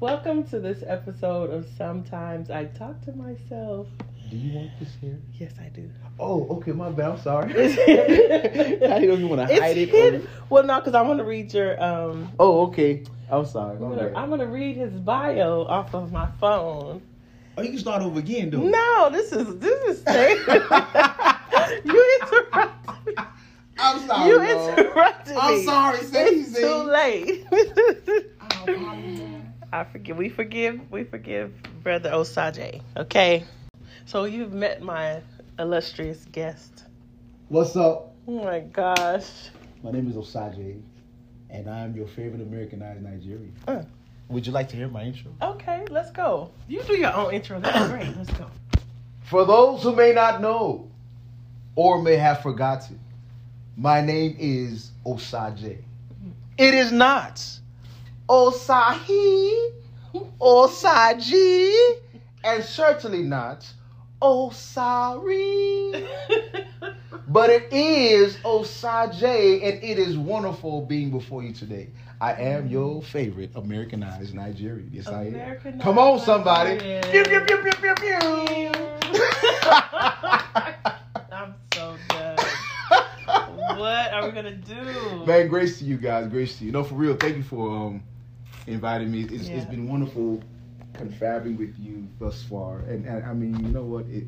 Welcome 0.00 0.44
to 0.50 0.60
this 0.60 0.84
episode 0.86 1.50
of 1.50 1.66
Sometimes 1.76 2.50
I 2.50 2.66
Talk 2.66 3.00
to 3.06 3.12
Myself. 3.12 3.88
Do 4.30 4.36
you 4.36 4.52
want 4.56 4.70
this 4.78 4.90
here? 5.00 5.18
Yes, 5.34 5.54
I 5.60 5.70
do. 5.70 5.90
Oh, 6.20 6.46
okay, 6.58 6.70
my 6.72 6.90
bad. 6.90 7.10
I'm 7.10 7.18
sorry. 7.18 7.52
I 7.54 8.76
don't 8.76 9.02
even 9.02 9.28
want 9.28 9.48
to 9.48 9.60
hide 9.60 9.76
it. 9.76 9.92
or-. 9.92 10.22
Well, 10.50 10.62
no, 10.64 10.78
because 10.78 10.94
I 10.94 11.02
want 11.02 11.18
to 11.18 11.24
read 11.24 11.52
your. 11.52 11.82
um 11.82 12.30
Oh, 12.38 12.66
okay. 12.68 13.02
I'm 13.28 13.44
sorry. 13.44 13.72
I'm 13.76 13.80
gonna. 13.80 14.12
I'm 14.14 14.30
gonna 14.30 14.46
read 14.46 14.76
his 14.76 14.92
bio 14.92 15.62
off 15.64 15.92
of 15.94 16.12
my 16.12 16.28
phone. 16.40 17.02
Oh, 17.56 17.62
you 17.62 17.70
can 17.70 17.78
start 17.78 18.02
over 18.02 18.20
again, 18.20 18.50
though. 18.50 18.60
No, 18.60 19.10
this 19.10 19.32
is 19.32 19.58
this 19.58 19.98
is 19.98 20.04
you 21.84 22.18
interrupted. 22.22 23.06
me. 23.06 23.14
I'm 23.80 24.06
sorry. 24.06 24.28
You 24.28 24.40
interrupted 24.42 25.34
me. 25.34 25.40
I'm 25.40 25.64
sorry, 25.64 25.98
say 26.04 26.26
It's 26.28 26.54
too 26.54 26.82
late. 26.84 27.46
I 29.72 29.84
forgive. 29.84 30.16
We 30.16 30.28
forgive. 30.30 30.90
We 30.90 31.04
forgive, 31.04 31.52
brother 31.82 32.10
Osagie. 32.10 32.80
Okay. 32.96 33.44
So 34.06 34.24
you've 34.24 34.52
met 34.52 34.82
my 34.82 35.20
illustrious 35.58 36.24
guest. 36.32 36.84
What's 37.48 37.76
up? 37.76 38.14
Oh 38.26 38.44
my 38.44 38.60
gosh. 38.60 39.50
My 39.82 39.90
name 39.90 40.08
is 40.08 40.16
Osagie, 40.16 40.80
and 41.50 41.68
I 41.68 41.80
am 41.80 41.94
your 41.94 42.06
favorite 42.06 42.40
Americanized 42.40 43.02
Nigerian. 43.02 43.54
Uh. 43.66 43.82
Would 44.28 44.46
you 44.46 44.52
like 44.52 44.68
to 44.70 44.76
hear 44.76 44.88
my 44.88 45.04
intro? 45.04 45.32
Okay, 45.40 45.86
let's 45.88 46.10
go. 46.10 46.50
You 46.68 46.82
do 46.82 46.94
your 46.94 47.14
own 47.14 47.32
intro. 47.32 47.60
That's 47.60 47.88
great. 47.88 48.14
Let's 48.14 48.30
go. 48.32 48.46
For 49.22 49.46
those 49.46 49.82
who 49.82 49.96
may 49.96 50.12
not 50.12 50.42
know 50.42 50.90
or 51.74 52.02
may 52.02 52.16
have 52.16 52.42
forgotten, 52.42 53.00
my 53.76 54.02
name 54.02 54.36
is 54.38 54.90
Osagie. 55.06 55.78
It 56.58 56.74
is 56.74 56.92
not 56.92 57.42
Osahi, 58.28 59.72
Osage, 60.40 61.34
and 62.44 62.62
certainly 62.64 63.22
not 63.22 63.66
Osari. 64.22 66.06
But 67.30 67.50
it 67.50 67.70
is 67.70 68.36
Osagie, 68.38 69.62
and 69.62 69.84
it 69.84 69.98
is 69.98 70.16
wonderful 70.16 70.80
being 70.86 71.10
before 71.10 71.42
you 71.42 71.52
today. 71.52 71.90
I 72.22 72.32
am 72.32 72.68
your 72.68 73.02
favorite 73.02 73.50
Americanized 73.54 74.34
Nigerian. 74.34 74.90
Yes, 74.92 75.08
I 75.08 75.24
am. 75.26 75.78
Come 75.78 75.98
on, 75.98 76.18
somebody. 76.20 76.78
Pew, 76.78 77.22
pew, 77.24 77.40
pew, 77.42 77.56
pew, 77.58 77.72
pew, 77.72 77.94
pew. 77.94 78.70
I'm 81.30 81.54
so 81.74 81.96
done. 82.08 82.38
What 83.78 84.12
are 84.12 84.26
we 84.26 84.32
gonna 84.32 84.56
do? 84.56 85.24
Man, 85.26 85.48
grace 85.48 85.78
to 85.80 85.84
you 85.84 85.98
guys. 85.98 86.26
Grace 86.28 86.58
to 86.58 86.64
you. 86.64 86.72
No, 86.72 86.82
for 86.82 86.94
real. 86.94 87.14
Thank 87.14 87.36
you 87.36 87.42
for 87.42 87.68
um 87.70 88.02
inviting 88.68 89.10
me. 89.10 89.22
It's, 89.22 89.32
it's 89.32 89.48
Yeah. 89.48 89.64
been 89.64 89.88
wonderful 89.88 90.42
confabbing 90.94 91.56
with 91.56 91.78
you 91.78 92.08
thus 92.18 92.42
far, 92.42 92.80
and, 92.80 93.06
and 93.06 93.24
I 93.24 93.32
mean, 93.32 93.54
you 93.64 93.72
know 93.72 93.84
what? 93.84 94.06
It 94.06 94.26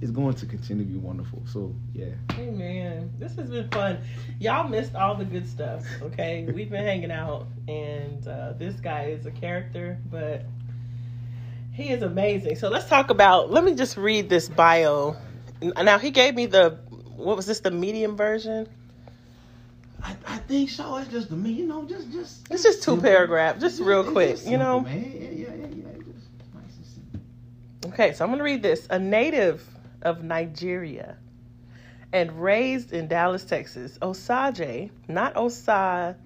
it's 0.00 0.10
going 0.10 0.34
to 0.34 0.46
continue 0.46 0.84
to 0.84 0.90
be 0.90 0.98
wonderful. 0.98 1.40
So 1.46 1.72
yeah. 1.94 2.06
Hey 2.32 2.50
man, 2.50 3.12
this 3.20 3.36
has 3.36 3.50
been 3.50 3.68
fun. 3.70 3.98
Y'all 4.40 4.68
missed 4.68 4.96
all 4.96 5.14
the 5.14 5.24
good 5.24 5.48
stuff. 5.48 5.84
Okay, 6.02 6.44
we've 6.54 6.70
been 6.70 6.84
hanging 6.84 7.12
out, 7.12 7.46
and 7.68 8.26
uh, 8.26 8.54
this 8.54 8.74
guy 8.80 9.04
is 9.04 9.26
a 9.26 9.30
character, 9.30 9.98
but 10.10 10.44
he 11.72 11.90
is 11.90 12.02
amazing. 12.02 12.56
So 12.56 12.68
let's 12.68 12.88
talk 12.88 13.10
about. 13.10 13.50
Let 13.52 13.62
me 13.62 13.74
just 13.76 13.96
read 13.96 14.28
this 14.28 14.48
bio. 14.48 15.16
Now 15.62 15.98
he 15.98 16.10
gave 16.10 16.34
me 16.34 16.46
the 16.46 16.80
what 17.16 17.36
was 17.36 17.46
this 17.46 17.60
the 17.60 17.70
medium 17.70 18.16
version? 18.16 18.68
I, 20.02 20.16
I 20.26 20.36
think 20.38 20.70
so. 20.70 20.96
It's 20.96 21.10
just 21.10 21.30
the 21.30 21.36
me, 21.36 21.52
you 21.52 21.66
know, 21.66 21.84
just 21.84 22.10
just. 22.12 22.50
It's 22.50 22.62
just 22.62 22.82
two 22.82 23.00
paragraphs, 23.00 23.60
just 23.60 23.80
real 23.80 24.00
it's 24.00 24.10
quick, 24.10 24.30
just 24.36 24.48
you 24.48 24.58
know. 24.58 24.80
man. 24.80 25.00
Yeah, 25.00 25.28
yeah, 25.30 25.30
yeah, 25.30 25.54
yeah. 25.54 25.92
Just 25.98 26.54
nice 26.54 26.76
and 26.76 26.86
simple. 26.86 27.90
Okay, 27.92 28.12
so 28.12 28.24
I'm 28.24 28.30
going 28.30 28.38
to 28.38 28.44
read 28.44 28.62
this. 28.62 28.86
A 28.90 28.98
native 28.98 29.64
of 30.02 30.24
Nigeria 30.24 31.16
and 32.12 32.42
raised 32.42 32.92
in 32.92 33.08
Dallas, 33.08 33.44
Texas, 33.44 33.98
Osagie, 34.02 34.90
not 35.08 35.36
Osage, 35.36 36.16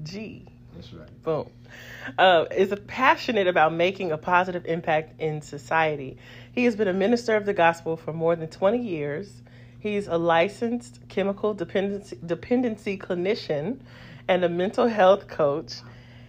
That's 0.00 0.92
right. 0.92 1.22
boom, 1.24 1.50
uh, 2.18 2.44
is 2.54 2.72
passionate 2.86 3.48
about 3.48 3.72
making 3.72 4.12
a 4.12 4.18
positive 4.18 4.64
impact 4.66 5.20
in 5.20 5.42
society. 5.42 6.18
He 6.52 6.64
has 6.64 6.76
been 6.76 6.88
a 6.88 6.92
minister 6.92 7.34
of 7.34 7.46
the 7.46 7.54
gospel 7.54 7.96
for 7.96 8.12
more 8.12 8.36
than 8.36 8.48
20 8.48 8.78
years. 8.78 9.42
He's 9.80 10.08
a 10.08 10.18
licensed 10.18 11.00
chemical 11.08 11.54
dependency, 11.54 12.18
dependency 12.24 12.98
clinician 12.98 13.78
and 14.26 14.44
a 14.44 14.48
mental 14.48 14.88
health 14.88 15.28
coach. 15.28 15.74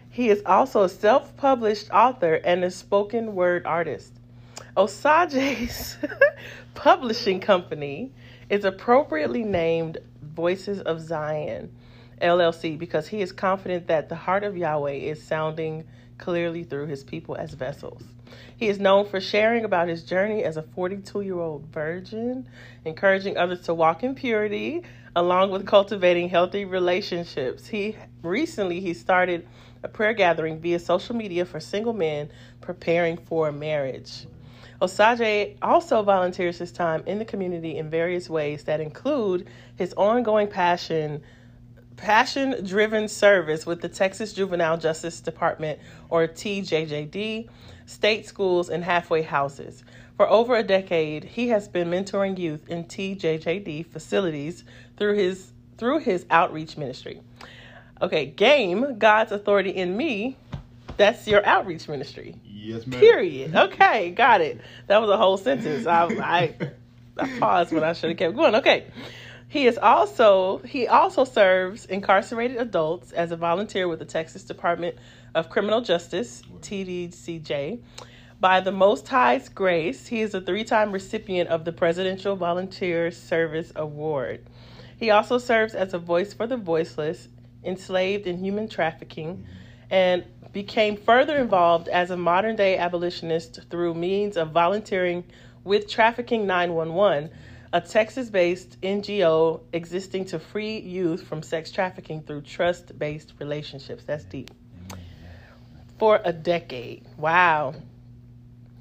He 0.10 0.30
is 0.30 0.42
also 0.46 0.84
a 0.84 0.90
self 0.90 1.36
published 1.36 1.90
author 1.92 2.36
and 2.36 2.64
a 2.64 2.72
spoken 2.72 3.34
word 3.34 3.66
artist. 3.66 4.14
Osagie's 4.78 5.98
publishing 6.76 7.40
company 7.40 8.12
is 8.50 8.66
appropriately 8.66 9.44
named 9.44 9.98
Voices 10.22 10.82
of 10.82 11.02
Zion 11.02 11.72
LLC 12.22 12.78
because 12.78 13.08
he 13.08 13.22
is 13.22 13.32
confident 13.32 13.88
that 13.88 14.10
the 14.10 14.16
heart 14.16 14.44
of 14.44 14.58
Yahweh 14.58 14.92
is 14.92 15.22
sounding 15.22 15.86
clearly 16.20 16.64
through 16.64 16.86
his 16.86 17.04
people 17.04 17.36
as 17.36 17.54
vessels. 17.54 18.04
He 18.58 18.68
is 18.68 18.80
known 18.80 19.08
for 19.08 19.20
sharing 19.20 19.66
about 19.66 19.88
his 19.88 20.04
journey 20.04 20.44
as 20.44 20.58
a 20.58 20.62
42 20.62 21.22
year 21.22 21.40
old 21.40 21.66
virgin, 21.68 22.48
encouraging 22.86 23.38
others 23.38 23.62
to 23.62 23.74
walk 23.74 24.04
in 24.04 24.14
purity, 24.14 24.84
along 25.16 25.50
with 25.50 25.66
cultivating 25.66 26.30
healthy 26.30 26.66
relationships. 26.66 27.68
He 27.68 27.96
recently 28.22 28.80
he 28.80 28.94
started 28.94 29.48
a 29.82 29.88
prayer 29.88 30.14
gathering 30.14 30.60
via 30.60 30.78
social 30.78 31.16
media 31.16 31.46
for 31.46 31.60
single 31.60 31.94
men 31.94 32.30
preparing 32.62 33.18
for 33.18 33.52
marriage. 33.52 34.28
Osagie 34.82 35.58
also 35.62 36.04
volunteers 36.04 36.58
his 36.58 36.72
time 36.72 37.04
in 37.06 37.20
the 37.20 37.26
community 37.26 37.78
in 37.78 37.90
various 37.90 38.30
ways 38.30 38.64
that 38.64 38.80
include 38.80 39.48
his 39.76 39.94
ongoing 39.96 40.48
passion 40.48 41.22
passion 42.00 42.66
driven 42.66 43.08
service 43.08 43.66
with 43.66 43.82
the 43.82 43.90
Texas 43.90 44.34
Juvenile 44.34 44.78
Justice 44.78 45.20
Department 45.20 45.80
or 46.10 46.28
TJJD, 46.28 47.50
state 47.86 48.26
schools 48.26 48.70
and 48.70 48.84
halfway 48.84 49.22
houses. 49.22 49.84
For 50.16 50.30
over 50.30 50.56
a 50.56 50.64
decade, 50.64 51.24
he 51.24 51.50
has 51.50 51.68
been 51.68 51.90
mentoring 51.90 52.38
youth 52.38 52.68
in 52.70 52.86
TJJD 52.86 53.86
facilities 53.86 54.64
through 54.98 55.16
his 55.16 55.52
through 55.78 56.00
his 56.00 56.26
outreach 56.30 56.78
ministry. 56.78 57.22
Okay, 58.02 58.26
game 58.26 58.98
God's 58.98 59.32
authority 59.32 59.70
in 59.70 59.96
me. 59.96 60.38
That's 60.98 61.28
your 61.28 61.46
outreach 61.46 61.88
ministry. 61.88 62.36
Yes, 62.46 62.86
ma'am. 62.86 63.00
Period. 63.00 63.56
Okay, 63.56 64.12
got 64.12 64.42
it. 64.42 64.60
That 64.88 65.00
was 65.00 65.10
a 65.10 65.18
whole 65.18 65.38
sentence. 65.38 65.86
I 65.86 66.06
I, 66.06 66.56
I 67.18 67.40
paused 67.40 67.72
when 67.72 67.84
I 67.84 67.94
should 67.94 68.10
have 68.10 68.18
kept 68.18 68.36
going. 68.36 68.56
Okay. 68.56 68.88
He 69.50 69.66
is 69.66 69.80
also 69.80 70.60
he 70.60 70.88
also 70.88 71.24
serves 71.24 71.86
incarcerated 71.86 72.58
adults 72.58 73.12
as 73.12 73.32
a 73.32 73.36
volunteer 73.36 73.88
with 73.88 73.98
the 73.98 74.06
Texas 74.06 74.44
Department 74.44 74.96
of 75.34 75.50
Criminal 75.50 75.82
Justice, 75.82 76.44
TDCJ. 76.62 77.80
By 78.40 78.62
the 78.62 78.72
Most 78.72 79.08
High's 79.08 79.50
grace, 79.50 80.06
he 80.06 80.22
is 80.22 80.36
a 80.36 80.40
three-time 80.40 80.92
recipient 80.92 81.50
of 81.50 81.66
the 81.66 81.74
Presidential 81.74 82.36
Volunteer 82.36 83.10
Service 83.10 83.74
Award. 83.76 84.46
He 84.98 85.10
also 85.10 85.40
serves 85.40 85.74
as 85.74 85.96
a 85.96 86.00
voice 86.00 86.32
for 86.32 86.46
the 86.46 86.56
voiceless, 86.56 87.28
enslaved 87.64 88.28
in 88.28 88.38
human 88.38 88.70
trafficking, 88.70 89.48
and 89.90 90.26
became 90.54 90.96
further 90.96 91.38
involved 91.38 91.88
as 91.88 92.12
a 92.12 92.18
modern 92.18 92.56
day 92.56 92.78
abolitionist 92.78 93.62
through 93.72 93.96
means 93.96 94.38
of 94.38 94.52
volunteering 94.52 95.24
with 95.64 95.90
Trafficking 95.90 96.46
911, 96.46 97.32
a 97.72 97.82
Texas 97.82 98.30
based 98.30 98.80
NGO 98.82 99.62
existing 99.74 100.26
to 100.26 100.40
free 100.40 100.80
youth 100.80 101.28
from 101.28 101.44
sex 101.44 101.72
trafficking 101.72 102.22
through 102.22 102.42
trust 102.42 102.98
based 102.98 103.34
relationships. 103.40 104.04
That's 104.04 104.24
deep. 104.24 104.52
For 105.98 106.22
a 106.24 106.34
decade. 106.34 107.06
Wow. 107.18 107.76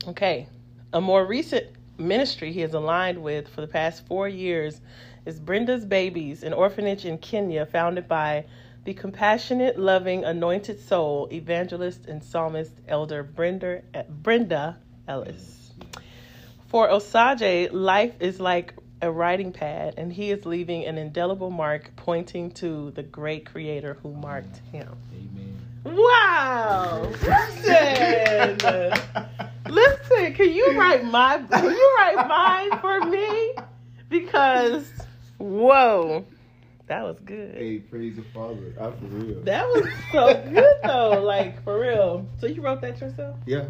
Okay. 0.06 0.48
A 0.92 1.00
more 1.00 1.26
recent 1.26 1.66
ministry 1.98 2.52
he 2.52 2.62
is 2.62 2.74
aligned 2.74 3.22
with 3.22 3.48
for 3.48 3.60
the 3.60 3.66
past 3.66 4.06
four 4.06 4.28
years 4.28 4.80
is 5.26 5.38
Brenda's 5.38 5.84
Babies, 5.84 6.42
an 6.42 6.54
orphanage 6.54 7.04
in 7.04 7.18
Kenya 7.18 7.66
founded 7.66 8.08
by 8.08 8.44
the 8.84 8.94
compassionate, 8.94 9.78
loving, 9.78 10.24
anointed 10.24 10.80
soul 10.80 11.28
evangelist 11.30 12.06
and 12.06 12.22
psalmist 12.22 12.72
elder 12.86 13.22
Brenda, 13.22 13.82
Brenda 14.08 14.78
Ellis. 15.06 15.57
For 16.68 16.86
Osagie, 16.86 17.72
life 17.72 18.14
is 18.20 18.40
like 18.40 18.74
a 19.00 19.10
writing 19.10 19.52
pad, 19.52 19.94
and 19.96 20.12
he 20.12 20.30
is 20.30 20.44
leaving 20.44 20.84
an 20.84 20.98
indelible 20.98 21.50
mark 21.50 21.90
pointing 21.96 22.50
to 22.52 22.90
the 22.90 23.02
great 23.02 23.46
creator 23.46 23.94
who 24.02 24.12
marked 24.12 24.58
him. 24.70 24.94
Amen. 25.14 25.58
Wow! 25.84 27.10
Listen! 27.22 28.58
Listen, 29.70 30.34
can 30.34 30.52
you 30.52 30.78
write 30.78 31.04
my 31.04 31.38
can 31.50 31.64
you 31.64 31.94
write 31.98 32.28
mine 32.28 32.80
for 32.80 33.00
me? 33.00 33.54
Because 34.10 34.86
whoa. 35.38 36.26
That 36.86 37.04
was 37.04 37.18
good. 37.20 37.54
Hey, 37.54 37.78
praise 37.78 38.16
the 38.16 38.24
Father. 38.34 38.74
I 38.80 38.90
for 38.90 39.06
real. 39.06 39.42
That 39.42 39.66
was 39.66 39.86
so 40.10 40.34
good 40.50 40.76
though, 40.82 41.22
like 41.22 41.62
for 41.64 41.80
real. 41.80 42.26
So 42.40 42.46
you 42.46 42.60
wrote 42.60 42.80
that 42.82 43.00
yourself? 43.00 43.36
Yeah. 43.46 43.64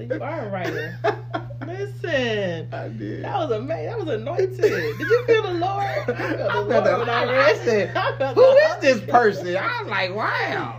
So 0.00 0.14
you 0.14 0.22
are 0.22 0.46
a 0.46 0.50
writer. 0.50 0.98
Listen. 1.66 2.72
I 2.72 2.88
did. 2.88 3.22
That 3.22 3.36
was 3.36 3.50
amazing. 3.50 3.86
That 3.86 3.98
was 3.98 4.08
anointed. 4.08 4.56
Did 4.58 4.98
you 4.98 5.24
feel 5.26 5.42
the 5.42 5.52
Lord? 5.54 5.84
I 5.98 6.04
felt 6.06 6.16
the 6.16 6.24
I 6.24 6.48
felt 6.48 6.68
Lord 6.70 6.84
the- 6.86 6.98
when 7.00 7.10
I 7.10 7.24
read 7.24 7.56
I 7.56 7.64
said. 7.66 7.96
I 7.96 8.32
Who 8.32 8.42
is 8.50 8.76
this 8.80 9.00
person? 9.10 9.56
I 9.58 9.82
was 9.82 9.90
like, 9.90 10.14
wow. 10.14 10.78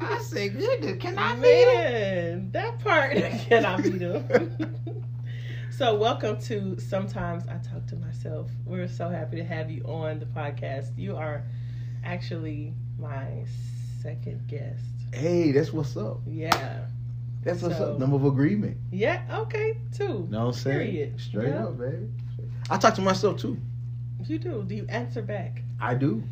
I 0.00 0.18
said, 0.22 0.58
goodness, 0.58 0.96
can 1.00 1.16
I 1.16 1.36
meet 1.36 1.68
him? 1.76 2.50
That 2.50 2.80
part 2.80 3.12
can 3.12 3.64
I 3.64 3.76
meet 3.76 4.00
him. 4.00 4.74
so, 5.70 5.94
welcome 5.94 6.40
to 6.40 6.76
Sometimes 6.80 7.44
I 7.46 7.58
Talk 7.58 7.86
to 7.86 7.96
Myself. 7.96 8.50
We're 8.64 8.88
so 8.88 9.08
happy 9.08 9.36
to 9.36 9.44
have 9.44 9.70
you 9.70 9.84
on 9.84 10.18
the 10.18 10.26
podcast. 10.26 10.86
You 10.98 11.14
are 11.14 11.44
actually 12.02 12.74
my 12.98 13.44
second 14.02 14.48
guest. 14.48 14.82
Hey, 15.14 15.52
that's 15.52 15.72
what's 15.72 15.96
up. 15.96 16.18
Yeah. 16.26 16.86
That's 17.46 17.62
what's 17.62 17.78
So- 17.78 17.92
up. 17.92 17.98
Number 18.00 18.16
of 18.16 18.24
agreement. 18.24 18.76
Yeah, 18.90 19.22
okay, 19.42 19.78
two. 19.92 20.26
No, 20.30 20.48
I'm 20.48 20.52
saying? 20.52 20.78
Period. 20.90 21.20
Straight 21.20 21.48
Yeah. 21.50 21.66
up, 21.66 21.78
baby. 21.78 22.08
I 22.68 22.76
talk 22.76 22.94
to 22.96 23.00
myself 23.02 23.36
too. 23.38 23.56
You 24.26 24.38
do. 24.40 24.64
Do 24.66 24.74
you 24.74 24.84
answer 24.88 25.22
back? 25.22 25.62
I 25.80 25.94
do. 25.94 26.24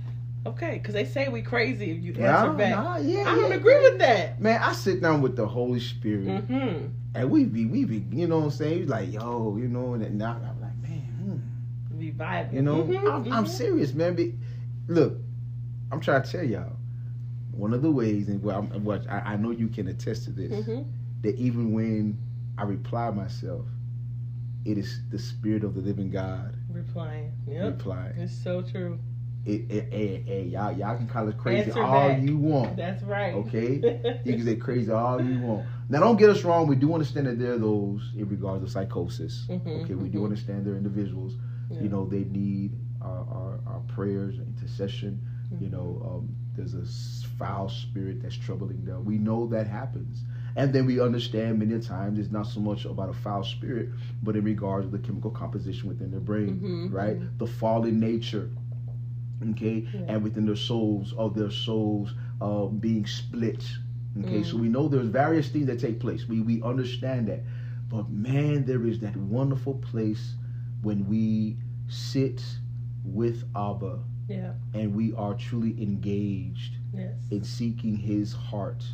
Okay, 0.45 0.73
because 0.79 0.93
they 0.93 1.05
say 1.05 1.29
we 1.29 1.41
crazy 1.41 1.93
if 1.93 2.03
you 2.03 2.13
answer 2.25 2.53
back. 2.53 2.71
nah, 2.75 2.97
yeah, 2.99 3.21
I 3.31 3.35
don't 3.37 3.51
yeah, 3.51 3.57
agree 3.57 3.81
with 3.81 3.99
that. 4.01 4.41
Man, 4.41 4.61
I 4.61 4.73
sit 4.73 5.01
down 5.01 5.23
with 5.23 5.37
the 5.37 5.47
Holy 5.47 5.79
Spirit 5.79 6.27
Mm-hmm. 6.27 6.87
and 7.15 7.31
we 7.31 7.45
be, 7.45 7.65
we 7.67 7.85
be, 7.85 8.05
you 8.11 8.27
know 8.27 8.39
what 8.39 8.45
I'm 8.47 8.51
saying? 8.51 8.79
He's 8.81 8.89
like, 8.89 9.11
yo, 9.13 9.57
you 9.57 9.69
know, 9.69 9.95
and 9.95 10.19
now 10.19 10.33
I'm 10.33 10.61
like, 10.61 10.77
man, 10.83 11.41
hmm. 11.93 11.99
Be 11.99 12.11
vibing. 12.11 12.53
You 12.55 12.63
know, 12.63 12.83
Mhm, 12.83 12.99
I'm, 13.11 13.33
I'm 13.33 13.45
mhm. 13.45 13.49
serious, 13.49 13.95
man. 13.95 14.17
Be, 14.17 14.35
look, 14.89 15.17
I'm 15.93 16.01
trying 16.01 16.23
to 16.25 16.31
tell 16.31 16.45
y'all. 16.45 16.73
One 17.53 17.73
of 17.73 17.83
the 17.83 17.91
ways, 17.91 18.29
and 18.29 18.43
what 18.43 19.09
I, 19.09 19.21
I 19.35 19.37
know 19.37 19.53
you 19.53 19.69
can 19.69 19.87
attest 19.87 20.25
to 20.25 20.31
this, 20.33 20.51
Mhm. 20.67 20.85
That 21.25 21.37
even 21.37 21.73
when 21.73 22.19
I 22.57 22.63
reply 22.63 23.11
myself, 23.11 23.67
it 24.65 24.79
is 24.79 25.01
the 25.11 25.19
Spirit 25.19 25.65
of 25.65 25.75
the 25.75 25.81
Living 25.81 26.11
God 26.11 26.57
Replying. 26.71 27.33
Yep. 27.49 27.65
replying. 27.79 28.17
It's 28.19 28.33
so 28.43 28.63
true. 28.63 28.99
It, 29.47 29.71
it, 29.71 29.93
it, 29.93 30.29
it, 30.29 30.47
y'all, 30.49 30.73
y'all 30.73 30.97
can 30.97 31.07
call 31.07 31.29
it 31.29 31.37
crazy 31.37 31.71
Answer 31.71 31.83
all 31.83 32.09
back. 32.09 32.23
you 32.23 32.39
want. 32.39 32.77
That's 32.77 33.03
right. 33.03 33.35
Okay. 33.35 34.01
You 34.25 34.35
can 34.37 34.45
say 34.45 34.57
crazy 34.57 34.91
all 34.91 35.21
you 35.23 35.39
want. 35.41 35.67
Now, 35.91 36.01
don't 36.01 36.17
get 36.17 36.31
us 36.31 36.45
wrong. 36.45 36.67
We 36.67 36.77
do 36.77 36.95
understand 36.95 37.27
that 37.27 37.39
there 37.39 37.53
are 37.53 37.59
those 37.59 38.11
in 38.17 38.27
regards 38.29 38.65
to 38.65 38.71
psychosis. 38.71 39.47
Mhm, 39.51 39.85
Okay, 39.85 39.95
we 39.95 40.09
do 40.09 40.21
mhm. 40.21 40.25
understand 40.25 40.65
there 40.65 40.73
are 40.75 40.79
individuals. 40.79 41.35
Yeah. 41.71 41.83
You 41.83 41.89
know, 41.91 42.07
they 42.07 42.25
need 42.25 42.73
our, 43.03 43.19
our, 43.19 43.61
our 43.67 43.81
prayers, 43.89 44.37
intercession. 44.39 45.21
You 45.61 45.69
know, 45.69 46.03
um, 46.05 46.35
there's 46.57 46.75
a 46.75 46.85
foul 47.39 47.69
spirit 47.69 48.23
that's 48.23 48.37
troubling 48.37 48.85
them. 48.85 49.05
We 49.05 49.19
know 49.19 49.47
that 49.49 49.67
happens. 49.69 50.25
And 50.57 50.73
then 50.73 50.87
we 50.87 51.01
understand 51.01 51.59
many 51.59 51.79
times 51.81 52.19
it's 52.19 52.31
not 52.31 52.47
so 52.47 52.61
much 52.61 52.85
about 52.85 53.09
a 53.11 53.13
foul 53.13 53.43
spirit, 53.45 53.91
but 54.23 54.37
in 54.37 54.45
regards 54.45 54.87
to 54.87 54.97
the 54.97 55.03
chemical 55.05 55.31
composition 55.31 55.89
within 55.89 56.11
their 56.11 56.21
brain, 56.21 56.61
Mhm, 56.63 56.93
right? 56.93 57.17
The 57.39 57.47
fallen 57.47 57.99
nature, 58.01 58.51
okay? 59.51 59.87
Yeah. 59.93 60.01
And 60.09 60.23
within 60.23 60.47
their 60.47 60.57
souls, 60.57 61.13
of 61.15 61.35
their 61.35 61.51
souls 61.51 62.15
uh, 62.41 62.67
being 62.67 63.07
split. 63.07 63.65
Okay, 64.21 64.43
Mm. 64.43 64.45
so 64.45 64.57
we 64.59 64.69
know 64.69 64.89
there's 64.89 65.09
various 65.09 65.49
things 65.49 65.67
that 65.67 65.79
take 65.79 65.99
place. 66.01 66.29
We 66.29 66.41
we 66.41 66.63
understand 66.63 67.29
that. 67.29 67.41
But 67.89 68.11
man, 68.11 68.65
there 68.65 68.85
is 68.87 69.01
that 69.01 69.17
wonderful 69.17 69.75
place 69.75 70.35
when 70.83 71.07
we 71.09 71.57
sit 71.89 72.43
with 73.05 73.45
Abba 73.57 74.01
Yeah. 74.29 74.53
and 74.75 74.95
we 74.95 75.13
are 75.15 75.35
truly 75.35 75.81
engaged 75.83 76.77
Yes. 76.95 77.15
in 77.31 77.43
seeking 77.45 77.97
his 77.97 78.33
heart 78.33 78.85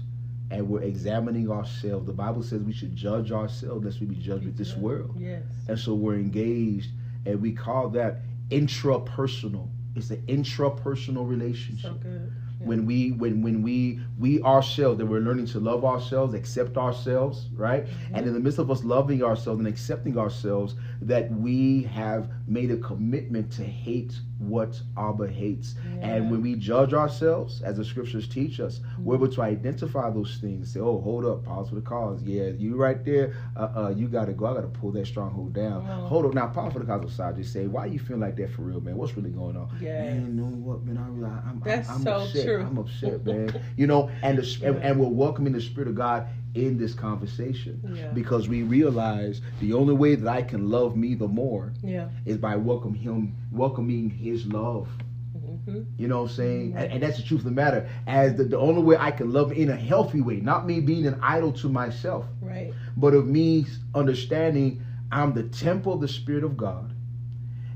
and 0.51 0.69
we're 0.69 0.83
examining 0.83 1.51
ourselves. 1.51 2.07
The 2.07 2.13
Bible 2.13 2.43
says 2.43 2.63
we 2.63 2.73
should 2.73 2.97
judge 2.97 3.31
ourselves 3.33 3.85
lest 3.85 4.01
we 4.01 4.07
be 4.07 4.17
judged 4.17 4.45
with 4.45 4.57
this 4.59 4.77
world. 4.77 5.15
Yes. 5.19 5.43
And 5.69 5.79
so 5.79 5.95
we're 5.95 6.17
engaged 6.17 6.91
and 7.27 7.41
we 7.41 7.53
call 7.53 7.89
that 7.91 8.19
intrapersonal. 8.51 9.69
It's 9.95 10.11
an 10.11 10.23
intrapersonal 10.27 11.29
relationship 11.29 11.91
So 11.93 11.95
good. 11.95 12.33
Yeah. 12.61 12.67
when 12.67 12.87
we 12.87 13.13
when 13.13 13.43
when 13.43 13.63
we 13.63 14.01
we 14.19 14.43
ourselves 14.43 14.99
that 14.99 15.07
we're 15.07 15.21
learning 15.21 15.47
to 15.47 15.61
love 15.61 15.85
ourselves 15.85 16.35
accept 16.35 16.77
ourselves 16.77 17.49
right 17.55 17.87
Mm-hmm. 17.87 18.15
and 18.17 18.27
in 18.27 18.35
the 18.35 18.41
midst 18.41 18.59
of 18.59 18.71
us 18.71 18.85
loving 18.85 19.23
ourselves 19.23 19.59
and 19.59 19.67
accepting 19.69 20.19
ourselves 20.19 20.75
that 21.03 21.31
we 21.33 21.83
have 21.85 22.31
made 22.47 22.71
a 22.71 22.77
commitment 22.79 23.51
to 23.53 23.65
hate 23.65 24.15
what 24.39 24.81
abba 24.97 25.29
hates. 25.29 25.75
Yeah. 25.97 26.07
and 26.09 26.31
when 26.31 26.41
we 26.43 26.55
judge 26.57 26.93
ourselves 26.95 27.61
as 27.63 27.77
the 27.77 27.85
scriptures 27.85 28.27
teach 28.29 28.59
us 28.61 28.81
we're 29.03 29.15
Mm-hmm. 29.17 29.25
able 29.25 29.35
to 29.35 29.43
identify 29.43 30.11
those 30.11 30.39
things 30.41 30.73
say 30.73 30.81
oh 30.81 31.01
hold 31.01 31.25
up 31.27 31.45
pause 31.45 31.69
for 31.69 31.75
the 31.77 31.81
cause. 31.83 32.23
Yeah 32.23 32.47
you 32.49 32.77
right 32.77 33.05
there. 33.05 33.35
Uh, 33.57 33.69
uh 33.77 33.95
you 33.97 34.09
gotta 34.09 34.33
go. 34.33 34.47
I 34.47 34.55
gotta 34.55 34.69
pull 34.69 34.93
that 34.93 35.07
stronghold 35.07 35.53
down. 35.53 35.87
Oh. 35.89 36.07
hold 36.07 36.27
up. 36.27 36.35
Now 36.35 36.49
pause 36.49 36.73
for 36.73 36.79
the 36.81 36.85
cause 36.87 37.05
of 37.05 37.13
side. 37.13 37.37
Just 37.37 37.53
say 37.53 37.67
why 37.67 37.87
you 37.87 37.99
feeling 37.99 38.21
like 38.23 38.37
that 38.37 38.51
for 38.53 38.63
real 38.63 38.81
man? 38.81 38.97
What's 38.97 39.17
really 39.17 39.31
going 39.31 39.57
on? 39.57 39.69
Yeah. 39.81 40.05
man 40.05 40.21
you 40.23 40.29
know 40.33 40.45
what 40.47 40.85
man? 40.85 40.97
I 40.99 41.07
really 41.09 41.31
i'm, 41.47 41.61
That's 41.65 41.89
I'm, 41.89 41.97
I'm 41.97 42.03
so 42.03 42.17
upset. 42.23 42.45
true. 42.45 42.63
i'm 42.63 42.79
upset 42.79 43.25
man. 43.25 43.61
You 43.77 43.87
know 43.87 44.11
and 44.23 44.39
the 44.39 44.67
and, 44.67 44.77
and 44.83 44.99
we're 45.01 45.09
welcoming 45.09 45.53
the 45.53 45.61
spirit 45.61 45.89
of 45.89 45.95
god 45.95 46.27
in 46.55 46.77
this 46.79 46.95
conversation 46.95 47.81
Yeah. 47.95 48.09
because 48.13 48.49
we 48.49 48.63
realize 48.63 49.41
the 49.61 49.73
only 49.73 49.95
way 49.95 50.15
that 50.17 50.29
i 50.29 50.43
can 50.43 50.69
love 50.69 50.97
me 50.97 51.15
the 51.15 51.29
more 51.29 51.73
Yeah. 51.83 52.09
is 52.27 52.39
by 52.39 52.57
welcome 52.57 52.95
him 52.95 53.37
welcoming 53.53 54.11
his 54.11 54.47
love 54.47 54.89
Mm-hmm. 55.37 55.83
you 55.97 56.09
know 56.09 56.23
what 56.23 56.31
I'm 56.31 56.37
saying? 56.37 56.75
And, 56.77 56.93
and 56.93 57.03
that's 57.03 57.17
the 57.19 57.23
truth 57.23 57.41
of 57.41 57.45
the 57.45 57.51
matter. 57.51 57.89
As 58.07 58.35
the, 58.35 58.45
the 58.45 58.59
only 58.59 58.83
way 58.83 58.97
I 58.97 59.11
can 59.11 59.33
love 59.33 59.53
in 59.53 59.69
a 59.71 59.77
healthy 59.77 60.21
way, 60.21 60.37
not 60.37 60.67
me 60.67 60.81
being 60.81 61.07
an 61.07 61.19
idol 61.23 61.53
to 61.55 61.69
myself, 61.69 62.25
Right. 62.41 62.73
but 62.97 63.15
of 63.15 63.27
me 63.27 63.67
understanding 63.95 64.83
I'm 65.13 65.35
the 65.35 65.45
temple 65.45 65.95
of 65.95 66.01
the 66.01 66.09
Spirit 66.09 66.45
of 66.45 66.57
God. 66.57 66.93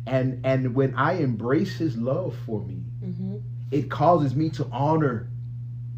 And 0.06 0.44
and 0.44 0.74
when 0.74 0.94
I 0.94 1.14
embrace 1.14 1.76
his 1.76 1.96
love 1.96 2.34
for 2.46 2.60
me, 2.62 2.82
Mm-hmm. 3.04 3.36
it 3.70 3.90
causes 3.90 4.34
me 4.34 4.50
to 4.50 4.66
honor 4.72 5.28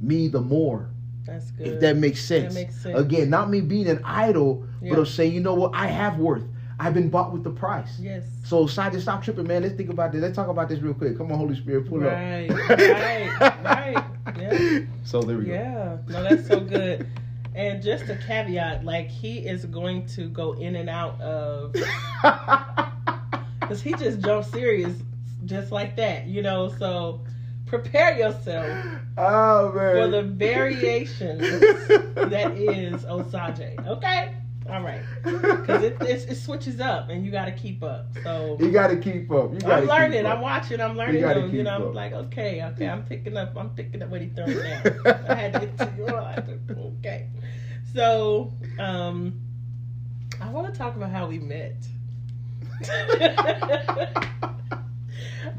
me 0.00 0.28
the 0.28 0.40
more. 0.40 0.90
That's 1.26 1.50
good. 1.52 1.66
If 1.66 1.80
that 1.80 1.96
makes 1.96 2.24
sense. 2.24 2.54
That 2.54 2.60
makes 2.60 2.76
sense. 2.82 2.98
Again, 2.98 3.30
not 3.30 3.50
me 3.50 3.60
being 3.60 3.88
an 3.88 4.00
idol, 4.04 4.64
Yeah. 4.82 4.90
but 4.90 5.00
of 5.00 5.08
saying, 5.08 5.32
you 5.34 5.40
know 5.40 5.54
what, 5.54 5.74
I 5.74 5.86
have 5.86 6.18
worth. 6.18 6.44
I've 6.78 6.92
been 6.94 7.08
bought 7.08 7.32
with 7.32 7.42
the 7.42 7.50
price. 7.50 7.98
Yes. 7.98 8.24
So 8.44 8.66
side 8.66 8.92
to 8.92 9.00
stop 9.00 9.22
tripping, 9.24 9.46
man. 9.46 9.62
Let's 9.62 9.74
think 9.74 9.88
about 9.88 10.12
this. 10.12 10.20
Let's 10.20 10.36
talk 10.36 10.48
about 10.48 10.68
this 10.68 10.80
real 10.80 10.92
quick. 10.94 11.16
Come 11.16 11.32
on, 11.32 11.38
Holy 11.38 11.56
Spirit, 11.56 11.88
pull 11.88 12.00
Right, 12.00 12.50
up. 12.50 12.68
right, 12.78 13.64
right. 13.64 14.04
Yeah. 14.38 14.80
So 15.04 15.22
there 15.22 15.38
we 15.38 15.46
go. 15.46 15.52
Yeah. 15.52 15.96
No, 16.08 16.22
that's 16.22 16.46
so 16.46 16.60
good. 16.60 17.06
And 17.54 17.82
just 17.82 18.04
a 18.10 18.16
caveat, 18.16 18.84
like 18.84 19.08
he 19.08 19.38
is 19.38 19.64
going 19.64 20.04
to 20.08 20.28
go 20.28 20.52
in 20.52 20.76
and 20.76 20.90
out 20.90 21.18
of 21.22 21.72
because 23.60 23.80
he 23.80 23.92
just 23.94 24.20
jumped 24.20 24.50
serious 24.52 24.94
just 25.46 25.72
like 25.72 25.96
that, 25.96 26.26
you 26.26 26.42
know. 26.42 26.68
So 26.78 27.22
prepare 27.66 28.16
yourself 28.16 28.86
oh 29.18 29.72
man. 29.72 29.96
for 29.96 30.08
the 30.08 30.22
variations 30.22 31.40
that 32.14 32.52
is 32.56 33.04
Osagie. 33.04 33.86
Okay, 33.86 34.34
all 34.70 34.82
right, 34.82 35.02
because 35.22 35.82
it, 35.82 35.96
it's 36.00 36.24
it 36.24 36.36
switches 36.36 36.80
up 36.80 37.08
and 37.08 37.24
you 37.24 37.30
got 37.30 37.44
to 37.44 37.52
keep 37.52 37.82
up. 37.82 38.06
So 38.22 38.56
you 38.58 38.70
got 38.70 38.88
to 38.88 38.96
keep 38.96 39.30
up. 39.30 39.52
You 39.52 39.60
gotta 39.60 39.82
I'm 39.82 39.86
learning. 39.86 40.26
I'm 40.26 40.40
watching. 40.40 40.80
I'm 40.80 40.96
learning. 40.96 41.22
You, 41.22 41.50
keep 41.50 41.64
know, 41.64 41.76
I'm 41.76 41.82
up. 41.82 41.94
like, 41.94 42.12
okay, 42.12 42.62
okay, 42.62 42.88
I'm 42.88 43.04
picking 43.04 43.36
up. 43.36 43.56
I'm 43.56 43.70
picking 43.70 44.02
up 44.02 44.08
what 44.08 44.20
he 44.20 44.28
throwing 44.28 44.58
down. 44.58 45.00
I 45.28 45.34
had 45.34 45.78
to, 45.78 45.92
you 45.96 46.06
know, 46.06 46.16
I 46.16 46.42
okay. 46.98 47.28
So, 47.94 48.52
um, 48.78 49.40
I 50.40 50.50
want 50.50 50.72
to 50.72 50.78
talk 50.78 50.96
about 50.96 51.10
how 51.10 51.26
we 51.26 51.38
met. 51.38 51.76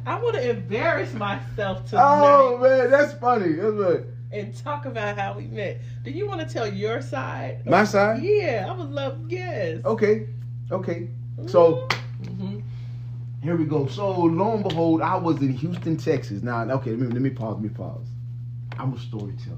I 0.06 0.20
want 0.22 0.36
to 0.36 0.50
embarrass 0.50 1.14
myself 1.14 1.86
tonight 1.90 2.04
Oh 2.04 2.58
man, 2.58 2.92
that's 2.92 3.14
funny. 3.14 3.54
That's 3.54 3.72
good. 3.74 4.14
and 4.32 4.56
talk 4.56 4.86
about 4.86 5.18
how 5.18 5.34
we 5.38 5.48
met. 5.48 5.82
Do 6.04 6.12
you 6.12 6.28
want 6.28 6.42
to 6.42 6.48
tell 6.54 6.68
your 6.68 7.02
side? 7.02 7.66
My 7.66 7.84
side. 7.86 8.22
Yeah, 8.22 8.68
I 8.70 8.76
would 8.78 8.90
love. 8.92 9.20
Yes. 9.30 9.84
Okay. 9.86 10.28
Okay. 10.72 11.10
So 11.48 11.88
Mhm. 12.22 12.62
here 13.42 13.56
we 13.56 13.66
go. 13.66 13.88
So 13.88 14.10
lo 14.22 14.54
and 14.56 14.64
behold, 14.64 15.02
I 15.02 15.16
was 15.16 15.42
in 15.42 15.54
Houston, 15.54 15.96
Texas. 15.98 16.42
Now, 16.44 16.64
okay, 16.64 16.92
let 16.92 17.00
me, 17.00 17.08
let 17.08 17.22
me 17.22 17.30
pause. 17.30 17.56
Let 17.56 17.64
me 17.64 17.70
pause. 17.70 18.08
I'm 18.78 18.94
a 18.94 19.00
storyteller. 19.00 19.58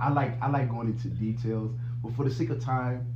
I 0.00 0.10
like 0.10 0.40
I 0.42 0.48
like 0.50 0.68
going 0.70 0.88
into 0.88 1.08
details, 1.08 1.72
but 2.02 2.12
for 2.14 2.24
the 2.24 2.30
sake 2.30 2.50
of 2.50 2.60
time, 2.60 3.06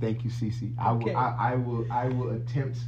thank 0.00 0.24
you, 0.24 0.30
Cece. 0.30 0.72
I 0.78 0.90
Okay. 0.92 1.12
will 1.12 1.16
I, 1.16 1.36
I 1.52 1.54
will 1.56 1.86
I 1.92 2.08
will 2.08 2.30
attempt 2.30 2.78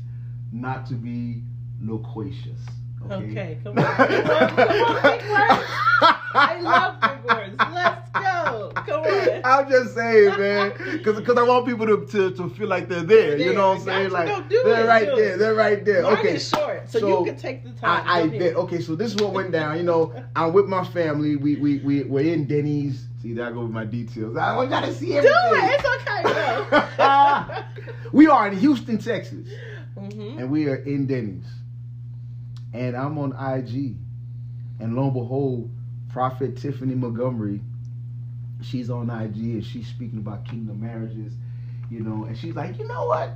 not 0.53 0.87
to 0.87 0.95
be 0.95 1.43
loquacious. 1.83 2.61
Okay. 3.11 3.15
Okay, 3.15 3.59
come 3.65 3.79
on. 3.79 3.85
Come 3.85 4.11
on, 4.11 4.49
come 4.49 4.69
on, 4.69 5.03
big 5.03 5.31
words. 5.31 5.65
I 6.35 6.61
love 6.61 7.01
big 7.01 7.25
words. 7.25 7.57
Let's 7.73 8.11
go. 8.11 8.73
Come 8.75 9.01
on. 9.01 9.41
I'm 9.45 9.71
just 9.71 9.95
saying, 9.95 10.39
man, 10.39 10.73
because 10.93 11.39
I 11.39 11.43
want 11.43 11.67
people 11.67 11.87
to, 11.87 12.07
to, 12.07 12.31
to 12.33 12.51
feel 12.51 12.69
like 12.69 12.89
they're 12.89 13.03
there. 13.03 13.39
You 13.39 13.55
know 13.55 13.71
what 13.71 13.79
I'm 13.79 13.85
saying? 13.85 14.11
Like 14.11 14.49
they're 14.49 14.87
right 14.87 15.07
there. 15.15 15.37
They're 15.39 15.55
right 15.55 15.85
there. 15.85 16.03
Mine 16.03 16.19
okay. 16.19 16.35
is 16.35 16.49
short, 16.49 16.91
so, 16.91 16.99
you 16.99 17.25
can 17.25 17.37
take 17.39 17.65
the 17.65 17.71
time. 17.73 18.07
I, 18.07 18.23
I 18.23 18.29
bet. 18.29 18.57
Okay, 18.57 18.81
so 18.81 18.95
this 18.95 19.15
is 19.15 19.21
what 19.21 19.33
went 19.33 19.53
down. 19.53 19.77
You 19.77 19.85
know, 19.85 20.13
I'm 20.37 20.53
with 20.53 20.67
my 20.67 20.85
family. 20.85 21.37
We 21.37 21.57
we 21.57 21.79
we 21.79 22.03
we're 22.05 22.33
in 22.33 22.47
Denny's. 22.47 23.07
See, 23.23 23.33
there 23.33 23.47
I 23.47 23.51
go 23.51 23.63
with 23.63 23.73
my 23.73 23.85
details. 23.85 24.37
I 24.37 24.55
want 24.57 24.71
y'all 24.71 24.83
to 24.83 24.95
see 24.95 25.17
everything. 25.17 25.37
Do 25.51 25.57
it. 25.57 25.81
It's 25.81 25.85
okay. 25.85 26.09
we 28.13 28.27
are 28.27 28.49
in 28.49 28.57
Houston, 28.59 28.99
Texas, 28.99 29.49
mm-hmm. 29.97 30.39
and 30.39 30.51
we 30.51 30.69
are 30.69 30.77
in 30.77 31.07
Denny's, 31.07 31.47
and 32.79 32.97
I'm 32.97 33.19
on 33.19 33.33
IG, 33.33 33.97
and 34.79 34.95
lo 34.95 35.05
and 35.05 35.13
behold, 35.13 35.69
Prophet 36.13 36.57
Tiffany 36.57 36.95
Montgomery, 36.95 37.61
she's 38.63 38.89
on 38.89 39.11
IG 39.11 39.37
and 39.37 39.65
she's 39.65 39.89
speaking 39.89 40.21
about 40.21 40.45
kingdom 40.45 40.81
marriages, 40.81 41.33
you 41.91 42.01
know, 42.01 42.25
and 42.25 42.39
she's 42.39 42.55
like, 42.55 42.79
you 42.79 42.87
know 42.87 43.07
what? 43.07 43.33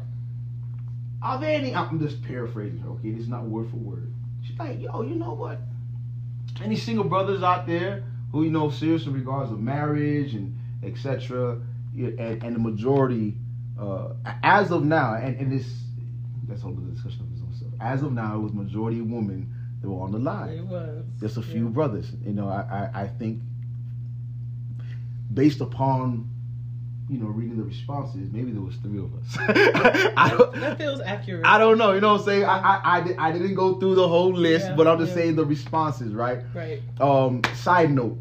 Are 1.20 1.40
there 1.40 1.50
any? 1.50 1.74
I'm 1.74 1.98
just 2.00 2.22
paraphrasing 2.22 2.78
her. 2.80 2.90
Okay, 2.90 3.08
is 3.08 3.28
not 3.28 3.44
word 3.44 3.70
for 3.70 3.76
word. 3.76 4.12
She's 4.44 4.58
like, 4.58 4.80
yo, 4.80 5.02
you 5.02 5.16
know 5.16 5.34
what? 5.34 5.60
Any 6.62 6.76
single 6.76 7.04
brothers 7.04 7.42
out 7.42 7.66
there 7.66 8.04
who 8.30 8.44
you 8.44 8.50
know 8.50 8.70
serious 8.70 9.06
in 9.06 9.12
regards 9.12 9.50
of 9.50 9.60
marriage 9.60 10.34
and 10.34 10.56
etc. 10.84 11.60
And, 11.94 12.42
and 12.42 12.56
the 12.56 12.60
majority, 12.60 13.36
uh, 13.78 14.14
as 14.42 14.70
of 14.70 14.84
now, 14.84 15.14
and, 15.14 15.36
and 15.36 15.52
this 15.52 15.68
that's 16.48 16.64
all 16.64 16.72
the 16.72 16.90
discussion 16.90 17.31
As 17.82 18.02
of 18.02 18.12
now, 18.12 18.36
it 18.36 18.40
was 18.40 18.52
majority 18.52 19.00
women 19.00 19.52
that 19.80 19.88
were 19.90 20.02
on 20.02 20.12
the 20.12 20.18
line. 20.18 20.50
It 20.50 20.66
was 20.66 21.04
Just 21.20 21.36
a 21.36 21.42
few 21.42 21.64
yeah. 21.64 21.70
brothers. 21.70 22.12
You 22.24 22.32
know, 22.32 22.48
I, 22.48 22.90
I, 22.94 23.02
I 23.02 23.06
think 23.08 23.40
based 25.34 25.60
upon 25.60 26.28
you 27.08 27.18
know 27.18 27.26
reading 27.26 27.56
the 27.56 27.64
responses, 27.64 28.30
maybe 28.32 28.52
there 28.52 28.62
was 28.62 28.76
three 28.76 28.98
of 28.98 29.12
us. 29.14 29.36
I 30.16 30.30
don't, 30.30 30.54
that 30.60 30.78
feels 30.78 31.00
accurate. 31.00 31.44
I 31.44 31.58
don't 31.58 31.76
know. 31.78 31.92
You 31.92 32.00
know 32.00 32.12
what 32.12 32.20
I'm 32.20 32.24
saying? 32.26 32.44
I 32.44 32.58
I, 32.58 32.80
I, 32.96 33.00
did, 33.02 33.16
I 33.18 33.32
didn't 33.32 33.54
go 33.54 33.74
through 33.78 33.96
the 33.96 34.08
whole 34.08 34.32
list, 34.32 34.66
Yeah, 34.66 34.76
but 34.76 34.86
I'm 34.86 34.98
just 34.98 35.10
yeah. 35.10 35.16
saying 35.22 35.36
the 35.36 35.44
responses, 35.44 36.14
right? 36.14 36.40
Right. 36.54 36.80
Um, 37.00 37.42
side 37.54 37.90
note, 37.90 38.18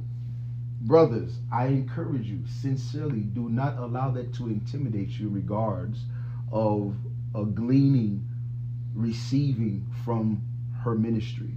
brothers, 0.81 1.37
I 1.53 1.67
encourage 1.67 2.25
you 2.25 2.39
sincerely, 2.61 3.21
do 3.21 3.49
not 3.49 3.77
allow 3.77 4.09
that 4.11 4.33
to 4.35 4.47
intimidate 4.47 5.09
you 5.11 5.29
regards 5.29 5.99
of 6.51 6.95
a 7.35 7.45
gleaning, 7.45 8.27
receiving 8.95 9.85
from 10.05 10.41
her 10.83 10.95
ministry. 10.95 11.53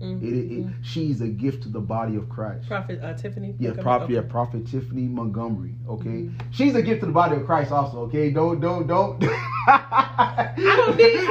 Mm-hmm. 0.00 0.26
It, 0.26 0.32
it, 0.32 0.58
it, 0.60 0.66
she's 0.82 1.20
a 1.20 1.28
gift 1.28 1.64
to 1.64 1.68
the 1.68 1.80
body 1.80 2.16
of 2.16 2.28
Christ. 2.30 2.66
Prophet 2.68 3.00
uh, 3.02 3.12
Tiffany. 3.14 3.54
Yeah, 3.58 3.68
Montgomery? 3.70 3.82
prophet, 3.82 4.04
Okay. 4.04 4.14
yeah, 4.14 4.20
prophet 4.22 4.66
Tiffany 4.66 5.02
Montgomery. 5.02 5.74
Okay, 5.88 6.08
Mhm. 6.08 6.40
she's 6.50 6.74
a 6.74 6.80
gift 6.82 7.00
to 7.00 7.06
the 7.06 7.12
body 7.12 7.36
of 7.36 7.44
Christ, 7.44 7.70
also. 7.70 7.98
Okay, 8.04 8.30
don't, 8.30 8.60
don't, 8.60 8.86
don't. 8.86 9.22
I 9.66 10.52
don't 10.56 10.96
need- 10.96 11.04
it's 11.04 11.30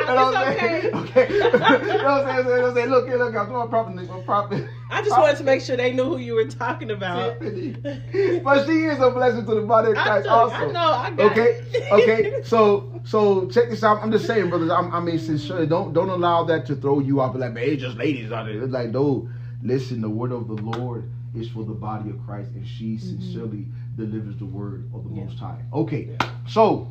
okay. 0.59 0.91
Okay, 0.93 1.33
you 1.33 1.39
know 1.39 1.49
what 1.49 2.27
I'm 2.27 2.45
saying? 2.45 2.45
You 2.45 2.53
know 2.53 2.61
what 2.61 2.65
I'm 2.69 2.75
saying? 2.75 2.89
Look 2.89 3.07
here, 3.07 3.17
look, 3.17 3.35
I'm 3.35 3.49
doing 3.49 3.69
prophet, 3.69 4.09
I'm 4.11 4.23
prophet. 4.23 4.67
I 4.91 5.01
just 5.03 5.17
wanted 5.17 5.38
to 5.38 5.43
make 5.43 5.62
sure 5.62 5.77
they 5.77 5.93
knew 5.93 6.03
who 6.05 6.17
you 6.17 6.34
were 6.36 6.46
talking 6.46 6.91
about. 6.91 7.39
But 7.41 8.65
she 8.65 8.86
is 8.86 9.00
a 9.00 9.12
blessing 9.12 9.46
to 9.46 9.55
the 9.55 9.62
body 9.62 9.89
of 9.91 9.98
Christ, 9.98 10.25
know, 10.25 10.31
also. 10.34 10.55
I 10.55 10.72
know, 10.72 10.79
I 10.79 11.12
got 11.12 11.31
Okay, 11.31 11.62
it. 11.74 11.91
okay. 11.91 12.41
So, 12.46 13.00
so 13.03 13.48
check 13.50 13.69
this 13.69 13.84
out. 13.84 14.01
I'm 14.01 14.12
just 14.12 14.25
saying, 14.25 14.50
brothers. 14.50 14.72
I'm, 14.72 14.93
I 14.93 15.00
mean, 15.00 15.19
sincerely, 15.19 15.67
don't 15.67 15.93
don't 15.93 16.10
allow 16.10 16.43
that 16.46 16.65
to 16.67 16.75
throw 16.75 17.00
you 17.00 17.22
off. 17.22 17.36
Like, 17.36 17.53
man, 17.53 17.63
it's 17.65 17.81
just 17.81 17.98
ladies 17.98 18.31
out 18.31 18.46
there. 18.48 18.62
It's 18.63 18.74
like, 18.74 18.89
no. 18.89 19.29
Listen, 19.62 20.00
the 20.01 20.10
word 20.10 20.31
of 20.31 20.48
the 20.48 20.53
Lord 20.55 21.10
is 21.36 21.50
for 21.50 21.63
the 21.65 21.74
body 21.74 22.10
of 22.10 22.25
Christ, 22.25 22.51
and 22.55 22.65
she 22.65 22.98
sincerely 22.98 23.65
delivers 23.98 24.38
the 24.38 24.46
word 24.46 24.86
of 24.93 25.03
the 25.03 25.10
Mm-hmm. 25.10 25.17
Yeah. 25.17 25.25
Most 25.25 25.39
High. 25.39 25.62
Okay, 25.74 26.10
Yeah. 26.19 26.29
so 26.48 26.88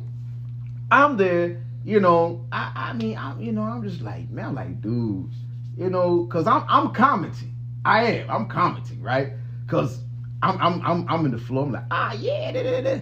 I'm 0.91 1.17
there. 1.17 1.61
You 1.83 1.99
know, 1.99 2.45
I, 2.51 2.71
I 2.75 2.93
mean, 2.93 3.17
I'm, 3.17 3.41
you 3.41 3.51
know, 3.51 3.63
I'm 3.63 3.81
just 3.87 4.01
like, 4.01 4.29
man, 4.29 4.45
I'm 4.47 4.55
like, 4.55 4.81
dudes, 4.81 5.35
you 5.77 5.89
know, 5.89 6.25
cause 6.25 6.45
I'm, 6.45 6.63
I'm 6.67 6.93
commenting. 6.93 7.48
I 7.85 8.03
am. 8.05 8.29
I'm 8.29 8.47
commenting, 8.47 9.01
right? 9.01 9.33
Cause 9.67 10.01
I'm, 10.41 10.59
I'm, 10.61 10.81
I'm, 10.85 11.09
I'm 11.09 11.25
in 11.25 11.31
the 11.31 11.37
flow. 11.37 11.63
I'm 11.63 11.71
like, 11.71 11.83
ah, 11.91 12.13
yeah, 12.13 12.51
da, 12.51 12.63
da, 12.63 12.81
da. 12.81 13.01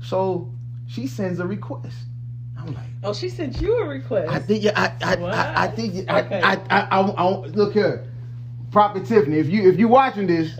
So 0.00 0.52
she 0.86 1.06
sends 1.06 1.38
a 1.40 1.46
request. 1.46 1.96
I'm 2.58 2.74
like, 2.74 2.86
Oh, 3.04 3.12
she 3.12 3.28
sent 3.28 3.60
you 3.60 3.78
a 3.78 3.86
request. 3.86 4.30
I 4.30 4.38
think, 4.38 4.62
yeah, 4.62 4.72
I, 5.02 5.14
I? 5.14 5.14
I, 5.16 5.64
I 5.64 5.68
think, 5.68 6.08
I, 6.08 6.20
Okay. 6.22 6.40
I, 6.40 6.54
I, 6.70 6.80
I, 6.80 7.00
I, 7.00 7.36
look 7.46 7.72
here, 7.72 8.06
Prophet 8.70 9.04
Tiffany. 9.04 9.38
If 9.38 9.48
you, 9.48 9.68
if 9.68 9.78
you 9.78 9.88
watching 9.88 10.28
this, 10.28 10.52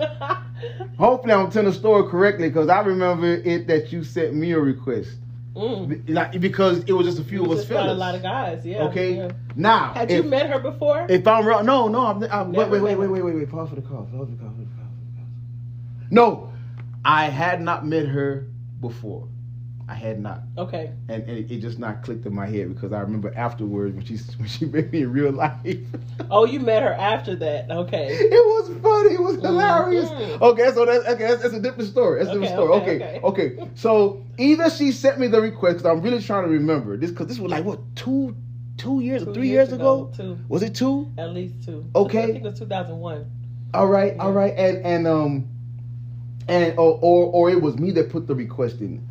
hopefully 0.99 1.33
I'm 1.33 1.51
telling 1.51 1.71
the 1.71 1.77
story 1.77 2.11
correctly, 2.11 2.51
cause 2.51 2.69
I 2.69 2.81
remember 2.81 3.27
it 3.27 3.69
that 3.69 3.93
you 3.93 4.03
sent 4.03 4.35
me 4.35 4.53
a 4.53 4.59
request, 4.59 5.11
mm. 5.55 6.09
like 6.09 6.41
because 6.41 6.85
it 6.85 6.93
was 6.93 7.07
just 7.07 7.19
a 7.19 7.25
few 7.25 7.45
of 7.45 7.51
us 7.51 7.65
got 7.67 7.89
a 7.89 7.93
lot 7.93 8.15
of 8.15 8.23
guys. 8.23 8.65
Yeah. 8.65 8.85
Okay. 8.85 9.17
yeah. 9.17 9.31
Now, 9.57 9.95
Had 9.95 10.11
if, 10.11 10.25
you 10.25 10.31
met 10.31 10.49
her 10.49 10.59
before? 10.59 11.07
if 11.09 11.27
I'm 11.27 11.45
wrong, 11.45 11.67
no, 11.67 11.89
no, 11.89 12.07
I'm, 12.07 12.23
I'm 12.25 12.53
wait, 12.53 12.71
wait, 12.71 12.83
wait, 12.83 12.97
wait, 12.97 13.09
wait, 13.11 13.23
wait, 13.23 13.35
wait, 13.35 13.51
pause 13.51 13.69
for 13.69 13.77
the 13.77 13.83
call, 13.83 14.05
pause 14.05 14.29
for 14.29 14.33
the 14.33 14.37
call, 14.37 14.49
pause 14.49 14.57
for 14.57 14.63
the 14.63 14.77
call, 14.77 14.85
pause 14.85 14.97
for 14.99 15.11
the 15.11 15.21
call. 15.21 16.09
No, 16.11 16.53
I 17.05 17.27
had 17.27 17.61
not 17.61 17.87
met 17.87 18.07
her 18.07 18.49
before. 18.81 19.29
I 19.93 19.95
had 19.95 20.21
not, 20.21 20.41
okay. 20.57 20.91
and, 21.11 21.23
and 21.25 21.39
it, 21.39 21.51
it 21.51 21.59
just 21.61 21.79
not 21.79 22.03
clicked 22.03 22.25
in 22.25 22.35
my 22.35 22.47
head 22.47 22.75
because 22.75 22.95
I 22.95 23.01
remember 23.01 23.31
afterwards 23.37 23.95
when 23.95 24.05
she 24.07 24.17
when 24.39 24.49
she 24.49 24.65
met 24.65 24.91
me 24.91 25.03
in 25.03 25.13
real 25.13 25.33
life. 25.33 25.61
Oh, 26.31 26.47
you 26.47 26.61
met 26.61 26.83
her 26.83 26.95
after 26.95 27.37
that. 27.37 27.71
Okay. 27.71 28.07
It 28.39 28.45
was 28.53 28.67
funny. 28.83 29.15
It 29.15 29.21
was 29.21 29.37
hilarious. 29.37 30.09
Mhm. 30.09 30.41
Okay, 30.41 30.71
so 30.73 30.87
that's 30.87 31.05
okay. 31.07 31.27
That's, 31.29 31.43
that's 31.43 31.55
a 31.55 31.61
different 31.61 31.91
story. 31.91 32.25
That's 32.25 32.35
a 32.35 32.41
different 32.41 32.59
Okay, 32.59 32.97
story. 32.97 33.21
okay, 33.21 33.21
Okay, 33.23 33.61
okay. 33.63 33.71
So 33.75 34.25
either 34.39 34.71
she 34.71 34.93
sent 34.93 35.19
me 35.21 35.27
the 35.27 35.43
request 35.43 35.79
because 35.79 35.91
I'm 35.91 36.01
really 36.01 36.23
trying 36.23 36.45
to 36.45 36.51
remember 36.51 36.97
this 36.97 37.11
because 37.11 37.27
this 37.27 37.39
was 37.39 37.53
like 37.53 37.65
what 37.67 37.81
two 37.95 38.35
two 38.79 39.01
years 39.01 39.23
or 39.23 39.27
Two 39.27 39.35
three 39.35 39.49
years, 39.49 39.73
ago? 39.73 40.11
Two. 40.17 40.39
Was 40.49 40.63
it 40.63 40.75
two? 40.75 41.13
At 41.19 41.35
least 41.35 41.63
two. 41.67 41.85
Okay. 41.95 42.23
I 42.23 42.27
think 42.27 42.37
it 42.39 42.43
was 42.45 42.59
2001. 42.59 43.31
All 43.75 43.87
right, 43.89 44.15
Yeah. 44.17 44.23
all 44.23 44.33
right, 44.33 44.55
and 44.57 44.79
and 44.87 45.07
um, 45.07 45.49
and 46.49 46.79
or, 46.79 46.99
or 47.03 47.27
or 47.33 47.51
it 47.51 47.61
was 47.61 47.77
me 47.79 47.91
that 47.93 48.09
put 48.11 48.27
the 48.27 48.35
request 48.35 48.81
in. 48.81 49.07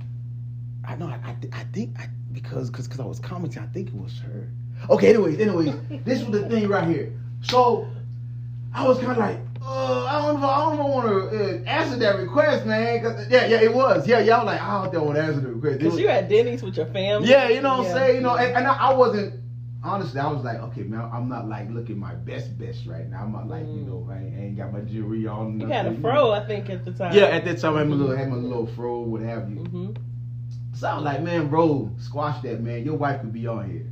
I 0.91 0.95
know. 0.95 1.07
I 1.07 1.13
I, 1.29 1.35
I 1.53 1.63
think 1.73 1.97
I 1.99 2.07
because 2.33 2.69
because 2.69 2.87
because 2.87 2.99
I 2.99 3.05
was 3.05 3.19
commenting. 3.19 3.61
I 3.63 3.67
think 3.67 3.89
it 3.89 3.95
was 3.95 4.19
her. 4.19 4.49
Okay. 4.89 5.09
Anyways, 5.09 5.39
anyways, 5.39 5.73
this 6.05 6.23
was 6.23 6.41
the 6.41 6.49
thing 6.49 6.67
right 6.67 6.87
here. 6.87 7.13
So 7.41 7.87
I 8.73 8.87
was 8.87 8.97
kind 8.99 9.11
of 9.11 9.17
like, 9.17 9.39
uh, 9.61 10.05
I 10.05 10.21
don't 10.25 10.41
know. 10.41 10.49
I 10.49 10.75
don't 10.75 10.89
want 10.89 11.07
to 11.07 11.61
uh, 11.61 11.69
answer 11.69 11.97
that 11.97 12.17
request, 12.19 12.65
man. 12.65 13.01
'Cause- 13.01 13.27
yeah, 13.29 13.45
yeah, 13.45 13.61
it 13.61 13.73
was. 13.73 14.07
Yeah, 14.07 14.19
y'all 14.19 14.45
like 14.45 14.61
I 14.61 14.89
don't 14.91 15.05
want 15.05 15.17
to 15.17 15.23
answer 15.23 15.39
the 15.41 15.49
request. 15.53 15.77
Because 15.79 15.93
was- 15.93 16.01
you 16.01 16.07
at 16.09 16.27
Denny's 16.29 16.63
with 16.63 16.75
your 16.77 16.87
family. 16.87 17.29
yeah, 17.29 17.47
you 17.49 17.61
know 17.61 17.77
what 17.77 17.85
Yeah. 17.87 17.91
I'm 17.91 17.97
saying. 17.97 18.15
You 18.15 18.21
know, 18.21 18.35
and, 18.35 18.55
and 18.57 18.67
I, 18.67 18.75
I 18.89 18.93
wasn't 18.93 19.35
honestly. 19.83 20.19
I 20.19 20.31
was 20.31 20.43
like, 20.43 20.57
okay, 20.59 20.81
man, 20.83 21.09
I'm 21.13 21.29
not 21.29 21.47
like 21.47 21.69
looking 21.69 21.97
my 21.99 22.15
best 22.15 22.57
best 22.57 22.85
right 22.87 23.07
now. 23.09 23.23
I'm 23.23 23.31
not 23.33 23.47
like 23.47 23.63
you 23.67 23.81
Mm. 23.83 23.87
know, 23.87 24.07
I 24.11 24.17
ain't, 24.17 24.35
I 24.35 24.41
ain't 24.45 24.57
got 24.57 24.73
my 24.73 24.81
jewelry 24.81 25.27
on. 25.27 25.59
You 25.59 25.67
had 25.67 25.85
a 25.85 25.89
nothing, 25.89 26.01
fro, 26.01 26.31
I 26.31 26.45
think, 26.47 26.69
at 26.69 26.83
the 26.85 26.91
time. 26.91 27.13
Yeah, 27.15 27.25
at 27.25 27.45
that 27.45 27.59
time 27.59 27.75
I 27.75 27.79
had 27.79 27.89
my 27.89 27.95
little, 27.95 28.15
had 28.17 28.29
my 28.29 28.35
little 28.37 28.67
fro, 28.67 29.01
what 29.01 29.21
have 29.21 29.49
you. 29.49 29.57
hmm 29.57 29.91
So 30.81 30.87
I'm 30.87 31.03
like, 31.03 31.21
man, 31.21 31.47
bro, 31.47 31.91
squash 31.99 32.41
that, 32.41 32.61
man. 32.61 32.83
Your 32.83 32.95
wife 32.95 33.21
could 33.21 33.31
be 33.31 33.45
on 33.45 33.69
here. 33.69 33.85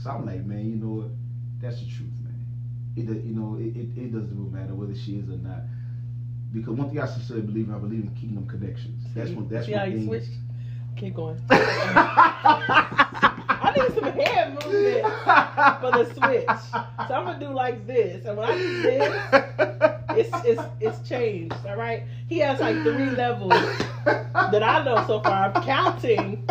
So 0.00 0.10
I'm 0.10 0.24
like, 0.24 0.44
man, 0.44 0.70
you 0.70 0.76
know 0.76 1.02
what? 1.02 1.08
That's 1.60 1.80
the 1.80 1.86
truth, 1.90 2.12
man. 2.22 2.46
It, 2.94 3.06
you 3.24 3.34
know, 3.34 3.56
it, 3.58 3.74
it, 3.76 3.88
it 4.00 4.12
doesn't 4.12 4.30
really 4.38 4.52
matter 4.52 4.72
whether 4.72 4.94
she 4.94 5.16
is 5.16 5.28
or 5.28 5.38
not. 5.38 5.62
Because 6.52 6.74
one 6.74 6.90
thing 6.90 7.00
I 7.00 7.06
sincerely 7.06 7.42
believe 7.42 7.66
in, 7.66 7.74
I 7.74 7.78
believe 7.78 8.04
in 8.04 8.14
kingdom 8.14 8.46
connections. 8.46 9.02
That's 9.16 9.30
one. 9.30 9.48
That's 9.48 9.66
See 9.66 9.72
one 9.72 9.80
how 9.80 9.86
you 9.86 9.98
thing. 9.98 10.06
switched? 10.06 10.30
Keep 10.96 11.16
going. 11.16 11.40
I 11.50 13.72
need 13.76 13.92
some 13.92 14.04
hand 14.04 14.54
movement 14.64 15.02
for 15.80 15.90
the 15.90 16.04
switch. 16.14 16.46
So 17.08 17.14
I'm 17.14 17.24
gonna 17.24 17.40
do 17.40 17.52
like 17.52 17.84
this, 17.84 18.24
and 18.26 18.38
when 18.38 18.48
I 18.48 18.56
do 18.56 18.82
this, 18.82 19.10
it's 20.16 20.30
it's 20.44 20.62
it's 20.80 21.08
changed. 21.08 21.54
All 21.66 21.76
right. 21.76 22.04
He 22.28 22.38
has 22.38 22.60
like 22.60 22.76
three 22.82 23.10
levels 23.10 23.50
that 24.04 24.62
I 24.62 24.84
know 24.84 25.04
so 25.06 25.20
far. 25.20 25.52
I'm 25.54 25.62
counting. 25.62 26.48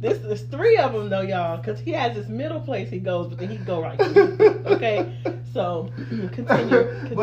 This 0.00 0.18
there's 0.18 0.42
three 0.42 0.76
of 0.76 0.92
them 0.92 1.08
though, 1.08 1.22
y'all, 1.22 1.56
because 1.56 1.80
he 1.80 1.92
has 1.92 2.14
this 2.14 2.28
middle 2.28 2.60
place 2.60 2.90
he 2.90 2.98
goes, 2.98 3.28
but 3.28 3.38
then 3.38 3.48
he 3.48 3.56
go 3.56 3.80
right. 3.80 3.98
Okay. 4.00 5.10
So 5.52 5.90
continue. 6.32 6.36
continue. 7.00 7.14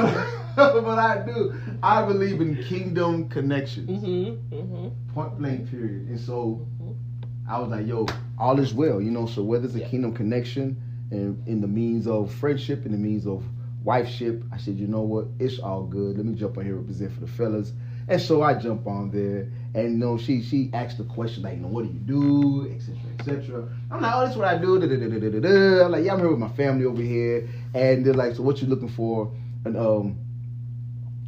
but, 0.56 0.82
but 0.82 0.98
I 1.00 1.24
do. 1.26 1.54
I 1.84 2.06
believe 2.06 2.42
in 2.42 2.56
kingdom 2.64 3.30
connections. 3.30 4.04
Mm-hmm. 4.04 4.56
Mm-hmm. 4.56 5.14
Point 5.14 5.38
blank, 5.38 5.70
period. 5.70 6.08
And 6.08 6.20
so 6.20 6.66
I 7.50 7.60
was 7.60 7.70
like, 7.70 7.86
yo, 7.86 8.08
all 8.40 8.60
is 8.60 8.74
well, 8.74 9.02
you 9.02 9.12
know. 9.12 9.26
So 9.28 9.44
whether 9.44 9.66
it's 9.66 9.76
a 9.76 9.80
Yeah. 9.80 9.88
kingdom 9.90 10.14
connection 10.14 10.82
and 11.12 11.46
in 11.48 11.62
the 11.62 11.68
means 11.68 12.08
of 12.08 12.34
friendship, 12.34 12.86
in 12.86 12.94
the 12.94 12.98
means 12.98 13.28
of 13.28 13.44
wifeship, 13.86 14.44
I 14.54 14.58
said, 14.58 14.78
you 14.78 14.88
know 14.88 15.02
what, 15.02 15.28
it's 15.40 15.60
all 15.60 15.84
good. 15.84 16.18
Let 16.18 16.26
me 16.26 16.36
jump 16.36 16.58
on 16.58 16.66
here 16.66 16.74
and 16.74 16.82
represent 16.82 17.14
for 17.14 17.22
the 17.22 17.28
fellas. 17.28 17.74
And 18.08 18.22
so 18.22 18.42
I 18.42 18.56
jump 18.56 18.88
on 18.88 19.12
there, 19.12 19.48
and 19.74 19.92
you 19.94 19.98
know, 19.98 20.18
she 20.18 20.42
she 20.42 20.70
asked 20.74 20.98
the 20.98 21.04
question 21.06 21.44
like, 21.44 21.56
you 21.56 21.62
know, 21.62 21.68
what 21.68 21.86
do 21.86 21.94
you 21.94 22.00
do, 22.00 22.70
etc. 22.70 22.98
etc. 23.20 23.70
I'm 23.92 24.02
like, 24.02 24.14
oh, 24.16 24.26
that's 24.26 24.36
what 24.36 24.48
I 24.48 24.58
do. 24.58 24.80
Da, 24.80 24.88
da, 24.88 24.96
da, 24.98 25.08
da, 25.08 25.20
da, 25.20 25.30
da, 25.30 25.40
da. 25.40 25.86
I'm 25.86 25.92
like, 25.92 26.04
yeah, 26.04 26.14
I'm 26.14 26.20
here 26.20 26.30
with 26.30 26.40
my 26.40 26.50
family 26.50 26.86
over 26.86 27.02
here, 27.02 27.48
and 27.74 28.06
they're 28.06 28.14
like, 28.14 28.36
so 28.36 28.44
what 28.44 28.62
you 28.62 28.68
looking 28.68 28.90
for? 28.90 29.32
And 29.66 29.78
um, 29.78 30.18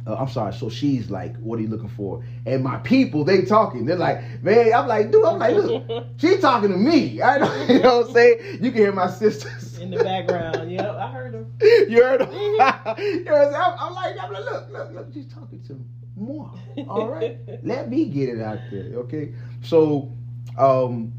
uh, 0.06 0.16
I'm 0.16 0.28
sorry. 0.28 0.52
So 0.52 0.68
she's 0.68 1.10
like, 1.10 1.36
"What 1.38 1.58
are 1.58 1.62
you 1.62 1.68
looking 1.68 1.88
for?" 1.88 2.22
And 2.44 2.62
my 2.62 2.76
people, 2.78 3.24
they 3.24 3.42
talking. 3.42 3.86
They're 3.86 3.96
like, 3.96 4.42
"Man," 4.42 4.72
I'm 4.74 4.86
like, 4.86 5.10
"Dude," 5.10 5.24
I'm 5.24 5.38
like, 5.38 5.54
"Look, 5.54 6.04
she 6.18 6.36
talking 6.38 6.70
to 6.70 6.76
me." 6.76 7.22
I 7.22 7.38
know, 7.40 7.64
you 7.66 7.80
know 7.80 7.98
what 8.00 8.08
I'm 8.08 8.12
saying. 8.12 8.38
You 8.62 8.70
can 8.70 8.80
hear 8.80 8.92
my 8.92 9.08
sisters 9.08 9.78
in 9.78 9.90
the 9.90 9.98
background. 9.98 10.70
Yep, 10.70 10.96
I 10.96 11.10
heard 11.10 11.32
them. 11.32 11.43
You 11.88 12.02
heard 12.02 12.20
them. 12.20 12.32
you 12.34 12.58
know 12.58 13.32
what 13.32 13.54
I'm. 13.54 13.54
I'm, 13.54 13.74
I'm 13.78 13.94
like, 13.94 14.16
I'm 14.20 14.32
like, 14.32 14.44
look, 14.44 14.70
look, 14.72 14.92
look. 14.92 15.06
She's 15.14 15.26
talking 15.32 15.62
to 15.68 15.78
more. 16.16 16.50
All 16.88 17.08
right, 17.08 17.38
let 17.62 17.88
me 17.90 18.06
get 18.06 18.28
it 18.28 18.40
out 18.40 18.58
there. 18.70 18.92
Okay, 19.00 19.34
so 19.62 20.12
um, 20.58 21.12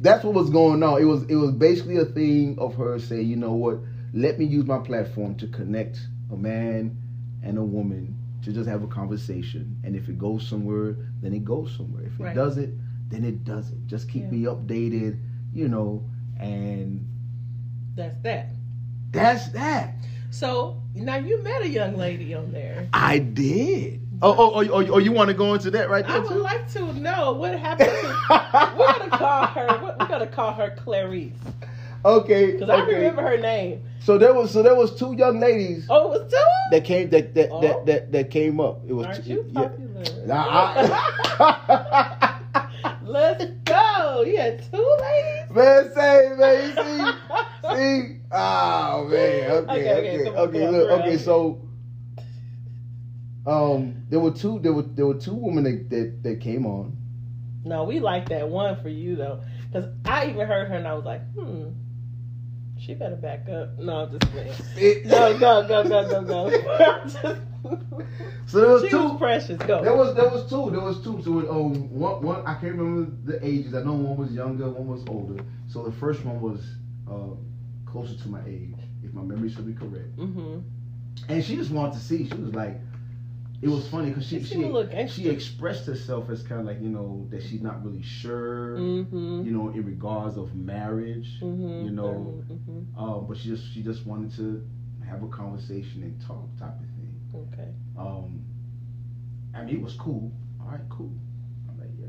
that's 0.00 0.24
what 0.24 0.34
was 0.34 0.50
going 0.50 0.82
on. 0.82 1.00
It 1.00 1.04
was 1.04 1.24
it 1.24 1.36
was 1.36 1.52
basically 1.52 1.96
a 1.98 2.04
thing 2.04 2.58
of 2.58 2.74
her 2.76 2.98
saying, 2.98 3.26
you 3.28 3.36
know 3.36 3.52
what, 3.54 3.78
let 4.12 4.38
me 4.38 4.44
use 4.44 4.66
my 4.66 4.78
platform 4.78 5.34
to 5.36 5.46
connect 5.48 5.98
a 6.32 6.36
man 6.36 6.96
and 7.42 7.58
a 7.58 7.64
woman 7.64 8.16
to 8.42 8.52
just 8.52 8.68
have 8.68 8.82
a 8.82 8.86
conversation. 8.86 9.76
And 9.84 9.94
if 9.96 10.08
it 10.08 10.18
goes 10.18 10.46
somewhere, 10.46 10.96
then 11.22 11.32
it 11.34 11.44
goes 11.44 11.74
somewhere. 11.76 12.04
If 12.04 12.18
it 12.18 12.22
Right. 12.22 12.34
doesn't, 12.34 12.78
then 13.08 13.24
it 13.24 13.44
doesn't. 13.44 13.86
Just 13.86 14.08
keep 14.08 14.24
Yeah. 14.24 14.30
me 14.30 14.42
updated, 14.44 15.18
you 15.52 15.68
know, 15.68 16.04
and 16.38 17.06
That's 17.96 18.16
that. 18.22 18.50
That's 19.12 19.48
that. 19.50 19.94
So 20.30 20.80
now 20.94 21.16
you 21.16 21.42
met 21.42 21.62
a 21.62 21.68
young 21.68 21.96
lady 21.96 22.34
on 22.34 22.52
there. 22.52 22.88
I 22.92 23.18
did. 23.18 24.00
Oh, 24.22 24.34
oh, 24.36 24.52
oh, 24.54 24.68
oh, 24.72 24.86
oh 24.94 24.98
you 24.98 25.12
want 25.12 25.28
to 25.28 25.34
go 25.34 25.54
into 25.54 25.70
that 25.72 25.88
right 25.88 26.04
I 26.04 26.12
there 26.12 26.20
would 26.22 26.28
too? 26.28 26.34
like 26.36 26.70
to 26.72 26.92
know 26.94 27.32
what 27.32 27.58
happened 27.58 27.88
to. 27.90 28.76
We're 28.78 28.98
gonna 28.98 29.10
call 29.18 29.46
her. 29.46 29.66
We're 29.98 30.06
gonna 30.06 30.26
call 30.26 30.52
her 30.52 30.74
Clarice 30.76 31.32
okay. 32.04 32.52
because 32.52 32.68
I 32.68 32.80
remember 32.82 33.22
her 33.22 33.38
name. 33.38 33.82
So 34.00 34.18
there 34.18 34.34
was 34.34 34.50
so 34.50 34.62
there 34.62 34.74
was 34.74 34.94
two 34.98 35.14
young 35.14 35.40
ladies 35.40 35.86
Oh, 35.90 36.12
it 36.12 36.22
was 36.22 36.30
two. 36.32 36.38
that 36.70 36.84
came 36.84 37.08
that 37.10 37.34
that 37.34 37.48
Oh. 37.50 37.60
that, 37.62 37.86
that, 37.86 38.12
that 38.12 38.30
came 38.30 38.60
up. 38.60 38.80
It 38.86 38.92
was 38.92 39.06
Aren't 39.06 39.24
two- 39.24 39.30
you 39.32 39.44
yeah. 39.48 39.62
popular? 39.68 40.26
Nah, 40.26 40.46
I- 41.38 42.36
Let's 43.04 43.44
go. 44.00 44.22
You 44.22 44.36
had 44.38 44.62
two 44.70 44.96
ladies. 45.00 45.50
man, 45.50 45.92
say 45.94 46.34
man, 46.38 46.74
see, 46.76 47.74
see, 47.76 48.20
oh 48.32 49.08
man, 49.10 49.50
okay, 49.50 49.70
Okay, 49.70 49.92
okay, 49.92 50.20
okay, 50.20 50.30
okay, 50.30 50.66
on, 50.66 50.72
look, 50.72 50.88
bro. 50.88 50.98
okay, 51.00 51.18
so. 51.18 51.62
Um, 53.46 54.02
there 54.10 54.20
were 54.20 54.32
two. 54.32 54.58
There 54.58 54.72
were 54.72 54.82
there 54.82 55.06
were 55.06 55.14
two 55.18 55.34
women 55.34 55.64
that, 55.64 55.88
that, 55.90 56.22
that 56.22 56.40
came 56.40 56.66
on. 56.66 56.96
No, 57.64 57.84
we 57.84 57.98
like 58.00 58.28
that 58.28 58.48
one 58.48 58.80
for 58.82 58.88
you 58.88 59.16
though, 59.16 59.42
because 59.66 59.88
I 60.04 60.26
even 60.26 60.46
heard 60.46 60.68
her 60.68 60.74
and 60.74 60.86
I 60.86 60.94
was 60.94 61.04
like, 61.04 61.22
hmm, 61.32 61.70
she 62.90 62.94
better 62.96 63.14
back 63.16 63.48
up. 63.48 63.78
No, 63.78 64.00
I'm 64.00 64.18
just 64.18 64.32
playing. 64.32 64.52
It- 64.76 65.06
No, 65.06 65.38
go, 65.38 65.66
go, 65.68 65.88
go, 65.88 66.08
go, 66.08 66.50
go. 66.50 67.36
So 68.46 68.60
there 68.60 68.70
was 68.70 68.82
she 68.82 68.88
two. 68.88 68.98
was 68.98 69.18
precious. 69.18 69.58
Go. 69.62 69.84
There 69.84 69.94
was 69.94 70.16
there 70.16 70.28
was 70.28 70.48
two. 70.50 70.70
There 70.72 70.80
was 70.80 71.00
two. 71.04 71.22
So 71.22 71.38
um, 71.50 71.88
one 71.96 72.20
one 72.20 72.44
I 72.46 72.54
can't 72.54 72.74
remember 72.74 73.08
the 73.24 73.46
ages. 73.46 73.74
I 73.74 73.82
know 73.84 73.92
one 73.92 74.16
was 74.16 74.32
younger, 74.32 74.68
one 74.68 74.88
was 74.88 75.04
older. 75.08 75.44
So 75.68 75.84
the 75.84 75.92
first 75.92 76.24
one 76.24 76.40
was 76.40 76.60
uh, 77.08 77.36
closer 77.88 78.16
to 78.16 78.28
my 78.28 78.40
age, 78.48 78.74
if 79.04 79.12
my 79.12 79.22
memory 79.22 79.50
should 79.50 79.66
be 79.66 79.74
correct. 79.74 80.16
mm-hmm. 80.16 80.58
And 81.28 81.44
she 81.44 81.54
just 81.54 81.70
wanted 81.70 81.92
to 81.92 82.00
see. 82.00 82.28
She 82.28 82.34
was 82.34 82.52
like, 82.52 82.80
it 83.62 83.68
was 83.68 83.86
funny 83.88 84.08
because 84.08 84.26
she 84.26 84.38
She 84.38 84.44
she, 84.44 84.54
seemed 84.54 84.64
a 84.64 84.68
little 84.68 84.90
gangster. 84.90 85.20
she 85.22 85.28
expressed 85.28 85.86
herself 85.86 86.30
as 86.30 86.42
kind 86.42 86.60
of 86.60 86.66
like 86.66 86.80
you 86.80 86.88
know 86.88 87.26
that 87.30 87.42
she's 87.42 87.60
not 87.62 87.84
really 87.84 88.02
sure. 88.02 88.76
Mm-hmm. 88.78 89.44
You 89.44 89.50
know, 89.52 89.68
in 89.68 89.84
regards 89.84 90.36
of 90.36 90.54
marriage. 90.54 91.40
Mm-hmm. 91.40 91.84
You 91.86 91.90
know, 91.90 92.42
Mm-hmm. 92.50 92.98
um, 92.98 93.26
but 93.28 93.36
she 93.36 93.48
just 93.48 93.72
she 93.72 93.82
just 93.82 94.06
wanted 94.06 94.34
to 94.36 94.66
have 95.08 95.22
a 95.22 95.28
conversation 95.28 96.02
and 96.02 96.20
talk 96.26 96.48
type 96.58 96.74
of 96.78 96.86
thing. 96.96 97.14
Okay. 97.34 97.68
Um, 97.98 98.44
I 99.54 99.64
mean, 99.64 99.76
it 99.76 99.82
was 99.82 99.94
cool. 99.94 100.32
All 100.60 100.68
right, 100.70 100.80
cool. 100.88 101.12
I'm 101.68 101.78
like, 101.78 101.90
yeah. 101.98 102.06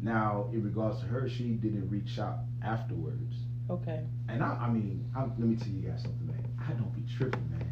Now, 0.00 0.48
in 0.52 0.62
regards 0.62 1.00
to 1.00 1.06
her, 1.06 1.28
she 1.28 1.50
didn't 1.54 1.88
reach 1.90 2.18
out 2.18 2.38
afterwards. 2.62 3.34
Okay. 3.70 4.04
And 4.28 4.42
I, 4.42 4.66
I 4.66 4.70
mean, 4.70 5.10
i 5.16 5.22
let 5.22 5.38
me 5.38 5.56
tell 5.56 5.68
you 5.68 5.88
guys 5.88 6.02
something, 6.02 6.26
man. 6.26 6.46
I 6.68 6.72
don't 6.72 6.92
be 6.94 7.02
tripping, 7.16 7.50
man. 7.50 7.63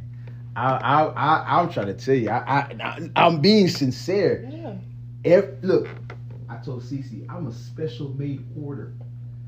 I, 0.54 0.76
I, 0.76 1.04
I, 1.04 1.60
I'm 1.60 1.72
trying 1.72 1.86
to 1.86 1.94
tell 1.94 2.14
you, 2.14 2.28
I, 2.28 2.68
I, 3.16 3.26
am 3.26 3.40
being 3.40 3.68
sincere. 3.68 4.48
Yeah. 4.50 4.74
If 5.24 5.46
look, 5.62 5.88
I 6.48 6.56
told 6.56 6.82
Cece, 6.82 7.26
I'm 7.30 7.46
a 7.46 7.52
special 7.52 8.10
made 8.10 8.44
order. 8.60 8.92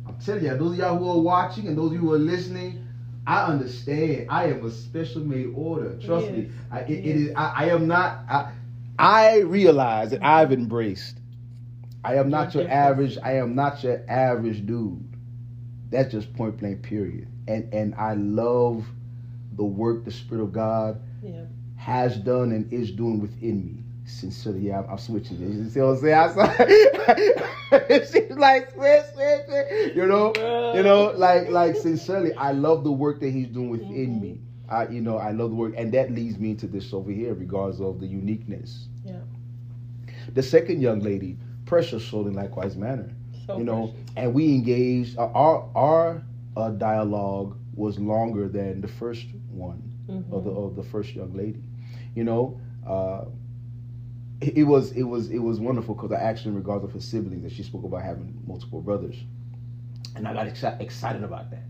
I'm 0.07 0.17
telling 0.17 0.45
you, 0.45 0.57
those 0.57 0.73
of 0.73 0.79
y'all 0.79 0.99
who 0.99 1.11
are 1.11 1.21
watching 1.21 1.67
and 1.67 1.77
those 1.77 1.89
of 1.89 1.95
you 1.95 1.99
who 1.99 2.13
are 2.13 2.19
listening, 2.19 2.87
I 3.27 3.45
understand. 3.45 4.27
I 4.31 4.47
am 4.47 4.65
a 4.65 4.71
special 4.71 5.23
made 5.23 5.53
order. 5.55 5.99
Trust 5.99 6.31
me. 6.31 6.43
Yes. 6.43 6.53
I, 6.71 6.81
it, 6.81 6.91
it 6.91 7.17
is. 7.17 7.33
I, 7.37 7.53
I 7.57 7.65
am 7.67 7.87
not. 7.87 8.19
I, 8.29 8.53
I 8.99 9.39
realize 9.41 10.11
that 10.11 10.23
I've 10.23 10.53
embraced. 10.53 11.19
I 12.05 12.17
am 12.17 12.29
not 12.29 12.55
your 12.55 12.69
average. 12.69 13.19
I 13.23 13.37
am 13.37 13.55
not 13.55 13.83
your 13.83 14.03
average 14.09 14.65
dude. 14.67 15.03
That's 15.91 16.13
just 16.13 16.33
point 16.35 16.59
blank. 16.59 16.83
Period. 16.83 17.29
And 17.49 17.73
and 17.73 17.95
I 17.95 18.15
love 18.15 18.87
the 19.57 19.65
work 19.65 20.05
the 20.05 20.11
Spirit 20.11 20.43
of 20.43 20.53
God 20.53 21.01
Yeah. 21.23 21.45
has 21.77 22.17
done 22.17 22.53
and 22.53 22.73
is 22.73 22.91
doing 22.91 23.21
within 23.21 23.65
me. 23.65 23.81
Sincerely, 24.07 24.61
yeah, 24.61 24.81
I'm, 24.81 24.91
I'm 24.91 24.99
switching 24.99 25.37
it. 25.43 25.49
You 25.49 25.69
see 25.71 25.81
what 25.81 26.05
I'm 26.05 26.35
saying? 26.35 28.05
She's 28.13 28.37
like, 28.37 28.71
switch, 28.73 29.05
switch, 29.15 29.47
switch. 29.47 29.97
You 29.97 30.07
know, 30.07 30.33
you 30.75 30.83
know, 30.83 31.13
like, 31.17 31.49
like 31.49 31.77
sincerely, 31.77 32.35
I 32.35 32.53
love 32.53 32.85
the 32.85 32.93
work 32.93 33.21
that 33.21 33.31
he's 33.31 33.49
doing 33.49 33.71
within 33.71 34.17
Mhm. 34.17 34.21
me. 34.21 34.41
I, 34.69 34.89
you 34.89 35.01
know, 35.01 35.17
I 35.19 35.31
love 35.33 35.51
the 35.51 35.57
work, 35.57 35.75
and 35.77 35.93
that 35.93 36.11
leads 36.13 36.39
me 36.39 36.51
into 36.51 36.67
this 36.67 36.93
over 36.93 37.11
here, 37.11 37.35
regards 37.35 37.81
of 37.81 38.01
the 38.01 38.07
uniqueness. 38.07 38.89
Yeah. 39.05 39.17
The 40.35 40.43
second 40.43 40.81
young 40.83 41.01
lady, 41.01 41.37
precious 41.67 42.05
soul 42.05 42.27
in 42.27 42.35
likewise 42.35 42.77
manner 42.77 43.11
So 43.47 43.59
you 43.59 43.65
know, 43.65 43.89
precious. 43.89 44.11
and 44.17 44.35
we 44.35 44.55
engaged. 44.55 45.19
Uh, 45.19 45.27
our 45.33 45.69
our 45.75 46.23
uh, 46.57 46.71
dialogue 46.71 47.57
was 47.77 47.99
longer 47.99 48.49
than 48.49 48.81
the 48.81 48.89
first 48.89 49.27
one 49.51 49.83
of 50.33 50.45
the 50.45 50.51
Mhm. 50.51 50.67
of 50.67 50.77
the 50.77 50.83
first 50.83 51.15
young 51.15 51.33
lady. 51.35 51.63
You 52.15 52.25
know, 52.25 52.61
uh, 52.87 53.25
it, 54.41 54.59
it 54.59 54.65
was 54.65 54.93
it 54.93 55.03
was 55.05 55.31
it 55.31 55.39
was 55.39 55.61
wonderful 55.61 55.95
because 55.95 56.13
I 56.13 56.21
actually, 56.21 56.51
in 56.51 56.57
regards 56.57 56.85
of 56.85 56.93
her 56.93 57.01
siblings, 57.01 57.43
that 57.43 57.53
she 57.53 57.63
spoke 57.63 57.85
about 57.85 58.03
having 58.03 58.43
multiple 58.47 58.81
brothers, 58.81 59.17
and 60.17 60.27
I 60.29 60.35
got 60.35 60.47
exci- 60.47 60.81
excited 60.81 61.23
about 61.25 61.51
that 61.51 61.65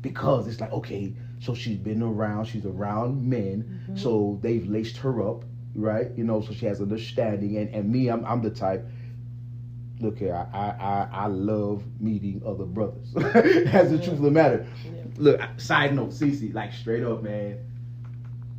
because 0.00 0.46
it's 0.48 0.60
like 0.60 0.72
okay, 0.72 1.14
so 1.40 1.54
she's 1.54 1.76
been 1.78 2.02
around, 2.02 2.46
she's 2.46 2.66
around 2.66 3.22
men, 3.28 3.64
Mhm. 3.90 3.98
so 3.98 4.38
they've 4.42 4.66
laced 4.68 4.96
her 4.98 5.22
up, 5.28 5.44
right? 5.74 6.10
You 6.16 6.24
know, 6.24 6.40
so 6.40 6.52
she 6.52 6.66
has 6.66 6.80
understanding, 6.80 7.56
and 7.58 7.68
and 7.74 7.90
me, 7.90 8.08
I'm 8.08 8.24
I'm 8.24 8.42
the 8.42 8.50
type. 8.50 8.86
Look 10.00 10.18
here, 10.18 10.34
I 10.34 10.58
I 10.58 11.08
I, 11.12 11.26
love 11.28 11.84
meeting 12.00 12.42
other 12.44 12.64
brothers. 12.64 13.12
That's 13.14 13.90
the 13.90 13.98
truth 13.98 14.14
of 14.18 14.22
the 14.22 14.30
matter. 14.30 14.66
Yeah. 14.84 15.03
Look, 15.16 15.40
side 15.58 15.94
note, 15.94 16.10
Cece, 16.10 16.52
like 16.54 16.72
straight 16.72 17.04
up, 17.04 17.22
man. 17.22 17.58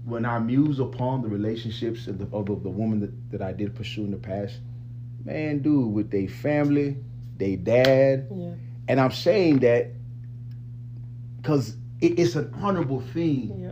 When 0.05 0.25
I 0.25 0.39
muse 0.39 0.79
upon 0.79 1.21
the 1.23 1.27
relationships 1.27 2.07
of 2.07 2.19
the, 2.19 2.25
of 2.35 2.45
the, 2.45 2.55
the 2.55 2.69
woman 2.69 2.99
that, 3.01 3.31
that 3.31 3.41
I 3.41 3.51
did 3.53 3.75
pursue 3.75 4.03
in 4.03 4.11
the 4.11 4.17
past, 4.17 4.59
man, 5.23 5.59
dude, 5.59 5.91
with 5.91 6.11
their 6.11 6.27
family, 6.27 6.97
they 7.37 7.55
dad, 7.55 8.27
Yeah. 8.33 8.53
and 8.87 9.01
I'm 9.01 9.11
saying 9.11 9.59
that 9.59 9.91
because 11.41 11.75
it, 12.01 12.19
it's 12.19 12.35
an 12.35 12.53
honorable 12.61 13.01
thing 13.01 13.59
Yeah. 13.61 13.71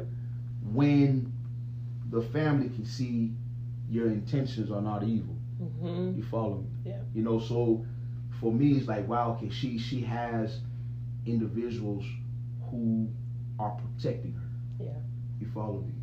when 0.74 1.32
the 2.10 2.22
family 2.22 2.69
can 2.69 2.86
see 2.86 3.32
your 3.89 4.08
intentions 4.08 4.72
are 4.72 4.82
not 4.82 5.04
evil. 5.04 5.36
Mm-hmm. 5.62 6.17
You 6.17 6.24
follow 6.24 6.58
me? 6.58 6.67
Yeah. 6.86 6.98
You 7.13 7.22
know, 7.24 7.39
so 7.39 7.86
for 8.39 8.52
me, 8.52 8.74
it's 8.74 8.88
like, 8.88 9.08
wow, 9.08 9.34
okay, 9.38 9.50
she 9.50 9.78
she 9.78 10.02
has 10.02 10.60
individuals 11.26 12.04
who 12.74 13.08
are 13.60 13.70
protecting 13.70 14.34
her. 14.34 14.86
Yeah. 14.86 14.92
You 15.40 15.48
follow 15.54 15.82
me? 15.82 15.94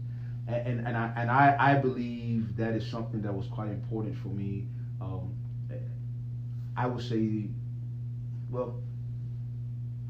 And 0.47 0.67
and, 0.67 0.87
and 0.87 0.97
I 0.97 1.13
and 1.17 1.31
I, 1.31 1.57
I 1.59 1.75
believe 1.75 2.57
that 2.57 2.75
is 2.75 2.89
something 2.89 3.21
that 3.23 3.35
was 3.35 3.47
quite 3.49 3.71
important 3.71 4.17
for 4.23 4.29
me. 4.29 4.67
Um, 5.01 5.35
I 6.77 6.87
would 6.87 7.03
say, 7.03 7.49
well, 8.49 8.81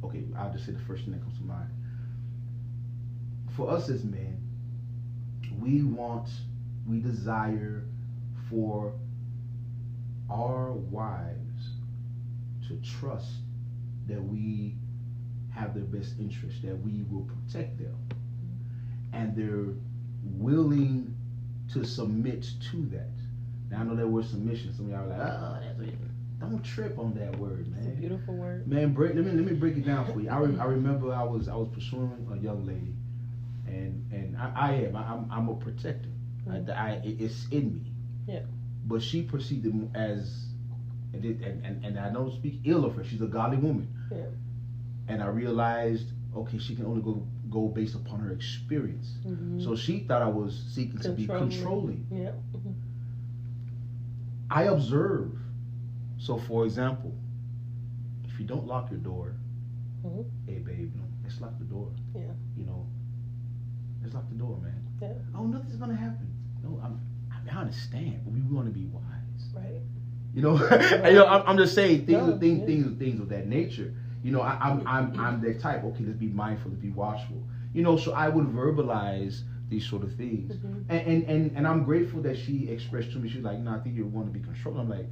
okay, 0.04 0.24
I'll 0.36 0.52
just 0.52 0.66
say 0.66 0.72
the 0.72 0.78
first 0.80 1.04
thing 1.04 1.14
that 1.14 1.22
comes 1.22 1.38
to 1.38 1.44
mind. 1.44 1.70
For 3.56 3.70
us 3.70 3.88
as 3.88 4.04
men, 4.04 4.40
we 5.58 5.82
want, 5.82 6.28
we 6.86 7.00
desire 7.00 7.84
for 8.48 8.92
our 10.30 10.72
wives 10.72 11.70
to 12.68 12.76
trust 12.98 13.30
that 14.06 14.22
we 14.22 14.74
have 15.50 15.74
their 15.74 15.84
best 15.84 16.14
interest, 16.18 16.62
that 16.62 16.76
we 16.76 17.04
will 17.10 17.28
protect 17.28 17.78
them. 17.78 17.96
And 19.12 19.36
they're 19.36 19.74
willing 20.22 21.14
to 21.72 21.84
submit 21.84 22.46
to 22.70 22.86
that. 22.86 23.10
Now 23.70 23.80
I 23.80 23.84
know 23.84 23.96
that 23.96 24.06
word 24.06 24.26
submission, 24.26 24.74
some 24.74 24.86
of 24.86 24.90
y'all 24.92 25.04
are 25.04 25.06
like, 25.06 25.18
oh, 25.18 25.58
that's 25.62 25.78
what 25.78 26.10
don't 26.40 26.64
trip 26.64 26.98
on 26.98 27.14
that 27.14 27.38
word, 27.38 27.66
It's 27.76 27.86
a 27.86 27.88
man. 27.90 28.00
beautiful 28.00 28.34
word. 28.34 28.66
Man, 28.66 28.94
break, 28.94 29.14
let 29.14 29.24
me 29.24 29.32
let 29.32 29.44
me 29.44 29.52
break 29.52 29.76
it 29.76 29.84
down 29.86 30.10
for 30.10 30.20
you. 30.20 30.30
I, 30.30 30.38
re- 30.38 30.58
I 30.58 30.64
remember 30.64 31.12
I 31.12 31.22
was 31.22 31.48
I 31.48 31.54
was 31.54 31.68
pursuing 31.72 32.26
a 32.32 32.36
young 32.42 32.66
lady, 32.66 32.94
and 33.66 34.10
and 34.10 34.36
I, 34.38 34.52
I 34.56 34.72
am 34.72 34.96
I, 34.96 35.02
I'm 35.02 35.30
I'm 35.30 35.48
a 35.48 35.54
protector. 35.54 36.08
I, 36.48 36.52
mm-hmm. 36.52 36.70
I, 36.70 37.00
it's 37.04 37.46
in 37.50 37.74
me. 37.74 37.92
Yeah. 38.26 38.40
But 38.86 39.02
she 39.02 39.22
perceived 39.22 39.66
it 39.66 39.74
as, 39.94 40.46
and, 41.12 41.24
it, 41.24 41.40
and, 41.42 41.64
and, 41.64 41.84
and 41.84 41.98
I 41.98 42.10
don't 42.10 42.32
speak 42.32 42.60
ill 42.64 42.86
of 42.86 42.96
her. 42.96 43.04
She's 43.04 43.20
a 43.20 43.26
godly 43.26 43.58
woman. 43.58 43.88
Yeah. 44.10 44.24
And 45.10 45.20
I 45.20 45.26
realized, 45.26 46.12
okay, 46.36 46.58
she 46.58 46.76
can 46.76 46.86
only 46.86 47.02
go 47.02 47.26
go 47.50 47.66
based 47.66 47.96
upon 47.96 48.20
her 48.20 48.30
experience. 48.30 49.18
Mhm. 49.26 49.62
So 49.64 49.74
she 49.74 50.00
thought 50.06 50.22
I 50.22 50.28
was 50.28 50.56
seeking 50.72 51.00
to 51.00 51.10
be 51.10 51.26
Controlling. 51.26 52.06
Yeah. 52.12 52.30
Mhm. 52.54 52.74
I 54.48 54.64
observe. 54.64 55.32
So, 56.18 56.38
for 56.38 56.64
example, 56.64 57.12
if 58.24 58.38
you 58.38 58.46
don't 58.46 58.66
lock 58.66 58.90
your 58.90 59.00
door, 59.00 59.34
Mhm. 60.04 60.24
hey 60.46 60.58
babe, 60.60 60.92
no, 60.94 61.02
let's 61.24 61.40
lock 61.40 61.58
the 61.58 61.64
door. 61.64 61.88
Yeah. 62.14 62.32
You 62.56 62.66
know, 62.66 62.86
let's 64.02 64.14
lock 64.14 64.28
the 64.28 64.36
door, 64.36 64.58
man. 64.62 64.80
Yeah. 65.02 65.14
Oh, 65.34 65.46
nothing's 65.46 65.76
gonna 65.76 65.96
happen. 65.96 66.28
No, 66.62 66.78
I'm, 66.82 67.00
I, 67.32 67.40
mean, 67.42 67.48
I 67.52 67.60
understand, 67.62 68.20
but 68.24 68.32
we 68.32 68.40
want 68.42 68.66
to 68.66 68.72
be 68.72 68.86
wise. 68.86 69.02
Right. 69.54 69.80
You 70.34 70.42
know, 70.42 70.56
and, 70.70 71.06
you 71.06 71.14
know, 71.18 71.26
I'm, 71.26 71.42
I'm 71.48 71.56
just 71.58 71.74
saying 71.74 72.06
things, 72.06 72.28
No, 72.28 72.38
things, 72.38 72.60
yeah. 72.60 72.66
things, 72.66 72.98
things 72.98 73.18
of 73.20 73.28
that 73.30 73.48
nature. 73.48 73.92
You 74.22 74.32
know, 74.32 74.42
I, 74.42 74.58
I'm, 74.60 74.86
I'm, 74.86 75.18
I'm 75.18 75.40
that 75.42 75.60
type. 75.60 75.82
Okay, 75.84 76.04
let's 76.04 76.18
be 76.18 76.26
mindful, 76.28 76.70
let's 76.70 76.82
be 76.82 76.90
watchful. 76.90 77.42
You 77.72 77.82
know, 77.82 77.96
so 77.96 78.12
I 78.12 78.28
would 78.28 78.46
verbalize 78.46 79.42
these 79.68 79.86
sort 79.88 80.02
of 80.02 80.12
things, 80.16 80.56
Mhm. 80.56 80.84
and, 80.88 81.00
and 81.06 81.22
and 81.24 81.56
and 81.56 81.66
I'm 81.66 81.84
grateful 81.84 82.20
that 82.22 82.36
she 82.36 82.68
expressed 82.68 83.12
to 83.12 83.18
me. 83.18 83.28
She's 83.28 83.44
like, 83.44 83.58
no, 83.60 83.70
I 83.72 83.78
think 83.78 83.94
you 83.96 84.04
want 84.04 84.26
to 84.26 84.36
be 84.36 84.44
controlled. 84.44 84.78
I'm 84.78 84.88
like, 84.90 85.06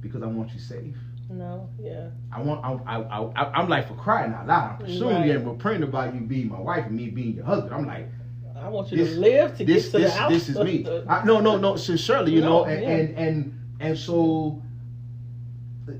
because 0.00 0.22
I 0.22 0.26
want 0.26 0.52
you 0.52 0.60
safe. 0.60 0.94
No. 1.30 1.70
Yeah. 1.80 2.10
I 2.30 2.42
want. 2.42 2.62
I, 2.64 2.96
I, 2.96 3.22
I, 3.22 3.44
I'm 3.60 3.68
like 3.70 3.88
for 3.88 3.94
crying 3.94 4.34
out 4.34 4.46
loud. 4.46 4.72
I'm 4.72 4.86
pursuing 4.86 5.16
Right. 5.16 5.26
you, 5.28 5.32
and 5.36 5.46
we're 5.46 5.54
praying 5.54 5.82
about 5.82 6.14
you 6.14 6.20
being 6.20 6.48
my 6.50 6.60
wife 6.60 6.84
and 6.86 6.94
me 6.94 7.08
being 7.08 7.34
your 7.34 7.46
husband. 7.46 7.72
I'm 7.74 7.86
like, 7.86 8.08
I 8.54 8.68
want 8.68 8.92
you 8.92 8.98
This- 8.98 9.14
to 9.14 9.20
live 9.20 9.56
to 9.56 9.64
this 9.64 9.86
get 9.86 9.92
to 9.92 9.98
this 9.98 10.12
the 10.12 10.18
house. 10.20 10.30
this 10.32 10.48
is 10.50 10.58
me. 10.58 10.86
I, 11.08 11.24
no, 11.24 11.40
no, 11.40 11.56
no. 11.56 11.76
Sincerely, 11.76 12.32
you 12.34 12.42
No, 12.42 12.48
know, 12.48 12.64
and, 12.66 12.82
yeah. 12.82 12.88
and 12.90 13.16
and 13.18 13.60
and 13.80 13.98
so 13.98 14.60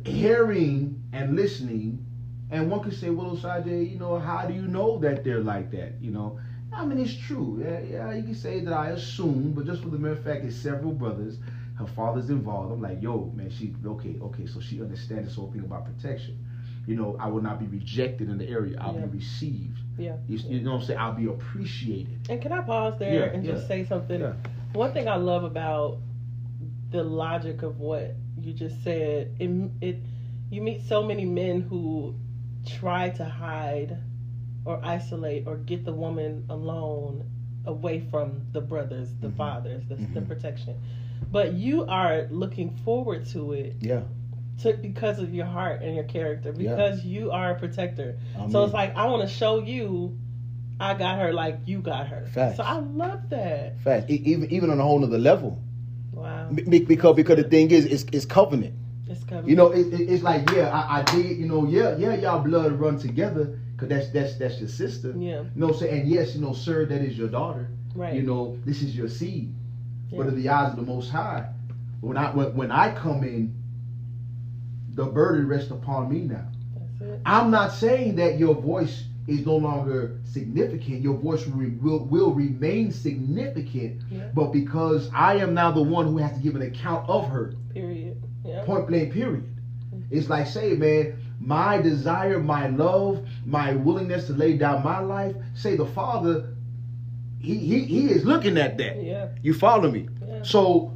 hearing 0.05 1.03
and 1.13 1.35
listening, 1.37 2.04
and 2.51 2.71
one 2.71 2.83
could 2.83 2.95
say, 2.95 3.11
well, 3.11 3.37
Sajay, 3.37 3.91
you 3.91 3.99
know, 3.99 4.19
how 4.19 4.47
do 4.47 4.55
you 4.55 4.63
know 4.63 4.99
that 4.99 5.25
they're 5.25 5.41
like 5.41 5.71
that? 5.73 5.95
You 6.01 6.11
know, 6.11 6.39
I 6.73 6.85
mean, 6.85 6.99
it's 6.99 7.17
true. 7.17 7.63
Yeah, 7.65 7.81
yeah, 7.81 8.15
you 8.15 8.23
can 8.23 8.35
say 8.35 8.61
that 8.61 8.73
I 8.73 8.91
assume, 8.91 9.53
but 9.53 9.67
just 9.67 9.83
for 9.83 9.89
the 9.89 9.99
mere 9.99 10.17
fact, 10.17 10.45
it's 10.45 10.57
several 10.57 10.93
brothers. 10.93 11.39
Her 11.79 11.87
father's 11.87 12.31
involved. 12.31 12.73
I'm 12.73 12.81
like, 12.81 13.03
yo, 13.03 13.33
man, 13.35 13.51
she 13.51 13.75
okay, 13.85 14.17
okay. 14.23 14.47
So 14.47 14.61
she 14.61 14.81
understands 14.81 15.29
this 15.29 15.37
whole 15.37 15.51
thing 15.51 15.63
about 15.63 15.85
protection. 15.87 16.39
You 16.87 16.97
know, 16.97 17.17
I 17.19 17.29
will 17.29 17.43
not 17.43 17.59
be 17.59 17.67
rejected 17.67 18.29
in 18.29 18.39
the 18.39 18.49
area. 18.49 18.77
I'll 18.81 18.95
Yeah. 18.95 19.07
be 19.07 19.19
received. 19.19 19.79
Yeah. 19.99 20.17
You, 20.29 20.39
you 20.39 20.61
know 20.61 20.73
what 20.73 20.81
I'm 20.83 20.87
saying? 20.87 21.01
I'll 21.01 21.15
be 21.15 21.27
appreciated. 21.27 22.27
And 22.29 22.41
can 22.43 22.53
I 22.53 22.61
pause 22.61 22.99
there 22.99 23.13
Yeah, 23.13 23.33
and 23.33 23.45
just 23.45 23.67
say 23.67 23.85
something? 23.85 24.21
Yeah. 24.21 24.35
One 24.75 24.93
thing 24.93 25.09
I 25.09 25.17
love 25.17 25.45
about 25.45 25.99
the 26.91 27.03
logic 27.03 27.63
of 27.63 27.81
what 27.81 28.15
you 28.41 28.53
just 28.53 28.83
said, 28.85 29.35
it, 29.41 29.71
it 29.81 29.97
you 30.51 30.61
meet 30.63 30.83
so 30.87 31.03
many 31.03 31.25
men 31.25 31.63
who 31.63 32.15
try 32.67 33.11
to 33.11 33.25
hide 33.25 33.99
or 34.65 34.81
isolate 34.85 35.47
or 35.47 35.57
get 35.57 35.85
the 35.85 35.93
woman 35.93 36.45
alone 36.49 37.25
away 37.67 38.01
from 38.11 38.43
the 38.53 38.61
brothers, 38.61 39.09
the 39.21 39.29
Mhm. 39.29 39.37
fathers, 39.37 39.83
the, 39.89 39.97
the 39.97 40.21
Mhm. 40.21 40.27
protection. 40.29 40.75
But 41.31 41.55
you 41.55 41.85
are 41.87 42.27
looking 42.31 42.71
forward 42.85 43.27
to 43.29 43.53
it 43.53 43.77
Yeah. 43.81 44.03
to, 44.63 44.75
because 44.75 45.19
of 45.19 45.35
your 45.35 45.47
heart 45.47 45.83
and 45.83 45.95
your 45.95 46.05
character, 46.05 46.55
Yeah. 46.57 46.71
because 46.71 47.05
you 47.05 47.31
are 47.31 47.53
a 47.53 47.55
protector. 47.59 48.17
I 48.37 48.49
So 48.51 48.59
mean, 48.59 48.65
it's 48.65 48.75
like 48.75 48.97
I 48.97 49.07
want 49.07 49.23
to 49.23 49.29
show 49.29 49.61
you, 49.61 50.17
I 50.79 50.95
got 50.95 51.19
her 51.19 51.33
like 51.33 51.61
you 51.67 51.81
got 51.81 52.09
her. 52.09 52.27
Facts. 52.33 52.57
So 52.59 52.63
I 52.63 52.79
love 52.79 53.31
that. 53.31 53.79
fact, 53.81 54.11
even 54.11 54.51
even 54.51 54.71
on 54.71 54.79
a 54.81 54.83
whole 54.83 54.99
nother 54.99 55.19
level. 55.19 55.59
Wow, 56.13 56.51
be- 56.51 56.81
because 56.85 57.17
because 57.17 57.37
the 57.37 57.45
thing 57.49 57.71
is, 57.71 57.85
it's, 57.87 58.05
it's 58.13 58.25
covenant. 58.27 58.75
Coming. 59.23 59.49
You 59.49 59.55
know, 59.55 59.71
it, 59.71 59.93
it, 59.93 60.09
it's 60.11 60.23
like 60.23 60.51
yeah, 60.51 60.71
I, 60.71 61.01
I 61.01 61.17
it. 61.17 61.37
You 61.37 61.47
know, 61.47 61.67
yeah, 61.67 61.97
yeah, 61.97 62.15
y'all 62.15 62.43
blood 62.43 62.73
run 62.73 62.99
together 62.99 63.59
because 63.73 63.89
that's 63.89 64.09
that's 64.11 64.37
that's 64.39 64.59
your 64.59 64.69
sister. 64.69 65.15
yeah, 65.17 65.43
You 65.43 65.51
know, 65.55 65.71
saying 65.73 66.01
and 66.01 66.09
yes, 66.09 66.35
you 66.35 66.41
know, 66.41 66.53
sir, 66.53 66.85
that 66.87 67.01
is 67.03 67.17
your 67.17 67.29
daughter. 67.29 67.69
right. 67.95 68.15
You 68.15 68.23
know, 68.23 68.59
this 68.65 68.83
is 68.83 68.97
your 68.97 69.09
seed. 69.09 69.53
Yeah. 70.11 70.19
But 70.19 70.27
in 70.29 70.37
the 70.37 70.49
eyes 70.49 70.71
of 70.71 70.77
the 70.77 70.83
Most 70.83 71.11
High, 71.11 71.49
when 72.01 72.17
I 72.17 72.31
when, 72.35 72.55
when 72.57 72.71
I 72.73 72.93
come 72.95 73.23
in, 73.23 73.55
the 74.95 75.05
burden 75.07 75.47
rests 75.49 75.71
upon 75.71 76.09
me 76.11 76.21
now. 76.21 76.47
That's 76.75 77.01
it. 77.01 77.21
I'm 77.27 77.51
not 77.51 77.73
saying 77.73 78.17
that 78.17 78.39
your 78.39 78.55
voice 78.55 79.05
is 79.27 79.45
no 79.47 79.57
longer 79.57 80.19
significant. 80.25 81.01
Your 81.03 81.17
voice 81.17 81.47
will 81.47 81.71
will, 81.81 82.05
will 82.05 82.33
remain 82.33 82.93
significant, 82.93 84.03
Yeah. 84.11 84.29
but 84.35 84.53
because 84.53 85.11
I 85.15 85.37
am 85.37 85.55
now 85.55 85.71
the 85.73 85.83
one 85.83 86.07
who 86.07 86.19
has 86.19 86.33
to 86.37 86.41
give 86.41 86.55
an 86.55 86.63
account 86.63 87.09
of 87.09 87.27
her. 87.29 87.55
Period. 87.73 88.23
Yeah. 88.45 88.65
Point 88.65 88.87
blank. 88.89 89.13
Period. 89.13 89.49
It's 90.11 90.29
like 90.29 90.47
say, 90.47 90.75
man, 90.75 91.19
my 91.41 91.81
desire, 91.81 92.39
my 92.39 92.69
love, 92.69 93.27
my 93.45 93.75
willingness 93.75 94.27
to 94.27 94.33
lay 94.33 94.57
down 94.57 94.85
my 94.85 95.01
life. 95.01 95.35
Say 95.55 95.77
the 95.77 95.87
Father, 95.87 96.55
he 97.41 97.57
he 97.59 97.85
he 97.85 98.07
is 98.11 98.25
looking 98.25 98.59
at 98.59 98.79
that. 98.79 99.03
Yeah. 99.03 99.29
You 99.43 99.55
follow 99.55 99.91
me? 99.91 100.09
Yeah. 100.27 100.43
So 100.43 100.93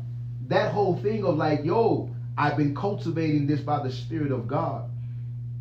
that 0.48 0.72
whole 0.72 0.96
thing 0.96 1.24
of 1.24 1.36
like, 1.36 1.64
yo, 1.64 2.10
I've 2.36 2.56
been 2.56 2.74
cultivating 2.74 3.46
this 3.46 3.60
by 3.60 3.82
the 3.82 3.90
Spirit 3.90 4.32
of 4.32 4.46
God. 4.46 4.90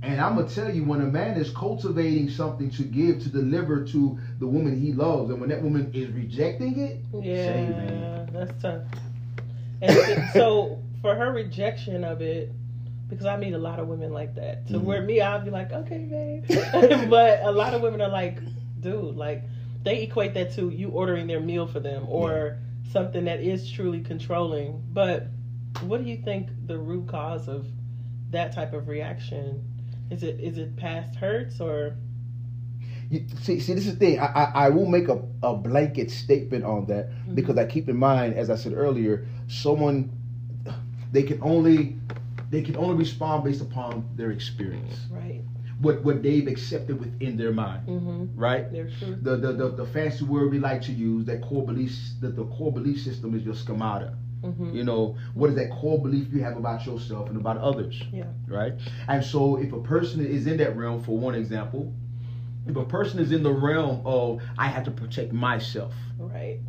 And 0.03 0.21
I'm 0.21 0.35
gonna 0.35 0.47
tell 0.47 0.73
you, 0.73 0.83
when 0.83 1.01
a 1.01 1.07
man 1.07 1.37
is 1.37 1.49
cultivating 1.49 2.29
something 2.29 2.69
to 2.71 2.83
give, 2.83 3.19
to 3.23 3.29
deliver 3.29 3.83
to 3.85 4.19
the 4.39 4.45
woman 4.45 4.79
he 4.79 4.93
loves, 4.93 5.31
and 5.31 5.41
when 5.41 5.49
that 5.49 5.61
woman 5.61 5.91
is 5.93 6.09
rejecting 6.11 6.79
it, 6.79 6.99
Yeah. 7.13 7.53
Say, 7.53 7.69
man. 7.69 8.29
That's 8.31 8.61
tough. 8.61 8.83
And 9.81 10.29
so 10.33 10.79
for 11.01 11.15
her 11.15 11.31
rejection 11.31 12.03
of 12.03 12.21
it, 12.21 12.51
because 13.09 13.25
I 13.25 13.37
meet 13.37 13.53
a 13.53 13.57
lot 13.57 13.79
of 13.79 13.87
women 13.87 14.11
like 14.11 14.35
that. 14.35 14.67
To 14.67 14.73
Mhm. 14.73 14.83
where 14.83 15.01
me, 15.01 15.21
I'll 15.21 15.43
be 15.43 15.49
like, 15.51 15.71
okay, 15.71 16.43
babe. 16.43 16.45
but 17.09 17.41
a 17.43 17.51
lot 17.51 17.73
of 17.73 17.81
women 17.81 18.01
are 18.01 18.09
like, 18.09 18.39
dude, 18.81 19.15
like 19.15 19.43
they 19.83 20.03
equate 20.03 20.33
that 20.33 20.51
to 20.53 20.69
you 20.69 20.89
ordering 20.89 21.27
their 21.27 21.39
meal 21.39 21.65
for 21.67 21.79
them 21.79 22.05
or 22.09 22.57
something 22.91 23.25
that 23.25 23.39
is 23.41 23.69
truly 23.69 24.01
controlling. 24.01 24.81
But 24.93 25.27
what 25.81 26.03
do 26.03 26.09
you 26.09 26.17
think 26.17 26.49
the 26.65 26.77
root 26.77 27.07
cause 27.07 27.47
of 27.47 27.65
that 28.31 28.53
type 28.53 28.73
of 28.73 28.87
reaction? 28.87 29.63
Is 30.09 30.23
it 30.23 30.39
is 30.39 30.57
it 30.57 30.75
past 30.75 31.15
hurts 31.15 31.59
or 31.61 31.95
You, 33.09 33.25
see, 33.41 33.59
see, 33.61 33.73
this 33.73 33.85
is 33.87 33.93
the 33.93 33.99
thing. 33.99 34.19
I, 34.19 34.25
I, 34.25 34.51
I 34.65 34.69
won't 34.69 34.89
make 34.89 35.07
a, 35.07 35.21
a 35.43 35.53
blanket 35.55 36.11
statement 36.11 36.65
on 36.65 36.85
that 36.87 37.09
because 37.35 37.57
I 37.57 37.65
keep 37.65 37.87
in 37.87 37.95
mind, 37.95 38.33
as 38.33 38.49
I 38.49 38.55
said 38.55 38.73
earlier, 38.73 39.25
someone 39.47 40.11
they 41.11 41.23
can 41.23 41.39
only 41.41 41.97
they 42.49 42.61
can 42.61 42.75
only 42.77 42.95
respond 42.95 43.43
based 43.43 43.61
upon 43.61 44.07
their 44.15 44.31
experience, 44.31 45.07
right? 45.09 45.41
what 45.79 46.03
what 46.03 46.21
they've 46.23 46.47
accepted 46.47 46.99
within 46.99 47.37
their 47.37 47.51
mind, 47.51 47.87
Mm-hmm. 47.87 48.39
right? 48.39 48.71
The 49.23 49.37
the, 49.37 49.53
the 49.53 49.69
the 49.69 49.85
fancy 49.85 50.25
word 50.25 50.51
we 50.51 50.59
like 50.59 50.81
to 50.83 50.91
use 50.91 51.25
that 51.25 51.41
core 51.41 51.65
belief 51.65 51.91
that 52.21 52.35
the 52.35 52.45
core 52.45 52.71
belief 52.71 53.01
system 53.01 53.33
is 53.35 53.43
your 53.43 53.55
schemata. 53.55 54.13
Mm-hmm. 54.43 54.75
You 54.75 54.83
know, 54.83 55.15
what 55.33 55.49
is 55.49 55.55
that 55.55 55.71
core 55.71 55.99
belief 56.01 56.27
you 56.31 56.41
have 56.43 56.57
about 56.57 56.85
yourself 56.85 57.29
and 57.29 57.37
about 57.37 57.57
others? 57.57 58.01
Yeah. 58.11 58.25
Right? 58.47 58.73
And 59.07 59.23
so 59.23 59.57
if 59.57 59.73
a 59.73 59.81
person 59.81 60.25
is 60.25 60.47
in 60.47 60.57
that 60.57 60.75
realm, 60.77 61.01
for 61.03 61.17
one 61.17 61.35
example, 61.35 61.91
if 62.67 62.75
a 62.75 62.85
person 62.85 63.19
is 63.19 63.31
in 63.31 63.43
the 63.43 63.51
realm 63.51 64.01
of 64.05 64.41
I 64.57 64.67
have 64.67 64.83
to 64.85 64.91
protect 64.91 65.33
myself, 65.33 65.93
Right. 66.19 66.59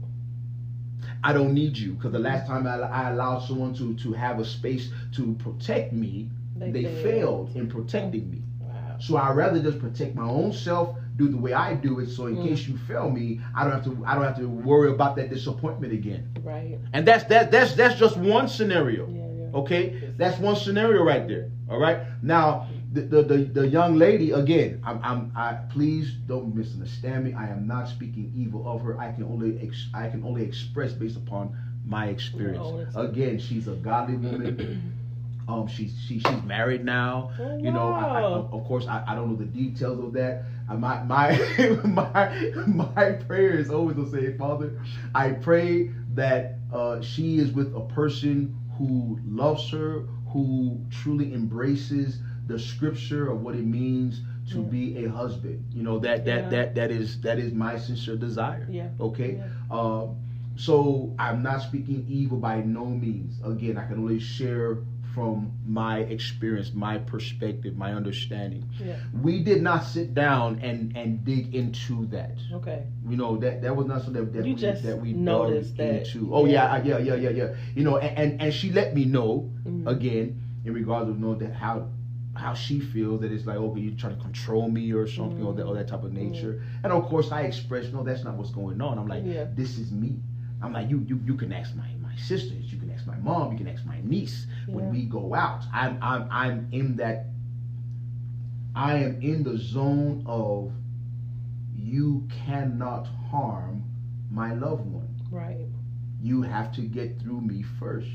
I 1.24 1.32
don't 1.32 1.54
need 1.54 1.76
you. 1.76 1.92
Because 1.92 2.12
the 2.12 2.18
last 2.18 2.46
time 2.46 2.66
I, 2.66 2.76
I 2.80 3.10
allowed 3.10 3.40
someone 3.40 3.74
to 3.74 3.94
to 3.94 4.12
have 4.12 4.38
a 4.40 4.44
space 4.44 4.90
to 5.16 5.34
protect 5.34 5.92
me, 5.92 6.28
They 6.56 6.70
they, 6.70 6.84
failed. 7.02 7.54
in 7.56 7.68
protecting 7.68 8.30
me. 8.30 8.42
Wow. 8.60 8.96
So 8.98 9.16
I 9.16 9.30
rather 9.32 9.60
just 9.62 9.78
protect 9.78 10.14
my 10.14 10.28
own 10.28 10.52
self, 10.52 10.96
do 11.16 11.28
the 11.28 11.36
way 11.36 11.52
I 11.52 11.74
do 11.74 12.00
it. 12.00 12.08
So 12.10 12.26
in 12.26 12.36
Mm. 12.36 12.44
case 12.48 12.68
you 12.68 12.76
fail 12.76 13.10
me, 13.10 13.40
I 13.54 13.64
don't 13.64 13.72
have 13.72 13.84
to 13.84 13.92
I 14.06 14.14
don't 14.14 14.24
have 14.24 14.36
to 14.38 14.48
worry 14.48 14.90
about 14.90 15.16
that 15.16 15.30
disappointment 15.30 15.92
again. 15.92 16.28
Right. 16.44 16.78
And 16.92 17.06
that's 17.06 17.24
that 17.24 17.50
that's 17.50 17.74
that's 17.74 17.98
just 17.98 18.16
one 18.16 18.48
scenario. 18.48 19.08
Yeah. 19.08 19.24
Yeah. 19.50 19.58
Okay, 19.60 20.12
that's 20.18 20.38
one 20.38 20.56
scenario 20.56 21.02
right 21.02 21.26
there. 21.26 21.50
All 21.70 21.78
right. 21.80 21.98
Now 22.22 22.68
the 22.92 23.02
the, 23.02 23.22
the, 23.22 23.36
the 23.44 23.66
young 23.68 23.96
lady 23.96 24.30
again. 24.32 24.80
I'm, 24.84 25.00
I'm 25.02 25.32
I 25.36 25.54
please 25.70 26.12
don't 26.26 26.54
misunderstand 26.54 27.24
me. 27.24 27.34
I 27.34 27.48
am 27.48 27.66
not 27.66 27.88
speaking 27.88 28.32
evil 28.34 28.68
of 28.68 28.82
her. 28.82 28.98
I 28.98 29.12
can 29.12 29.24
only 29.24 29.58
ex, 29.62 29.88
I 29.94 30.08
can 30.08 30.24
only 30.24 30.42
express 30.44 30.92
based 30.92 31.16
upon 31.16 31.56
my 31.84 32.06
experience. 32.08 32.72
Again, 32.94 33.38
she's 33.38 33.68
a 33.68 33.74
godly 33.74 34.16
woman. 34.16 34.94
Um, 35.48 35.66
she's 35.66 35.98
she, 36.06 36.18
she's 36.18 36.42
married 36.42 36.84
now. 36.84 37.30
Oh, 37.40 37.56
You 37.56 37.70
know, 37.72 37.88
I, 37.94 38.04
I, 38.04 38.22
of 38.52 38.64
course, 38.66 38.86
I, 38.86 39.02
I 39.06 39.14
don't 39.14 39.30
know 39.30 39.36
the 39.36 39.46
details 39.46 39.98
of 39.98 40.12
that. 40.12 40.42
I, 40.68 40.76
my 40.76 41.02
my 41.04 41.38
my 41.84 42.52
my 42.66 43.12
prayer 43.12 43.52
is 43.58 43.70
always 43.70 43.96
to 43.96 44.10
say, 44.10 44.36
Father, 44.36 44.78
I 45.14 45.30
pray 45.30 45.90
that 46.14 46.56
uh, 46.70 47.00
she 47.00 47.38
is 47.38 47.50
with 47.52 47.74
a 47.74 47.80
person 47.80 48.54
who 48.76 49.18
loves 49.26 49.70
her, 49.70 50.04
who 50.32 50.78
truly 50.90 51.32
embraces 51.32 52.18
the 52.48 52.58
scripture 52.58 53.30
of 53.30 53.42
what 53.42 53.54
it 53.54 53.64
means 53.66 54.22
to 54.50 54.58
Yeah. 54.58 54.68
be 54.76 55.04
a 55.04 55.10
husband. 55.10 55.62
You 55.72 55.82
know 55.82 55.98
that 56.00 56.24
that 56.24 56.42
Yeah. 56.44 56.48
that 56.54 56.74
that 56.74 56.90
is 56.90 57.20
that 57.20 57.38
is 57.38 57.52
my 57.52 57.76
sincere 57.78 58.16
desire. 58.16 58.66
Yeah. 58.70 58.88
Okay. 59.00 59.32
Yeah. 59.36 59.78
Um, 59.78 60.16
So 60.58 61.14
I'm 61.20 61.40
not 61.40 61.62
speaking 61.62 62.04
evil 62.08 62.36
by 62.38 62.56
no 62.62 62.84
means. 62.86 63.38
Again, 63.44 63.76
I 63.78 63.84
can 63.86 63.98
only 64.00 64.18
share 64.18 64.78
from 65.14 65.52
my 65.66 66.00
experience, 66.16 66.72
my 66.74 66.98
perspective, 66.98 67.76
my 67.76 67.92
understanding. 67.94 68.64
Yeah. 68.84 68.96
We 69.22 69.34
did 69.44 69.62
not 69.62 69.84
sit 69.84 70.14
down 70.14 70.58
and 70.68 70.96
and 70.96 71.24
dig 71.24 71.54
into 71.54 72.06
that. 72.06 72.36
Okay. 72.58 72.80
You 73.08 73.16
know 73.16 73.36
that 73.38 73.62
that 73.62 73.76
was 73.76 73.86
not 73.86 74.02
something 74.02 74.24
that, 74.24 74.32
that 74.32 74.44
You 74.46 74.54
we 74.54 74.60
just 74.60 74.82
that 74.82 74.98
we 75.00 75.12
noticed 75.12 75.76
that. 75.76 76.06
into. 76.06 76.34
Oh 76.34 76.44
yeah, 76.46 76.76
Yeah. 76.76 76.98
Yeah, 76.98 76.98
yeah, 77.08 77.14
yeah, 77.24 77.30
yeah. 77.40 77.48
You 77.76 77.84
know, 77.84 77.96
and 77.98 78.12
and, 78.18 78.42
and 78.42 78.50
she 78.52 78.72
let 78.72 78.88
me 78.98 79.04
know 79.04 79.30
Mhm. 79.64 79.86
again 79.86 80.26
in 80.64 80.72
regards 80.74 81.08
of 81.08 81.16
know 81.20 81.34
that 81.36 81.52
how 81.54 81.86
how 82.38 82.54
she 82.54 82.80
feels 82.80 83.20
that 83.20 83.32
it's 83.32 83.46
like 83.46 83.56
okay 83.56 83.80
you're 83.80 83.96
trying 83.96 84.16
to 84.16 84.22
control 84.22 84.70
me 84.70 84.92
or 84.92 85.06
something 85.06 85.44
or 85.44 85.52
that 85.52 85.64
or 85.64 85.74
that 85.74 85.88
type 85.88 86.04
of 86.04 86.12
mm-hmm. 86.12 86.30
nature 86.32 86.62
and 86.84 86.92
of 86.92 87.04
course 87.06 87.30
I 87.32 87.42
express 87.42 87.92
no 87.92 88.02
that's 88.02 88.24
not 88.24 88.34
what's 88.34 88.50
going 88.50 88.80
on 88.80 88.98
I'm 88.98 89.08
like 89.08 89.24
Yeah. 89.24 89.46
this 89.54 89.78
is 89.78 89.90
me 89.92 90.16
I'm 90.62 90.72
like 90.72 90.88
you 90.88 91.04
you 91.06 91.20
you 91.24 91.34
can 91.36 91.52
ask 91.52 91.74
my 91.74 91.88
my 92.00 92.14
sisters 92.16 92.72
you 92.72 92.78
can 92.78 92.90
ask 92.90 93.06
my 93.06 93.16
mom 93.16 93.52
you 93.52 93.58
can 93.58 93.68
ask 93.68 93.84
my 93.84 94.00
niece 94.02 94.46
when 94.66 94.90
we 94.90 95.02
go 95.04 95.34
out 95.34 95.62
I'm 95.72 95.98
I'm 96.02 96.28
I'm 96.30 96.68
in 96.72 96.96
that 96.96 97.26
I 98.74 98.94
am 98.96 99.20
in 99.22 99.42
the 99.42 99.56
zone 99.58 100.24
of 100.26 100.72
you 101.76 102.26
cannot 102.46 103.06
harm 103.30 103.82
my 104.30 104.54
loved 104.54 104.86
one 104.86 105.08
Right. 105.30 105.66
you 106.22 106.42
have 106.42 106.72
to 106.74 106.82
get 106.82 107.20
through 107.20 107.40
me 107.42 107.62
first. 107.78 108.08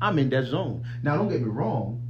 I'm 0.00 0.18
in 0.18 0.28
that 0.30 0.44
zone. 0.44 0.84
Now, 1.02 1.16
don't 1.16 1.28
get 1.28 1.40
me 1.40 1.48
wrong. 1.48 2.00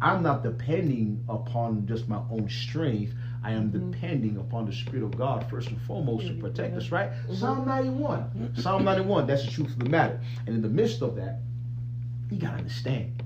I'm 0.00 0.22
not 0.22 0.42
depending 0.42 1.24
upon 1.28 1.86
just 1.86 2.08
my 2.08 2.20
own 2.30 2.48
strength. 2.50 3.14
I 3.42 3.52
am 3.52 3.70
Mhm. 3.70 3.92
depending 3.92 4.36
upon 4.36 4.66
the 4.66 4.72
Spirit 4.72 5.04
of 5.04 5.16
God 5.16 5.46
first 5.48 5.68
and 5.70 5.80
foremost 5.82 6.26
to 6.26 6.34
protect 6.34 6.76
us, 6.76 6.90
right? 6.90 7.10
Mhm. 7.28 7.34
Psalm 7.34 7.66
91. 7.66 8.50
Psalm 8.54 8.84
91, 8.84 9.26
that's 9.26 9.44
the 9.44 9.50
truth 9.50 9.70
of 9.70 9.78
the 9.78 9.88
matter. 9.88 10.20
And 10.46 10.54
in 10.56 10.62
the 10.62 10.68
midst 10.68 11.00
of 11.02 11.16
that, 11.16 11.40
you 12.30 12.38
got 12.38 12.52
to 12.52 12.58
understand. 12.58 13.22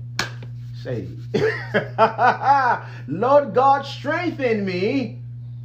Say, 0.81 1.07
Lord 3.07 3.53
God, 3.53 3.85
strengthen 3.85 4.65
me 4.65 5.19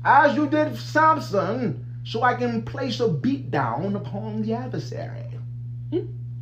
as 0.05 0.37
you 0.37 0.49
did 0.49 0.77
Samson, 0.77 1.85
so 2.05 2.23
I 2.23 2.35
can 2.35 2.62
place 2.62 3.01
a 3.01 3.09
beat 3.09 3.51
down 3.51 3.97
upon 3.97 4.42
the 4.42 4.55
adversary. 4.55 5.23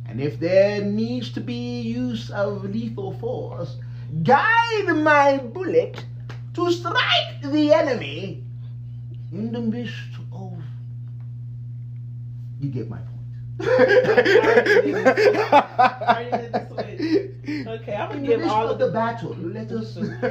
And 0.07 0.21
if 0.21 0.39
there 0.39 0.81
needs 0.81 1.31
to 1.33 1.41
be 1.41 1.81
use 1.81 2.29
of 2.29 2.63
lethal 2.63 3.13
force, 3.13 3.77
guide 4.23 4.95
my 4.95 5.37
bullet 5.37 6.03
to 6.53 6.71
strike 6.71 7.41
the 7.41 7.73
enemy 7.73 8.43
in 9.31 9.51
the 9.51 9.61
midst 9.61 9.93
of. 10.31 10.53
You 12.59 12.69
get 12.69 12.89
my 12.89 12.99
already 13.59 14.81
did 16.31 16.53
the 16.53 16.67
switch. 16.67 17.67
Okay, 17.67 17.95
I'm 17.95 18.09
gonna 18.09 18.19
In 18.19 18.25
give 18.25 18.43
all 18.43 18.69
of 18.69 18.79
the 18.79 18.89
battle, 18.91 19.35
let 19.39 19.71
us. 19.71 19.97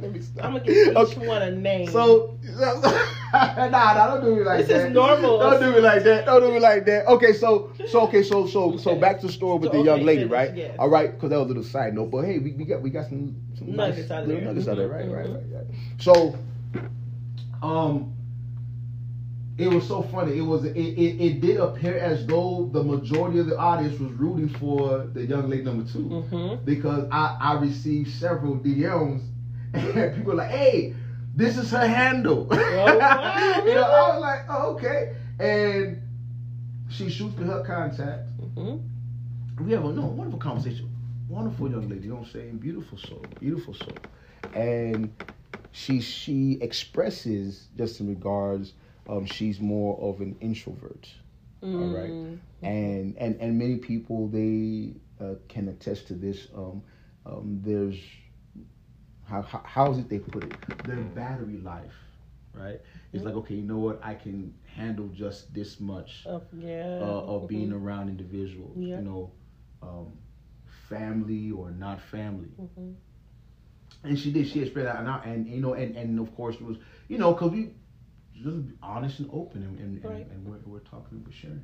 Let 0.00 0.12
me 0.12 0.20
stop. 0.20 0.44
I'm 0.44 0.52
gonna 0.52 0.64
give 0.64 0.96
each 0.96 1.16
one 1.18 1.42
a 1.42 1.50
name. 1.50 1.88
So, 1.88 2.38
nah, 3.32 3.68
nah, 3.68 4.06
don't 4.08 4.24
do 4.24 4.36
me 4.36 4.42
like 4.44 4.66
This 4.66 4.70
is 4.84 4.92
normal. 4.94 5.38
Don't 5.38 5.60
do 5.60 5.72
me 5.72 5.80
like 5.80 6.02
that. 6.04 6.26
Don't 6.26 6.40
do 6.42 6.52
me 6.52 6.60
like 6.60 6.84
that. 6.86 7.06
Okay, 7.06 7.32
so, 7.32 7.72
so, 7.84 8.00
okay, 8.02 8.22
so, 8.22 8.46
so, 8.46 8.76
so, 8.76 8.96
back 8.96 9.20
to 9.20 9.26
the 9.26 9.32
story 9.32 9.58
with 9.58 9.70
So, 9.72 9.78
the 9.78 9.84
young 9.84 9.98
okay, 10.00 10.06
lady, 10.06 10.24
right? 10.24 10.54
yes. 10.56 10.76
All 10.78 10.88
right, 10.88 11.12
because 11.12 11.30
that 11.30 11.36
was 11.38 11.44
a 11.46 11.48
little 11.48 11.62
side 11.62 11.94
note, 11.94 12.10
but 12.10 12.22
hey, 12.24 12.38
we, 12.38 12.52
we 12.52 12.64
got 12.64 12.82
we 12.82 12.90
got 12.90 13.06
some, 13.08 13.36
some 13.56 13.74
Nuggets 13.74 13.98
nice 13.98 14.10
out 14.10 14.22
of 14.22 14.28
there. 14.28 14.40
nuggets 14.40 14.68
out 14.68 14.76
there, 14.76 14.88
right, 14.88 15.06
Mhm, 15.06 15.12
right, 15.14 15.28
right, 15.30 15.44
right. 15.52 15.66
So, 15.98 16.36
um, 17.62 18.12
it 19.58 19.68
was 19.68 19.86
so 19.86 20.02
funny. 20.02 20.38
It 20.38 20.42
was 20.42 20.64
it, 20.64 20.76
it, 20.76 21.20
it 21.20 21.40
did 21.40 21.56
appear 21.58 21.98
as 21.98 22.26
though 22.26 22.70
the 22.72 22.82
majority 22.82 23.38
of 23.40 23.46
the 23.46 23.58
audience 23.58 23.98
was 24.00 24.10
rooting 24.12 24.48
for 24.48 25.06
the 25.12 25.24
young 25.24 25.48
lady 25.48 25.62
number 25.64 25.90
2 25.90 25.98
Mm-hmm. 26.08 26.64
because 26.64 27.06
I, 27.10 27.36
I 27.40 27.52
received 27.60 28.10
several 28.10 28.56
DMs 28.56 29.22
and 29.74 30.14
people 30.14 30.32
were 30.32 30.36
like, 30.38 30.50
hey, 30.50 30.94
this 31.40 31.56
is 31.56 31.70
her 31.70 31.86
handle. 31.86 32.46
Oh, 32.50 32.56
wow, 32.98 33.62
you 33.64 33.74
know, 33.74 33.82
I 33.82 34.12
was 34.12 34.20
like, 34.20 34.40
oh, 34.48 34.74
okay. 34.74 35.16
And 35.38 36.02
she 36.90 37.08
shoots 37.08 37.36
me 37.38 37.46
her 37.46 37.64
contact. 37.64 38.28
Mm-hmm. 38.56 39.64
We 39.64 39.72
have 39.72 39.84
a 39.84 39.92
no, 39.92 40.06
wonderful 40.06 40.38
conversation. 40.38 40.90
Wonderful 41.28 41.70
young 41.70 41.88
lady, 41.88 42.04
you 42.04 42.08
know 42.10 42.16
what 42.16 42.26
I'm 42.26 42.32
saying? 42.32 42.58
Beautiful 42.58 42.98
soul, 42.98 43.24
beautiful 43.38 43.74
soul. 43.74 43.96
And 44.54 45.12
she 45.72 46.00
she 46.00 46.58
expresses 46.60 47.68
just 47.76 48.00
in 48.00 48.08
regards, 48.08 48.72
um, 49.08 49.24
she's 49.26 49.60
more 49.60 49.98
of 50.00 50.20
an 50.20 50.36
introvert. 50.40 51.08
All 51.62 51.68
right. 51.68 52.10
Mm-hmm. 52.10 52.66
and 52.66 53.16
and 53.18 53.36
and 53.40 53.58
many 53.58 53.76
people 53.76 54.28
they 54.28 54.94
uh, 55.20 55.34
can 55.48 55.68
attest 55.68 56.08
to 56.08 56.14
this. 56.14 56.48
Um, 56.54 56.82
um, 57.26 57.60
there's 57.62 57.96
how, 59.30 59.42
how 59.42 59.62
how 59.64 59.90
is 59.92 59.98
it 59.98 60.08
they 60.10 60.18
put 60.18 60.44
it? 60.44 60.54
Their 60.86 61.00
battery 61.00 61.58
life, 61.58 61.94
right? 62.54 62.80
It's 63.12 63.24
like 63.24 63.34
okay, 63.34 63.54
you 63.56 63.62
know 63.64 63.78
what? 63.78 64.00
I 64.02 64.14
can 64.14 64.54
handle 64.76 65.08
just 65.08 65.52
this 65.54 65.80
much 65.80 66.26
Oh, 66.26 66.42
yeah. 66.52 66.98
uh, 67.00 67.34
of 67.34 67.48
being 67.48 67.70
Mhm. 67.70 67.82
around 67.82 68.08
individuals. 68.08 68.76
Yeah. 68.76 68.96
You 68.96 69.02
know, 69.04 69.32
um, 69.82 70.18
family 70.88 71.50
or 71.50 71.70
not 71.70 72.00
family. 72.00 72.50
Mhm. 72.58 72.96
And 74.04 74.18
she 74.18 74.30
did. 74.32 74.46
She 74.46 74.60
expressed 74.60 74.86
that, 74.86 75.00
and, 75.00 75.08
I, 75.08 75.22
and 75.24 75.46
you 75.46 75.60
know, 75.60 75.74
and, 75.74 75.96
and 75.96 76.18
of 76.20 76.34
course 76.34 76.56
it 76.56 76.62
was, 76.62 76.76
you 77.08 77.18
know, 77.18 77.32
because 77.32 77.52
we 77.52 77.74
just 78.42 78.66
be 78.68 78.74
honest 78.82 79.20
and 79.20 79.28
open, 79.32 79.62
and 79.62 79.78
and, 79.78 80.04
Right. 80.04 80.26
and, 80.26 80.30
and 80.32 80.46
we're, 80.46 80.58
we're 80.64 80.80
talking 80.80 81.22
we're 81.24 81.32
sharing, 81.32 81.62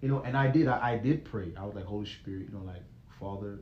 you 0.00 0.08
know. 0.08 0.20
And 0.20 0.36
I 0.36 0.48
did, 0.48 0.68
I, 0.68 0.92
I 0.92 0.98
did 0.98 1.24
pray. 1.24 1.52
I 1.56 1.64
was 1.64 1.74
like, 1.74 1.84
Holy 1.84 2.06
Spirit, 2.06 2.46
you 2.48 2.52
know, 2.52 2.64
like 2.64 2.82
Father, 3.18 3.60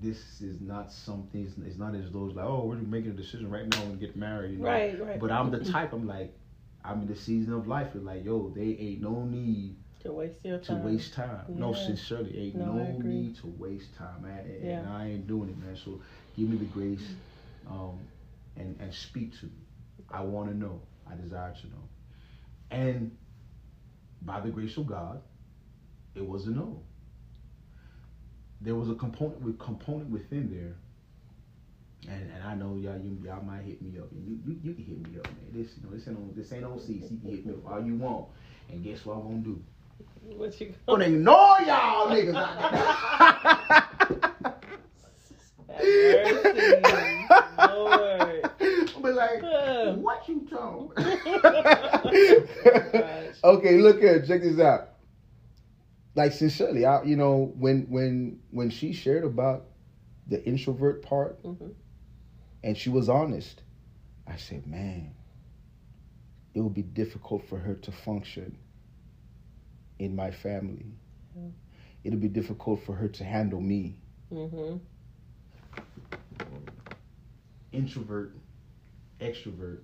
this 0.00 0.40
is 0.40 0.60
not 0.60 0.92
something. 0.92 1.44
It's, 1.44 1.54
it's 1.66 1.78
not 1.78 1.94
as 1.94 2.10
though 2.10 2.26
it's 2.26 2.36
like, 2.36 2.46
oh, 2.46 2.66
we're 2.66 2.76
making 2.76 3.10
a 3.10 3.14
decision 3.14 3.50
right 3.50 3.66
now 3.66 3.82
and 3.82 3.98
get 3.98 4.16
married, 4.16 4.52
you 4.52 4.58
know. 4.58 4.66
Right, 4.66 5.00
right. 5.00 5.18
But 5.18 5.30
I'm 5.30 5.50
the 5.50 5.64
type. 5.64 5.92
I'm 5.92 6.06
like, 6.06 6.36
I'm 6.84 7.02
in 7.02 7.08
the 7.08 7.16
season 7.16 7.54
of 7.54 7.66
life. 7.66 7.88
It's 7.94 8.04
like, 8.04 8.24
yo, 8.24 8.50
they 8.54 8.76
ain't 8.78 9.00
no 9.02 9.24
need 9.24 9.76
to 10.00 10.12
waste 10.12 10.44
your 10.44 10.58
time. 10.58 10.82
to 10.82 10.86
waste 10.86 11.14
time. 11.14 11.44
No, 11.48 11.72
Yeah. 11.72 11.86
sincerely, 11.86 12.38
ain't 12.38 12.56
No, 12.56 12.74
no, 12.74 12.98
need 12.98 13.36
to 13.38 13.46
waste 13.58 13.94
time. 13.96 14.24
I, 14.24 14.38
and 14.40 14.64
Yeah. 14.64 14.96
I 14.96 15.06
ain't 15.06 15.26
doing 15.26 15.48
it, 15.50 15.58
man. 15.58 15.76
So 15.76 16.00
give 16.36 16.48
me 16.48 16.56
the 16.56 16.66
grace, 16.66 17.14
um, 17.68 17.98
and 18.56 18.76
and 18.80 18.92
speak 18.94 19.38
to 19.40 19.46
me. 19.46 19.52
I 20.10 20.22
want 20.22 20.50
to 20.50 20.56
know. 20.56 20.80
I 21.10 21.16
desire 21.16 21.54
to 21.60 21.66
know. 21.68 21.88
And 22.70 23.16
by 24.22 24.40
the 24.40 24.50
grace 24.50 24.76
of 24.76 24.86
God, 24.86 25.22
it 26.14 26.26
was 26.26 26.46
a 26.46 26.50
no. 26.50 26.82
There 28.60 28.74
was 28.74 28.88
a 28.90 28.94
component 28.94 29.40
with 29.42 29.58
component 29.58 30.10
within 30.10 30.50
there. 30.50 30.74
And, 32.12 32.30
and 32.32 32.42
I 32.44 32.54
know 32.54 32.76
y'all 32.76 32.98
you, 32.98 33.18
y'all 33.24 33.42
might 33.42 33.62
hit 33.62 33.82
me 33.82 33.98
up. 33.98 34.08
You, 34.12 34.38
you 34.46 34.58
you 34.62 34.74
can 34.74 34.84
hit 34.84 34.98
me 35.08 35.18
up, 35.18 35.26
man. 35.26 35.52
This 35.52 35.76
you 35.76 35.84
know 35.84 35.94
this 35.94 36.08
ain't 36.08 36.16
on 36.16 36.32
this 36.34 36.52
ain't 36.52 36.64
on 36.64 36.78
CC. 36.78 37.10
You 37.10 37.18
can 37.18 37.30
hit 37.30 37.46
me 37.46 37.52
up 37.52 37.70
all 37.70 37.84
you 37.84 37.94
want. 37.96 38.26
And 38.70 38.82
guess 38.82 39.04
what 39.04 39.16
I'm 39.16 39.22
gonna 39.22 39.36
do? 39.38 39.62
What 40.36 40.60
you 40.60 40.74
gonna 40.86 41.04
ignore 41.06 41.60
y'all 41.66 42.08
niggas 42.08 42.34
out 42.34 42.58
Have 45.68 45.84
mercy, 46.44 46.82
Lord. 47.58 48.50
I'm 48.60 49.02
be 49.02 49.10
like, 49.10 49.42
what 49.96 50.28
you 50.28 50.46
talking? 50.50 50.92
Oh 53.44 53.56
okay, 53.56 53.78
look 53.78 54.00
here, 54.00 54.24
check 54.26 54.42
this 54.42 54.58
out. 54.58 54.88
Like 56.14 56.32
sincerely, 56.32 56.84
I 56.84 57.02
you 57.04 57.16
know 57.16 57.52
when 57.58 57.82
when 57.88 58.40
when 58.50 58.70
she 58.70 58.92
shared 58.92 59.24
about 59.24 59.66
the 60.26 60.44
introvert 60.44 61.02
part 61.02 61.38
Mhm. 61.44 61.74
and 62.62 62.76
she 62.76 62.90
was 62.90 63.08
honest, 63.08 63.62
I 64.26 64.36
said, 64.36 64.66
man, 64.66 65.14
it 66.54 66.60
would 66.60 66.74
be 66.74 66.82
difficult 66.82 67.42
for 67.44 67.58
her 67.58 67.74
to 67.74 67.92
function 67.92 68.56
in 69.98 70.14
my 70.16 70.30
family. 70.30 70.86
Yeah. 71.36 71.48
It'll 72.04 72.18
be 72.18 72.28
difficult 72.28 72.80
for 72.82 72.94
her 72.94 73.08
to 73.08 73.24
handle 73.24 73.60
me. 73.60 73.98
Mhm. 74.30 74.80
introvert, 77.72 78.34
extrovert. 79.20 79.80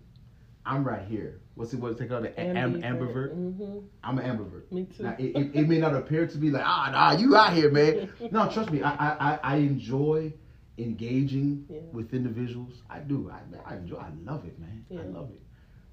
I'm 0.67 0.83
right 0.85 1.07
here. 1.07 1.41
What's 1.57 1.73
it? 1.73 1.81
What's 1.81 2.01
it 2.01 2.09
called? 2.09 2.25
An 2.25 2.57
am- 2.57 2.83
ambivert. 2.83 3.35
Mhm. 3.37 3.85
I'm 4.03 4.19
an 4.19 4.25
ambivert. 4.25 4.71
Me 4.73 4.87
too. 4.87 5.03
Now, 5.05 5.15
it, 5.19 5.37
it, 5.37 5.51
it 5.55 5.69
may 5.69 5.79
not 5.79 5.95
appear 5.95 6.27
to 6.27 6.39
be 6.39 6.51
like, 6.51 6.65
ah, 6.65 6.89
nah, 6.91 7.13
you 7.21 7.37
out 7.37 7.53
here, 7.53 7.71
man. 7.71 8.11
No, 8.33 8.49
trust 8.51 8.71
me. 8.71 8.83
I 8.83 8.93
I, 8.93 9.39
I- 9.43 9.57
enjoy 9.57 10.33
engaging 10.79 11.67
Yeah. 11.69 11.81
with 11.93 12.15
individuals. 12.15 12.83
I 12.91 12.99
do. 12.99 13.31
I, 13.31 13.41
I 13.71 13.77
enjoy. 13.77 13.97
I 13.97 14.11
love 14.25 14.45
it, 14.47 14.59
man. 14.59 14.85
I 14.91 15.03
love 15.05 15.31
it. 15.31 15.41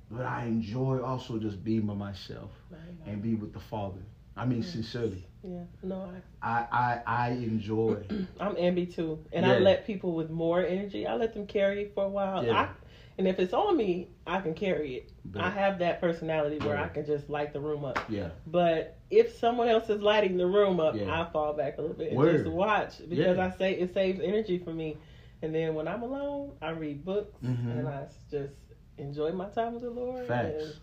But 0.10 0.25
I 0.25 0.45
enjoy 0.45 1.01
also 1.01 1.38
just 1.38 1.63
being 1.63 1.86
by 1.86 1.93
myself 1.93 2.51
Right. 2.69 2.79
and 3.05 3.21
be 3.21 3.36
with 3.36 3.53
the 3.53 3.60
Father. 3.60 4.01
I 4.36 4.45
mean, 4.45 4.63
sincerely. 4.63 5.25
Yeah, 5.43 5.63
no, 5.84 6.10
I 6.41 6.49
I, 6.51 6.67
I 6.71 7.01
I 7.05 7.29
enjoy. 7.31 7.95
I'm 8.39 8.55
ambi 8.55 8.93
too, 8.93 9.19
and 9.34 9.45
Yeah. 9.45 9.53
I 9.53 9.60
let 9.60 9.86
people 9.86 10.13
with 10.15 10.29
more 10.29 10.62
energy. 10.65 11.05
I 11.07 11.15
let 11.15 11.34
them 11.34 11.45
carry 11.47 11.91
for 11.95 12.05
a 12.05 12.10
while. 12.10 12.45
Yeah. 12.45 12.53
I, 12.53 12.69
and 13.17 13.28
if 13.28 13.39
it's 13.39 13.54
on 13.54 13.78
me, 13.78 14.08
I 14.26 14.39
can 14.41 14.54
carry 14.54 14.95
it. 14.95 15.12
But- 15.26 15.43
I 15.43 15.50
have 15.50 15.80
that 15.80 16.00
personality 16.02 16.58
where 16.60 16.76
Yeah. 16.76 16.84
I 16.86 16.88
can 16.88 17.06
just 17.06 17.30
light 17.30 17.54
the 17.54 17.60
room 17.60 17.84
up. 17.86 18.00
yeah. 18.10 18.30
But 18.47 18.97
if 19.10 19.38
someone 19.38 19.67
else 19.67 19.89
is 19.89 20.02
lighting 20.02 20.38
the 20.38 20.47
room 20.47 20.80
up, 20.80 20.95
Yeah. 20.95 21.21
I 21.21 21.32
fall 21.32 21.54
back 21.54 21.78
a 21.78 21.82
little 21.82 21.95
bit 21.97 22.10
and 22.10 22.17
Word. 22.17 22.38
just 22.43 22.50
watch 22.50 23.00
because 23.10 23.38
Yeah. 23.38 23.45
I 23.45 23.58
say 23.58 23.74
it 23.74 23.93
saves 23.93 24.19
energy 24.21 24.58
for 24.58 24.74
me. 24.74 24.97
And 25.43 25.54
then 25.54 25.74
when 25.76 25.88
I'm 25.88 26.04
alone, 26.04 26.52
I 26.62 26.69
read 26.71 27.04
books 27.04 27.36
Mhm. 27.43 27.80
and 27.80 27.88
I 27.88 28.06
just 28.30 28.54
enjoy 28.97 29.32
my 29.32 29.47
time 29.50 29.74
with 29.74 29.84
the 29.84 29.89
Lord. 29.89 30.26
Facts. 30.26 30.63
And, 30.63 30.74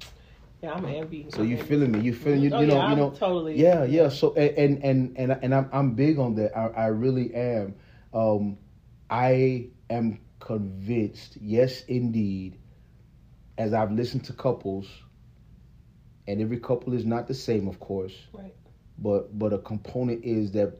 yeah, 0.62 0.72
I'm 0.72 0.82
ambi. 0.84 1.32
So 1.32 1.42
you 1.42 1.56
I'm 1.56 1.62
ambi. 1.62 1.66
feeling 1.68 1.92
me? 1.92 2.00
You 2.00 2.12
feeling 2.12 2.40
you? 2.42 2.50
Oh, 2.52 2.60
you 2.60 2.66
know 2.66 2.74
yeah, 2.74 2.86
you 2.86 2.92
I'm 2.92 2.98
know. 2.98 3.10
totally. 3.10 3.56
Yeah, 3.56 3.84
yeah. 3.84 4.08
So 4.08 4.34
and 4.34 4.82
and 4.82 5.16
and 5.16 5.38
and 5.42 5.54
I'm 5.54 5.68
I'm 5.72 5.94
big 5.94 6.18
on 6.18 6.34
that. 6.34 6.56
I, 6.56 6.66
I 6.68 6.86
really 6.88 7.32
am. 7.34 7.74
Um, 8.12 8.58
I 9.08 9.68
am 9.90 10.18
convinced. 10.40 11.36
Yes, 11.40 11.84
indeed. 11.84 12.58
As 13.56 13.72
I've 13.74 13.92
listened 13.92 14.24
to 14.24 14.32
couples, 14.32 14.86
and 16.28 16.40
every 16.40 16.60
couple 16.60 16.92
is 16.92 17.04
not 17.04 17.26
the 17.26 17.34
same, 17.34 17.66
of 17.68 17.80
course. 17.80 18.14
Right. 18.32 18.54
But 18.98 19.38
but 19.38 19.52
a 19.52 19.58
component 19.58 20.24
is 20.24 20.52
that 20.52 20.74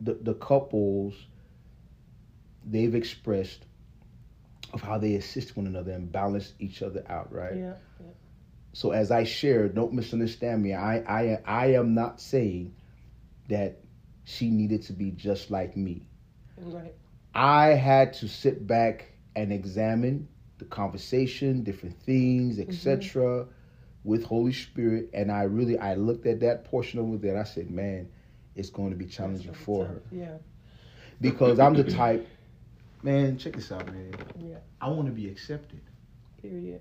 the 0.00 0.14
the 0.14 0.34
couples 0.34 1.14
they've 2.66 2.94
expressed 2.94 3.64
of 4.72 4.82
how 4.82 4.98
they 4.98 5.14
assist 5.14 5.56
one 5.56 5.66
another 5.66 5.92
and 5.92 6.10
balance 6.10 6.52
each 6.58 6.82
other 6.82 7.04
out. 7.08 7.32
Right. 7.32 7.56
Yeah. 7.56 7.74
So 8.72 8.90
as 8.90 9.12
I 9.12 9.22
shared, 9.22 9.76
don't 9.76 9.92
misunderstand 9.92 10.62
me. 10.62 10.74
I 10.74 10.96
I 10.98 11.40
I 11.46 11.66
am 11.74 11.94
not 11.94 12.20
saying 12.20 12.74
that 13.48 13.78
she 14.24 14.50
needed 14.50 14.82
to 14.82 14.92
be 14.92 15.12
just 15.12 15.50
like 15.50 15.76
me. 15.76 16.08
Right. 16.56 16.94
I 17.34 17.68
had 17.68 18.12
to 18.14 18.28
sit 18.28 18.66
back 18.66 19.12
and 19.36 19.52
examine 19.52 20.28
the 20.58 20.64
conversation, 20.66 21.62
different 21.64 21.98
things, 22.02 22.58
etc. 22.60 23.22
Mm-hmm. 23.24 23.50
with 24.04 24.24
Holy 24.24 24.52
Spirit 24.52 25.10
and 25.12 25.32
I 25.32 25.42
really 25.44 25.78
I 25.78 25.94
looked 25.94 26.26
at 26.26 26.40
that 26.40 26.64
portion 26.64 27.00
over 27.00 27.16
there 27.16 27.32
and 27.32 27.40
I 27.40 27.44
said, 27.44 27.70
"Man, 27.70 28.08
it's 28.54 28.70
going 28.70 28.90
to 28.90 28.96
be 28.96 29.06
challenging 29.06 29.52
That's 29.52 29.64
for 29.64 29.84
tough. 29.84 29.94
her 29.94 30.02
Yeah. 30.12 30.36
because 31.20 31.58
I'm 31.58 31.74
the 31.74 31.84
type 32.02 32.28
man, 33.02 33.36
check 33.36 33.54
this 33.54 33.70
out, 33.72 33.86
man. 33.86 34.14
Yeah. 34.38 34.56
I 34.80 34.88
want 34.88 35.06
to 35.06 35.12
be 35.12 35.28
accepted. 35.28 35.80
Period. 36.40 36.80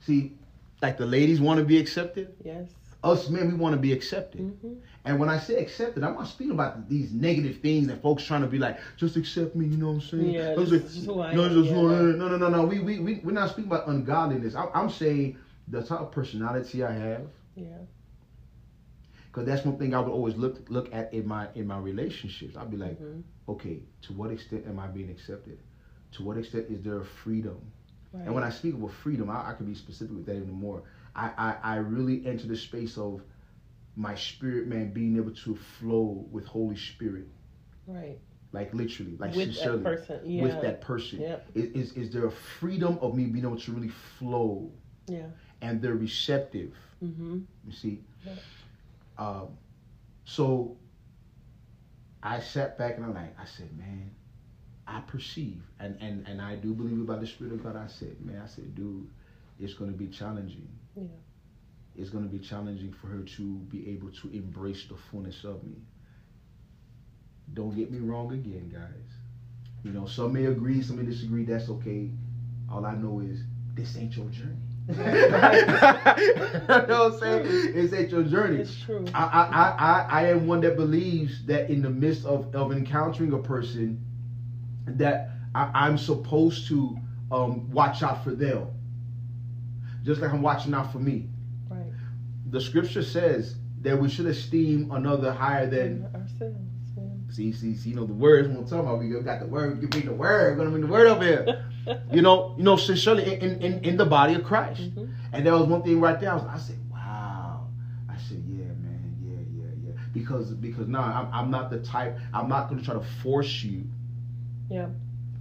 See, 0.00 0.36
like 0.82 0.96
the 0.98 1.06
ladies 1.06 1.40
want 1.40 1.58
to 1.58 1.64
be 1.64 1.78
accepted, 1.78 2.34
Yes. 2.44 2.68
Us 3.02 3.28
men 3.28 3.48
we 3.48 3.54
want 3.54 3.74
to 3.74 3.80
be 3.80 3.92
accepted. 3.92 4.40
hmm 4.40 4.74
And 5.04 5.18
when 5.18 5.28
I 5.28 5.38
say 5.38 5.56
accepted, 5.56 6.02
I'm 6.04 6.14
not 6.14 6.26
speaking 6.28 6.52
about 6.52 6.88
these 6.88 7.12
negative 7.12 7.58
things 7.60 7.86
that 7.88 8.02
folks 8.02 8.24
trying 8.24 8.42
to 8.42 8.48
be 8.48 8.58
like, 8.58 8.78
just 8.96 9.16
accept 9.16 9.54
me, 9.54 9.66
you 9.66 9.76
know 9.76 9.88
what 9.88 9.92
I'm 9.94 10.00
saying? 10.00 10.34
Yeah, 10.34 10.54
Don't 10.54 10.66
this 10.66 10.70
say, 10.70 10.76
is 10.76 10.94
just 10.94 11.06
who 11.06 11.22
no, 11.30 11.44
am, 11.44 11.48
just 11.48 11.70
yeah. 11.70 11.76
am. 11.76 12.18
no, 12.18 12.28
no, 12.28 12.36
no, 12.36 12.48
no. 12.48 12.64
We, 12.66 12.80
we, 12.80 12.98
we, 12.98 13.20
we're 13.24 13.32
not 13.32 13.50
speaking 13.50 13.70
about 13.70 13.88
ungodliness. 13.88 14.54
I, 14.54 14.66
I'm 14.74 14.90
saying 14.90 15.38
the 15.68 15.82
type 15.82 16.00
of 16.00 16.10
personality 16.12 16.82
I 16.84 16.92
have, 16.92 17.22
Yeah. 17.56 17.84
because 19.26 19.46
that's 19.46 19.64
one 19.64 19.78
thing 19.78 19.94
I 19.94 20.00
would 20.00 20.10
always 20.12 20.36
look 20.36 20.68
look 20.68 20.92
at 20.92 21.12
in 21.12 21.26
my 21.26 21.48
in 21.54 21.66
my 21.66 21.78
relationships. 21.78 22.56
I'd 22.56 22.70
be 22.70 22.76
like, 22.76 22.98
Mhm. 23.00 23.22
okay, 23.48 23.82
to 24.02 24.12
what 24.12 24.30
extent 24.30 24.66
am 24.66 24.78
I 24.78 24.86
being 24.88 25.10
accepted? 25.10 25.58
To 26.12 26.22
what 26.22 26.36
extent 26.38 26.66
is 26.70 26.82
there 26.82 26.98
a 27.00 27.04
freedom? 27.04 27.58
Right. 28.12 28.24
And 28.26 28.34
when 28.34 28.44
I 28.44 28.50
speak 28.50 28.74
of 28.74 28.92
freedom, 28.92 29.30
I, 29.30 29.50
I 29.50 29.54
can 29.54 29.66
be 29.66 29.74
specific 29.74 30.14
with 30.16 30.26
that 30.26 30.36
even 30.36 30.52
more. 30.52 30.82
I, 31.18 31.32
I, 31.36 31.56
I 31.74 31.76
really 31.78 32.24
enter 32.26 32.46
the 32.46 32.56
space 32.56 32.96
of 32.96 33.22
my 33.96 34.14
spirit 34.14 34.68
man 34.68 34.92
being 34.92 35.16
able 35.16 35.32
to 35.34 35.56
flow 35.56 36.24
with 36.30 36.46
Holy 36.46 36.76
Spirit, 36.76 37.26
right. 37.88 38.18
like 38.52 38.72
literally, 38.72 39.16
like 39.18 39.34
With 39.34 39.52
sincerely, 39.54 39.82
that 39.82 39.84
person. 39.84 40.20
Yeah. 40.24 40.42
with 40.42 40.62
that 40.62 40.80
person. 40.80 41.20
Yeah. 41.20 41.38
Is, 41.56 41.90
is 41.90 41.92
is 41.96 42.10
there 42.12 42.26
a 42.26 42.30
freedom 42.30 42.98
of 43.02 43.16
me 43.16 43.24
being 43.24 43.44
able 43.44 43.58
to 43.58 43.72
really 43.72 43.88
flow 44.18 44.70
Yeah. 45.08 45.26
and 45.60 45.82
they're 45.82 45.96
receptive? 45.96 46.72
Mm-hmm. 47.04 47.40
You 47.66 47.72
see, 47.72 48.00
Yeah. 48.24 48.34
um, 49.18 49.48
so 50.24 50.76
I 52.22 52.40
sat 52.40 52.78
back 52.78 52.96
and 52.96 53.04
I'm 53.06 53.14
like, 53.14 53.34
I 53.40 53.44
said, 53.44 53.76
man, 53.76 54.10
I 54.86 55.00
perceive, 55.00 55.62
and 55.80 55.96
and 56.00 56.26
and 56.28 56.40
I 56.40 56.54
do 56.56 56.74
believe 56.74 56.98
it 56.98 57.06
by 57.06 57.16
the 57.16 57.26
Spirit 57.26 57.54
of 57.54 57.64
God. 57.64 57.76
I 57.76 57.88
said, 57.88 58.16
man, 58.24 58.40
I 58.44 58.46
said, 58.46 58.74
dude, 58.76 59.08
it's 59.58 59.74
going 59.74 59.90
to 59.90 59.96
be 59.96 60.06
challenging. 60.06 60.68
Yeah. 60.98 62.02
It's 62.02 62.10
going 62.10 62.24
to 62.24 62.30
be 62.30 62.38
challenging 62.38 62.92
for 62.92 63.08
her 63.08 63.22
to 63.22 63.54
be 63.70 63.90
able 63.90 64.10
to 64.10 64.30
embrace 64.32 64.86
the 64.88 64.96
fullness 65.10 65.44
of 65.44 65.62
me. 65.64 65.76
Don't 67.54 67.74
get 67.74 67.90
me 67.90 67.98
wrong 67.98 68.32
again, 68.32 68.70
guys. 68.72 69.08
You 69.82 69.92
know, 69.92 70.06
some 70.06 70.32
may 70.32 70.46
agree, 70.46 70.82
some 70.82 70.96
may 70.96 71.04
disagree. 71.04 71.44
That's 71.44 71.68
okay. 71.68 72.10
All 72.70 72.84
I 72.84 72.94
know 72.94 73.20
is 73.20 73.40
this 73.74 73.96
ain't 73.96 74.16
your 74.16 74.26
journey. 74.26 74.56
you 74.88 74.94
know 74.96 76.64
what 76.66 77.12
I'm 77.12 77.18
saying? 77.18 77.74
This 77.74 77.92
ain't 77.92 78.10
your 78.10 78.22
journey. 78.24 78.60
It's 78.60 78.80
true. 78.80 79.04
I, 79.14 79.24
I, 79.24 79.42
I, 79.42 79.68
I, 79.78 80.06
I 80.22 80.26
am 80.30 80.46
one 80.46 80.60
that 80.62 80.76
believes 80.76 81.44
that 81.46 81.70
in 81.70 81.82
the 81.82 81.90
midst 81.90 82.24
of, 82.24 82.54
of 82.54 82.72
encountering 82.72 83.32
a 83.32 83.38
person, 83.38 84.04
that 84.86 85.30
I, 85.54 85.70
I'm 85.74 85.98
supposed 85.98 86.68
to 86.68 86.96
um, 87.30 87.70
watch 87.70 88.02
out 88.02 88.24
for 88.24 88.30
them, 88.30 88.68
just 90.08 90.22
like 90.22 90.32
I'm 90.32 90.40
watching 90.40 90.72
out 90.72 90.90
for 90.90 90.98
me. 90.98 91.28
Right. 91.68 91.84
The 92.50 92.60
scripture 92.62 93.02
says 93.02 93.56
that 93.82 94.00
we 94.00 94.08
should 94.08 94.24
esteem 94.24 94.90
another 94.90 95.30
higher 95.32 95.68
than. 95.68 96.06
ourselves. 96.14 96.56
Yeah. 96.96 97.02
See, 97.30 97.52
see, 97.52 97.74
see. 97.76 97.90
You 97.90 97.96
know 97.96 98.06
the 98.06 98.14
words. 98.14 98.48
We're 98.48 98.62
talking 98.62 98.78
about. 98.78 99.00
We 99.00 99.10
got 99.20 99.40
the 99.40 99.46
word. 99.46 99.78
Can 99.80 99.88
bring 99.90 100.06
the 100.06 100.14
word. 100.14 100.52
We're 100.56 100.64
gonna 100.64 100.70
bring 100.70 100.86
the 100.86 100.90
word 100.90 101.06
up 101.06 101.22
here. 101.22 101.64
You 102.12 102.20
know, 102.20 102.54
you 102.58 102.64
know, 102.64 102.76
sincerely 102.76 103.24
in, 103.40 103.62
in, 103.62 103.82
in 103.82 103.96
the 103.96 104.04
body 104.04 104.34
of 104.34 104.44
Christ. 104.44 104.94
Mhm. 104.94 105.10
And 105.32 105.46
there 105.46 105.54
was 105.54 105.62
one 105.66 105.82
thing 105.82 105.98
right 106.02 106.20
there. 106.20 106.32
I, 106.32 106.34
was, 106.34 106.44
I 106.44 106.58
said, 106.58 106.76
"Wow." 106.90 107.66
I 108.10 108.16
said, 108.18 108.42
"Yeah, 108.46 108.66
man. 108.66 109.16
Yeah, 109.22 109.64
yeah, 109.64 109.70
yeah." 109.86 110.00
Because 110.12 110.50
because 110.50 110.86
now 110.86 111.00
I'm, 111.00 111.32
I'm 111.32 111.50
not 111.50 111.70
the 111.70 111.78
type. 111.78 112.18
I'm 112.34 112.46
not 112.46 112.68
going 112.68 112.78
to 112.78 112.84
try 112.84 112.92
to 112.92 113.00
force 113.22 113.62
you. 113.64 113.84
Yeah. 114.70 114.88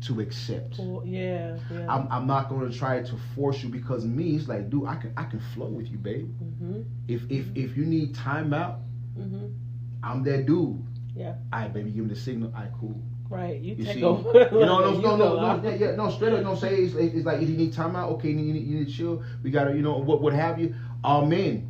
To 0.01 0.21
accept. 0.21 0.77
Cool. 0.77 1.03
Yeah. 1.05 1.57
Yeah. 1.71 1.87
I'm, 1.91 2.07
I'm 2.11 2.27
not 2.27 2.49
going 2.49 2.69
to 2.69 2.77
try 2.77 3.01
to 3.01 3.15
force 3.35 3.63
you 3.63 3.69
because 3.69 4.05
me, 4.05 4.35
it's 4.35 4.47
like, 4.47 4.69
dude, 4.69 4.85
I 4.85 4.95
can 4.95 5.11
I 5.17 5.23
can 5.23 5.39
flow 5.39 5.65
with 5.67 5.87
you, 5.89 5.97
babe. 5.97 6.29
mm-hmm. 6.39 6.81
If 7.07 7.23
if 7.29 7.47
if 7.55 7.75
you 7.75 7.85
need 7.85 8.13
time 8.15 8.53
out, 8.53 8.79
Mm-hmm. 9.17 9.47
I'm 10.03 10.23
that 10.25 10.45
dude. 10.45 10.83
Yeah. 11.15 11.33
All 11.51 11.61
right, 11.61 11.73
baby, 11.73 11.89
give 11.89 12.03
me 12.05 12.13
the 12.13 12.19
signal. 12.19 12.53
All 12.55 12.61
right, 12.61 12.71
cool. 12.79 13.01
Right. 13.29 13.59
You, 13.59 13.73
You 13.73 13.83
take 13.85 13.95
see, 13.95 14.03
over. 14.03 14.31
You 14.31 14.65
know, 14.65 14.79
no, 14.79 14.91
You 14.95 15.01
no, 15.01 15.15
no, 15.17 15.39
out. 15.39 15.63
no, 15.63 15.69
yeah, 15.71 15.95
no, 15.95 16.11
straight 16.11 16.33
up, 16.33 16.43
no, 16.43 16.53
say 16.53 16.75
it's, 16.75 16.93
it's 16.93 17.25
like 17.25 17.41
if 17.41 17.49
you 17.49 17.57
need 17.57 17.73
time 17.73 17.95
out, 17.95 18.11
okay, 18.11 18.29
you 18.29 18.35
need, 18.35 18.63
you 18.67 18.77
need 18.77 18.87
to 18.87 18.93
chill. 18.93 19.23
We 19.41 19.49
gotta, 19.49 19.73
you 19.73 19.81
know, 19.81 19.97
what, 19.97 20.21
what 20.21 20.33
have 20.33 20.59
you. 20.59 20.75
Amen. 21.03 21.67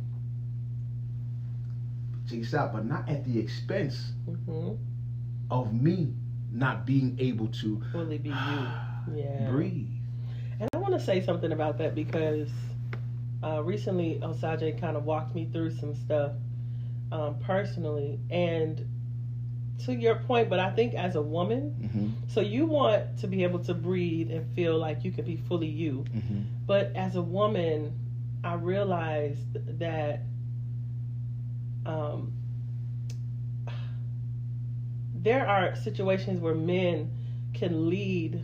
Check 2.28 2.40
this 2.40 2.54
out, 2.54 2.72
but 2.74 2.84
not 2.84 3.08
at 3.08 3.24
the 3.24 3.38
expense 3.38 4.12
Mhm. 4.28 4.76
of 5.50 5.72
me 5.72 6.12
not 6.52 6.86
being 6.86 7.16
able 7.18 7.48
to 7.48 7.82
Fully 7.92 8.18
be 8.18 8.30
you. 8.30 8.72
Yeah. 9.14 9.46
breathe. 9.46 9.88
And 10.60 10.68
I 10.74 10.78
want 10.78 10.94
to 10.94 11.00
say 11.00 11.20
something 11.20 11.52
about 11.52 11.78
that 11.78 11.94
because 11.94 12.50
uh, 13.42 13.62
recently 13.62 14.18
Osagie 14.22 14.78
kind 14.80 14.96
of 14.96 15.04
walked 15.04 15.34
me 15.34 15.48
through 15.52 15.70
some 15.70 15.94
stuff 15.94 16.32
um, 17.12 17.36
personally. 17.40 18.18
And 18.30 18.86
to 19.84 19.94
your 19.94 20.16
point, 20.16 20.48
but 20.48 20.58
I 20.58 20.70
think 20.70 20.94
as 20.94 21.14
a 21.16 21.22
woman, 21.22 21.74
Mm-hmm, 21.82 22.08
so 22.28 22.40
you 22.40 22.66
want 22.66 23.18
to 23.18 23.26
be 23.26 23.42
able 23.44 23.58
to 23.60 23.74
breathe 23.74 24.30
and 24.30 24.46
feel 24.54 24.78
like 24.78 25.04
you 25.04 25.10
can 25.12 25.24
be 25.24 25.36
fully 25.36 25.68
you. 25.68 26.04
mm-hmm, 26.14 26.42
But 26.66 26.92
as 26.96 27.16
a 27.16 27.22
woman, 27.22 27.92
I 28.44 28.54
realized 28.54 29.78
that 29.78 30.22
um, 31.86 32.32
there 35.28 35.46
are 35.46 35.76
situations 35.76 36.40
where 36.40 36.54
men 36.54 37.10
can 37.52 37.90
lead. 37.90 38.42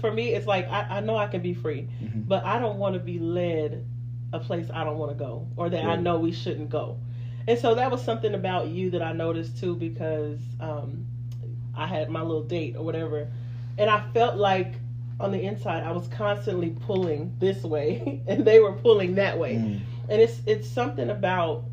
For 0.00 0.12
me, 0.12 0.34
it's 0.34 0.46
like 0.46 0.68
I, 0.68 0.98
I 0.98 1.00
know 1.00 1.16
I 1.16 1.26
can 1.26 1.42
be 1.42 1.52
free, 1.52 1.88
mm-hmm. 2.00 2.20
but 2.20 2.44
I 2.44 2.60
don't 2.60 2.78
want 2.78 2.94
to 2.94 3.00
be 3.00 3.18
led 3.18 3.84
a 4.32 4.38
place 4.38 4.68
I 4.72 4.84
don't 4.84 4.98
want 4.98 5.10
to 5.10 5.18
go 5.18 5.48
or 5.56 5.68
that 5.68 5.84
I 5.84 5.96
know 5.96 6.20
we 6.20 6.30
shouldn't 6.30 6.70
go. 6.70 6.98
And 7.48 7.58
so 7.58 7.74
that 7.74 7.90
was 7.90 8.04
something 8.04 8.34
about 8.34 8.68
you 8.68 8.90
that 8.90 9.02
I 9.02 9.12
noticed 9.12 9.58
too 9.58 9.74
because 9.74 10.38
um, 10.60 11.06
I 11.76 11.88
had 11.88 12.08
my 12.08 12.22
little 12.22 12.44
date 12.44 12.76
or 12.76 12.84
whatever, 12.84 13.26
and 13.78 13.90
I 13.90 14.04
felt 14.12 14.36
like 14.36 14.74
on 15.18 15.32
the 15.32 15.42
inside 15.42 15.82
I 15.82 15.90
was 15.90 16.06
constantly 16.06 16.70
pulling 16.86 17.34
this 17.40 17.64
way 17.64 18.22
and 18.28 18.44
they 18.44 18.60
were 18.60 18.74
pulling 18.74 19.16
that 19.16 19.36
way, 19.40 19.56
Mm. 19.56 19.80
and 20.08 20.22
it's 20.22 20.40
it's 20.46 20.68
something 20.68 21.10
about. 21.10 21.64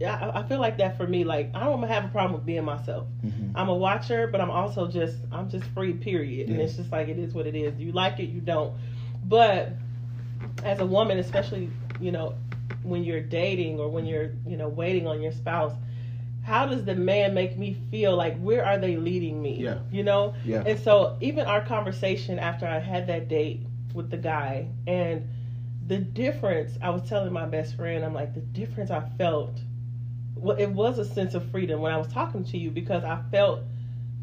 Yeah, 0.00 0.32
I 0.34 0.40
I 0.40 0.48
feel 0.48 0.60
like 0.60 0.78
that 0.78 0.96
for 0.96 1.06
me. 1.06 1.24
Like 1.24 1.50
I 1.54 1.64
don't 1.64 1.82
have 1.82 2.04
a 2.04 2.08
problem 2.08 2.34
with 2.34 2.46
being 2.46 2.64
myself. 2.64 3.06
Mm-hmm. 3.24 3.56
I'm 3.56 3.68
a 3.68 3.74
watcher, 3.74 4.26
but 4.26 4.40
I'm 4.40 4.50
also 4.50 4.86
just 4.88 5.16
I'm 5.30 5.48
just 5.48 5.64
free. 5.66 5.92
Period. 5.92 6.48
And 6.48 6.60
it's 6.60 6.76
just 6.76 6.90
like 6.90 7.08
it 7.08 7.18
is 7.18 7.32
what 7.34 7.46
it 7.46 7.54
is. 7.54 7.78
You 7.78 7.92
like 7.92 8.18
it, 8.18 8.30
you 8.30 8.40
don't. 8.40 8.74
But 9.24 9.70
as 10.64 10.80
a 10.80 10.86
woman, 10.86 11.18
especially 11.18 11.70
you 12.00 12.12
know, 12.12 12.34
when 12.82 13.04
you're 13.04 13.20
dating 13.20 13.80
or 13.80 13.88
when 13.88 14.06
you're, 14.06 14.32
you 14.46 14.56
know, 14.56 14.68
waiting 14.68 15.06
on 15.06 15.22
your 15.22 15.32
spouse, 15.32 15.72
how 16.42 16.66
does 16.66 16.84
the 16.84 16.94
man 16.94 17.34
make 17.34 17.56
me 17.56 17.76
feel 17.90 18.16
like 18.16 18.38
where 18.40 18.64
are 18.64 18.78
they 18.78 18.96
leading 18.96 19.40
me? 19.40 19.56
Yeah. 19.62 19.78
You 19.90 20.02
know? 20.02 20.34
Yeah. 20.44 20.62
And 20.66 20.78
so 20.78 21.16
even 21.20 21.46
our 21.46 21.64
conversation 21.64 22.38
after 22.38 22.66
I 22.66 22.78
had 22.78 23.06
that 23.06 23.28
date 23.28 23.60
with 23.94 24.10
the 24.10 24.18
guy 24.18 24.68
and 24.86 25.26
the 25.86 25.98
difference 25.98 26.72
I 26.82 26.90
was 26.90 27.08
telling 27.08 27.32
my 27.32 27.46
best 27.46 27.76
friend, 27.76 28.04
I'm 28.04 28.14
like, 28.14 28.34
the 28.34 28.40
difference 28.40 28.90
I 28.90 29.08
felt 29.16 29.58
it 30.52 30.70
was 30.70 30.98
a 30.98 31.04
sense 31.04 31.34
of 31.34 31.50
freedom 31.50 31.80
when 31.80 31.92
I 31.92 31.96
was 31.96 32.08
talking 32.08 32.44
to 32.44 32.58
you 32.58 32.70
because 32.70 33.04
I 33.04 33.20
felt 33.30 33.60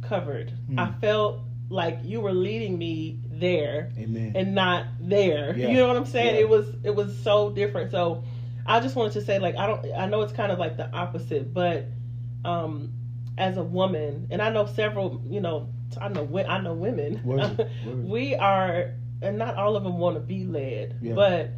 covered. 0.01 0.51
Mm. 0.69 0.79
I 0.79 0.91
felt 0.99 1.39
like 1.69 1.99
you 2.03 2.19
were 2.21 2.33
leading 2.33 2.77
me 2.77 3.19
there 3.29 3.91
Amen. 3.97 4.33
and 4.35 4.53
not 4.53 4.85
there. 4.99 5.55
Yeah. 5.55 5.69
You 5.69 5.77
know 5.77 5.87
what 5.87 5.97
I'm 5.97 6.05
saying? 6.05 6.35
Yeah. 6.35 6.41
It 6.41 6.49
was 6.49 6.67
it 6.83 6.95
was 6.95 7.17
so 7.23 7.49
different. 7.49 7.91
So 7.91 8.23
I 8.65 8.79
just 8.79 8.95
wanted 8.95 9.13
to 9.13 9.21
say 9.21 9.39
like 9.39 9.55
I 9.57 9.67
don't 9.67 9.85
I 9.93 10.05
know 10.07 10.21
it's 10.21 10.33
kind 10.33 10.51
of 10.51 10.59
like 10.59 10.77
the 10.77 10.89
opposite, 10.91 11.53
but 11.53 11.85
um 12.45 12.93
as 13.37 13.57
a 13.57 13.63
woman, 13.63 14.27
and 14.29 14.41
I 14.41 14.49
know 14.49 14.65
several, 14.65 15.23
you 15.27 15.39
know, 15.41 15.69
I 15.99 16.09
know 16.09 16.27
I 16.47 16.59
know 16.59 16.73
women. 16.73 17.21
Word, 17.23 17.57
word. 17.85 18.07
we 18.07 18.35
are 18.35 18.91
and 19.21 19.37
not 19.37 19.55
all 19.55 19.75
of 19.75 19.83
them 19.83 19.97
want 19.97 20.15
to 20.15 20.19
be 20.19 20.43
led, 20.45 20.97
Yeah. 21.01 21.13
but 21.13 21.51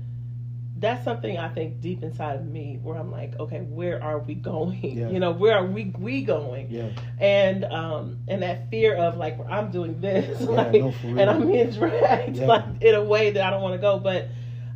that's 0.84 1.04
something 1.04 1.38
I 1.38 1.50
think 1.50 1.82
deep 1.82 2.04
inside 2.04 2.36
of 2.36 2.46
me 2.46 2.80
where 2.82 2.98
I'm 2.98 3.12
like, 3.12 3.40
okay, 3.40 3.60
where 3.62 4.02
are 4.04 4.20
we 4.20 4.36
going? 4.36 4.80
Yeah. 4.84 5.10
You 5.10 5.20
know, 5.20 5.32
where 5.32 5.58
are 5.58 5.66
we 5.66 5.94
we 5.98 6.24
going? 6.24 6.70
yeah. 6.70 6.90
And 7.20 7.66
um 7.66 8.20
and 8.28 8.42
that 8.44 8.70
fear 8.70 8.96
of 8.96 9.18
like 9.18 9.38
I'm 9.50 9.72
doing 9.72 10.00
this, 10.02 10.42
Yeah, 10.42 10.48
like, 10.50 10.74
no, 10.74 10.94
and 11.04 11.30
I'm 11.30 11.48
being 11.48 11.70
dragged 11.72 12.38
Yeah. 12.38 12.48
like 12.48 12.66
in 12.82 12.96
a 12.96 13.04
way 13.04 13.32
that 13.32 13.44
I 13.46 13.50
don't 13.50 13.62
want 13.62 13.76
to 13.76 13.82
go, 13.82 14.00
but 14.00 14.28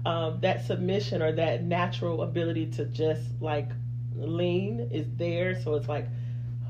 um, 0.06 0.40
that 0.42 0.66
submission 0.66 1.22
or 1.22 1.32
that 1.34 1.64
natural 1.64 2.24
ability 2.24 2.68
to 2.78 2.86
just 2.86 3.22
like 3.42 3.70
lean 4.16 4.90
is 4.92 5.06
there. 5.18 5.62
So 5.62 5.76
it's 5.76 5.88
like, 5.90 6.08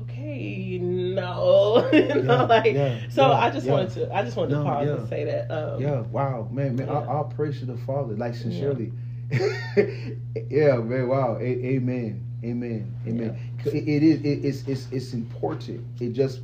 okay, 0.02 0.78
no, 0.78 1.88
you 1.92 2.22
know, 2.22 2.46
like. 2.46 2.74
yeah, 2.74 2.98
so 3.08 3.28
yeah, 3.28 3.38
I 3.38 3.50
just 3.50 3.66
yeah. 3.66 3.72
wanted 3.72 3.90
to, 3.92 4.14
I 4.14 4.22
just 4.24 4.36
wanted 4.36 4.52
No, 4.52 4.64
to 4.64 4.70
pause 4.70 4.86
yeah. 4.88 4.94
and 4.94 5.08
say 5.08 5.24
that. 5.24 5.50
Um, 5.50 5.80
Yeah, 5.80 6.00
wow, 6.00 6.48
man, 6.50 6.76
man, 6.76 6.88
Yeah. 6.88 6.98
I, 6.98 7.04
I'll 7.14 7.24
praise 7.24 7.60
to 7.60 7.66
the 7.66 7.76
Father, 7.76 8.14
like 8.16 8.34
sincerely. 8.34 8.92
Yeah, 10.50 10.76
man, 10.78 11.08
wow, 11.08 11.36
A- 11.40 11.64
amen, 11.76 12.24
amen, 12.44 12.94
amen. 13.06 13.38
It, 13.72 13.88
it 13.88 14.02
is, 14.02 14.20
it, 14.20 14.44
it's, 14.44 14.62
it's, 14.66 14.88
it's 14.90 15.12
important. 15.12 15.84
It 16.00 16.12
just, 16.12 16.40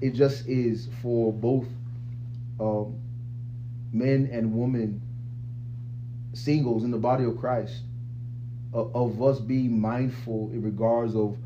it 0.00 0.14
just 0.14 0.46
is 0.46 0.88
for 1.02 1.32
both, 1.32 1.66
um, 2.60 2.96
men 3.92 4.28
and 4.32 4.54
women, 4.54 5.02
singles 6.34 6.84
in 6.84 6.90
the 6.90 6.98
body 6.98 7.24
of 7.24 7.38
Christ, 7.38 7.82
of, 8.72 8.94
of 8.94 9.22
us 9.22 9.40
being 9.40 9.80
mindful 9.80 10.50
in 10.52 10.62
regards 10.62 11.14
of 11.16 11.36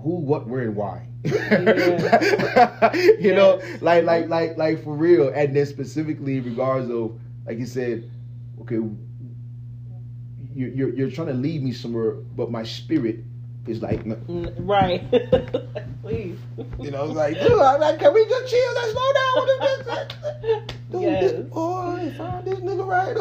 who, 0.00 0.16
what, 0.16 0.46
where, 0.46 0.62
and 0.62 0.76
why. 0.76 1.06
you 1.24 1.32
know, 3.34 3.60
like 3.80 4.04
like 4.04 4.28
like 4.28 4.58
like 4.58 4.84
for 4.84 4.94
real, 4.94 5.28
and 5.34 5.56
then 5.56 5.64
specifically 5.64 6.36
in 6.36 6.44
regards 6.44 6.90
of 6.90 7.18
like 7.46 7.58
you 7.58 7.64
said, 7.66 8.10
okay, 8.60 8.76
you're 10.54 10.70
you're, 10.70 10.94
you're 10.94 11.10
trying 11.10 11.28
to 11.28 11.34
lead 11.34 11.62
me 11.62 11.72
somewhere, 11.72 12.12
but 12.12 12.50
my 12.50 12.62
spirit 12.62 13.20
is 13.66 13.80
like, 13.82 14.04
no. 14.06 14.16
Mm, 14.16 14.54
Right. 14.58 15.02
Please. 16.02 16.38
you 16.80 16.90
know, 16.90 17.06
like, 17.06 17.34
dude, 17.40 17.52
I'm 17.58 17.80
like, 17.80 17.98
can 17.98 18.12
we 18.12 18.24
just 18.26 18.50
chill? 18.50 18.74
Let's 18.74 18.92
slow 18.92 19.12
down 19.14 19.34
with 19.46 19.60
this. 19.60 20.74
Dude, 20.92 21.02
Yes. 21.02 21.32
this 21.32 21.40
boy, 21.48 22.12
find 22.16 22.44
this 22.46 22.58
nigga 22.60 22.86
right. 22.86 23.16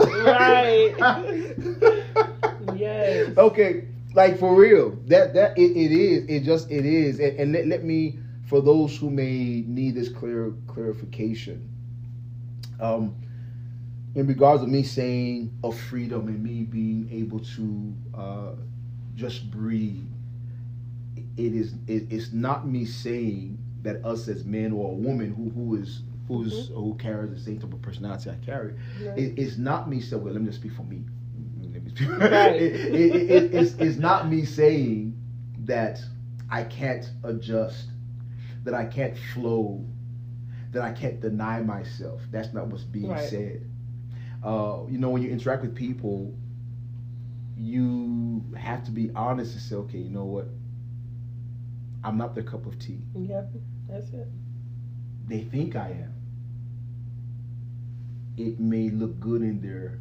Yes. 2.75 3.37
Okay, 3.37 3.87
like 4.13 4.37
for 4.39 4.55
real, 4.55 4.91
that 5.07 5.33
that 5.33 5.57
it, 5.57 5.71
it 5.71 5.91
is. 5.91 6.25
It 6.29 6.43
just 6.43 6.69
it 6.71 6.85
is. 6.85 7.19
And, 7.19 7.39
and 7.39 7.51
let, 7.53 7.67
let 7.67 7.83
me 7.83 8.19
for 8.45 8.61
those 8.61 8.95
who 8.97 9.09
may 9.09 9.63
need 9.67 9.95
this 9.95 10.09
clear 10.09 10.53
clarification. 10.67 11.67
Um, 12.79 13.15
in 14.15 14.27
regards 14.27 14.61
of 14.61 14.69
me 14.69 14.83
saying 14.83 15.51
of 15.63 15.77
freedom 15.77 16.27
and 16.27 16.43
me 16.43 16.63
being 16.63 17.09
able 17.11 17.39
to 17.39 17.93
uh, 18.17 18.51
just 19.15 19.49
breathe, 19.49 20.07
it 21.37 21.53
is 21.53 21.73
it, 21.87 22.07
it's 22.11 22.31
not 22.31 22.67
me 22.67 22.85
saying 22.85 23.57
that 23.81 24.03
us 24.05 24.27
as 24.27 24.45
men 24.45 24.71
or 24.71 24.91
a 24.91 24.93
woman 24.93 25.33
who 25.33 25.49
who 25.49 25.75
is 25.81 26.01
who's 26.27 26.67
who 26.69 26.95
carries 26.95 27.31
the 27.31 27.39
same 27.39 27.59
type 27.59 27.73
of 27.73 27.81
personality 27.81 28.29
I 28.29 28.45
carry, 28.45 28.75
it, 29.15 29.37
it's 29.37 29.57
not 29.57 29.89
me 29.89 29.99
saying. 29.99 30.23
Well, 30.23 30.33
let 30.33 30.41
me 30.41 30.47
just 30.47 30.59
speak 30.59 30.73
for 30.73 30.83
me. 30.83 31.03
Let 31.73 31.83
me 31.83 31.91
speak. 31.91 32.09
Right. 32.09 32.29
it, 32.61 32.75
it, 32.75 33.15
it, 33.29 33.53
it's, 33.53 33.73
it's 33.75 33.97
not 33.97 34.29
me 34.29 34.45
saying 34.45 35.19
that 35.65 35.99
I 36.49 36.63
can't 36.63 37.09
adjust, 37.23 37.87
that 38.63 38.73
I 38.73 38.85
can't 38.85 39.17
flow, 39.33 39.83
that 40.71 40.83
I 40.83 40.91
can't 40.91 41.19
deny 41.19 41.61
myself. 41.61 42.21
That's 42.31 42.53
not 42.53 42.67
what's 42.67 42.83
being 42.83 43.09
Right. 43.09 43.27
said. 43.29 43.69
Uh, 44.43 44.83
you 44.89 44.97
know, 44.97 45.09
when 45.09 45.21
you 45.21 45.29
interact 45.29 45.61
with 45.61 45.73
people, 45.75 46.33
you 47.57 48.43
have 48.57 48.83
to 48.85 48.91
be 48.91 49.11
honest 49.15 49.53
and 49.53 49.61
say, 49.61 49.75
okay, 49.75 49.97
you 49.99 50.09
know 50.09 50.25
what? 50.25 50.47
I'm 52.03 52.17
not 52.17 52.35
their 52.35 52.43
cup 52.43 52.65
of 52.65 52.77
tea. 52.79 53.01
Yep. 53.15 53.51
That's 53.87 54.09
it. 54.11 54.27
They 55.27 55.43
think 55.43 55.75
I 55.75 55.89
am. 55.89 56.13
It 58.35 58.59
may 58.59 58.89
look 58.89 59.19
good 59.19 59.41
in 59.41 59.61
their 59.61 59.99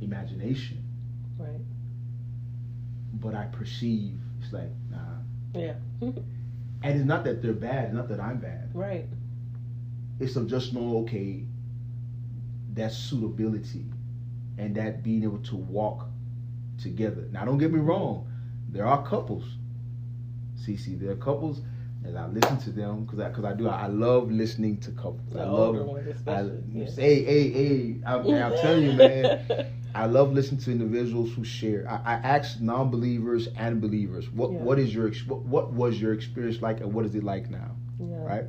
imagination, 0.00 0.82
Right. 1.38 1.60
but 3.14 3.34
I 3.34 3.46
perceive 3.46 4.18
it's 4.42 4.52
like, 4.52 4.70
nah. 4.90 4.98
Yeah. 5.54 5.74
And 6.82 6.96
it's 6.98 7.06
not 7.06 7.24
that 7.24 7.42
they're 7.42 7.52
bad, 7.52 7.84
it's 7.86 7.94
not 7.94 8.08
that 8.08 8.20
I'm 8.20 8.38
bad. 8.38 8.70
right. 8.74 9.04
It's 10.18 10.34
of 10.36 10.48
just 10.48 10.72
know, 10.72 10.98
okay, 11.02 11.44
that 12.74 12.92
suitability 12.92 13.84
and 14.58 14.74
that 14.76 15.02
being 15.02 15.22
able 15.24 15.38
to 15.38 15.56
walk 15.56 16.06
together. 16.80 17.28
Now, 17.32 17.44
don't 17.44 17.58
get 17.58 17.72
me 17.72 17.80
wrong, 17.80 18.30
there 18.68 18.86
are 18.86 19.02
couples. 19.06 19.44
See, 20.56 20.76
see, 20.76 20.94
there 20.94 21.10
are 21.12 21.16
couples, 21.16 21.60
and 22.04 22.18
I 22.18 22.26
listen 22.26 22.58
to 22.58 22.70
them 22.70 23.04
because 23.04 23.18
I, 23.20 23.30
cause 23.30 23.44
I 23.44 23.54
do. 23.54 23.68
I 23.68 23.86
love 23.86 24.30
listening 24.30 24.78
to 24.80 24.90
couples. 24.92 25.32
The 25.32 25.40
I 25.40 25.44
love. 25.46 25.74
ones, 25.86 26.06
I, 26.06 26.10
especially. 26.10 26.62
yeah. 26.72 26.90
Hey, 26.90 27.24
hey, 27.24 27.50
hey! 27.50 27.96
I'm, 28.06 28.20
I'm 28.28 28.52
telling 28.58 28.82
you, 28.84 28.92
man. 28.92 29.66
I 29.94 30.06
love 30.06 30.32
listening 30.32 30.60
to 30.60 30.70
individuals 30.70 31.32
who 31.32 31.42
share. 31.44 31.84
I, 31.90 32.12
I 32.12 32.14
ask 32.14 32.60
non-believers 32.60 33.48
and 33.56 33.80
believers, 33.80 34.30
what 34.30 34.52
Yeah. 34.52 34.58
what 34.58 34.78
is 34.78 34.94
your 34.94 35.10
what, 35.26 35.40
what 35.42 35.72
was 35.72 36.00
your 36.00 36.12
experience 36.12 36.62
like, 36.62 36.80
and 36.80 36.92
what 36.92 37.04
is 37.06 37.14
it 37.14 37.24
like 37.24 37.50
now? 37.50 37.72
yeah. 37.98 38.16
Right? 38.22 38.44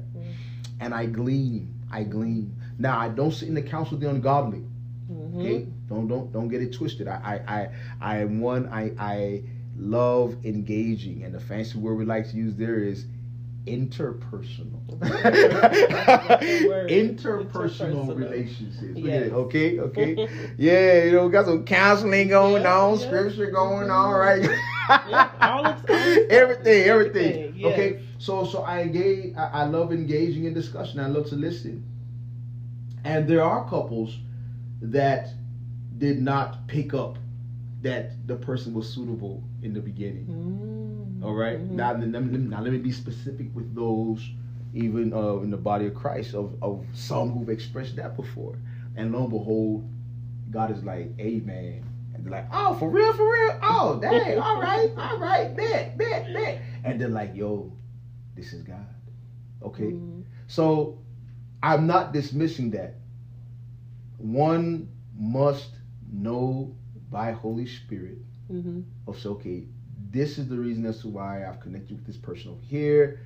And 0.79 0.93
I 0.93 1.05
glean, 1.07 1.73
I 1.91 2.03
glean. 2.03 2.55
Now 2.81 2.97
I 2.99 3.09
don't 3.09 3.31
sit 3.31 3.47
in 3.47 3.53
the 3.53 3.61
council 3.61 3.95
of 3.95 4.01
the 4.01 4.09
ungodly. 4.09 4.63
Mhm. 5.11 5.39
Okay, 5.39 5.67
don't 5.87 6.07
don't 6.07 6.31
don't 6.33 6.47
get 6.49 6.61
it 6.61 6.73
twisted. 6.73 7.07
I 7.07 7.17
I 7.47 7.55
I, 7.59 7.69
I 8.01 8.17
am 8.19 8.39
one. 8.41 8.67
I 8.69 8.91
I 8.97 9.43
love 9.77 10.35
engaging, 10.43 11.23
and 11.23 11.33
the 11.33 11.39
fancy 11.39 11.77
word 11.77 11.95
we 11.95 12.05
like 12.05 12.27
to 12.31 12.35
use 12.35 12.55
there 12.55 12.79
is 12.79 13.05
interpersonal. 13.67 14.81
Interpersonal 16.89 16.89
Interpersonal. 16.89 18.15
relationships. 18.17 18.97
Yes. 18.97 19.27
it. 19.27 19.33
Okay, 19.33 19.79
okay. 19.79 20.27
Yeah, 20.57 21.03
you 21.05 21.11
know, 21.11 21.25
we 21.27 21.31
got 21.31 21.45
some 21.45 21.63
counseling 21.65 22.27
going 22.29 22.63
Yeah, 22.63 22.75
on, 22.77 22.99
yeah. 22.99 23.05
scripture 23.07 23.51
going 23.51 23.89
on, 23.89 24.13
right? 24.13 24.41
Yeah, 25.07 25.29
all 25.41 25.65
of- 25.65 25.85
all 25.89 26.15
everything, 26.29 26.83
everything. 26.83 27.33
everything, 27.33 27.53
yes. 27.55 27.73
Okay, 27.73 27.99
so 28.17 28.45
so 28.45 28.63
I 28.63 28.81
engage. 28.81 29.35
I, 29.37 29.45
I 29.61 29.63
love 29.65 29.91
engaging 29.91 30.45
in 30.45 30.53
discussion. 30.53 30.99
I 30.99 31.07
love 31.07 31.27
to 31.27 31.35
listen. 31.35 31.83
And 33.03 33.27
there 33.27 33.43
are 33.43 33.67
couples 33.67 34.17
that 34.81 35.29
did 35.97 36.21
not 36.21 36.67
pick 36.67 36.93
up 36.93 37.17
that 37.81 38.27
the 38.27 38.35
person 38.35 38.73
was 38.73 38.87
suitable 38.89 39.43
in 39.63 39.73
the 39.73 39.79
beginning. 39.79 40.25
Mm. 40.27 41.23
All 41.25 41.33
right? 41.33 41.59
Mhm. 41.59 41.71
Now, 41.71 41.93
let 41.93 42.07
me, 42.23 42.37
now 42.37 42.61
let 42.61 42.71
me 42.71 42.77
be 42.79 42.91
specific 42.91 43.47
with 43.55 43.73
those, 43.75 44.27
even 44.73 45.13
uh, 45.13 45.37
in 45.37 45.49
the 45.49 45.57
body 45.57 45.87
of 45.87 45.93
Christ, 45.93 46.33
of, 46.35 46.55
of 46.61 46.85
some 46.93 47.31
who've 47.31 47.49
expressed 47.49 47.95
that 47.97 48.15
before. 48.15 48.55
And 48.95 49.11
lo 49.11 49.21
and 49.21 49.29
behold, 49.29 49.87
God 50.51 50.71
is 50.71 50.83
like, 50.83 51.11
Amen. 51.19 51.83
And 52.13 52.25
they're 52.25 52.31
like, 52.31 52.47
oh, 52.51 52.73
for 52.75 52.89
real, 52.89 53.13
for 53.13 53.23
real? 53.31 53.57
Oh, 53.63 53.99
dang, 53.99 54.37
all 54.37 54.61
right, 54.61 54.91
all 54.97 55.17
right, 55.17 55.55
bet, 55.55 55.97
bet, 55.97 56.31
bet. 56.33 56.61
And 56.83 56.99
they're 56.99 57.07
like, 57.09 57.35
yo, 57.35 57.71
this 58.35 58.53
is 58.53 58.63
God. 58.63 58.85
Okay? 59.63 59.91
Mm. 59.93 60.23
So 60.47 60.97
I'm 61.63 61.85
not 61.87 62.13
dismissing 62.13 62.71
that. 62.71 62.95
One 64.17 64.89
must 65.17 65.69
know 66.11 66.75
by 67.09 67.31
Holy 67.31 67.65
Spirit 67.65 68.17
Mhm. 68.51 68.83
of 69.07 69.17
so 69.17 69.31
okay, 69.31 69.65
this 70.11 70.37
is 70.37 70.47
the 70.47 70.57
reason 70.57 70.85
as 70.85 70.99
to 71.01 71.07
why 71.09 71.45
I've 71.47 71.59
connected 71.59 71.95
with 71.97 72.05
this 72.05 72.17
person 72.17 72.51
over 72.51 72.61
here. 72.61 73.19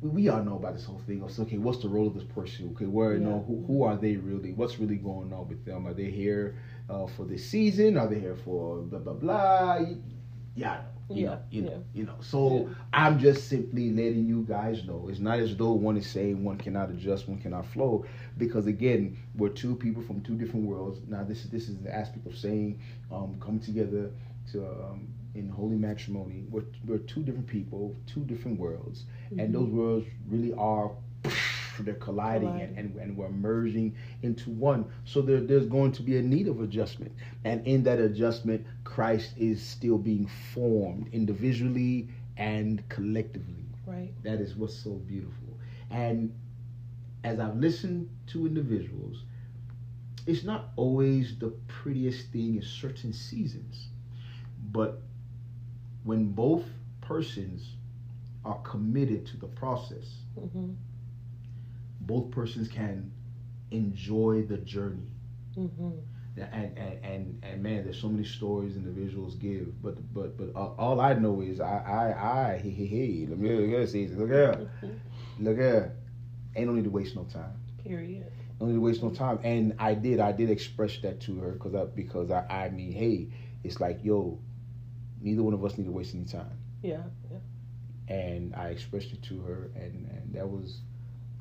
We- 0.00 0.28
all 0.28 0.42
know 0.42 0.56
about 0.56 0.74
this 0.74 0.84
whole 0.84 0.98
thing. 1.00 1.22
Of 1.22 1.30
so, 1.30 1.42
okay, 1.44 1.58
what's 1.58 1.78
the 1.82 1.88
role 1.88 2.08
of 2.08 2.14
this 2.14 2.24
person? 2.24 2.70
Okay, 2.72 2.86
where 2.86 3.12
you 3.14 3.20
know 3.20 3.44
who, 3.46 3.64
who 3.66 3.82
are 3.84 3.96
they 3.96 4.16
really? 4.16 4.52
What's 4.52 4.78
really 4.80 4.96
going 4.96 5.32
on 5.32 5.48
with 5.48 5.64
them? 5.64 5.86
Are 5.86 5.94
they 5.94 6.10
here 6.10 6.56
uh, 6.88 7.06
for 7.06 7.24
this 7.24 7.46
season? 7.46 7.96
Are 7.96 8.08
they 8.08 8.18
here 8.18 8.34
for 8.36 8.82
blah 8.82 8.98
blah 8.98 9.12
blah? 9.12 9.80
Yeah, 10.56 10.82
you 11.14 11.22
Yeah, 11.22 11.28
know, 11.28 11.38
you 11.50 11.62
know, 11.62 11.84
you 11.92 12.04
know. 12.04 12.16
So 12.20 12.68
I'm 12.92 13.18
just 13.18 13.48
simply 13.48 13.90
letting 13.90 14.26
you 14.26 14.44
guys 14.48 14.84
know. 14.84 15.08
It's 15.08 15.18
not 15.20 15.38
as 15.38 15.56
though 15.56 15.72
one 15.72 15.96
is 15.96 16.06
saying 16.06 16.42
one 16.44 16.58
cannot 16.58 16.90
adjust, 16.90 17.28
one 17.28 17.38
cannot 17.38 17.66
flow, 17.66 18.04
because 18.38 18.66
again, 18.66 19.16
we're 19.36 19.48
two 19.50 19.76
people 19.76 20.02
from 20.02 20.20
two 20.22 20.36
different 20.36 20.66
worlds. 20.66 21.00
Now, 21.08 21.24
this 21.24 21.44
is 21.44 21.50
this 21.50 21.68
is 21.68 21.78
the 21.78 21.94
aspect 21.94 22.26
of 22.26 22.36
saying 22.36 22.80
um, 23.10 23.36
come 23.40 23.58
together 23.60 24.10
to 24.52 24.66
um, 24.66 25.08
in 25.34 25.48
holy 25.48 25.76
matrimony. 25.76 26.44
We're 26.50 26.64
we're 26.86 26.98
two 26.98 27.22
different 27.22 27.46
people, 27.46 27.96
two 28.06 28.24
different 28.24 28.58
worlds, 28.58 29.04
and 29.38 29.54
those 29.54 29.68
worlds 29.70 30.06
really 30.28 30.52
are. 30.54 30.90
They're 31.80 31.94
colliding, 31.94 32.48
Colliding. 32.48 32.60
And, 32.60 32.76
and, 32.76 32.96
and 32.96 33.16
we're 33.16 33.28
merging 33.30 33.94
into 34.22 34.50
one. 34.50 34.86
So 35.04 35.20
there, 35.22 35.40
there's 35.40 35.66
going 35.66 35.92
to 35.92 36.02
be 36.02 36.16
a 36.18 36.22
need 36.22 36.48
of 36.48 36.60
adjustment. 36.60 37.12
And 37.44 37.66
in 37.66 37.82
that 37.84 37.98
adjustment, 37.98 38.66
Christ 38.84 39.34
is 39.36 39.62
still 39.62 39.98
being 39.98 40.26
formed 40.26 41.08
individually 41.12 42.08
and 42.36 42.86
collectively. 42.88 43.66
Right. 43.86 44.12
That 44.22 44.40
is 44.40 44.54
what's 44.56 44.74
so 44.76 44.92
beautiful. 44.92 45.58
And 45.90 46.32
as 47.24 47.38
I've 47.40 47.56
listened 47.56 48.08
to 48.28 48.46
individuals, 48.46 49.24
it's 50.26 50.42
not 50.44 50.70
always 50.76 51.38
the 51.38 51.50
prettiest 51.68 52.28
thing 52.32 52.56
in 52.56 52.62
certain 52.62 53.12
seasons. 53.12 53.88
But 54.70 55.02
when 56.04 56.28
both 56.32 56.64
persons 57.00 57.76
are 58.44 58.58
committed 58.62 59.26
to 59.26 59.36
the 59.36 59.46
process, 59.48 60.18
Mm-hmm. 60.38 60.72
Both 62.06 62.30
persons 62.30 62.68
can 62.68 63.12
enjoy 63.70 64.42
the 64.42 64.58
journey. 64.58 65.08
Mm-hmm. 65.56 65.90
And, 66.36 66.78
and 66.78 67.04
and 67.04 67.44
and 67.44 67.62
man, 67.62 67.84
there's 67.84 68.00
so 68.00 68.08
many 68.08 68.24
stories 68.24 68.76
individuals 68.76 69.34
give, 69.36 69.82
but 69.82 69.96
but 70.14 70.36
but 70.38 70.50
uh, 70.56 70.72
all 70.78 71.00
I 71.00 71.14
know 71.14 71.42
is 71.42 71.60
I 71.60 71.78
I 71.78 72.52
I 72.54 72.58
he 72.58 72.70
he 72.70 72.86
he. 72.86 73.26
Look 73.26 73.40
here, 73.40 73.56
look 73.60 73.70
here. 73.70 74.16
Look 74.16 74.30
here, 74.30 74.70
look 75.38 75.56
here. 75.58 75.96
Ain't 76.56 76.68
no 76.68 76.74
need 76.74 76.84
to 76.84 76.90
waste 76.90 77.16
no 77.16 77.24
time. 77.24 77.54
Period. 77.78 78.32
No 78.60 78.66
need 78.66 78.74
to 78.74 78.80
waste 78.80 79.02
no 79.02 79.10
time. 79.10 79.40
And 79.44 79.74
I 79.78 79.94
did 79.94 80.20
I 80.20 80.32
did 80.32 80.50
express 80.50 80.98
that 81.00 81.20
to 81.22 81.38
her 81.40 81.52
because 81.52 81.74
I 81.74 81.84
because 81.84 82.30
I 82.30 82.46
I 82.48 82.70
mean 82.70 82.92
hey, 82.92 83.28
it's 83.64 83.80
like 83.80 84.04
yo, 84.04 84.40
neither 85.20 85.42
one 85.42 85.54
of 85.54 85.64
us 85.64 85.76
need 85.78 85.84
to 85.86 85.92
waste 85.92 86.14
any 86.14 86.24
time. 86.24 86.58
Yeah. 86.82 87.02
Yeah. 87.30 87.38
and 88.08 88.54
I 88.54 88.68
expressed 88.68 89.12
it 89.12 89.22
to 89.24 89.40
her, 89.42 89.70
and 89.76 90.06
and 90.10 90.34
that 90.34 90.48
was 90.48 90.80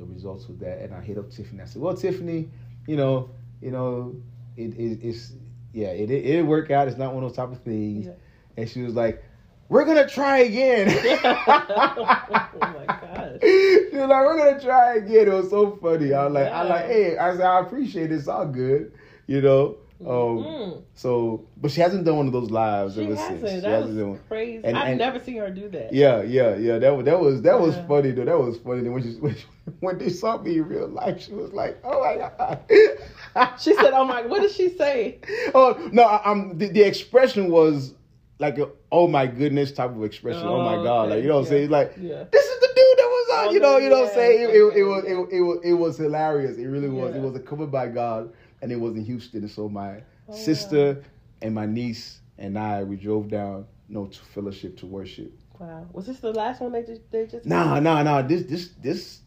the 0.02 0.14
results 0.14 0.50
of 0.50 0.60
that. 0.60 0.80
And 0.82 0.94
I 0.94 1.02
hit 1.02 1.18
up 1.18 1.30
Tiffany. 1.32 1.62
I 1.62 1.66
said, 1.66 1.82
"Well, 1.82 1.96
Tiffany, 1.96 2.50
you 2.88 2.98
know, 2.98 3.30
you 3.62 3.72
know, 3.72 4.16
it, 4.58 4.74
it 4.78 5.00
it's 5.04 5.34
yeah, 5.74 5.90
it 5.90 6.12
it 6.12 6.24
didn't 6.24 6.48
work 6.48 6.72
out. 6.72 6.88
It's 6.88 6.98
not 6.98 7.14
one 7.14 7.24
of 7.24 7.30
those 7.30 7.38
type 7.38 7.52
of 7.52 7.62
things." 7.62 8.08
Yeah. 8.08 8.14
And 8.58 8.70
she 8.70 8.82
was 8.82 8.96
like, 8.96 9.24
"We're 9.70 9.86
gonna 9.86 10.08
try 10.08 10.40
again." 10.40 10.90
oh 11.24 11.94
my 11.98 12.86
gosh. 12.88 13.40
She 13.42 13.90
was 13.94 14.10
like, 14.10 14.26
"We're 14.26 14.38
gonna 14.38 14.62
try 14.62 14.96
again." 14.96 15.28
It 15.28 15.34
was 15.34 15.50
so 15.50 15.78
funny. 15.82 16.14
I 16.14 16.26
was 16.26 16.34
like, 16.34 16.48
"I 16.48 16.64
like, 16.64 16.86
hey," 16.86 17.18
I 17.18 17.32
said, 17.32 17.46
"I 17.46 17.60
appreciate 17.60 18.12
it. 18.12 18.16
It's 18.16 18.28
all 18.28 18.48
good," 18.48 18.94
you 19.28 19.42
know. 19.42 19.78
Um, 20.06 20.38
Mm. 20.44 20.82
so, 20.96 21.46
but 21.58 21.72
she 21.72 21.82
hasn't 21.82 22.06
done 22.06 22.18
one 22.18 22.28
of 22.28 22.34
those 22.34 22.50
lives 22.50 22.96
She 22.96 23.04
ever 23.06 23.16
hasn't. 23.16 23.40
since. 23.42 23.52
She 23.52 23.60
That 23.62 23.70
hasn't 23.70 23.98
done 23.98 24.10
was 24.12 24.20
one. 24.20 24.28
crazy. 24.28 24.62
And- 24.64 24.78
I've 24.78 24.88
and- 24.90 24.98
never 25.00 25.20
seen 25.20 25.38
her 25.38 25.50
do 25.50 25.70
that. 25.70 25.94
Yeah, 25.94 26.22
yeah, 26.24 26.56
yeah. 26.56 26.80
That 26.80 26.96
was 26.96 27.06
that 27.06 27.20
was 27.20 27.42
that 27.44 27.60
was 27.60 27.76
Yeah. 27.76 27.88
funny 27.88 28.12
though. 28.12 28.26
That 28.26 28.40
was 28.40 28.58
funny. 28.60 28.90
When 28.90 29.04
she 29.04 29.10
when, 29.20 29.36
she, 29.36 29.46
when 29.80 29.98
they 29.98 30.10
saw 30.10 30.38
me 30.42 30.58
in 30.58 30.68
real 30.68 30.88
life, 30.88 31.22
she 31.22 31.34
was 31.34 31.54
like, 31.54 31.78
"Oh 31.84 32.00
my 32.02 32.18
god." 32.38 32.60
She 33.60 33.74
said, 33.76 33.94
"Oh 33.94 34.04
my, 34.06 34.24
what 34.26 34.42
did 34.42 34.52
she 34.52 34.70
say?" 34.70 35.20
"Oh 35.56 35.78
no, 35.92 36.04
I, 36.04 36.22
I'm." 36.30 36.58
The, 36.58 36.68
the 36.70 36.82
expression 36.82 37.50
was 37.52 37.94
like 38.40 38.58
a 38.58 38.70
"Oh 38.92 39.08
my 39.08 39.28
goodness" 39.28 39.72
type 39.72 39.92
of 39.92 40.04
expression. 40.04 40.44
Oh, 40.46 40.62
my 40.64 40.76
Oh, 40.76 40.84
god, 40.84 41.06
okay. 41.06 41.16
like 41.16 41.24
you 41.24 41.30
know 41.30 41.36
what 41.36 41.42
I'm 41.44 41.48
saying? 41.50 41.70
Like 41.70 41.94
Yeah. 42.02 42.24
this 42.32 42.44
is 42.46 42.60
the 42.60 42.68
dude 42.68 42.98
that 42.98 43.08
was 43.08 43.30
on. 43.40 43.48
Oh, 43.48 43.52
you 43.52 43.60
know, 43.60 43.78
you 43.78 43.90
know 43.90 44.00
what 44.02 44.10
I'm 44.10 44.14
saying? 44.16 44.42
It, 44.42 44.50
it, 44.50 44.78
it 44.80 44.84
was 44.84 45.04
it, 45.06 45.14
it 45.38 45.42
was 45.42 45.60
it 45.64 45.74
was 45.74 45.98
hilarious. 45.98 46.58
It 46.58 46.66
really 46.66 46.90
was. 46.90 47.16
It 47.16 47.22
was 47.22 47.36
a 47.36 47.40
cover 47.40 47.68
by 47.68 47.88
God, 47.88 48.34
and 48.62 48.72
it 48.72 48.80
was 48.80 48.96
in 48.96 49.04
Houston. 49.06 49.42
And 49.42 49.52
so 49.52 49.68
my 49.70 50.04
Oh, 50.30 50.36
sister 50.36 51.04
and 51.42 51.54
my 51.54 51.66
niece 51.66 52.20
and 52.38 52.58
I 52.58 52.84
we 52.84 52.96
drove 52.96 53.28
down, 53.30 53.66
you 53.90 53.96
know, 53.96 54.06
to 54.06 54.20
fellowship 54.34 54.78
to 54.78 54.86
worship. 54.86 55.32
Wow. 55.60 55.86
Was 55.94 56.06
this 56.08 56.20
the 56.20 56.32
last 56.32 56.62
one 56.62 56.72
they 56.72 56.84
just 56.84 57.02
they 57.12 57.26
just? 57.28 57.46
Nah, 57.46 57.80
nah, 57.80 58.02
nah. 58.04 58.22
This 58.22 58.44
this 58.44 58.70
this 58.82 59.22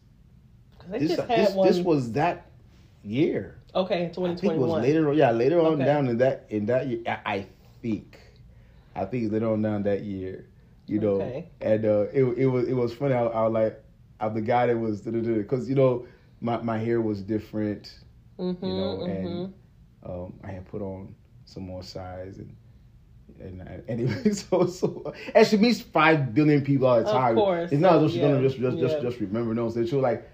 this 0.89 1.15
just 1.15 1.27
had 1.29 1.47
this, 1.47 1.53
one. 1.53 1.67
this 1.67 1.77
was 1.79 2.11
that 2.13 2.47
year. 3.03 3.57
okay 3.75 4.03
in 4.05 4.09
I 4.09 4.13
think 4.13 4.27
it 4.27 4.37
2021. 4.57 4.69
was 4.69 4.81
later. 4.83 5.09
on- 5.09 5.17
Yeah, 5.17 5.31
later 5.31 5.59
on 5.59 5.73
Okay. 5.73 5.85
down 5.85 6.07
in 6.07 6.17
that 6.19 6.45
in 6.49 6.65
that 6.67 6.87
year. 6.87 6.99
I, 7.07 7.19
I 7.25 7.47
think, 7.81 8.17
I 8.95 9.05
think 9.05 9.25
it's 9.25 9.33
later 9.33 9.51
on 9.51 9.61
down 9.61 9.83
that 9.83 10.03
year. 10.03 10.47
You 10.87 10.99
know, 10.99 11.15
Okay. 11.21 11.49
and 11.61 11.83
uh, 11.85 12.05
it 12.13 12.23
it 12.37 12.45
was 12.47 12.67
it 12.67 12.73
was 12.73 12.93
funny. 12.93 13.13
I, 13.15 13.25
I 13.25 13.43
was 13.47 13.53
like, 13.53 13.83
I'm 14.19 14.33
the 14.33 14.41
guy 14.41 14.67
that 14.67 14.77
was 14.77 15.01
because 15.01 15.67
you 15.69 15.75
know 15.75 16.05
my 16.41 16.57
my 16.61 16.77
hair 16.77 17.01
was 17.01 17.21
different. 17.21 17.93
Mm-hmm, 18.39 18.65
you 18.65 18.73
know, 18.73 18.97
mm-hmm. 18.97 19.25
and 19.27 19.53
um, 20.05 20.33
I 20.43 20.51
had 20.51 20.65
put 20.67 20.81
on 20.81 21.15
some 21.45 21.63
more 21.63 21.83
size 21.83 22.37
and. 22.37 22.55
And 23.39 23.61
I- 23.63 23.81
anyway, 23.91 24.31
so 24.31 24.65
so 24.67 25.13
and 25.33 25.45
she 25.45 25.57
meets 25.57 25.81
five 25.81 26.33
billion 26.33 26.61
people 26.63 26.87
all 26.87 27.03
the 27.03 27.11
time. 27.11 27.37
Of 27.37 27.43
course. 27.43 27.71
it's 27.71 27.81
not 27.81 27.95
as 27.95 28.01
though 28.01 28.07
she's 28.07 28.17
Yeah. 28.17 28.29
gonna 28.31 28.41
just 28.43 28.57
just 28.59 28.77
just 28.77 28.95
Yeah. 28.97 29.01
just 29.01 29.19
remember. 29.19 29.53
No, 29.53 29.69
so 29.69 29.83
she 29.85 29.95
was 29.95 30.03
like, 30.03 30.29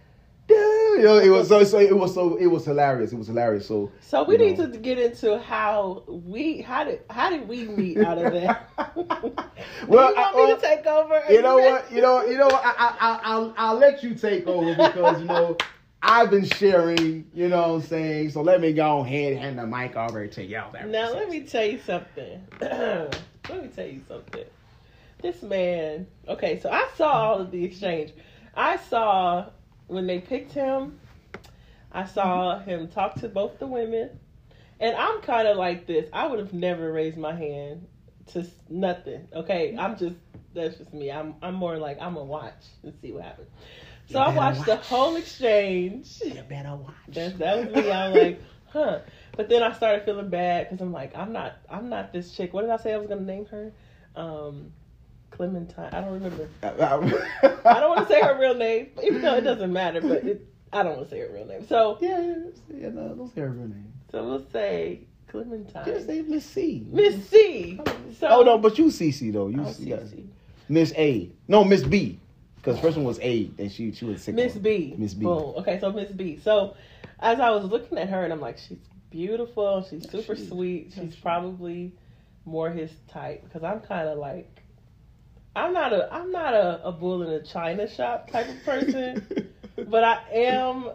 dude, 0.48 0.58
you 1.00 1.04
know, 1.04 1.18
it 1.18 1.30
was 1.30 1.48
so 1.48 1.64
so 1.64 1.80
it 1.80 1.96
was 1.98 2.14
so 2.14 2.36
it 2.36 2.46
was 2.46 2.66
hilarious. 2.66 3.12
It 3.12 3.16
was 3.18 3.28
hilarious. 3.28 3.66
So 3.68 3.92
So 4.02 4.24
we 4.24 4.38
need 4.38 4.60
know. 4.60 4.70
to 4.70 4.78
get 4.78 5.00
into 5.00 5.40
how 5.40 6.04
we 6.08 6.62
how 6.62 6.84
did 6.84 7.02
how 7.10 7.30
did 7.32 7.48
we 7.48 7.64
meet 7.66 7.98
out 8.00 8.20
of 8.20 8.34
that? 8.34 8.70
Well, 9.88 10.10
you 10.10 10.16
want 10.16 10.36
I- 10.36 10.46
me 10.48 10.54
to 10.56 10.62
take 10.62 10.86
over? 10.86 11.24
you 11.30 11.42
know 11.42 11.58
what? 11.58 11.92
You 11.92 12.02
know, 12.02 12.24
you 12.26 12.38
know? 12.38 12.50
I, 12.50 12.74
I, 12.78 12.96
I, 13.00 13.20
I'll, 13.24 13.54
I'll 13.58 13.78
let 13.78 14.04
you 14.04 14.14
take 14.14 14.46
over 14.48 14.76
because 14.76 15.20
you 15.22 15.26
know 15.28 15.58
I've 16.02 16.30
been 16.32 16.46
sharing. 16.46 17.30
You 17.34 17.50
know 17.50 17.74
what 17.74 17.76
I'm 17.76 17.82
saying? 17.82 18.32
So 18.32 18.42
let 18.42 18.62
me 18.62 18.74
go 18.74 19.00
ahead 19.00 19.34
and 19.34 19.42
hand 19.42 19.60
the 19.60 19.68
mic 19.68 19.96
over 19.96 20.28
to 20.28 20.44
y'all. 20.44 20.74
Now 20.74 21.14
let 21.14 21.30
me 21.30 21.42
tell 21.42 21.66
you 21.66 21.80
something. 21.80 22.46
let 22.62 23.14
me 23.50 23.68
tell 23.76 23.88
you 23.88 24.02
something. 24.08 24.46
This 25.22 25.44
man. 25.44 26.08
Okay, 26.28 26.60
so 26.60 26.70
I 26.70 26.88
saw 26.98 27.12
all 27.12 27.40
of 27.42 27.52
the 27.52 27.64
exchange. 27.64 28.14
I 28.56 28.78
saw 28.78 29.50
when 29.88 30.08
they 30.08 30.20
picked 30.20 30.54
him. 30.54 31.00
I 31.92 32.06
saw 32.06 32.60
him 32.60 32.88
talk 32.88 33.16
to 33.16 33.28
both 33.28 33.60
the 33.60 33.68
women, 33.68 34.18
and 34.80 34.96
I'm 34.96 35.22
kind 35.22 35.48
of 35.48 35.58
like 35.58 35.86
this. 35.88 36.10
I 36.14 36.26
would 36.26 36.40
have 36.40 36.54
never 36.54 36.92
raised 36.92 37.18
my 37.18 37.36
hand 37.36 37.86
to 38.28 38.48
nothing. 38.70 39.28
Okay, 39.34 39.76
I'm 39.78 39.98
just 39.98 40.16
that's 40.54 40.78
just 40.78 40.94
me. 40.94 41.12
I'm 41.12 41.36
I'm 41.42 41.56
more 41.56 41.78
like 41.78 41.98
I'm 42.02 42.14
gonna 42.14 42.26
watch 42.26 42.64
and 42.84 42.94
see 43.02 43.12
what 43.12 43.24
happens. 43.24 43.50
So 44.10 44.20
I 44.20 44.34
watched 44.36 44.66
the 44.66 44.76
whole 44.78 45.16
exchange. 45.16 46.20
You 46.24 46.42
better 46.50 46.76
watch. 46.76 46.94
That, 47.10 47.38
that 47.40 47.58
was 47.74 47.74
me. 47.86 47.92
I'm 47.92 48.12
like, 48.14 48.42
huh. 48.72 49.00
But 49.38 49.48
then 49.50 49.64
I 49.64 49.72
started 49.74 50.04
feeling 50.06 50.30
bad 50.30 50.70
because 50.70 50.82
I'm 50.82 50.92
like, 50.92 51.16
I'm 51.16 51.32
not, 51.32 51.54
I'm 51.70 51.90
not 51.90 52.12
this 52.12 52.34
chick. 52.36 52.54
What 52.54 52.62
did 52.62 52.72
I 52.72 52.78
say 52.78 52.94
I 52.94 52.98
was 52.98 53.08
gonna 53.08 53.22
name 53.22 53.46
her? 53.48 53.72
Um, 54.16 54.72
Clementine. 55.32 55.94
I 55.94 56.02
don't 56.02 56.14
remember. 56.14 56.50
I 56.64 56.70
don't 57.80 57.90
want 57.96 58.08
to 58.08 58.14
say 58.14 58.22
her 58.22 58.38
real 58.38 58.56
name, 58.56 58.88
even 59.04 59.22
though 59.22 59.36
it 59.36 59.42
doesn't 59.42 59.72
matter. 59.72 60.02
But 60.02 60.24
it, 60.26 60.46
I 60.74 60.84
don't 60.84 60.98
want 60.98 61.10
to 61.10 61.16
say 61.16 61.22
her 61.22 61.30
real 61.34 61.46
name. 61.46 61.66
So, 61.68 61.98
Yeah, 62.02 62.36
yeah. 62.74 62.90
No, 62.90 63.16
don't 63.16 63.34
say 63.34 63.42
her 63.42 63.50
real 63.50 63.68
name. 63.68 63.94
so 64.12 64.26
we'll 64.26 64.46
say 64.52 65.02
Clementine. 65.30 65.86
Just 65.86 66.08
say 66.08 66.22
Miss 66.22 66.46
C. 66.46 66.86
Miss 66.92 67.26
C. 67.30 67.80
So, 68.20 68.28
Oh 68.30 68.42
no, 68.44 68.58
but 68.58 68.78
you 68.78 68.86
CC 68.88 69.32
though. 69.32 69.48
You 69.48 69.62
Oh, 69.62 69.72
see, 69.72 69.86
yeah. 69.86 70.04
C. 70.06 70.26
Miss 70.68 70.94
A. 70.98 71.32
No, 71.48 71.64
Miss 71.64 71.84
B. 71.84 72.20
Because 72.62 72.76
the 72.76 72.82
first 72.84 72.98
one 72.98 73.06
was 73.06 73.20
A, 73.22 73.50
and 73.58 73.72
she 73.72 73.92
she 73.92 74.06
was 74.06 74.22
sick. 74.22 74.36
Miss 74.36 74.56
B. 74.56 74.94
Miss 74.96 75.16
B. 75.16 75.26
Boom. 75.26 75.56
Okay, 75.58 75.80
so 75.80 75.92
Miss 75.92 76.12
B. 76.12 76.40
So 76.44 76.76
as 77.20 77.40
I 77.40 77.50
was 77.50 77.66
looking 77.66 77.98
at 77.98 78.10
her, 78.10 78.24
and 78.24 78.32
I'm 78.32 78.40
like, 78.40 78.60
she's 78.60 78.78
beautiful. 79.10 79.86
She's 79.90 80.08
super 80.10 80.36
she 80.36 80.46
sweet. 80.46 80.94
She's 80.96 81.16
she 81.16 81.22
probably 81.22 81.94
more 82.46 82.70
his 82.70 82.92
type 83.08 83.44
because 83.44 83.64
I'm 83.64 83.80
kind 83.80 84.08
of 84.08 84.20
like, 84.20 84.62
I'm 85.56 85.74
not 85.74 85.92
a 85.92 86.08
I'm 86.14 86.32
not 86.32 86.54
a, 86.54 86.88
a 86.88 86.92
bull 86.92 87.24
in 87.24 87.30
a 87.30 87.42
china 87.42 87.90
shop 87.90 88.30
type 88.30 88.48
of 88.48 88.64
person, 88.64 89.50
but 89.88 90.04
I 90.04 90.20
am 90.32 90.92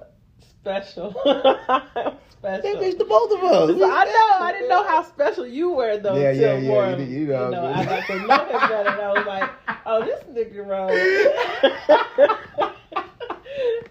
special. 0.66 1.14
That 2.42 2.62
special. 2.62 2.80
makes 2.80 2.96
the 2.96 3.04
both 3.06 3.32
of 3.32 3.42
us. 3.42 3.70
So 3.78 3.90
I 3.90 4.04
know. 4.04 4.44
I 4.44 4.52
didn't 4.52 4.68
know 4.68 4.84
how 4.86 5.02
special 5.02 5.46
you 5.46 5.70
were 5.72 5.96
though. 5.96 6.14
Yeah, 6.16 6.30
yeah, 6.32 6.58
yeah, 6.58 6.68
More, 6.68 6.90
you 6.90 6.96
did- 6.96 7.08
you 7.08 7.26
know, 7.26 7.72
I 7.74 7.84
got 7.84 8.06
to 8.06 8.18
know 8.18 8.44
him 8.44 8.60
better. 8.68 8.88
And 8.90 9.00
I 9.00 9.12
was 9.14 9.26
like, 9.26 9.50
oh, 9.86 10.04
this 10.04 10.22
nigga 10.30 10.66
wrong. 10.66 10.90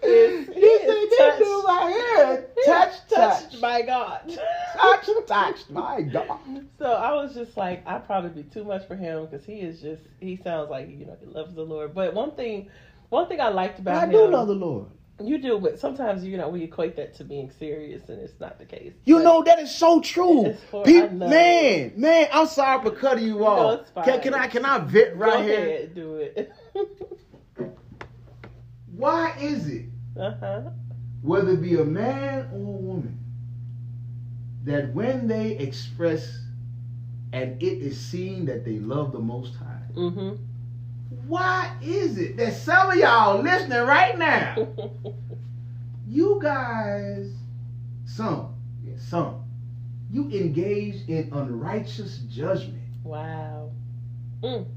said, 0.00 0.08
is 0.08 0.46
"This 0.46 1.18
touched, 1.18 1.66
right 1.66 1.92
here, 1.92 2.46
touch, 2.64 2.92
touched 3.12 3.50
touch, 3.50 3.60
by 3.60 3.82
God. 3.82 4.38
touch, 4.74 5.06
touch. 5.26 5.68
My 5.68 6.00
God. 6.02 6.38
So 6.78 6.92
I 6.92 7.12
was 7.14 7.34
just 7.34 7.56
like, 7.56 7.86
I'd 7.86 8.06
probably 8.06 8.42
be 8.42 8.48
too 8.48 8.64
much 8.64 8.86
for 8.86 8.94
him 8.96 9.26
because 9.26 9.44
he 9.44 9.54
is 9.54 9.80
just, 9.80 10.02
he 10.20 10.36
sounds 10.36 10.70
like, 10.70 10.88
you 10.88 11.04
know, 11.04 11.16
he 11.20 11.26
loves 11.26 11.52
the 11.54 11.62
Lord. 11.62 11.94
But 11.94 12.14
one 12.14 12.30
thing, 12.36 12.70
one 13.08 13.26
thing 13.28 13.40
I 13.40 13.48
liked 13.48 13.80
about 13.80 13.96
I 13.96 14.04
him. 14.04 14.12
do 14.12 14.28
love 14.28 14.46
the 14.48 14.54
Lord. 14.54 14.86
You 15.22 15.38
do, 15.38 15.58
but 15.58 15.78
sometimes 15.78 16.24
you 16.24 16.36
know 16.36 16.50
we 16.50 16.62
equate 16.62 16.94
that 16.96 17.14
to 17.14 17.24
being 17.24 17.50
serious, 17.58 18.10
and 18.10 18.20
it's 18.20 18.38
not 18.38 18.58
the 18.58 18.66
case. 18.66 18.92
You 19.06 19.16
But- 19.16 19.22
know 19.24 19.42
that 19.44 19.58
is 19.58 19.74
so 19.74 20.00
true. 20.00 20.54
For- 20.70 20.84
Pe- 20.84 21.08
man, 21.08 21.92
man, 21.96 22.28
I'm 22.32 22.46
sorry 22.46 22.82
for 22.82 22.90
cutting 22.90 23.24
you 23.26 23.46
off. 23.46 23.86
fine. 23.94 24.04
can, 24.04 24.20
can 24.20 24.34
I 24.34 24.46
can 24.48 24.64
I 24.66 24.78
vent 24.78 25.18
Go 25.18 25.24
right 25.24 25.42
here? 25.44 25.58
ahead, 25.58 25.94
do 25.94 26.16
it. 26.16 26.52
Why 28.96 29.36
is 29.40 29.68
it 29.68 29.86
uh 30.18 30.32
huh. 30.40 30.60
whether 31.22 31.52
it 31.52 31.62
be 31.62 31.74
a 31.76 31.84
man 31.84 32.48
or 32.52 32.56
a 32.56 32.60
woman, 32.60 33.18
that 34.64 34.92
when 34.94 35.26
they 35.28 35.52
express 35.58 36.40
and 37.32 37.60
it 37.62 37.78
is 37.82 37.98
seen 37.98 38.46
that 38.46 38.64
they 38.64 38.78
love 38.78 39.12
the 39.12 39.18
Most 39.18 39.54
High, 39.56 39.72
Mm-hmm. 39.94 40.34
Why 41.26 41.72
is 41.82 42.18
it 42.18 42.36
that 42.36 42.54
some 42.54 42.90
of 42.90 42.96
y'all 42.96 43.42
listening 43.42 43.78
right 43.82 44.16
now, 44.18 44.68
you 46.08 46.38
guys, 46.42 47.30
some, 48.04 48.54
yeah, 48.84 48.94
some, 48.98 49.42
you 50.10 50.30
engage 50.30 51.08
in 51.08 51.30
unrighteous 51.32 52.18
judgment? 52.30 52.82
wow. 53.04 53.70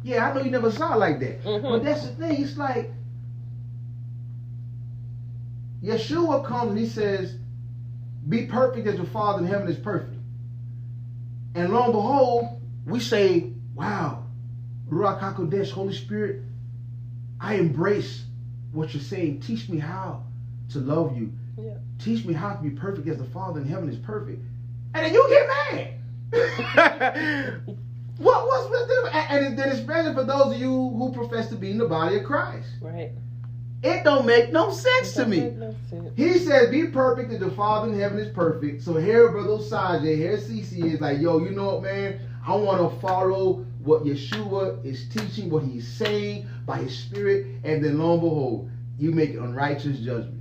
Yeah, 0.01 0.27
I 0.27 0.33
know 0.33 0.41
you 0.41 0.49
never 0.49 0.71
saw 0.71 0.93
it 0.95 0.97
like 0.97 1.19
that. 1.19 1.43
Mhm. 1.43 1.61
But 1.61 1.83
that's 1.83 2.01
the 2.07 2.15
thing. 2.15 2.41
It's 2.41 2.57
like 2.57 2.91
Yeshua 5.83 6.43
comes 6.43 6.71
and 6.71 6.79
he 6.79 6.87
says, 6.87 7.35
Be 8.27 8.45
perfect 8.47 8.87
as 8.87 8.95
your 8.95 9.05
Father 9.05 9.39
in 9.39 9.45
heaven 9.45 9.67
is 9.67 9.77
perfect. 9.77 10.15
And 11.53 11.71
lo 11.71 11.83
and 11.83 11.93
behold, 11.93 12.61
we 12.85 12.99
say, 12.99 13.51
Wow, 13.75 14.18
Ruach 14.89 15.19
HaKodesh, 15.19 15.71
Holy 15.71 15.93
Spirit, 15.93 16.41
I 17.39 17.55
embrace 17.55 18.23
what 18.71 18.93
you're 18.93 19.03
saying. 19.03 19.41
Teach 19.41 19.69
me 19.69 19.77
how 19.79 20.23
to 20.71 20.79
love 20.79 21.17
you. 21.17 21.31
Yeah. 21.57 21.75
Teach 21.99 22.25
me 22.25 22.33
how 22.33 22.53
to 22.53 22.61
be 22.61 22.69
perfect 22.69 23.07
as 23.07 23.17
the 23.17 23.25
Father 23.25 23.61
in 23.61 23.67
heaven 23.67 23.89
is 23.89 23.97
perfect. 23.97 24.41
And 24.93 25.05
then 25.05 25.13
you 25.13 25.29
get 25.29 25.47
mad. 25.47 25.93
what 28.17 28.45
what's 28.47 28.69
with 28.69 28.87
them? 28.87 29.05
And, 29.13 29.45
and 29.45 29.57
then 29.59 29.69
especially 29.69 30.13
for 30.13 30.23
those 30.23 30.53
of 30.53 30.59
you 30.59 30.69
who 30.69 31.11
profess 31.13 31.49
to 31.49 31.55
be 31.55 31.71
in 31.71 31.77
the 31.77 31.87
body 31.87 32.17
of 32.17 32.23
Christ. 32.23 32.69
Right. 32.81 33.11
It 33.81 34.03
don't 34.03 34.25
make 34.25 34.51
no 34.51 34.71
sense 34.71 35.13
to 35.13 35.25
me. 35.25 35.39
no 35.39 35.73
sense. 35.89 36.11
He 36.17 36.37
says, 36.39 36.69
"Be 36.69 36.87
perfect 36.87 37.31
as 37.31 37.39
the 37.39 37.51
Father 37.51 37.91
in 37.91 37.99
heaven 37.99 38.19
is 38.19 38.27
perfect." 38.33 38.81
So 38.83 38.95
here, 38.97 39.31
brother 39.31 39.49
Osagie, 39.49 40.17
here 40.17 40.37
CC 40.37 40.93
is 40.93 40.99
like, 40.99 41.19
"Yo, 41.21 41.39
you 41.39 41.51
know 41.51 41.75
what, 41.75 41.83
man? 41.83 42.19
I 42.45 42.55
want 42.55 42.81
to 42.81 42.99
follow 42.99 43.65
what 43.79 44.03
Yeshua 44.03 44.83
is 44.85 45.07
teaching, 45.09 45.49
what 45.49 45.63
he's 45.63 45.87
saying 45.87 46.47
by 46.65 46.77
His 46.79 46.97
Spirit, 46.97 47.47
and 47.63 47.83
then 47.83 47.99
lo 47.99 48.13
and 48.13 48.21
behold, 48.21 48.69
you 48.97 49.11
make 49.11 49.31
unrighteous 49.33 49.99
judgment. 49.99 50.35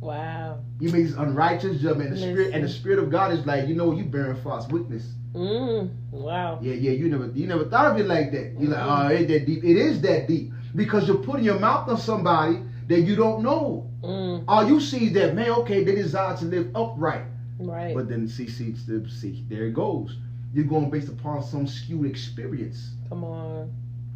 Wow. 0.00 0.60
You 0.80 0.90
make 0.90 1.06
this 1.06 1.14
unrighteous 1.16 1.80
judgment, 1.80 2.08
and 2.10 2.16
the 2.16 2.20
Spirit 2.20 2.54
and 2.54 2.64
the 2.64 2.68
Spirit 2.68 2.98
of 2.98 3.10
God 3.10 3.32
is 3.32 3.44
like, 3.46 3.68
you 3.68 3.74
know, 3.74 3.92
you 3.92 4.04
bearing 4.04 4.40
false 4.42 4.66
witness. 4.68 5.04
Mm. 5.34 5.90
Wow. 6.10 6.58
Yeah, 6.60 6.74
yeah, 6.74 6.92
you 6.92 7.08
never, 7.08 7.30
you 7.34 7.46
never 7.46 7.66
thought 7.66 7.92
of 7.92 8.00
it 8.00 8.06
like 8.06 8.32
that. 8.32 8.54
You're 8.58 8.70
like, 8.70 8.80
Mhm. 8.80 9.04
oh, 9.04 9.08
it 9.08 9.18
ain't 9.18 9.28
that 9.28 9.46
deep. 9.46 9.62
It 9.62 9.76
is 9.76 10.00
that 10.00 10.26
deep 10.26 10.52
because 10.74 11.06
you're 11.06 11.18
putting 11.18 11.44
your 11.44 11.60
mouth 11.60 11.88
on 11.88 11.98
somebody 11.98 12.60
that 12.88 13.02
you 13.02 13.14
don't 13.14 13.42
know. 13.42 13.88
Mm. 14.02 14.44
All 14.48 14.66
you 14.66 14.80
see 14.80 15.06
is 15.06 15.12
that 15.12 15.34
man, 15.36 15.50
okay, 15.50 15.84
they 15.84 15.94
desire 15.94 16.36
to 16.38 16.44
live 16.46 16.74
upright. 16.74 17.26
Right. 17.58 17.94
But 17.94 18.08
then 18.08 18.26
see, 18.26 18.48
see, 18.48 18.74
see, 18.74 19.08
see, 19.08 19.44
there 19.48 19.66
it 19.66 19.74
goes. 19.74 20.16
You're 20.52 20.64
going 20.64 20.90
based 20.90 21.08
upon 21.08 21.42
some 21.42 21.66
skewed 21.66 22.10
experience. 22.10 22.90
Come 23.08 23.24
on. 23.24 23.72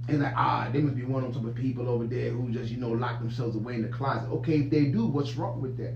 And 0.09 0.21
like, 0.21 0.35
ah, 0.37 0.69
they 0.73 0.81
must 0.81 0.97
be 0.97 1.05
one 1.05 1.25
of 1.25 1.33
them 1.33 1.43
type 1.43 1.51
of 1.51 1.57
people 1.57 1.89
over 1.89 2.07
there 2.07 2.31
who 2.31 2.51
just, 2.51 2.71
you 2.71 2.77
know, 2.77 2.91
lock 2.91 3.21
themselves 3.21 3.57
away 3.57 3.75
in 3.75 3.83
the 3.83 3.89
closet. 3.89 4.29
Okay, 4.29 4.61
if 4.61 4.71
they 4.71 4.87
do, 4.87 5.07
what's 5.07 5.35
wrong 5.35 5.61
with 5.63 5.77
that? 5.79 5.95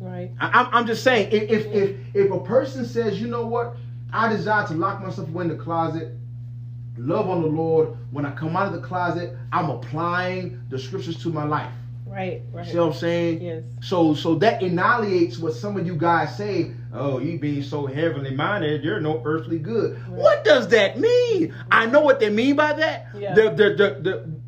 Right. 0.00 0.30
I, 0.40 0.48
I'm, 0.48 0.74
I'm 0.74 0.86
just 0.86 1.02
saying, 1.02 1.32
if, 1.32 1.50
if 1.50 1.66
if 1.66 1.96
if 2.14 2.30
a 2.30 2.40
person 2.40 2.84
says, 2.84 3.20
you 3.20 3.26
know 3.26 3.46
what, 3.46 3.76
I 4.12 4.28
desire 4.28 4.66
to 4.68 4.74
lock 4.74 5.02
myself 5.02 5.28
away 5.28 5.44
in 5.44 5.48
the 5.50 5.56
closet, 5.56 6.14
love 6.96 7.28
on 7.28 7.42
the 7.42 7.48
Lord. 7.48 7.96
When 8.10 8.24
I 8.24 8.30
come 8.32 8.56
out 8.56 8.72
of 8.72 8.80
the 8.80 8.86
closet, 8.86 9.36
I'm 9.52 9.70
applying 9.70 10.60
the 10.68 10.78
scriptures 10.78 11.20
to 11.22 11.30
my 11.30 11.44
life. 11.44 11.72
Right. 12.06 12.42
Right. 12.52 12.66
See 12.66 12.76
what 12.78 12.86
I'm 12.86 12.92
saying? 12.94 13.42
Yes. 13.42 13.64
So 13.82 14.14
so 14.14 14.34
that 14.36 14.62
annihilates 14.62 15.38
what 15.38 15.54
some 15.54 15.76
of 15.76 15.86
you 15.86 15.96
guys 15.96 16.36
say. 16.36 16.72
Oh, 16.92 17.18
you 17.18 17.38
being 17.38 17.62
so 17.62 17.86
heavenly 17.86 18.34
minded, 18.34 18.82
you're 18.82 19.00
no 19.00 19.22
earthly 19.24 19.58
good. 19.58 19.98
Right. 19.98 20.10
What 20.10 20.44
does 20.44 20.68
that 20.68 20.98
mean? 20.98 21.54
I 21.70 21.86
know 21.86 22.00
what 22.00 22.18
they 22.18 22.30
mean 22.30 22.56
by 22.56 22.72
that. 22.72 23.08
Yeah. 23.14 23.34
The, 23.34 23.50
the, 23.50 24.38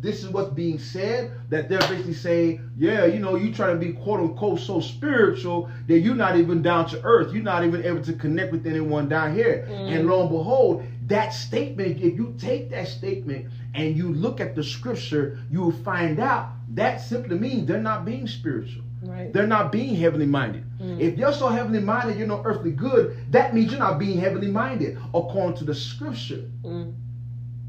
this 0.00 0.24
is 0.24 0.30
what's 0.30 0.50
being 0.50 0.78
said 0.78 1.32
that 1.50 1.68
they're 1.68 1.78
basically 1.80 2.14
saying, 2.14 2.70
yeah, 2.78 3.04
you 3.04 3.18
know, 3.18 3.36
you 3.36 3.52
trying 3.52 3.78
to 3.78 3.86
be 3.86 3.92
quote 3.92 4.20
unquote 4.20 4.60
so 4.60 4.80
spiritual 4.80 5.68
that 5.88 5.98
you're 5.98 6.14
not 6.14 6.36
even 6.36 6.62
down 6.62 6.88
to 6.88 7.02
earth. 7.04 7.34
You're 7.34 7.42
not 7.42 7.64
even 7.64 7.84
able 7.84 8.02
to 8.04 8.14
connect 8.14 8.50
with 8.50 8.66
anyone 8.66 9.08
down 9.08 9.34
here. 9.34 9.66
Mm. 9.68 9.98
And 9.98 10.08
lo 10.08 10.22
and 10.22 10.30
behold, 10.30 10.84
that 11.06 11.34
statement, 11.34 12.00
if 12.00 12.14
you 12.14 12.34
take 12.38 12.70
that 12.70 12.88
statement 12.88 13.46
and 13.74 13.96
you 13.96 14.12
look 14.12 14.40
at 14.40 14.54
the 14.54 14.64
scripture, 14.64 15.38
you 15.50 15.60
will 15.60 15.72
find 15.72 16.18
out 16.18 16.50
that 16.70 17.00
simply 17.00 17.38
means 17.38 17.66
they're 17.66 17.82
not 17.82 18.04
being 18.04 18.26
spiritual. 18.26 18.84
Right. 19.02 19.32
They're 19.32 19.46
not 19.46 19.72
being 19.72 19.94
heavenly 19.94 20.26
minded. 20.26 20.64
Mm. 20.80 21.00
If 21.00 21.16
you're 21.16 21.32
so 21.32 21.48
heavenly 21.48 21.80
minded, 21.80 22.18
you're 22.18 22.26
no 22.26 22.42
earthly 22.44 22.72
good, 22.72 23.16
that 23.32 23.54
means 23.54 23.70
you're 23.70 23.80
not 23.80 23.98
being 23.98 24.18
heavenly 24.18 24.50
minded 24.50 24.98
according 25.14 25.56
to 25.58 25.64
the 25.64 25.74
scripture. 25.74 26.44
Mm. 26.62 26.94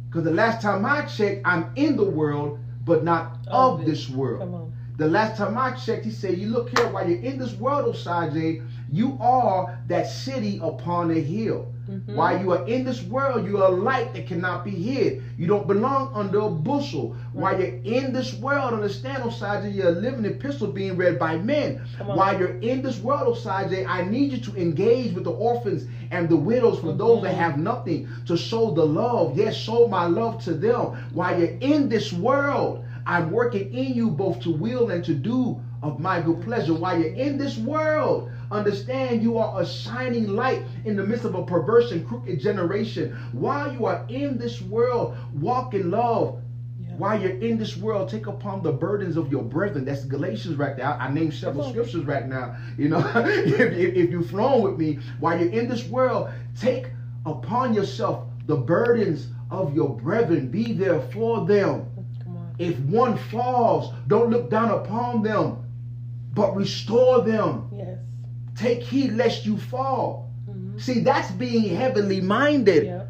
Because 0.08 0.26
the 0.26 0.32
last 0.32 0.62
time 0.62 0.86
I 0.86 1.04
checked, 1.04 1.42
I'm 1.46 1.72
in 1.76 1.96
the 1.96 2.04
world, 2.04 2.60
but 2.84 3.04
not 3.04 3.38
Of 3.48 3.80
of 3.80 3.86
this 3.86 4.10
world. 4.10 4.74
The 4.98 5.08
last 5.08 5.38
time 5.38 5.58
I 5.58 5.72
checked, 5.72 6.06
he 6.06 6.12
said, 6.12 6.38
You 6.38 6.50
look 6.50 6.78
here, 6.78 6.88
while 6.90 7.10
you're 7.10 7.22
in 7.22 7.40
this 7.40 7.54
world, 7.54 7.96
Osagie, 7.96 8.68
you 8.92 9.18
are 9.22 9.80
that 9.88 10.08
city 10.08 10.60
upon 10.62 11.12
a 11.12 11.20
hill. 11.20 11.71
Mhm. 11.90 12.16
While 12.16 12.40
you 12.42 12.52
are 12.54 12.66
in 12.68 12.84
this 12.86 13.04
world, 13.04 13.46
you 13.48 13.58
are 13.62 13.72
a 13.72 13.76
light 13.76 14.14
that 14.14 14.28
cannot 14.28 14.64
be 14.64 14.72
hid. 14.72 15.22
You 15.38 15.48
don't 15.48 15.68
belong 15.68 16.12
under 16.14 16.40
a 16.42 16.50
bushel. 16.50 17.16
While 17.34 17.60
you're 17.60 17.80
in 17.84 18.14
this 18.14 18.34
world, 18.40 18.74
understand, 18.74 19.24
Osagie, 19.24 19.74
you're 19.74 19.90
a 19.90 19.92
living 19.92 20.26
epistle 20.26 20.68
being 20.68 20.96
read 20.96 21.18
by 21.20 21.38
men. 21.38 21.82
While 22.06 22.38
you're 22.40 22.60
in 22.62 22.82
this 22.82 23.02
world, 23.02 23.36
Osagie, 23.36 23.86
I 23.88 24.04
need 24.04 24.32
you 24.32 24.38
to 24.40 24.56
engage 24.56 25.14
with 25.14 25.24
the 25.24 25.32
orphans 25.32 25.86
and 26.12 26.30
the 26.30 26.36
widows 26.38 26.80
for 26.80 26.92
those 26.94 27.22
that 27.24 27.34
Mhm. 27.34 27.38
have 27.38 27.58
nothing 27.58 28.08
to 28.28 28.38
show 28.38 28.72
the 28.72 28.86
love. 28.86 29.38
Yes, 29.38 29.56
show 29.56 29.88
my 29.88 30.06
love 30.06 30.40
to 30.44 30.54
them. 30.54 30.92
While 31.14 31.40
you're 31.40 31.58
in 31.62 31.90
this 31.90 32.14
world, 32.14 32.84
I'm 33.08 33.32
working 33.32 33.74
in 33.74 33.94
you 33.96 34.12
both 34.12 34.40
to 34.42 34.52
will 34.52 34.90
and 34.92 35.04
to 35.06 35.14
do 35.14 35.60
of 35.82 36.00
my 36.00 36.22
good 36.22 36.42
pleasure. 36.42 36.76
While 36.76 37.00
you're 37.00 37.14
in 37.16 37.38
this 37.40 37.58
world, 37.58 38.30
understand 38.52 39.24
you 39.24 39.38
are 39.38 39.62
a 39.62 39.66
shining 39.66 40.28
light 40.28 40.64
in 40.86 40.96
the 40.96 41.04
midst 41.04 41.26
of 41.26 41.36
a 41.36 41.44
perverse 41.46 41.92
and 41.92 42.08
crooked 42.08 42.40
generation. 42.40 43.18
While 43.32 43.74
you 43.74 43.86
are 43.86 44.06
in 44.10 44.38
this 44.38 44.62
world, 44.62 45.18
walk 45.34 45.74
in 45.74 45.90
love. 45.90 46.42
Yeah. 46.80 46.96
While 46.98 47.22
you're 47.22 47.40
in 47.40 47.58
this 47.58 47.78
world, 47.78 48.10
take 48.10 48.28
upon 48.28 48.62
the 48.62 48.72
burdens 48.72 49.18
of 49.18 49.32
your 49.32 49.44
brethren. 49.44 49.86
That's 49.86 50.06
Galatians 50.06 50.58
right 50.58 50.76
there. 50.76 50.86
I, 50.86 51.08
I 51.08 51.14
named 51.14 51.34
several 51.34 51.70
scriptures 51.70 52.06
right 52.06 52.28
now. 52.28 52.56
You 52.78 52.90
know, 52.90 53.00
if, 53.16 53.60
if, 53.60 53.96
if 53.96 54.12
you've 54.12 54.30
flown 54.30 54.62
with 54.62 54.78
me, 54.78 55.00
while 55.20 55.40
you're 55.40 55.52
in 55.52 55.68
this 55.68 55.88
world, 55.88 56.30
take 56.60 56.88
upon 57.26 57.74
yourself 57.74 58.26
the 58.48 58.58
burdens 58.58 59.28
of 59.50 59.74
your 59.76 59.96
brethren. 59.96 60.50
Be 60.50 60.74
there 60.74 61.02
for 61.14 61.46
them. 61.46 61.88
On. 62.28 62.56
If 62.60 62.78
one 62.80 63.18
falls, 63.18 63.94
don't 64.08 64.30
look 64.30 64.50
down 64.50 64.72
upon 64.72 65.22
them, 65.22 65.64
but 66.34 66.56
restore 66.56 67.22
them. 67.22 67.70
Yes. 67.76 67.91
Take 68.56 68.84
heed 68.84 69.14
lest 69.14 69.46
you 69.46 69.58
fall. 69.58 70.30
Mhm. 70.50 70.80
See, 70.80 71.00
that's 71.02 71.32
being 71.32 71.76
heavenly 71.76 72.22
minded. 72.22 72.86
Yeah. 72.86 73.04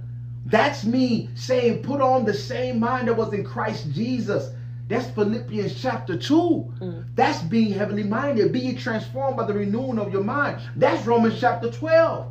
That's 0.45 0.83
me 0.85 1.29
saying, 1.35 1.83
put 1.83 2.01
on 2.01 2.25
the 2.25 2.33
same 2.33 2.79
mind 2.79 3.07
that 3.07 3.15
was 3.15 3.33
in 3.33 3.43
Christ 3.43 3.91
Jesus. 3.91 4.49
That's 4.89 5.07
Philippians 5.11 5.81
chapter 5.81 6.17
2. 6.17 6.73
Mm. 6.81 7.03
That's 7.15 7.41
being 7.43 7.71
heavenly 7.71 8.03
minded. 8.03 8.51
Be 8.51 8.59
ye 8.59 8.73
transformed 8.73 9.37
by 9.37 9.45
the 9.45 9.53
renewing 9.53 9.97
of 9.97 10.11
your 10.11 10.23
mind. 10.23 10.59
That's 10.75 11.05
Romans 11.05 11.39
chapter 11.39 11.71
12. 11.71 12.27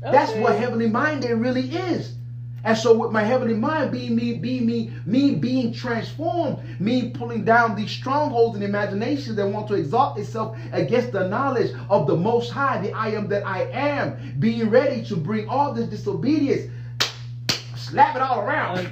That's 0.00 0.32
what 0.42 0.56
heavenly 0.56 0.88
minded 0.88 1.34
really 1.36 1.68
is. 1.70 2.14
And 2.64 2.78
so 2.78 2.96
with 2.96 3.10
my 3.10 3.22
heavenly 3.22 3.54
mind 3.54 3.90
being 3.90 4.14
me, 4.14 4.34
being 4.34 4.66
me, 4.66 4.92
me 5.04 5.34
being 5.34 5.72
transformed, 5.72 6.58
me 6.80 7.10
pulling 7.10 7.44
down 7.44 7.74
these 7.74 7.90
strongholds 7.90 8.54
and 8.54 8.64
imaginations 8.64 9.36
that 9.36 9.46
want 9.46 9.66
to 9.68 9.74
exalt 9.74 10.18
itself 10.18 10.56
against 10.72 11.12
the 11.12 11.26
knowledge 11.28 11.72
of 11.90 12.06
the 12.06 12.16
most 12.16 12.50
high, 12.50 12.80
the 12.80 12.92
I 12.92 13.08
am 13.08 13.28
that 13.28 13.44
I 13.46 13.64
am, 13.70 14.36
being 14.38 14.70
ready 14.70 15.04
to 15.06 15.16
bring 15.16 15.48
all 15.48 15.74
this 15.74 15.88
disobedience, 15.88 16.70
slap 17.76 18.14
it 18.14 18.22
all 18.22 18.40
around. 18.40 18.90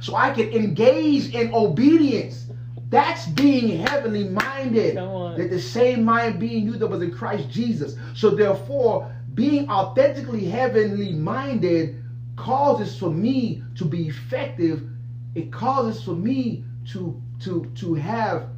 so 0.00 0.16
I 0.16 0.32
can 0.32 0.48
engage 0.50 1.34
in 1.34 1.54
obedience. 1.54 2.46
That's 2.88 3.26
being 3.28 3.84
heavenly 3.84 4.24
minded. 4.24 4.96
That 4.96 5.50
the 5.50 5.60
same 5.60 6.04
mind 6.04 6.40
being 6.40 6.64
you 6.64 6.76
that 6.78 6.86
was 6.86 7.02
in 7.02 7.12
Christ 7.12 7.50
Jesus. 7.50 7.96
So 8.14 8.30
therefore, 8.30 9.12
being 9.34 9.68
authentically 9.68 10.46
heavenly 10.46 11.12
minded 11.12 12.02
causes 12.36 12.98
for 12.98 13.10
me 13.10 13.62
to 13.76 13.84
be 13.84 14.08
effective. 14.08 14.82
It 15.34 15.52
causes 15.52 16.02
for 16.02 16.14
me 16.14 16.64
to 16.92 17.20
to 17.40 17.70
to 17.76 17.94
have 17.94 18.48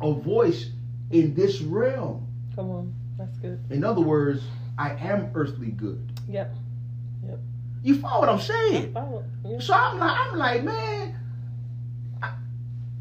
a 0.00 0.12
voice 0.12 0.70
in 1.10 1.34
this 1.34 1.60
realm. 1.60 2.26
Come 2.54 2.70
on. 2.70 2.94
That's 3.18 3.38
good. 3.38 3.60
In 3.70 3.84
other 3.84 4.00
words, 4.00 4.42
I 4.78 4.90
am 4.94 5.30
earthly 5.34 5.68
good. 5.70 6.12
Yep. 6.28 6.54
Yep. 7.26 7.38
You 7.82 8.00
follow 8.00 8.20
what 8.20 8.28
I'm 8.28 8.40
saying? 8.40 8.92
Follow. 8.92 9.24
Yeah. 9.44 9.58
So 9.60 9.74
I'm 9.74 9.98
like, 9.98 10.18
I'm 10.18 10.38
like, 10.38 10.64
man. 10.64 11.16
I- 12.22 12.34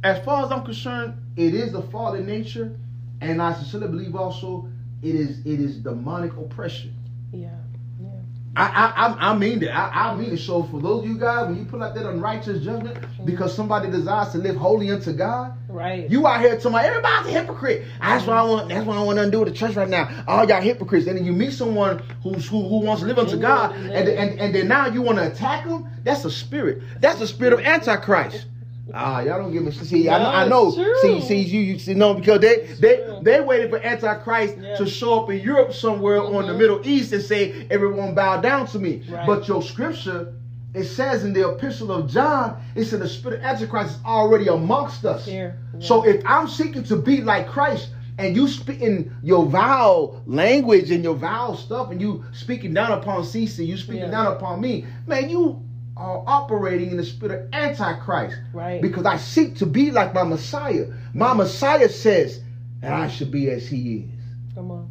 As 0.03 0.23
far 0.25 0.45
as 0.45 0.51
I'm 0.51 0.63
concerned, 0.63 1.13
it 1.35 1.53
is 1.53 1.71
the 1.71 1.81
fallen 1.83 2.25
nature, 2.25 2.75
and 3.21 3.41
I 3.41 3.53
sincerely 3.53 3.87
believe 3.87 4.15
also 4.15 4.67
it 5.01 5.15
is 5.15 5.39
it 5.45 5.59
is 5.59 5.77
demonic 5.77 6.35
oppression. 6.37 6.95
Yeah. 7.31 7.55
I 8.53 9.15
I 9.17 9.31
I, 9.31 9.37
mean 9.37 9.59
that. 9.59 9.73
I, 9.73 10.11
I 10.11 10.15
mean 10.15 10.31
it. 10.33 10.37
So 10.39 10.63
for 10.63 10.81
those 10.81 11.03
of 11.03 11.09
you 11.09 11.17
guys, 11.17 11.47
when 11.47 11.57
you 11.57 11.63
put 11.63 11.81
out 11.81 11.95
that 11.95 12.05
unrighteous 12.05 12.63
judgment 12.63 12.97
because 13.25 13.55
somebody 13.55 13.89
desires 13.89 14.33
to 14.33 14.39
live 14.39 14.57
holy 14.57 14.91
unto 14.91 15.13
God, 15.13 15.53
Right. 15.69 16.09
you 16.09 16.27
out 16.27 16.41
here 16.41 16.57
telling 16.59 16.83
everybody's 16.83 17.33
a 17.33 17.39
hypocrite. 17.39 17.85
That's 18.01 18.25
why 18.25 18.35
I 18.35 18.43
want. 18.43 18.67
That's 18.67 18.85
why 18.85 18.97
I 18.97 19.03
want 19.03 19.19
to 19.19 19.23
undo 19.23 19.45
the 19.45 19.51
church 19.51 19.75
right 19.75 19.87
now. 19.87 20.23
All 20.27 20.45
y'all 20.45 20.59
hypocrites. 20.61 21.07
And 21.07 21.17
then 21.17 21.25
you 21.25 21.31
meet 21.31 21.53
someone 21.53 22.03
who's 22.23 22.45
who, 22.47 22.67
who 22.67 22.79
wants 22.81 23.01
to 23.03 23.07
live 23.07 23.19
unto 23.19 23.37
God, 23.37 23.73
and 23.73 24.09
and 24.09 24.39
and 24.39 24.53
then 24.53 24.67
now 24.67 24.87
you 24.87 25.01
want 25.01 25.17
to 25.19 25.31
attack 25.31 25.65
them. 25.65 25.87
That's 26.03 26.25
a 26.25 26.31
spirit. 26.31 26.81
That's 26.99 27.19
the 27.19 27.27
spirit 27.27 27.53
of 27.53 27.61
antichrist. 27.61 28.47
Ah, 28.93 29.21
y'all 29.21 29.37
don't 29.39 29.51
give 29.53 29.63
me. 29.63 29.71
See, 29.71 30.09
I 30.09 30.19
know. 30.19 30.29
I 30.29 30.47
know. 30.47 30.71
See, 31.01 31.21
see, 31.21 31.39
you, 31.41 31.59
you 31.61 31.79
see, 31.79 31.93
no, 31.93 32.13
because 32.13 32.39
they 32.41 32.67
they 32.79 32.97
true. 32.97 33.19
they 33.23 33.39
waited 33.41 33.69
for 33.69 33.79
antichrist 33.79 34.55
Yeah. 34.59 34.75
to 34.75 34.85
show 34.85 35.23
up 35.23 35.29
in 35.29 35.39
Europe 35.39 35.73
somewhere 35.73 36.21
on 36.21 36.47
the 36.47 36.53
Mhm. 36.53 36.57
Middle 36.57 36.81
East 36.87 37.13
and 37.13 37.21
say 37.23 37.67
everyone 37.69 38.13
bow 38.15 38.41
down 38.41 38.67
to 38.67 38.79
me. 38.79 39.03
Right. 39.09 39.25
But 39.25 39.47
your 39.47 39.61
scripture. 39.61 40.33
It 40.73 40.85
says 40.85 41.25
in 41.25 41.33
the 41.33 41.49
epistle 41.49 41.91
of 41.91 42.09
John, 42.09 42.55
it 42.75 42.85
said 42.85 43.01
the 43.01 43.09
spirit 43.09 43.39
of 43.39 43.43
Antichrist 43.45 43.89
is 43.91 43.97
already 44.05 44.47
amongst 44.47 45.03
us. 45.03 45.27
Yeah. 45.27 45.51
So 45.79 46.07
if 46.07 46.23
I'm 46.25 46.47
seeking 46.47 46.83
to 46.83 46.95
be 46.95 47.19
like 47.19 47.49
Christ 47.49 47.89
and 48.17 48.37
you 48.37 48.47
speaking 48.47 49.11
your 49.21 49.45
vowel 49.47 50.21
language 50.25 50.89
and 50.89 51.03
your 51.03 51.15
vowel 51.15 51.57
stuff 51.57 51.91
and 51.91 51.99
you 51.99 52.23
speaking 52.31 52.73
down 52.73 52.93
upon 52.93 53.23
Cece, 53.23 53.67
you 53.67 53.75
speaking 53.75 54.03
Yeah. 54.03 54.11
down 54.11 54.27
upon 54.27 54.61
me, 54.61 54.85
man, 55.07 55.29
you 55.29 55.59
are 56.01 56.23
operating 56.25 56.91
in 56.91 56.97
the 56.97 57.05
spirit 57.05 57.39
of 57.39 57.53
Antichrist. 57.53 58.37
Right. 58.53 58.81
Because 58.81 59.05
I 59.05 59.17
seek 59.17 59.57
to 59.57 59.65
be 59.65 59.91
like 59.91 60.13
my 60.13 60.23
Messiah. 60.23 60.87
My 61.13 61.33
Messiah 61.33 61.89
says 61.89 62.41
that 62.81 62.91
I 62.91 63.07
should 63.07 63.31
be 63.31 63.49
as 63.51 63.67
he 63.67 63.97
is. 63.97 64.09
Come 64.55 64.71
on. 64.71 64.89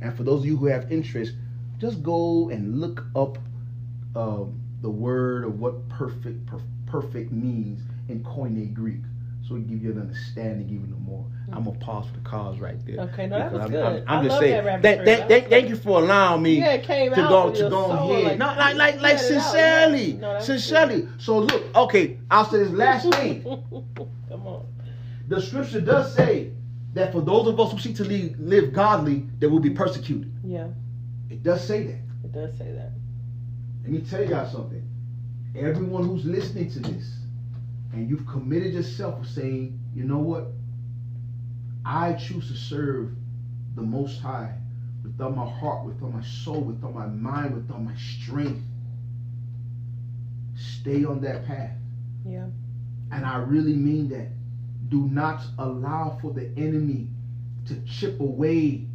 And 0.00 0.16
for 0.16 0.22
those 0.22 0.40
of 0.40 0.46
you 0.46 0.56
who 0.56 0.66
have 0.66 0.90
interest, 0.90 1.32
just 1.78 2.02
go 2.02 2.48
and 2.48 2.80
look 2.80 3.04
up 3.14 3.38
um, 4.16 4.60
the 4.80 4.88
word 4.90 5.44
of 5.44 5.60
what 5.60 5.88
perfect 5.88 6.46
per- 6.46 6.60
perfect 6.86 7.30
means 7.30 7.80
in 8.08 8.24
Koine 8.24 8.72
Greek. 8.72 9.02
So 9.48 9.54
we 9.54 9.62
give 9.62 9.82
you 9.82 9.92
an 9.92 10.00
understanding 10.00 10.68
even 10.68 10.92
more. 11.02 11.24
Mm. 11.48 11.56
I'm 11.56 11.64
gonna 11.64 11.78
pause 11.78 12.06
for 12.06 12.12
the 12.18 12.20
cause 12.28 12.58
right 12.58 12.76
there. 12.84 13.00
Okay, 13.06 13.26
no, 13.28 13.38
that 13.38 13.50
was 13.52 13.62
Because 13.62 13.70
good. 13.70 13.82
I'm, 13.82 13.94
I'm, 14.06 14.18
I'm 14.18 14.24
just 14.24 14.32
love 14.34 14.40
saying. 14.40 14.64
that 14.64 14.82
Thank, 14.82 14.96
trail. 14.98 15.04
That 15.06 15.28
thank, 15.28 15.44
was 15.44 15.50
thank 15.50 15.68
good. 15.68 15.70
you 15.70 15.76
for 15.76 15.98
allowing 16.02 16.42
me 16.42 16.58
Yeah, 16.58 16.76
to 16.76 17.16
go 17.16 17.50
to 17.50 17.70
go 17.70 17.90
ahead. 17.92 18.24
like, 18.24 18.38
no, 18.38 18.46
like 18.46 18.76
like 18.76 19.00
like 19.00 19.14
it 19.14 19.18
sincerely. 19.20 20.12
No, 20.14 20.34
that 20.34 20.42
sincerely. 20.42 21.08
So 21.16 21.38
look, 21.38 21.64
okay, 21.74 22.18
I'll 22.30 22.44
say 22.44 22.58
this 22.58 22.70
last 22.72 23.10
thing. 23.14 23.42
Come 23.42 24.46
on. 24.46 24.66
The 25.28 25.40
scripture 25.40 25.80
does 25.80 26.14
say 26.14 26.52
that 26.92 27.12
for 27.12 27.22
those 27.22 27.48
of 27.48 27.58
us 27.58 27.72
who 27.72 27.78
seek 27.78 27.96
to 27.96 28.04
live, 28.04 28.38
live 28.38 28.74
godly, 28.74 29.26
that 29.38 29.48
will 29.48 29.60
be 29.60 29.70
persecuted. 29.70 30.30
Yeah, 30.44 30.68
It 31.30 31.42
does 31.42 31.66
say 31.66 31.84
that. 31.84 31.98
it 32.24 32.32
does 32.32 32.56
say 32.58 32.72
that. 32.72 32.92
Let 33.82 33.92
me 33.92 34.00
tell 34.00 34.24
y'all 34.28 34.50
something. 34.50 34.82
Everyone 35.56 36.04
who's 36.06 36.24
listening 36.26 36.70
to 36.72 36.80
this, 36.80 37.14
and 37.98 38.08
you've 38.08 38.26
committed 38.28 38.74
yourself 38.74 39.20
to 39.20 39.28
saying, 39.28 39.76
you 39.92 40.04
know 40.04 40.18
what? 40.18 40.46
I 41.84 42.12
choose 42.12 42.48
to 42.48 42.56
serve 42.56 43.10
the 43.74 43.82
Most 43.82 44.20
High 44.20 44.54
with 45.02 45.20
all 45.20 45.30
my 45.30 45.48
heart, 45.48 45.84
with 45.84 46.00
all 46.00 46.10
my 46.10 46.22
soul, 46.22 46.60
with 46.60 46.84
all 46.84 46.92
my 46.92 47.06
mind, 47.06 47.54
with 47.54 47.68
all 47.72 47.80
my 47.80 47.96
strength. 47.96 48.62
Stay 50.56 51.04
on 51.04 51.20
that 51.22 51.44
path. 51.46 51.72
Yeah. 52.24 52.46
And 53.10 53.26
I 53.26 53.38
really 53.38 53.74
mean 53.74 54.08
that. 54.10 54.28
Do 54.88 55.06
not 55.08 55.42
allow 55.58 56.18
for 56.22 56.32
the 56.32 56.46
enemy 56.56 57.08
to 57.66 57.74
chip 57.84 58.20
away 58.20 58.86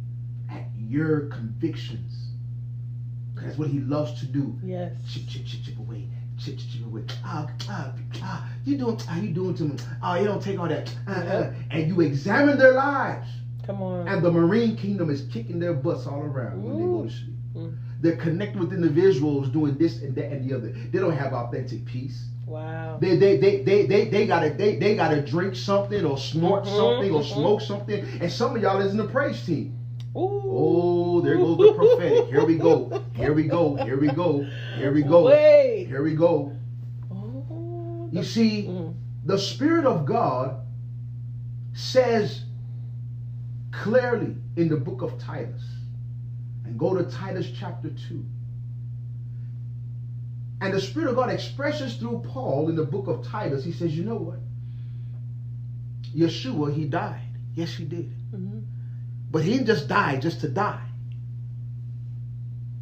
at 0.50 0.64
your 0.78 1.26
convictions. 1.26 2.30
That's 3.34 3.58
what 3.58 3.68
he 3.68 3.80
loves 3.80 4.18
to 4.20 4.26
do 4.26 4.58
Yes. 4.64 4.94
chip, 5.08 5.24
chip, 5.28 5.44
chip, 5.44 5.60
chip 5.62 5.78
away, 5.78 6.08
chip, 6.44 6.58
chip 6.58 6.84
away. 6.86 7.02
Ah, 7.24 7.46
ah, 7.68 7.92
ah, 8.22 8.48
you 8.64 8.76
doing? 8.76 8.98
How 8.98 9.18
you 9.20 9.30
doing 9.30 9.54
to 9.54 9.64
me? 9.64 9.76
Oh, 10.02 10.14
you 10.14 10.24
don't 10.24 10.42
take 10.42 10.58
all 10.58 10.68
that. 10.68 10.94
Uh, 11.08 11.10
uh, 11.12 11.52
and 11.70 11.88
you 11.88 12.00
examine 12.00 12.58
their 12.58 12.72
lives, 12.72 13.28
Come 13.66 13.82
on. 13.82 14.08
and 14.08 14.22
the 14.22 14.30
Marine 14.30 14.76
Kingdom 14.76 15.10
is 15.10 15.22
kicking 15.22 15.58
their 15.58 15.72
butts 15.74 16.06
all 16.06 16.20
around 16.22 16.62
when 16.62 16.76
they 16.78 16.84
go 16.84 17.02
to 17.04 17.10
sleep. 17.10 17.34
Mm. 17.56 17.72
They're 18.00 18.16
connected 18.16 18.60
with 18.60 18.72
individuals 18.72 19.48
doing 19.48 19.76
this 19.78 20.02
and 20.02 20.14
that 20.16 20.30
and 20.32 20.48
the 20.48 20.54
other. 20.54 20.72
They 20.92 20.98
don't 20.98 21.12
have 21.12 21.32
authentic 21.32 21.84
peace. 21.86 22.26
wow. 22.46 22.98
They 23.00 23.16
they 23.16 23.36
they 23.38 23.62
they 23.62 23.86
they, 23.86 24.04
they 24.08 24.26
gotta 24.26 24.50
they, 24.50 24.76
they 24.76 24.94
gotta 24.94 25.20
drink 25.20 25.56
something 25.56 26.04
or 26.04 26.18
snort 26.18 26.64
Mhm, 26.64 26.76
something 26.76 27.12
or 27.12 27.20
mhm. 27.22 27.32
smoke 27.34 27.60
something. 27.60 28.04
And 28.20 28.30
some 28.30 28.56
of 28.56 28.62
y'all 28.62 28.80
is 28.80 28.90
in 28.92 28.98
the 28.98 29.04
praise 29.08 29.40
team. 29.46 29.72
Ooh. 30.16 30.42
Oh, 30.46 31.20
there 31.20 31.36
goes 31.36 31.56
the 31.58 31.72
prophetic. 31.72 32.26
Here 32.26 32.44
we 32.44 32.56
go. 32.56 33.02
Here 33.14 33.32
we 33.32 33.44
go. 33.44 33.76
Here 33.76 33.98
we 33.98 34.08
go. 34.08 34.46
Here 34.76 34.92
we 34.92 35.02
go. 35.02 35.24
Wait. 35.24 35.86
Here 35.88 36.02
we 36.02 36.14
go. 36.14 36.52
Oh, 37.10 38.08
You 38.12 38.22
see, 38.22 38.66
Mm. 38.68 38.94
the 39.24 39.38
Spirit 39.38 39.86
of 39.86 40.06
God 40.06 40.60
says 41.72 42.44
clearly 43.72 44.36
in 44.56 44.68
the 44.68 44.76
book 44.76 45.02
of 45.02 45.18
Titus, 45.18 45.62
and 46.64 46.78
go 46.78 46.94
to 46.94 47.02
Titus 47.10 47.50
chapter 47.58 47.90
2. 47.90 48.24
And 50.60 50.72
the 50.72 50.80
Spirit 50.80 51.08
of 51.10 51.16
God 51.16 51.30
expresses 51.30 51.96
through 51.96 52.22
Paul 52.24 52.68
in 52.68 52.76
the 52.76 52.84
book 52.84 53.08
of 53.08 53.26
Titus, 53.26 53.64
he 53.64 53.72
says, 53.72 53.96
You 53.96 54.04
know 54.04 54.14
what? 54.14 54.38
Yeshua, 56.16 56.72
he 56.72 56.84
died. 56.84 57.20
Yes, 57.54 57.74
he 57.74 57.84
did. 57.84 58.12
Mhm. 58.32 58.62
But 59.34 59.42
he 59.42 59.54
didn't 59.54 59.66
just 59.66 59.88
die 59.88 60.16
just 60.20 60.42
to 60.42 60.48
die. 60.48 60.86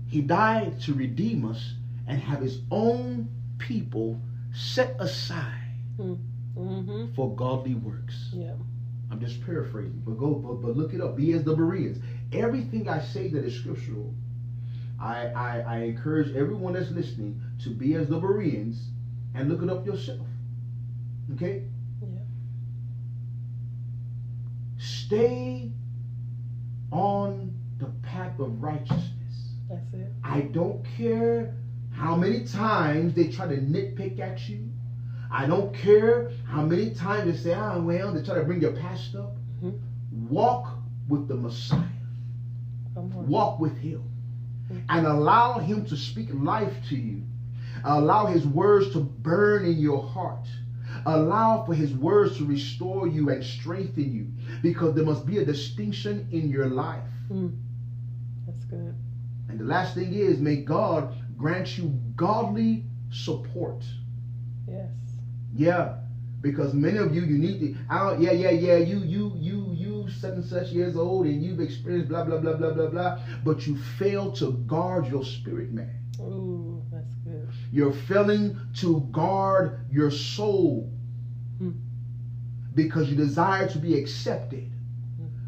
He 0.07 0.21
died 0.21 0.83
to 0.83 0.93
redeem 0.93 1.47
us 1.47 1.73
and 2.07 2.21
have 2.21 2.43
his 2.43 2.61
own 2.71 3.31
people 3.57 4.21
set 4.53 4.95
aside 4.99 5.73
Mhm. 5.99 7.15
for 7.15 7.35
godly 7.37 7.75
works. 7.75 8.35
Yeah. 8.35 8.53
I'm 9.11 9.19
just 9.19 9.41
paraphrasing, 9.47 10.03
but 10.05 10.19
go, 10.19 10.35
but, 10.35 10.61
but 10.61 10.77
look 10.77 10.93
it 10.93 11.01
up. 11.01 11.17
Be 11.17 11.33
as 11.33 11.43
the 11.43 11.57
Bereans. 11.57 11.99
Everything 12.33 12.87
I 12.87 13.01
say 13.01 13.29
that 13.29 13.45
is 13.47 13.55
scriptural, 13.59 14.13
I, 15.01 15.29
I, 15.29 15.61
I 15.61 15.77
encourage 15.85 16.37
everyone 16.37 16.75
that's 16.75 16.91
listening 16.91 17.41
to 17.61 17.71
be 17.71 17.95
as 17.95 18.09
the 18.09 18.21
Bereans 18.21 18.91
and 19.35 19.49
look 19.49 19.63
it 19.63 19.71
up 19.71 19.87
yourself. 19.87 20.27
Okay? 21.33 21.65
Yeah. 22.03 22.19
Stay 24.77 25.73
on 26.93 27.51
the 27.79 27.87
path 28.03 28.39
of 28.39 28.63
righteousness. 28.63 29.57
That's 29.69 29.93
it. 29.95 30.13
I 30.23 30.43
don't 30.43 30.85
care 30.97 31.55
how 31.91 32.15
many 32.17 32.45
times 32.45 33.15
they 33.15 33.27
try 33.27 33.47
to 33.47 33.57
nitpick 33.57 34.19
at 34.19 34.49
you. 34.49 34.69
I 35.31 35.47
don't 35.47 35.73
care 35.73 36.31
how 36.45 36.63
many 36.63 36.91
times 36.91 37.25
they 37.25 37.33
say, 37.33 37.55
ah, 37.55 37.79
well, 37.79 38.13
they 38.13 38.23
try 38.23 38.35
to 38.35 38.43
bring 38.43 38.61
your 38.61 38.71
past 38.71 39.15
up. 39.15 39.33
Mhm. 39.63 39.79
Walk 40.29 40.79
with 41.09 41.27
the 41.27 41.35
Messiah. 41.35 41.79
Walk 42.95 43.59
with 43.59 43.77
him. 43.79 44.03
Mhm. 44.71 44.83
And 44.91 45.07
allow 45.07 45.59
him 45.59 45.85
to 45.87 45.97
speak 45.97 46.29
life 46.35 46.75
to 46.91 46.97
you. 46.97 47.23
Allow 47.85 48.27
his 48.27 48.47
words 48.47 48.91
to 48.91 49.01
burn 49.01 49.65
in 49.65 49.79
your 49.79 50.03
heart. 50.03 50.47
Allow 51.07 51.65
for 51.65 51.75
his 51.75 51.93
words 51.93 52.39
to 52.39 52.45
restore 52.45 53.07
you 53.07 53.31
and 53.31 53.45
strengthen 53.45 54.13
you. 54.13 54.27
Because 54.63 54.95
there 54.95 55.05
must 55.05 55.27
be 55.27 55.39
a 55.39 55.45
distinction 55.45 56.29
in 56.33 56.49
your 56.49 56.69
life. 56.69 57.03
Mm. 57.31 57.57
That's 58.47 58.65
good. 58.65 58.95
And 59.49 59.61
the 59.61 59.65
last 59.65 59.95
thing 59.95 60.15
is, 60.15 60.39
may 60.39 60.57
God 60.57 61.15
grant 61.37 61.77
you 61.77 61.89
godly 62.17 62.85
support. 63.11 63.85
Yes. 64.67 64.89
Yeah, 65.55 65.97
because 66.41 66.73
many 66.73 66.99
of 66.99 67.15
you, 67.15 67.23
you 67.23 67.39
need 67.39 67.61
to. 67.61 67.77
I 67.91 67.99
don't, 67.99 68.21
yeah, 68.23 68.33
yeah, 68.33 68.51
yeah. 68.51 68.77
You, 68.77 68.99
you, 68.99 69.33
you, 69.37 69.71
you, 69.73 70.09
such 70.11 70.35
and 70.35 70.45
such 70.45 70.69
years 70.69 70.97
old, 70.97 71.27
and 71.27 71.43
you've 71.43 71.61
experienced 71.61 72.09
blah, 72.09 72.25
blah, 72.25 72.39
blah, 72.39 72.55
blah, 72.55 72.73
blah, 72.73 72.89
blah. 72.89 73.21
But 73.45 73.67
you 73.67 73.77
fail 73.77 74.33
to 74.33 74.53
guard 74.67 75.07
your 75.07 75.25
spirit, 75.25 75.73
man. 75.73 75.95
Ooh. 76.21 76.72
You're 77.73 77.93
failing 77.93 78.59
to 78.77 79.01
guard 79.13 79.81
your 79.91 80.11
soul 80.11 80.91
Hmm. 81.59 81.71
because 82.75 83.09
you 83.09 83.17
desire 83.17 83.69
to 83.69 83.79
be 83.79 83.99
accepted 83.99 84.71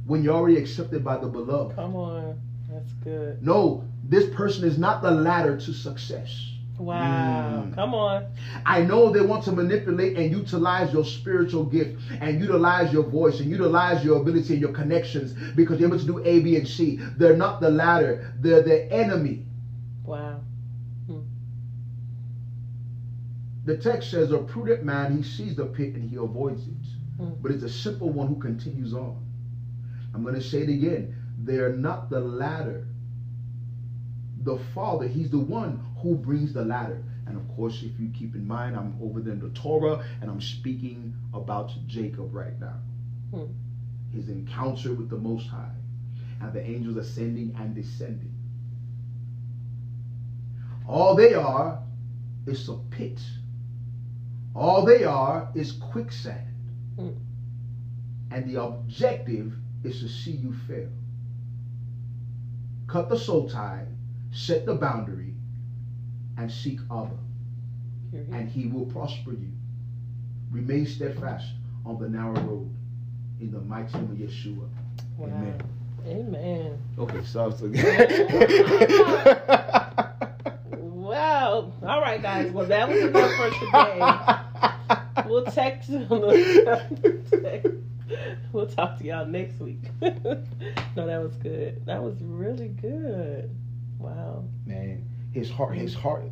when 0.06 0.22
you're 0.22 0.34
already 0.34 0.56
accepted 0.56 1.04
by 1.04 1.18
the 1.18 1.26
beloved. 1.28 1.76
Come 1.76 1.96
on. 1.96 2.40
That's 2.70 2.92
good. 3.04 3.42
No, 3.42 3.84
this 4.08 4.26
person 4.34 4.64
is 4.64 4.78
not 4.78 5.02
the 5.02 5.10
ladder 5.10 5.56
to 5.56 5.72
success. 5.72 6.50
Wow. 6.78 7.64
Mm. 7.66 7.74
Come 7.74 7.94
on. 7.94 8.26
I 8.66 8.82
know 8.82 9.12
they 9.12 9.20
want 9.20 9.44
to 9.44 9.52
manipulate 9.52 10.16
and 10.16 10.30
utilize 10.32 10.92
your 10.92 11.04
spiritual 11.04 11.64
gift 11.64 12.02
and 12.20 12.40
utilize 12.40 12.92
your 12.92 13.04
voice 13.04 13.38
and 13.38 13.48
utilize 13.48 14.04
your 14.04 14.20
ability 14.20 14.54
and 14.54 14.60
your 14.60 14.72
connections 14.72 15.34
because 15.54 15.78
you're 15.78 15.88
able 15.88 16.00
to 16.00 16.06
do 16.06 16.18
A, 16.24 16.40
B, 16.40 16.56
and 16.56 16.66
C. 16.66 16.96
They're 17.16 17.36
not 17.36 17.60
the 17.60 17.70
latter, 17.70 18.34
they're 18.40 18.62
the 18.62 18.90
enemy. 18.92 19.46
Wow. 20.04 20.40
Hmm. 21.06 21.20
The 23.64 23.76
text 23.78 24.10
says, 24.10 24.30
A 24.30 24.38
prudent 24.38 24.84
man, 24.84 25.16
he 25.16 25.22
sees 25.22 25.56
the 25.56 25.66
pit 25.66 25.94
and 25.94 26.08
he 26.08 26.16
avoids 26.16 26.66
it. 26.66 26.86
Hmm. 27.16 27.30
But 27.40 27.52
it's 27.52 27.62
a 27.62 27.68
simple 27.68 28.10
one 28.10 28.28
who 28.28 28.36
continues 28.36 28.92
on. 28.92 29.24
I'm 30.14 30.22
going 30.22 30.34
to 30.34 30.42
say 30.42 30.58
it 30.58 30.68
again. 30.68 31.16
They're 31.38 31.72
not 31.72 32.10
the 32.10 32.20
latter. 32.20 32.86
The 34.42 34.58
Father, 34.74 35.08
He's 35.08 35.30
the 35.30 35.38
one 35.38 35.82
who 36.02 36.14
brings 36.14 36.52
the 36.52 36.64
ladder. 36.64 37.02
And 37.26 37.38
of 37.38 37.56
course, 37.56 37.82
if 37.82 37.98
you 37.98 38.10
keep 38.10 38.34
in 38.34 38.46
mind, 38.46 38.76
I'm 38.76 38.98
over 39.02 39.20
there 39.20 39.32
in 39.32 39.40
the 39.40 39.48
Torah 39.50 40.04
and 40.20 40.30
I'm 40.30 40.42
speaking 40.42 41.14
about 41.32 41.72
Jacob 41.86 42.34
right 42.34 42.58
now. 42.60 42.80
Hmm. 43.32 43.44
His 44.14 44.28
encounter 44.28 44.92
with 44.92 45.08
the 45.08 45.16
Most 45.16 45.48
High 45.48 45.74
and 46.40 46.52
the 46.52 46.62
angels 46.62 46.96
ascending 46.96 47.56
and 47.58 47.74
descending. 47.74 48.34
All 50.86 51.14
they 51.14 51.32
are 51.32 51.82
is 52.46 52.68
a 52.68 52.74
pit. 52.90 53.18
All 54.54 54.84
they 54.84 55.04
are 55.04 55.48
is 55.54 55.72
quicksand. 55.72 56.46
Hmm. 56.96 57.10
And 58.30 58.48
the 58.48 58.62
objective 58.62 59.54
is 59.82 60.00
to 60.00 60.08
see 60.08 60.32
you 60.32 60.54
fail. 60.68 60.88
Cut 62.86 63.08
the 63.08 63.18
soul 63.18 63.48
tie, 63.48 63.86
set 64.32 64.66
the 64.66 64.74
boundary, 64.74 65.34
and 66.38 66.50
seek 66.50 66.78
Abba. 66.90 67.16
And 68.32 68.48
he 68.48 68.66
will 68.66 68.86
prosper 68.86 69.32
you. 69.32 69.50
Remain 70.52 70.86
steadfast 70.86 71.46
on 71.84 71.98
the 71.98 72.08
narrow 72.08 72.40
road 72.42 72.70
in 73.40 73.50
the 73.50 73.60
mighty 73.60 73.92
name 73.98 74.12
of 74.12 74.16
Yeshua. 74.16 74.68
Wow. 75.16 75.26
Amen. 75.26 75.60
Amen. 76.06 76.78
Okay, 76.96 77.24
so, 77.24 77.50
so 77.50 77.66
Wow. 81.04 81.72
All 81.82 82.00
right, 82.00 82.22
guys. 82.22 82.50
Well, 82.50 82.66
that 82.66 82.88
was 82.88 82.98
enough 82.98 83.34
for 83.34 83.50
today. 83.50 84.40
We'll 86.08 86.22
text. 87.30 87.74
we'll 88.52 88.66
talk 88.66 88.98
to 88.98 89.04
y'all 89.04 89.26
next 89.26 89.60
week. 89.60 89.82
no, 90.00 91.06
that 91.06 91.22
was 91.22 91.34
good. 91.42 91.84
That 91.86 92.02
was 92.02 92.16
really 92.20 92.68
good. 92.68 93.50
Wow. 93.98 94.44
Man, 94.66 95.08
his 95.32 95.50
heart, 95.50 95.76
his 95.76 95.94
heart, 95.94 96.24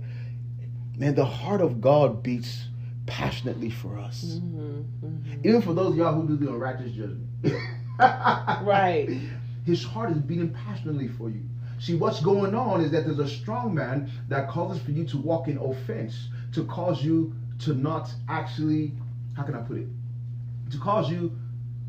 man, 0.97 1.15
the 1.15 1.25
heart 1.25 1.61
of 1.61 1.81
God 1.81 2.23
beats 2.23 2.65
passionately 3.07 3.71
for 3.71 3.99
us. 3.99 4.37
Mm-hmm, 4.39 5.07
mm-hmm. 5.07 5.49
Even 5.49 5.63
for 5.63 5.73
those 5.75 5.93
of 5.93 5.97
y'all 5.97 6.15
who 6.15 6.29
do 6.29 6.37
the 6.37 6.53
unrighteous 6.53 6.93
judgment. 6.93 7.29
right. 7.99 9.09
His 9.65 9.85
heart 9.85 10.11
is 10.11 10.19
beating 10.19 10.51
passionately 10.51 11.09
for 11.09 11.31
you. 11.31 11.43
See, 11.79 11.95
what's 11.95 12.21
going 12.21 12.55
on 12.55 12.81
is 12.81 12.93
that 12.93 13.05
there's 13.05 13.19
a 13.19 13.29
strong 13.29 13.75
man 13.75 14.11
that 14.29 14.49
causes 14.49 14.81
for 14.83 14.93
you 14.93 15.05
to 15.07 15.19
walk 15.19 15.49
in 15.49 15.59
offense, 15.59 16.29
to 16.53 16.65
cause 16.67 17.03
you 17.03 17.35
to 17.61 17.75
not 17.75 18.09
actually, 18.29 18.93
how 19.37 19.43
can 19.43 19.55
I 19.55 19.61
put 19.63 19.79
it? 19.79 19.89
To 20.71 20.79
cause 20.79 21.11
you 21.11 21.37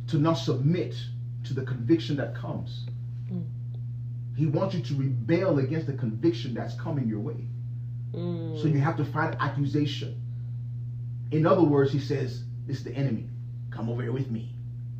to 0.08 0.18
not 0.18 0.34
submit 0.34 0.96
to 1.46 1.54
the 1.54 1.62
conviction 1.62 2.16
that 2.18 2.36
comes. 2.36 2.86
Mm. 3.32 3.44
He 4.36 4.46
wants 4.46 4.76
you 4.76 4.82
to 4.82 4.96
rebel 4.96 5.60
against 5.60 5.88
the 5.88 5.94
conviction 5.94 6.54
that's 6.54 6.76
coming 6.76 7.08
your 7.08 7.20
way. 7.20 7.48
Mm. 8.14 8.62
So 8.62 8.68
you 8.68 8.80
have 8.80 8.98
to 8.98 9.06
find 9.06 9.36
accusation. 9.40 10.22
In 11.32 11.46
other 11.46 11.64
words, 11.64 11.92
he 11.92 12.00
says, 12.00 12.44
This 12.68 12.78
is 12.78 12.84
the 12.84 12.94
enemy. 12.94 13.30
Come 13.72 13.90
over 13.90 14.02
here 14.02 14.12
with 14.12 14.30
me 14.30 14.54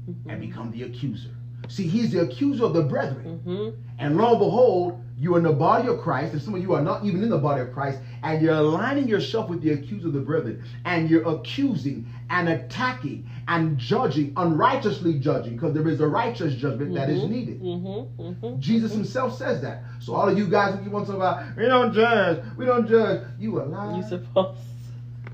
mm-hmm. 0.10 0.30
and 0.30 0.42
become 0.42 0.72
the 0.72 0.84
accuser. 0.84 1.30
See, 1.68 1.88
he's 1.88 2.12
the 2.12 2.22
accuser 2.22 2.66
of 2.66 2.74
the 2.74 2.84
brethren. 2.84 3.42
Mm-hmm. 3.46 3.82
And 4.00 4.18
lo 4.18 4.32
and 4.32 4.40
behold, 4.40 5.03
you 5.24 5.36
are 5.36 5.38
in 5.38 5.46
the 5.46 5.54
body 5.54 5.88
of 5.88 6.02
Christ, 6.02 6.34
and 6.34 6.42
some 6.42 6.54
of 6.54 6.62
you 6.62 6.74
are 6.74 6.82
not 6.82 7.06
even 7.06 7.24
in 7.24 7.30
the 7.30 7.38
body 7.38 7.62
of 7.62 7.72
Christ, 7.72 8.00
and 8.24 8.42
you're 8.42 8.56
aligning 8.56 9.08
yourself 9.08 9.50
with 9.50 9.62
the 9.62 9.72
accuser 9.72 10.08
of 10.08 10.14
the 10.14 10.20
brethren, 10.20 10.62
and 10.84 11.10
you're 11.10 11.26
accusing 11.26 12.06
and 12.30 12.50
attacking 12.50 13.26
and 13.48 13.78
judging, 13.78 14.34
unrighteously 14.36 15.20
judging, 15.20 15.54
because 15.54 15.74
there 15.74 15.88
is 15.88 16.02
a 16.02 16.08
righteous 16.08 16.56
judgment 16.56 16.92
mm-hmm. 16.92 16.96
that 16.96 17.10
is 17.10 17.22
mm-hmm. 17.22 17.32
needed. 17.32 17.62
Mm-hmm. 17.62 18.22
mm-hmm. 18.22 18.60
Jesus 18.60 18.92
himself 18.92 19.38
says 19.38 19.62
that. 19.62 19.84
So 20.02 20.14
all 20.14 20.28
of 20.28 20.38
you 20.38 20.46
guys 20.46 20.78
who 20.78 20.84
you 20.84 20.92
want 20.92 21.06
to 21.06 21.14
talk 21.14 21.22
about, 21.22 21.56
we 21.56 21.68
don't 21.68 21.94
judge, 21.94 22.44
we 22.58 22.66
don't 22.66 22.86
judge, 22.86 23.22
you 23.40 23.58
are 23.60 23.66
lying. 23.66 24.02
You 24.02 24.10
supposed. 24.10 24.60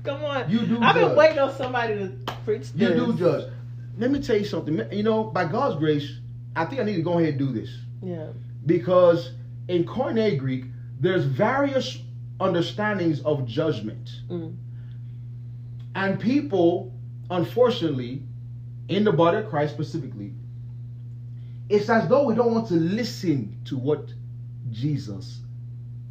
Come 0.04 0.24
on. 0.24 0.48
You 0.48 0.60
do. 0.60 0.78
I've 0.80 0.94
judge. 0.94 1.08
been 1.08 1.16
waiting 1.16 1.38
on 1.40 1.56
somebody 1.56 1.94
to 1.94 2.12
preach 2.44 2.72
this. 2.72 2.90
You 2.90 2.94
do 2.94 3.12
judge. 3.14 3.52
Let 3.98 4.12
me 4.12 4.22
tell 4.22 4.36
you 4.36 4.44
something. 4.44 4.80
You 4.92 5.02
know, 5.02 5.24
by 5.24 5.46
God's 5.46 5.80
grace, 5.80 6.08
I 6.54 6.64
think 6.64 6.80
I 6.80 6.84
need 6.84 6.94
to 6.94 7.02
go 7.02 7.18
ahead 7.18 7.30
and 7.30 7.38
do 7.40 7.52
this. 7.52 7.70
Yeah. 8.02 8.28
Because 8.64 9.30
in 9.70 9.84
Koine 9.84 10.38
Greek, 10.38 10.64
there's 10.98 11.24
various 11.24 11.98
understandings 12.40 13.20
of 13.22 13.46
judgment. 13.46 14.10
Mm. 14.28 14.56
And 15.94 16.20
people, 16.20 16.92
unfortunately, 17.30 18.22
in 18.88 19.04
the 19.04 19.12
body 19.12 19.38
of 19.38 19.48
Christ 19.48 19.74
specifically, 19.74 20.32
it's 21.68 21.88
as 21.88 22.08
though 22.08 22.24
we 22.24 22.34
don't 22.34 22.52
want 22.52 22.66
to 22.68 22.74
listen 22.74 23.56
to 23.66 23.76
what 23.76 24.08
Jesus 24.70 25.40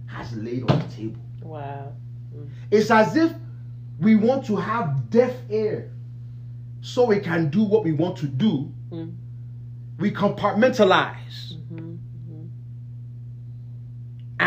has 0.07 0.35
laid 0.35 0.69
on 0.71 0.79
the 0.79 0.95
table. 0.95 1.21
Wow. 1.43 1.93
Mm. 2.35 2.49
It's 2.71 2.89
as 2.89 3.15
if 3.15 3.33
we 3.99 4.15
want 4.15 4.45
to 4.45 4.55
have 4.55 5.09
deaf 5.09 5.33
ear 5.49 5.91
so 6.81 7.05
we 7.05 7.19
can 7.19 7.49
do 7.49 7.63
what 7.63 7.83
we 7.83 7.91
want 7.91 8.17
to 8.19 8.27
do. 8.27 8.71
Mm 8.89 9.15
we 9.99 10.11
compartmentalize. 10.11 11.57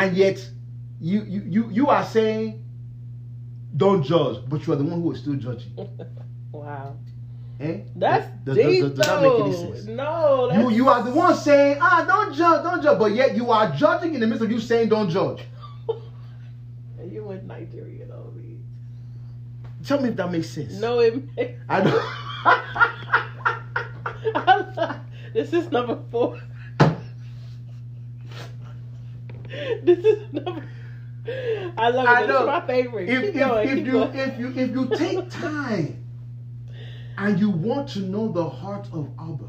And 0.03 0.17
yet, 0.17 0.51
you, 1.01 1.23
you, 1.23 1.43
you, 1.47 1.71
you 1.71 1.87
are 1.87 2.05
saying, 2.05 2.65
don't 3.77 4.03
judge, 4.03 4.39
but 4.49 4.67
you 4.67 4.73
are 4.73 4.77
the 4.77 4.83
one 4.83 5.01
who 5.01 5.13
is 5.13 5.21
still 5.21 5.35
judging. 5.35 5.73
wow. 6.53 6.97
Eh? 7.61 7.83
That's 7.95 8.27
does, 8.45 8.57
deep, 8.57 8.81
does, 8.81 8.95
does, 8.95 8.99
does 8.99 9.07
that 9.07 9.23
make 9.23 9.41
any 9.41 9.53
sense? 9.53 9.85
No, 9.85 10.51
you 10.53 10.71
you 10.71 10.89
are 10.89 11.05
the 11.05 11.13
one 11.13 11.37
saying, 11.37 11.79
ah, 11.81 12.05
don't 12.05 12.35
judge, 12.35 12.65
don't 12.65 12.83
judge, 12.83 12.99
but 12.99 13.13
yet 13.13 13.37
you 13.37 13.53
are 13.53 13.71
judging 13.77 14.15
in 14.15 14.21
the 14.21 14.27
midst 14.27 14.43
of 14.43 14.51
you 14.51 14.59
saying, 14.59 14.89
don't 14.89 15.09
judge. 15.09 15.45
you 17.09 17.31
in 17.31 17.47
Nigeria, 17.47 18.07
though. 18.07 18.35
Tell 19.87 20.01
me 20.01 20.09
if 20.09 20.17
that 20.17 20.33
makes 20.33 20.51
sense. 20.51 20.75
No, 20.81 20.99
it 20.99 21.23
makes. 21.37 21.61
I 21.69 21.81
don't. 21.81 22.03
This 25.33 25.53
is 25.53 25.71
number 25.71 25.99
four. 26.11 26.41
this 29.85 30.05
is 30.05 30.33
number. 30.33 30.65
I 31.77 31.89
love 31.91 32.05
it. 32.05 32.11
I 32.11 32.27
know. 32.27 32.33
This 32.33 32.41
is 32.41 32.47
my 32.47 32.67
favorite. 32.67 33.09
If, 33.09 33.25
if, 33.25 33.35
going, 33.35 33.69
if 33.69 33.79
you 33.79 33.93
going. 33.93 34.17
if 34.17 34.39
you 34.39 34.49
if 34.57 34.71
you 34.71 34.89
take 34.97 35.31
time 35.31 36.05
and 37.19 37.39
you 37.39 37.51
want 37.51 37.89
to 37.91 38.01
know 38.01 38.31
the 38.33 38.49
heart 38.49 38.89
of 38.93 39.09
Abba 39.19 39.49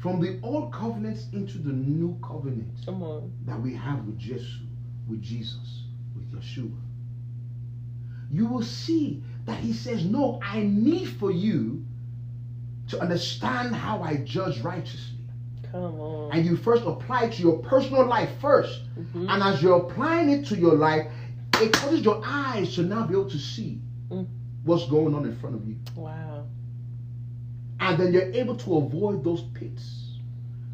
from 0.00 0.20
the 0.20 0.38
old 0.42 0.72
covenants 0.72 1.28
into 1.32 1.58
the 1.58 1.72
new 1.72 2.18
covenant 2.22 2.68
Come 2.84 3.02
on. 3.02 3.32
that 3.46 3.60
we 3.60 3.74
have 3.74 4.04
with 4.04 4.18
Jesus, 4.18 4.58
with 5.08 5.22
Jesus, 5.22 5.82
with 6.14 6.30
Yeshua, 6.32 6.78
you 8.30 8.46
will 8.46 8.62
see 8.62 9.22
that 9.46 9.58
he 9.58 9.72
says, 9.72 10.04
No, 10.04 10.40
I 10.42 10.60
need 10.60 11.06
for 11.06 11.30
you 11.30 11.84
to 12.88 13.00
understand 13.00 13.74
how 13.74 14.02
I 14.02 14.16
judge 14.16 14.60
righteously. 14.60 15.13
Come 15.74 16.00
on. 16.00 16.32
And 16.32 16.46
you 16.46 16.56
first 16.56 16.84
apply 16.86 17.24
it 17.24 17.32
to 17.32 17.42
your 17.42 17.58
personal 17.58 18.06
life 18.06 18.30
1st 18.40 18.78
mm-hmm. 18.96 19.28
And 19.28 19.42
as 19.42 19.60
you're 19.60 19.76
applying 19.76 20.30
it 20.30 20.46
to 20.46 20.56
your 20.56 20.76
life, 20.76 21.10
it 21.60 21.72
causes 21.72 22.02
your 22.02 22.22
eyes 22.24 22.76
to 22.76 22.82
now 22.82 23.04
be 23.04 23.14
able 23.14 23.28
to 23.28 23.38
see 23.38 23.80
mm. 24.08 24.24
what's 24.62 24.86
going 24.88 25.16
on 25.16 25.24
in 25.24 25.36
front 25.40 25.56
of 25.56 25.66
you. 25.66 25.76
Wow. 25.96 26.46
And 27.80 27.98
then 27.98 28.12
you're 28.12 28.32
able 28.32 28.56
to 28.58 28.76
avoid 28.76 29.24
those 29.24 29.42
pits. 29.54 30.18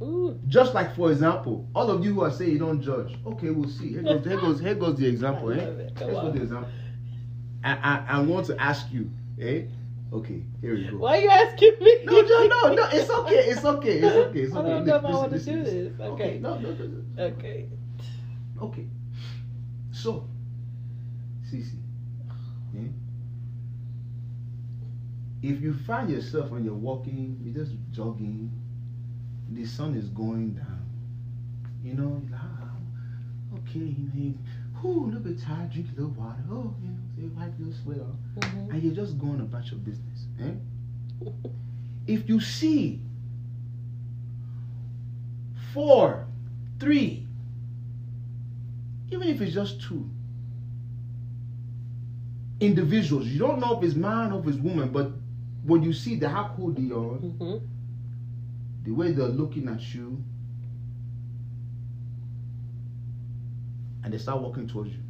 Ooh. 0.03 0.39
Just 0.49 0.75
like, 0.75 0.95
for 0.95 1.11
example, 1.11 1.67
all 1.75 1.91
of 1.91 2.05
you 2.05 2.13
who 2.15 2.23
are 2.23 2.31
saying 2.31 2.51
you 2.51 2.59
don't 2.59 2.83
judge. 2.83 3.19
Okay, 3.27 3.49
we'll 3.49 3.71
see. 3.71 3.93
Here 3.95 4.03
goes, 4.03 4.25
here 4.25 4.37
goes, 4.37 4.61
here 4.61 4.75
goes 4.75 4.99
the 4.99 5.07
example. 5.15 5.51
Eh? 5.53 5.57
Here's 5.57 5.95
the 5.97 6.43
example. 6.43 6.71
I, 7.65 7.73
I, 7.73 8.05
I 8.17 8.21
want 8.21 8.47
to 8.47 8.61
ask 8.61 8.87
you, 8.93 9.11
eh? 9.41 9.63
Okay, 10.13 10.43
here 10.61 10.75
we 10.75 10.85
go. 10.89 10.97
Why 10.97 11.19
are 11.19 11.21
you 11.21 11.31
asking 11.31 11.77
me? 11.81 12.05
No, 12.05 12.21
no, 12.21 12.47
no, 12.47 12.75
no. 12.75 12.89
It's 12.93 13.11
okay. 13.11 13.35
It's 13.35 13.65
okay. 13.65 13.99
It's 13.99 14.17
okay. 14.17 14.41
It's 14.41 14.53
okay. 14.57 14.69
I 14.69 14.69
don't 14.69 14.87
know 14.87 14.97
if 14.97 15.05
I 15.05 15.11
want 15.11 15.33
to 15.33 15.39
do 15.39 15.63
this. 15.63 16.01
Okay. 16.01 16.05
okay. 16.05 16.39
No, 16.41 16.59
no, 16.59 16.73
no, 16.73 16.87
no. 16.87 17.23
Okay. 17.23 17.69
Okay. 18.61 18.87
So, 19.93 20.29
Cece, 21.49 21.75
yeah? 22.75 22.89
if 25.43 25.61
you 25.61 25.75
find 25.87 26.11
yourself 26.11 26.51
when 26.51 26.65
you're 26.65 26.75
walking, 26.75 27.39
you're 27.43 27.65
just 27.65 27.77
jogging, 27.93 28.51
the 29.51 29.65
sun 29.65 29.95
is 29.95 30.09
going 30.09 30.55
down, 30.55 30.89
you 31.83 31.95
know, 31.95 32.23
ah, 32.35 32.71
okay, 33.59 33.95
Whoo, 34.83 35.05
a 35.05 35.07
little 35.07 35.21
bit 35.21 35.43
tired, 35.43 35.71
drink 35.71 35.89
a 35.93 36.01
little 36.01 36.15
water. 36.15 36.43
Oh, 36.51 36.75
you 36.83 36.89
know, 36.89 37.00
say 37.21 37.27
wipe 37.37 37.59
your 37.59 37.73
sweat 37.73 38.01
off. 38.01 38.17
Mhm. 38.53 38.71
And 38.73 38.83
you're 38.83 38.95
just 38.95 39.19
going 39.19 39.41
about 39.41 39.71
your 39.71 39.81
business. 39.81 40.27
Eh? 40.41 40.53
if 42.07 42.29
you 42.29 42.41
see 42.41 43.01
four, 45.73 46.27
three, 46.79 47.27
even 49.13 49.29
if 49.29 49.41
it's 49.41 49.53
just 49.55 49.81
two 49.83 50.09
individuals, 52.59 53.29
you 53.29 53.39
don't 53.39 53.61
know 53.61 53.79
if 53.79 53.85
it's 53.85 53.95
man 53.95 54.33
or 54.33 54.41
if 54.41 54.47
it's 54.49 54.59
woman, 54.59 54.91
but 54.91 55.13
when 55.65 55.83
you 55.83 55.93
see 55.93 56.17
the 56.17 56.29
how 56.29 56.53
cool 56.57 56.73
they 56.73 56.87
are, 56.91 57.19
Mhm. 57.19 57.61
the 58.85 58.91
way 58.93 59.13
they're 59.13 59.29
looking 59.29 59.69
at 59.69 59.95
you, 59.95 60.25
and 64.03 64.13
they 64.13 64.19
start 64.19 64.41
walking 64.43 64.67
towards 64.67 64.91
you. 64.91 65.03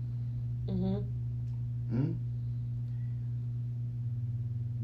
Mhm. 0.67 1.05
Hmm? 1.91 2.13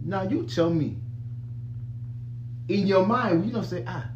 Now 0.05 0.23
you 0.23 0.45
tell 0.47 0.71
me, 0.71 0.97
in 2.69 2.87
your 2.87 3.07
mind, 3.07 3.45
you 3.47 3.53
don't 3.53 3.65
say, 3.65 3.85
ah, 3.87 4.09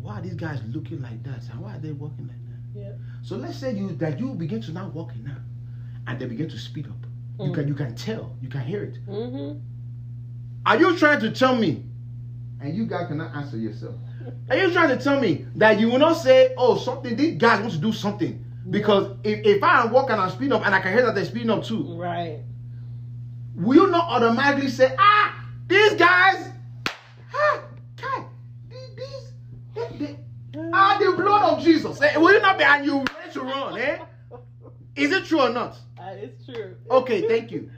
why 0.00 0.18
are 0.18 0.22
these 0.22 0.34
guys 0.34 0.60
looking 0.72 1.00
like 1.02 1.22
that? 1.24 1.42
And 1.50 1.60
why 1.60 1.76
are 1.76 1.78
they 1.78 1.92
walking 1.92 2.26
like 2.26 2.36
that? 2.46 2.80
Yeah. 2.80 2.92
So 3.22 3.36
let's 3.36 3.58
say 3.58 3.72
you 3.74 3.90
that 3.96 4.18
you 4.18 4.34
begin 4.34 4.60
to 4.62 4.72
now 4.72 4.88
walking 4.88 5.24
now, 5.24 5.36
and 6.06 6.18
they 6.18 6.26
begin 6.26 6.48
to 6.48 6.58
speed 6.58 6.86
up. 6.88 7.06
You 7.40 7.50
Mm. 7.50 7.54
can 7.54 7.68
you 7.68 7.74
can 7.74 7.94
tell, 7.94 8.36
you 8.42 8.48
can 8.48 8.62
hear 8.62 8.82
it. 8.82 8.98
Mhm. 9.06 9.60
Are 10.66 10.78
you 10.78 10.96
trying 10.96 11.20
to 11.20 11.30
tell 11.30 11.54
me? 11.56 11.84
And 12.60 12.76
you 12.76 12.86
guys 12.86 13.06
cannot 13.06 13.34
answer 13.36 13.56
yourself. 13.56 13.94
Are 14.50 14.56
you 14.56 14.72
trying 14.72 14.88
to 14.96 15.02
tell 15.02 15.20
me 15.20 15.46
that 15.56 15.78
you 15.78 15.88
will 15.90 15.98
not 16.00 16.14
say, 16.14 16.52
oh, 16.58 16.76
something, 16.76 17.14
these 17.16 17.38
guys 17.38 17.60
want 17.60 17.72
to 17.72 17.78
do 17.78 17.92
something? 17.92 18.44
Because 18.70 19.16
if, 19.24 19.44
if 19.46 19.62
I 19.62 19.82
am 19.82 19.90
walking 19.92 20.12
and 20.12 20.20
I 20.20 20.28
speed 20.30 20.52
up 20.52 20.64
and 20.66 20.74
I 20.74 20.80
can 20.80 20.92
hear 20.92 21.04
that 21.06 21.14
they're 21.14 21.24
speeding 21.24 21.50
up 21.50 21.64
too, 21.64 21.84
Right. 21.96 22.40
will 23.54 23.86
you 23.86 23.90
not 23.90 24.08
automatically 24.10 24.68
say, 24.68 24.94
ah, 24.98 25.44
these 25.66 25.94
guys, 25.94 26.50
ah, 27.34 27.62
God, 28.00 28.26
these, 28.68 28.96
these 28.96 29.32
they, 29.98 30.16
they 30.52 30.70
are 30.72 30.98
the 30.98 31.16
blood 31.16 31.56
of 31.58 31.64
Jesus. 31.64 32.00
Eh, 32.02 32.16
will 32.18 32.32
you 32.34 32.40
not 32.40 32.58
be, 32.58 32.64
and 32.64 32.84
you 32.84 32.98
ready 32.98 33.32
to 33.32 33.40
run, 33.42 33.78
eh? 33.78 33.98
Is 34.96 35.12
it 35.12 35.24
true 35.24 35.40
or 35.42 35.50
not? 35.50 35.76
It's 36.00 36.44
true. 36.46 36.74
Okay, 36.90 37.28
thank 37.28 37.50
you. 37.50 37.70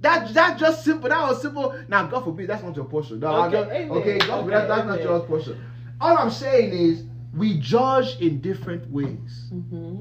That 0.00 0.34
that's 0.34 0.60
just 0.60 0.84
simple. 0.84 1.08
That 1.08 1.28
was 1.28 1.40
simple. 1.40 1.74
Now, 1.88 2.06
God 2.06 2.24
forbid, 2.24 2.48
that's 2.50 2.62
not 2.62 2.74
your 2.76 2.84
portion. 2.86 3.20
No, 3.20 3.44
Okay, 3.44 3.52
don't- 3.52 3.66
okay, 3.68 4.18
God 4.18 4.28
forbid, 4.28 4.28
Okay, 4.30 4.50
that- 4.50 4.68
that's 4.68 4.86
not 4.88 5.00
your 5.02 5.20
portion. 5.20 5.58
All 6.00 6.18
I'm 6.18 6.30
saying 6.30 6.72
is, 6.72 7.04
we 7.34 7.58
judge 7.58 8.20
in 8.20 8.40
different 8.40 8.90
ways. 8.90 9.48
Mm-hmm. 9.52 10.00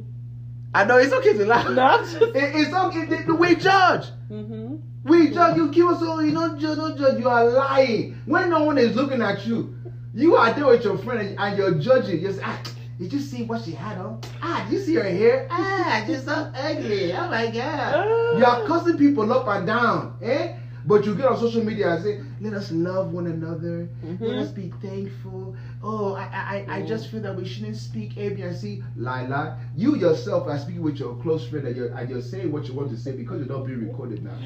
I 0.74 0.86
know 0.86 0.98
it's 0.98 1.14
okay 1.14 1.34
to 1.34 1.46
laugh. 1.46 1.70
No, 1.70 2.00
It- 2.22 2.32
it's 2.36 2.74
okay. 2.74 3.06
The, 3.06 3.24
the 3.28 3.36
way 3.36 3.56
judge. 3.56 4.06
Mm-hmm. 4.32 4.76
We 5.06 5.30
judge. 5.32 5.58
You 5.58 5.70
keep 5.72 5.86
us 5.86 6.02
all. 6.02 6.24
you 6.24 6.32
don't 6.34 6.60
judge. 6.60 6.78
Don't 6.78 6.98
judge. 6.98 7.20
You 7.20 7.30
are 7.30 7.46
lying 7.46 8.18
when 8.26 8.50
no 8.50 8.64
one 8.64 8.78
is 8.78 8.96
looking 8.96 9.22
at 9.22 9.46
you. 9.46 9.76
You 10.14 10.36
are 10.36 10.54
there 10.54 10.68
with 10.68 10.84
your 10.84 10.98
friend 10.98 11.20
and, 11.28 11.40
and 11.40 11.58
you're 11.58 11.74
judging. 11.76 12.20
You're 12.22 12.32
saying, 12.34 12.46
ah, 12.46 12.62
did 13.00 13.12
you 13.12 13.20
see 13.20 13.44
what 13.44 13.64
she 13.64 13.72
had 13.72 13.98
on? 13.98 14.22
Ah, 14.42 14.66
did 14.70 14.74
you 14.74 14.80
see 14.86 14.96
her 14.96 15.04
hair? 15.04 15.48
Ah, 15.52 16.04
she's 16.08 16.24
so 16.24 16.32
ugly. 16.56 17.12
Oh 17.14 17.28
my 17.30 17.50
god. 17.52 18.38
You 18.40 18.46
are 18.46 18.66
cussing 18.66 18.98
people 18.98 19.32
up 19.34 19.48
and 19.48 19.68
down, 19.68 20.18
eh? 20.22 20.54
But 20.86 21.06
you 21.06 21.16
get 21.16 21.26
on 21.28 21.38
social 21.40 21.64
media 21.64 21.94
and 21.94 22.04
say, 22.04 22.22
let 22.42 22.54
us 22.54 22.72
love 22.72 23.14
one 23.14 23.28
another. 23.28 23.88
Let 24.04 24.20
Mhm. 24.20 24.40
us 24.42 24.52
be 24.52 24.74
thankful. 24.82 25.56
Oh, 25.82 26.14
I, 26.14 26.24
I, 26.24 26.66
I 26.68 26.76
I 26.78 26.86
just 26.86 27.10
feel 27.10 27.22
that 27.22 27.36
we 27.36 27.46
shouldn't 27.46 27.78
speak 27.78 28.18
A, 28.18 28.30
B, 28.30 28.42
and 28.42 28.56
C. 28.56 28.84
Lie, 28.98 29.28
lie. 29.28 29.58
You 29.78 29.96
yourself 29.96 30.48
are 30.48 30.58
speaking 30.60 30.82
with 30.82 30.98
your 31.00 31.16
close 31.22 31.48
friend 31.48 31.66
and 31.68 31.76
you're, 31.78 31.94
and 31.96 32.10
you're 32.10 32.22
saying 32.22 32.52
what 32.52 32.68
you 32.68 32.74
want 32.74 32.90
to 32.90 32.98
say 32.98 33.14
because 33.14 33.40
you're 33.40 33.58
not 33.58 33.66
being 33.66 33.88
recorded 33.88 34.24
now. 34.24 34.38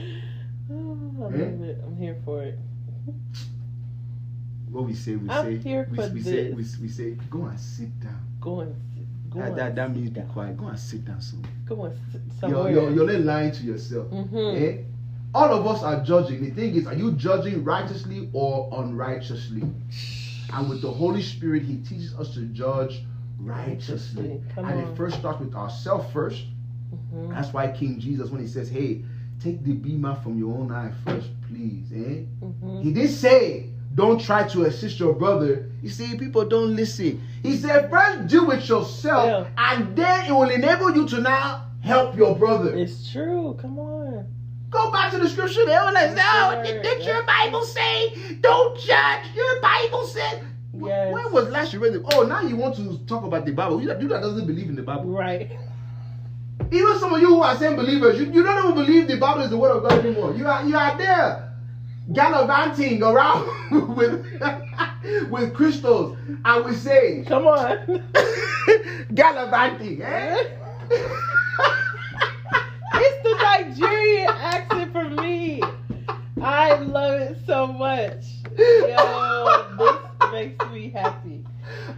Oh, 0.69 1.23
I 1.23 1.25
Eh? 1.33 1.49
love 1.49 1.61
it. 1.63 1.81
I'm 1.85 1.95
here 1.95 2.17
for 2.25 2.43
it. 2.43 2.59
What 4.69 4.83
we 4.83 4.93
say, 4.93 5.15
we 5.15 5.29
I'm 5.29 5.45
say, 5.45 5.57
here 5.69 5.88
we, 5.89 5.95
for 5.97 6.09
we 6.09 6.21
say, 6.21 6.49
we, 6.51 6.63
we 6.81 6.88
say, 6.89 7.11
go 7.29 7.45
and 7.45 7.57
sit 7.59 7.97
down. 8.01 8.19
Go 8.41 8.59
and 8.59 8.75
go 9.29 9.39
That, 9.39 9.55
that, 9.55 9.75
that 9.75 9.95
means 9.95 10.09
be 10.09 10.21
quiet. 10.33 10.57
Go 10.57 10.67
and 10.67 10.77
sit 10.77 11.05
down 11.05 11.21
somewhere. 11.21 11.51
Go 11.65 11.85
and 11.85 11.97
sit 12.11 12.21
You're, 12.41 12.51
somewhere. 12.51 12.71
you're, 12.71 12.91
you're 12.91 13.03
only 13.03 13.19
lying 13.19 13.51
to 13.53 13.63
yourself. 13.63 14.11
Mhm. 14.11 14.61
Eh? 14.61 14.83
All 15.38 15.53
of 15.53 15.67
us 15.67 15.83
are 15.83 16.03
judging. 16.03 16.43
The 16.43 16.49
thing 16.49 16.73
is, 16.75 16.88
are 16.88 16.95
you 16.95 17.11
judging 17.11 17.63
righteously 17.63 18.27
or 18.33 18.69
unrighteously? 18.73 19.61
And 20.51 20.67
with 20.67 20.81
the 20.81 20.89
Holy 20.91 21.21
Spirit, 21.21 21.61
He 21.61 21.75
teaches 21.77 22.15
us 22.15 22.33
to 22.33 22.41
judge 22.47 23.03
righteously. 23.39 24.41
Come 24.55 24.65
and 24.65 24.79
on. 24.83 24.91
it 24.91 24.97
first 24.97 25.17
starts 25.19 25.39
with 25.39 25.53
ourselves 25.53 26.11
first. 26.11 26.43
Mhm. 27.13 27.29
That's 27.29 27.53
why 27.53 27.67
King 27.67 27.99
Jesus, 27.99 28.31
when 28.31 28.41
he 28.41 28.47
says, 28.47 28.67
Hey, 28.67 29.03
take 29.39 29.63
the 29.63 29.73
beamer 29.73 30.15
from 30.23 30.39
your 30.39 30.57
own 30.57 30.71
eye 30.71 30.91
first, 31.05 31.29
please. 31.47 31.85
Eh? 31.93 32.23
Mhm. 32.43 32.81
He 32.81 32.91
didn't 32.91 33.11
say, 33.11 33.69
Don't 33.93 34.19
try 34.19 34.47
to 34.47 34.63
assist 34.65 34.99
your 34.99 35.13
brother. 35.13 35.69
You 35.83 35.89
see, 35.89 36.17
people 36.17 36.45
don't 36.45 36.75
listen. 36.75 37.21
He 37.43 37.57
said, 37.57 37.91
First 37.91 38.27
deal 38.27 38.47
with 38.47 38.67
yourself, 38.67 39.25
Yeah. 39.25 39.45
and 39.71 39.95
then 39.95 40.25
it 40.25 40.31
will 40.31 40.49
enable 40.49 40.95
you 40.95 41.07
to 41.09 41.21
now 41.21 41.65
help 41.81 42.15
your 42.17 42.35
brother. 42.35 42.75
It's 42.75 43.11
true. 43.11 43.55
Come 43.61 43.77
on. 43.79 43.96
Go 44.70 44.91
back 44.91 45.11
to 45.11 45.20
the 45.20 45.30
scripture. 45.30 45.65
They 45.65 45.78
were 45.78 45.91
like, 45.91 46.13
no, 46.13 46.53
Word, 46.55 46.65
did, 46.65 46.82
did 46.84 47.05
your. 47.05 47.24
Bible 47.24 47.63
say, 47.63 48.36
don't 48.41 48.78
judge? 48.80 49.26
Your 49.36 49.61
Bible 49.61 50.05
said. 50.05 50.43
Yes. 50.74 51.13
When 51.13 51.32
was 51.32 51.49
last 51.49 51.74
you 51.74 51.80
read 51.80 51.95
it? 51.95 52.01
Oh, 52.13 52.24
now 52.24 52.41
you 52.41 52.55
want 52.55 52.76
to 52.76 52.97
talk 53.05 53.24
about 53.24 53.45
the 53.45 53.51
Bible. 53.51 53.82
You 53.82 53.88
that, 53.88 54.01
you 54.01 54.07
that 54.09 54.22
doesn't 54.22 54.45
believe 54.45 54.70
in 54.70 54.76
the 54.76 54.84
Bible. 54.84 55.05
Right. 55.05 55.49
Even 56.72 56.99
some 56.99 57.13
of 57.13 57.22
you 57.22 57.28
who 57.28 57.41
are 57.41 57.55
saying 57.55 57.76
believers, 57.78 58.20
you, 58.20 58.26
you 58.26 58.43
don't 58.43 58.63
even 58.63 58.76
believe 58.76 59.07
the 59.07 59.18
Bible 59.18 59.41
is 59.41 59.49
the 59.49 59.57
word 59.57 59.78
of 59.78 59.84
God 59.84 60.05
anymore. 60.05 60.36
You 60.36 60.47
are 60.47 60.65
you 60.65 60.76
are 60.78 60.97
there 60.97 61.53
gallivanting 62.13 63.01
around 63.03 63.47
with 63.95 64.26
with 65.30 65.53
crystals 65.53 66.18
and 66.45 66.65
with 66.65 66.80
say, 66.82 67.24
Come 67.28 67.47
on. 67.47 68.03
gallivanting, 69.13 70.01
eh? 70.01 70.43
Nigerian 73.47 74.27
accent 74.29 74.91
for 74.91 75.09
me. 75.09 75.61
I 76.41 76.75
love 76.75 77.19
it 77.21 77.37
so 77.45 77.67
much. 77.67 78.23
Yo, 78.57 79.75
this 79.77 80.31
makes 80.31 80.71
me 80.71 80.89
happy. 80.89 81.43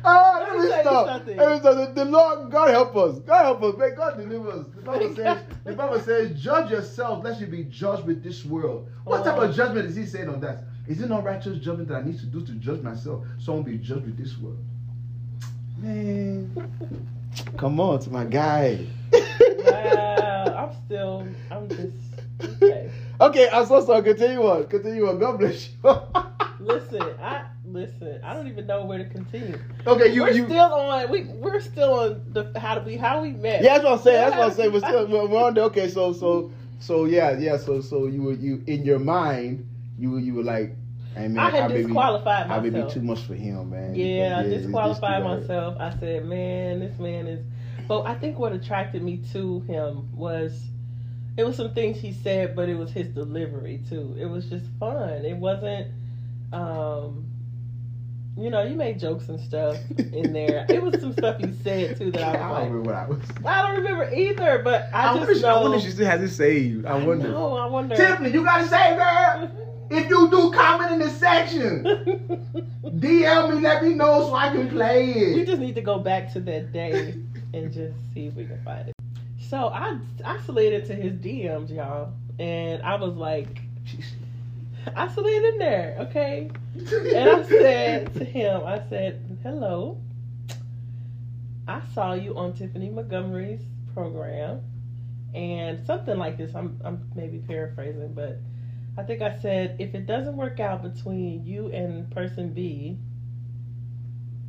Oh, 0.05 0.35
Let 0.39 0.47
let 0.49 0.57
me 0.57 0.63
me 0.63 0.69
tell 0.69 0.77
you 0.77 0.83
stop. 0.83 1.07
something. 1.07 1.37
Let 1.37 1.49
me 1.51 1.59
stop. 1.59 1.75
The, 1.95 2.03
the 2.03 2.05
Lord, 2.09 2.51
God 2.51 2.69
help 2.69 2.95
us. 2.95 3.19
God 3.19 3.43
help 3.43 3.63
us. 3.63 3.75
May 3.77 3.91
God 3.91 4.17
deliver 4.17 4.51
us. 4.51 4.65
The 4.75 4.81
Bible 4.81 5.15
says, 5.15 5.43
the 5.65 5.73
Bible 5.73 5.99
says, 5.99 6.41
judge 6.41 6.71
yourself, 6.71 7.23
lest 7.23 7.41
you 7.41 7.47
be 7.47 7.63
judged 7.65 8.05
with 8.05 8.23
this 8.23 8.45
world. 8.45 8.87
What 9.03 9.23
type 9.25 9.37
Oh. 9.37 9.41
of 9.41 9.55
judgment 9.55 9.87
is 9.87 9.95
he 9.95 10.05
saying 10.05 10.29
on 10.29 10.39
that? 10.41 10.63
Is 10.87 11.01
it 11.01 11.09
not 11.09 11.23
righteous 11.23 11.57
judgment 11.59 11.89
that 11.89 11.95
I 11.97 12.01
need 12.05 12.19
to 12.19 12.25
do 12.25 12.45
to 12.45 12.51
judge 12.53 12.81
myself? 12.81 13.25
So 13.39 13.51
I 13.51 13.55
won't 13.55 13.65
be 13.67 13.77
judged 13.77 14.05
with 14.05 14.17
this 14.17 14.37
world. 14.37 14.57
Man. 15.77 16.49
Come 17.57 17.79
on, 17.79 17.99
to 17.99 18.09
my 18.09 18.25
guy. 18.25 18.85
Wow. 19.65 20.28
I'm 20.59 20.75
still, 20.85 21.27
I'm 21.51 21.69
just, 21.69 21.95
okay. 22.43 22.91
Okay, 23.21 23.49
I'm 23.51 23.65
so 23.65 23.85
sorry. 23.85 24.01
Continue 24.03 24.41
on. 24.47 24.65
Continue 24.67 25.09
on. 25.09 25.19
God 25.19 25.39
bless 25.39 25.69
you. 25.69 25.75
Listen, 26.61 27.01
I, 27.21 27.45
listen, 27.65 28.21
I 28.23 28.33
don't 28.33 28.47
even 28.47 28.65
know 28.65 28.85
where 28.85 28.97
to 28.97 29.05
continue. 29.05 29.57
okay, 29.87 30.13
you 30.13 30.21
we're 30.23 30.31
you. 30.31 30.45
still 30.45 30.73
on, 30.73 31.09
we, 31.11 31.23
we're 31.25 31.59
still 31.61 31.93
on 31.93 32.21
the, 32.31 32.57
how 32.59 32.75
to 32.75 32.81
be, 32.81 32.95
how 32.97 33.21
we 33.21 33.31
met. 33.31 33.61
Yeah, 33.61 33.73
that's 33.73 33.83
what 33.85 33.93
I'm 33.93 33.99
saying. 33.99 34.15
That's 34.17 34.35
what 34.37 34.45
I'm 34.47 34.53
saying. 34.53 34.73
We're 34.73 34.79
still 34.79 35.07
we're, 35.29 35.43
on 35.43 35.53
there. 35.53 35.63
Okay, 35.65 35.89
so 35.89 36.11
so 36.13 36.51
so 36.79 37.05
yeah 37.05 37.37
yeah. 37.37 37.57
So 37.57 37.79
so 37.81 38.07
you 38.07 38.23
were 38.23 38.33
you 38.33 38.61
in 38.67 38.83
your 38.83 38.99
mind 38.99 39.65
you 39.97 40.11
were 40.11 40.19
you 40.19 40.33
were 40.33 40.43
like, 40.43 40.75
hey 41.15 41.27
man, 41.29 41.39
I 41.39 41.49
had 41.49 41.69
may 41.71 41.77
be- 41.77 41.83
disqualified 41.83 42.49
I 42.49 42.59
may 42.59 42.69
be 42.69 42.75
myself. 42.75 42.93
too 42.93 43.01
much 43.01 43.21
for 43.21 43.35
him, 43.35 43.69
man. 43.69 43.95
Yeah, 43.95 44.35
I 44.39 44.43
Because, 44.43 44.49
this- 44.51 44.61
disqualified 44.63 45.23
myself. 45.23 45.77
I 45.79 45.97
said, 45.99 46.25
man, 46.25 46.79
this 46.81 46.97
man 46.99 47.27
is. 47.27 47.45
But 47.89 48.05
I 48.05 48.13
think 48.13 48.37
what 48.37 48.53
attracted 48.53 49.01
me 49.01 49.19
to 49.33 49.61
him 49.61 50.15
was 50.15 50.61
it 51.37 51.43
was 51.43 51.57
some 51.57 51.73
things 51.73 51.99
he 51.99 52.13
said, 52.13 52.55
but 52.55 52.69
it 52.69 52.75
was 52.75 52.91
his 52.91 53.07
delivery 53.07 53.81
too. 53.89 54.15
It 54.15 54.27
was 54.27 54.45
just 54.45 54.65
fun. 54.79 55.25
It 55.25 55.35
wasn't, 55.35 55.87
um, 56.53 57.25
you 58.37 58.51
know, 58.51 58.61
you 58.61 58.75
made 58.75 58.99
jokes 58.99 59.27
and 59.27 59.39
stuff 59.39 59.77
in 59.97 60.33
there. 60.33 60.67
it 60.69 60.83
was 60.83 61.01
some 61.01 61.13
stuff 61.13 61.39
he 61.39 61.51
said 61.63 61.97
too 61.97 62.11
that 62.11 62.21
I 62.21 62.29
I 62.29 62.33
don't 62.33 62.51
like, 62.51 62.63
remember 62.65 62.81
what 62.81 62.95
I 62.95 63.07
was. 63.07 63.19
I 63.43 63.61
don't 63.63 63.83
remember 63.83 64.13
either. 64.13 64.61
But 64.63 64.89
I, 64.93 65.09
I, 65.09 65.13
just 65.15 65.25
wonder, 65.25 65.41
know. 65.41 65.47
I 65.47 65.61
wonder 65.63 65.77
if 65.77 65.83
she 65.83 65.89
still 65.89 66.05
has 66.05 66.21
it 66.21 66.29
saved. 66.29 66.85
I 66.85 67.03
wonder. 67.03 67.29
know, 67.29 67.57
I 67.57 67.65
wonder. 67.65 67.95
Tiffany, 67.95 68.29
you 68.29 68.43
gotta 68.43 68.67
say, 68.67 68.95
girl. 68.95 69.49
If 69.89 70.07
you 70.07 70.29
do 70.29 70.51
comment 70.51 70.91
in 70.91 70.99
the 70.99 71.09
section, 71.09 71.83
DM 72.85 73.55
me, 73.55 73.61
let 73.63 73.83
me 73.83 73.95
know 73.95 74.27
so 74.27 74.35
I 74.35 74.51
can 74.51 74.69
play 74.69 75.09
it. 75.09 75.37
You 75.37 75.43
just 75.43 75.59
need 75.59 75.73
to 75.73 75.81
go 75.81 75.97
back 75.97 76.31
to 76.33 76.39
that 76.41 76.71
day 76.71 77.15
and 77.53 77.71
just 77.71 77.95
see 78.13 78.27
if 78.27 78.35
we 78.35 78.45
can 78.45 78.61
find 78.63 78.89
it. 78.89 78.95
So 79.49 79.67
I 79.67 79.97
I 80.23 80.39
slid 80.41 80.73
into 80.73 80.93
his 80.93 81.13
DMs, 81.13 81.73
y'all, 81.75 82.13
and 82.37 82.83
I 82.83 82.95
was 82.95 83.15
like, 83.15 83.61
I 84.95 85.07
slid 85.07 85.43
in 85.43 85.57
there, 85.57 85.97
okay. 86.01 86.51
And 86.75 87.29
I 87.29 87.43
said 87.43 88.13
to 88.15 88.23
him, 88.23 88.61
I 88.65 88.81
said, 88.89 89.39
"Hello. 89.43 89.99
I 91.67 91.81
saw 91.93 92.13
you 92.13 92.35
on 92.35 92.53
Tiffany 92.53 92.89
Montgomery's 92.89 93.61
program, 93.93 94.61
and 95.33 95.85
something 95.85 96.17
like 96.17 96.37
this. 96.37 96.55
I'm 96.55 96.79
I'm 96.83 97.09
maybe 97.15 97.39
paraphrasing, 97.39 98.13
but 98.13 98.39
I 98.97 99.03
think 99.03 99.21
I 99.21 99.37
said 99.39 99.75
if 99.79 99.93
it 99.95 100.05
doesn't 100.05 100.35
work 100.35 100.59
out 100.59 100.83
between 100.83 101.45
you 101.45 101.71
and 101.71 102.09
person 102.11 102.53
B, 102.53 102.97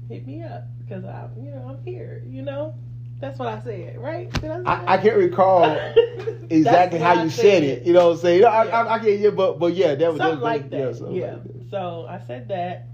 hit 0.09 0.27
me 0.27 0.43
up 0.43 0.65
because 0.79 1.05
I 1.05 1.29
you 1.39 1.51
know 1.51 1.77
I'm 1.77 1.85
here. 1.85 2.23
You 2.27 2.43
know. 2.43 2.75
That's 3.21 3.39
what 3.39 3.49
I 3.49 3.61
said, 3.61 3.99
right? 3.99 4.31
I, 4.43 4.49
I, 4.49 4.93
I, 4.95 4.99
can't 4.99 5.17
recall 5.17 5.65
exactly 6.51 6.99
how 6.99 7.23
you 7.23 7.29
said 7.29 7.63
it. 7.63 7.85
You 7.85 7.93
know 7.93 8.09
what 8.09 8.15
I'm 8.15 8.21
saying? 8.21 8.45
I, 8.47 8.65
yeah. 8.65 8.71
I, 8.71 8.95
I, 8.95 8.99
can't, 8.99 9.21
yeah, 9.21 9.31
but 9.31 9.59
but 9.59 9.75
yeah, 9.75 9.95
that 9.95 10.13
was 10.13 10.19
something 10.19 10.39
that, 10.39 10.45
like 10.45 10.71
that. 10.71 10.79
Yeah, 10.79 10.93
something 10.93 11.15
yeah. 11.17 11.33
Like 11.33 11.45
that. 11.45 11.71
So 11.71 12.07
I 12.09 12.21
said 12.27 12.49
that, 12.49 12.89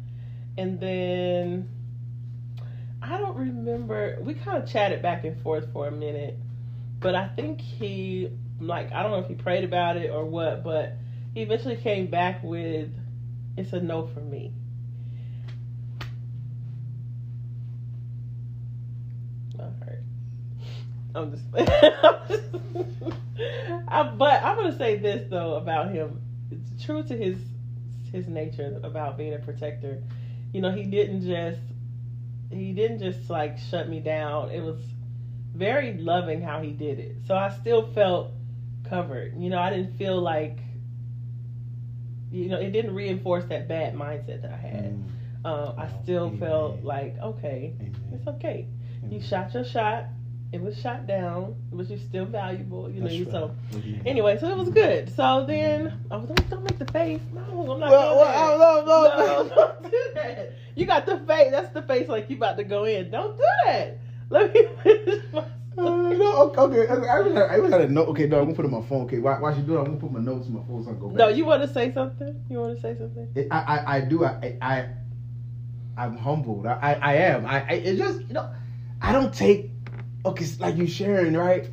and 0.59 0.81
then 0.81 1.69
I 3.01 3.19
don't 3.19 3.37
remember. 3.37 4.19
We 4.21 4.35
kind 4.35 4.61
of 4.61 4.69
chatted 4.69 5.01
back 5.01 5.25
and 5.25 5.41
forth 5.43 5.73
for 5.73 5.87
a 5.87 5.93
minute, 5.93 6.37
but 6.99 7.15
I 7.15 7.29
think 7.29 7.61
he 7.61 8.31
like 8.61 8.93
I 8.93 9.03
don't 9.03 9.13
know 9.13 9.19
if 9.19 9.29
he 9.29 9.35
prayed 9.35 9.63
about 9.63 9.97
it 9.97 10.11
or 10.11 10.25
what, 10.25 10.65
but 10.65 10.95
he 11.35 11.43
eventually 11.43 11.77
came 11.77 12.09
back 12.09 12.43
with 12.43 12.91
it's 13.57 13.73
a 13.73 13.81
no 13.81 14.09
for 14.09 14.21
me. 14.21 14.53
I'm 21.17 21.31
just, 21.31 21.45
I, 23.89 24.03
but 24.17 24.43
I'm 24.43 24.57
gonna 24.57 24.77
say 24.77 24.97
this 24.97 25.29
though 25.31 25.55
about 25.55 25.93
him. 25.93 26.21
It's 26.51 26.85
true 26.85 27.03
to 27.05 27.17
his 27.17 27.39
his 28.13 28.29
nature 28.29 28.81
about 28.83 29.17
being 29.17 29.35
a 29.35 29.39
protector. 29.39 30.03
You 30.53 30.61
know, 30.61 30.71
he 30.71 30.85
didn't 30.85 31.27
just 31.27 31.61
he 32.51 32.73
didn't 32.73 32.99
just 32.99 33.31
like 33.31 33.59
shut 33.59 33.89
me 33.89 34.01
down. 34.01 34.51
It 34.51 34.61
was 34.61 34.81
very 35.55 35.95
loving 35.95 36.43
how 36.43 36.61
he 36.61 36.71
did 36.71 36.99
it. 36.99 37.17
So 37.27 37.35
I 37.35 37.51
still 37.61 37.93
felt 37.93 38.33
covered. 38.89 39.41
You 39.41 39.51
know, 39.51 39.59
I 39.59 39.71
didn't 39.71 39.97
feel 39.97 40.21
like 40.21 40.59
you 42.31 42.49
know, 42.49 42.59
it 42.59 42.73
didn't 42.73 42.95
reinforce 42.95 43.45
that 43.47 43.69
bad 43.69 43.95
mindset 43.95 44.43
that 44.43 44.53
I 44.53 44.57
had. 44.57 44.93
Mm. 44.93 45.05
Uh, 45.45 45.75
I 45.79 45.89
still 46.03 46.27
Amen. 46.27 46.41
felt 46.41 46.83
like, 46.83 47.17
okay, 47.23 47.75
Amen. 47.79 47.97
it's 48.13 48.27
okay. 48.27 48.67
Amen. 48.99 49.13
You 49.13 49.23
shot 49.23 49.55
your 49.55 49.65
shot 49.65 50.07
it 50.57 50.63
was 50.63 50.81
shot 50.81 51.07
down, 51.07 51.55
but 51.71 51.89
you're 51.91 51.99
still 51.99 52.25
valuable, 52.25 52.91
you 52.91 53.03
know. 53.03 53.09
Right. 53.09 53.31
So 53.31 53.55
mm-hmm. 53.73 54.07
anyway, 54.07 54.39
so 54.41 54.49
it 54.49 54.57
was 54.57 54.71
good. 54.71 55.15
So 55.15 55.45
then 55.47 55.93
I 56.11 56.17
was 56.17 56.31
like, 56.31 56.49
don't 56.49 56.65
make 56.65 56.79
the 56.79 56.91
face. 56.93 57.21
No, 57.35 57.73
I'm 57.73 57.79
not 57.79 57.91
well, 57.91 58.17
well, 58.17 58.59
no, 58.59 58.87
no, 58.87 59.45
no, 59.45 59.55
don't 59.55 59.91
do 59.91 60.03
that. 60.15 60.53
You 60.75 60.87
got 60.87 61.05
the 61.05 61.19
face. 61.19 61.51
That's 61.51 61.75
the 61.75 61.83
face 61.83 62.09
like 62.09 62.31
you 62.31 62.37
about 62.37 62.57
to 62.57 62.65
go 62.65 62.85
in. 62.85 63.11
Don't 63.11 63.37
do 63.37 63.45
that. 63.67 63.99
Let 64.31 64.55
me 64.55 64.67
finish 64.83 65.25
my. 65.33 65.45
Uh, 65.79 66.09
no, 66.15 66.51
okay, 66.57 66.89
okay. 66.89 67.07
I 67.07 67.59
even 67.59 67.71
had 67.71 67.83
a 67.83 67.89
note. 67.89 68.09
Okay, 68.09 68.27
no, 68.27 68.39
I'm 68.39 68.45
gonna 68.45 68.57
put 68.57 68.65
it 68.65 68.73
on 68.73 68.81
my 68.81 68.89
phone. 68.89 69.05
Okay, 69.05 69.19
why, 69.19 69.39
why 69.39 69.55
you 69.55 69.63
do 69.63 69.77
it? 69.77 69.81
I'm 69.81 69.85
gonna 69.85 69.99
put 69.99 70.11
my 70.11 70.21
notes 70.21 70.49
in 70.49 70.55
my 70.55 70.63
phone 70.67 70.83
so 70.83 70.91
I 70.91 70.95
go 70.95 71.09
back. 71.09 71.19
No, 71.19 71.29
you 71.29 71.45
want 71.45 71.61
to 71.63 71.69
say 71.69 71.93
something? 71.93 72.43
You 72.49 72.61
want 72.61 72.77
to 72.77 72.81
say 72.81 72.97
something? 72.97 73.29
It, 73.35 73.49
I, 73.51 73.59
I, 73.59 73.97
I 73.97 74.01
do. 74.01 74.25
I, 74.25 74.57
I, 74.63 74.89
I'm 75.99 76.17
humbled. 76.17 76.67
I, 76.67 76.73
I, 76.81 76.93
I 76.95 77.15
am. 77.17 77.45
I, 77.45 77.61
I, 77.61 77.73
it 77.73 77.97
just, 77.99 78.21
you 78.23 78.33
know, 78.33 78.51
I 79.03 79.13
don't 79.13 79.35
take 79.35 79.71
okay, 80.27 80.47
like 80.59 80.77
you 80.77 80.87
sharing, 80.87 81.35
right? 81.35 81.69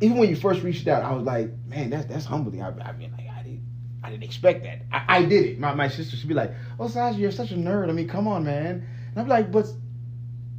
Even 0.00 0.18
when 0.18 0.28
you 0.28 0.36
first 0.36 0.62
reached 0.62 0.86
out, 0.88 1.02
I 1.02 1.12
was 1.12 1.24
like, 1.24 1.50
man, 1.66 1.90
that's 1.90 2.06
that's 2.06 2.24
humbling. 2.24 2.62
I, 2.62 2.68
I 2.68 2.92
mean, 2.92 3.12
like, 3.12 3.28
I 3.28 3.42
didn't, 3.42 3.62
I 4.02 4.10
didn't 4.10 4.24
expect 4.24 4.64
that. 4.64 4.82
I, 4.92 5.18
I 5.18 5.24
did 5.24 5.44
it. 5.46 5.58
My 5.58 5.74
my 5.74 5.88
sister 5.88 6.16
should 6.16 6.28
be 6.28 6.34
like, 6.34 6.52
oh, 6.78 6.88
Sasha, 6.88 7.18
you're 7.18 7.30
such 7.30 7.52
a 7.52 7.56
nerd. 7.56 7.88
I 7.88 7.92
mean, 7.92 8.08
come 8.08 8.28
on, 8.28 8.44
man. 8.44 8.86
And 9.10 9.18
I'm 9.18 9.28
like, 9.28 9.50
but 9.50 9.66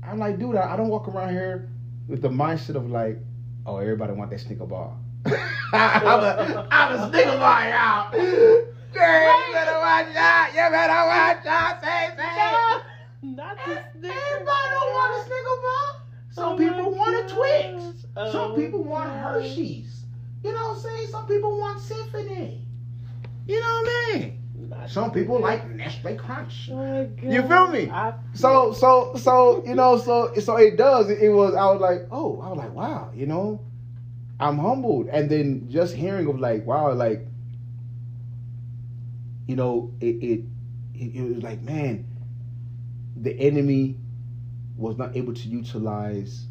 I'm 0.04 0.20
like, 0.20 0.40
dude, 0.40 0.56
I, 0.56 0.74
I 0.74 0.78
don't 0.78 0.90
walk 0.90 1.08
around 1.08 1.30
here 1.30 1.70
with 2.08 2.22
the 2.22 2.30
mindset 2.30 2.76
of 2.76 2.90
like, 2.90 3.18
oh, 3.66 3.78
everybody 3.78 4.14
want 4.14 4.32
that 4.32 4.40
sneaker 4.40 4.66
bar. 4.66 4.96
I'm 5.26 6.20
a, 6.24 6.68
I'm 6.72 7.00
a 7.00 7.10
sneaker 7.10 7.38
bar 7.38 7.62
out. 7.70 8.12
Girl, 8.12 9.48
you 9.48 9.54
better 9.54 9.78
watch 9.80 10.16
out. 10.16 10.48
You 10.50 10.72
better 10.72 11.02
watch 11.06 11.46
out. 11.46 11.82
Say, 11.84 12.10
say. 12.16 12.82
No, 13.22 13.36
not 13.36 13.58
the 13.58 13.84
Snicker 14.00 14.16
Everybody 14.16 14.70
don't 14.72 14.94
want 14.94 15.28
a. 15.28 15.65
Some 16.36 16.54
oh 16.54 16.58
people 16.58 16.92
want 16.92 17.16
a 17.16 17.34
Twix. 17.34 18.06
Oh 18.18 18.30
Some 18.30 18.56
people 18.56 18.84
want 18.84 19.10
Hershey's. 19.10 20.04
You 20.44 20.52
know 20.52 20.68
what 20.68 20.76
I'm 20.76 20.82
saying? 20.82 21.08
Some 21.08 21.28
people 21.28 21.58
want 21.58 21.80
Symphony. 21.80 22.62
You 23.48 23.62
know 23.62 23.66
what 23.66 23.88
I 23.88 24.18
mean? 24.18 24.42
Some 24.90 25.12
people 25.12 25.40
like 25.40 25.70
Nestle 25.70 26.14
Crunch. 26.18 26.70
Oh 26.74 27.10
you 27.24 27.42
feel 27.48 27.68
me? 27.70 27.90
So 28.34 28.74
so 28.74 29.14
so 29.16 29.64
you 29.66 29.76
know 29.76 29.98
so 29.98 30.34
so 30.36 30.58
it 30.58 30.76
does. 30.76 31.10
It, 31.10 31.20
it, 31.20 31.30
was 31.30 31.56
I 31.56 31.72
was 31.72 31.80
like 31.80 32.08
oh 32.12 32.42
I 32.42 32.50
was 32.50 32.58
like 32.58 32.74
wow 32.74 33.12
you 33.16 33.28
know 33.28 33.62
I'm 34.38 34.58
humbled 34.58 35.08
and 35.08 35.30
then 35.30 35.70
just 35.70 35.96
hearing 35.96 36.28
of 36.28 36.42
like 36.42 36.66
wow 36.66 36.92
like 36.92 37.26
you 39.48 39.56
know 39.56 39.94
it 40.02 40.16
it 40.22 40.44
it, 40.96 41.16
it 41.16 41.34
was 41.36 41.44
like 41.44 41.62
man 41.62 42.06
the 43.16 43.32
enemy 43.40 43.96
was 44.78 44.98
not 44.98 45.16
able 45.16 45.34
to 45.34 45.48
utilize 45.48 46.46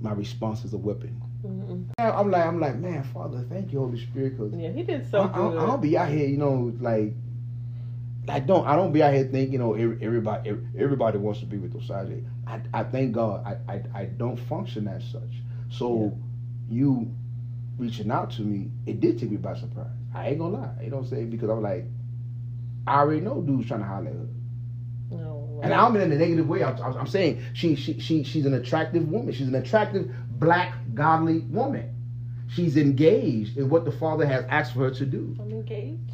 my 0.00 0.12
response 0.12 0.64
as 0.64 0.72
a 0.72 0.78
weapon. 0.78 1.20
Mm-hmm. 1.44 1.82
I'm 1.98 2.30
like, 2.30 2.46
I'm 2.46 2.60
like, 2.60 2.76
man, 2.76 3.02
Father, 3.04 3.44
thank 3.48 3.72
you, 3.72 3.80
Holy 3.80 4.00
Spirit, 4.00 4.36
because 4.36 4.52
yeah, 4.54 4.70
He 4.70 4.82
did 4.82 5.08
so 5.10 5.22
I, 5.22 5.26
good. 5.28 5.58
I, 5.58 5.62
I, 5.62 5.66
don't 5.66 5.80
be 5.80 5.96
out 5.96 6.08
here, 6.08 6.26
you 6.26 6.38
know, 6.38 6.72
like, 6.80 7.12
I 8.28 8.40
don't, 8.40 8.66
I 8.66 8.74
don't 8.74 8.92
be 8.92 9.02
out 9.02 9.14
here 9.14 9.24
thinking, 9.24 9.52
you 9.52 9.58
know, 9.58 9.74
everybody, 9.74 10.50
everybody 10.76 11.18
wants 11.18 11.40
to 11.40 11.46
be 11.46 11.58
with 11.58 11.74
Osagie. 11.74 12.26
I, 12.46 12.60
I 12.74 12.82
thank 12.84 13.12
God, 13.12 13.44
I, 13.46 13.72
I, 13.72 13.82
I 13.94 14.04
don't 14.06 14.36
function 14.36 14.88
as 14.88 15.04
such. 15.04 15.42
So, 15.70 16.12
yeah. 16.68 16.76
you 16.76 17.14
reaching 17.78 18.10
out 18.10 18.30
to 18.32 18.42
me, 18.42 18.70
it 18.86 19.00
did 19.00 19.18
take 19.18 19.30
me 19.30 19.36
by 19.36 19.54
surprise. 19.54 19.86
I 20.14 20.28
ain't 20.28 20.38
gonna 20.38 20.56
lie, 20.58 20.82
you 20.82 20.90
know 20.90 20.96
what 20.96 21.04
I'm 21.04 21.10
saying? 21.10 21.30
Because 21.30 21.50
I'm 21.50 21.62
like, 21.62 21.84
I 22.86 23.00
already 23.00 23.20
know 23.20 23.42
dudes 23.42 23.68
trying 23.68 23.80
to 23.80 23.86
holler 23.86 24.08
at 24.08 24.14
her. 24.14 24.28
And 25.62 25.72
I 25.72 25.78
don't 25.78 25.94
mean 25.94 26.02
in 26.02 26.12
a 26.12 26.16
negative 26.16 26.48
way. 26.48 26.62
I'm, 26.62 26.76
I'm, 26.80 27.06
saying 27.06 27.42
she, 27.54 27.76
she, 27.76 27.98
she, 27.98 28.22
she's 28.24 28.46
an 28.46 28.54
attractive 28.54 29.08
woman. 29.08 29.32
She's 29.32 29.48
an 29.48 29.54
attractive, 29.54 30.10
black, 30.38 30.74
godly 30.94 31.40
woman. 31.40 31.94
She's 32.48 32.76
engaged 32.76 33.56
in 33.56 33.68
what 33.68 33.84
the 33.84 33.92
Father 33.92 34.26
has 34.26 34.44
asked 34.48 34.74
for 34.74 34.80
her 34.80 34.90
to 34.90 35.06
do. 35.06 35.36
I'm 35.40 35.50
engaged. 35.50 36.12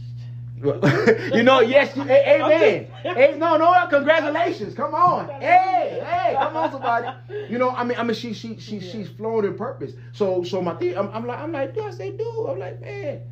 you 1.35 1.43
know, 1.43 1.59
yes, 1.61 1.97
you, 1.97 2.03
amen. 2.03 2.87
hey, 3.03 3.35
no, 3.37 3.57
no, 3.57 3.87
congratulations. 3.91 4.75
Come 4.75 4.95
on. 4.95 5.29
Hey, 5.41 6.01
hey, 6.05 6.37
come 6.39 6.57
on, 6.57 6.71
somebody. 6.71 7.09
You 7.51 7.59
know, 7.59 7.71
I 7.71 7.83
mean, 7.83 7.99
I 7.99 8.05
mean, 8.05 8.15
she, 8.15 8.33
she, 8.33 8.57
she, 8.61 8.77
yeah. 8.77 8.93
she's 8.93 9.09
flowing 9.09 9.45
in 9.45 9.57
purpose. 9.57 9.93
So, 10.13 10.45
so 10.45 10.63
my 10.63 10.75
thing, 10.75 10.97
I'm, 10.97 11.09
I'm 11.09 11.27
like, 11.27 11.41
I'm 11.41 11.51
like, 11.51 11.75
do 11.75 11.83
I 11.83 11.91
say 11.91 12.13
do? 12.13 12.47
I'm 12.49 12.61
like, 12.61 12.81
man, 12.81 13.23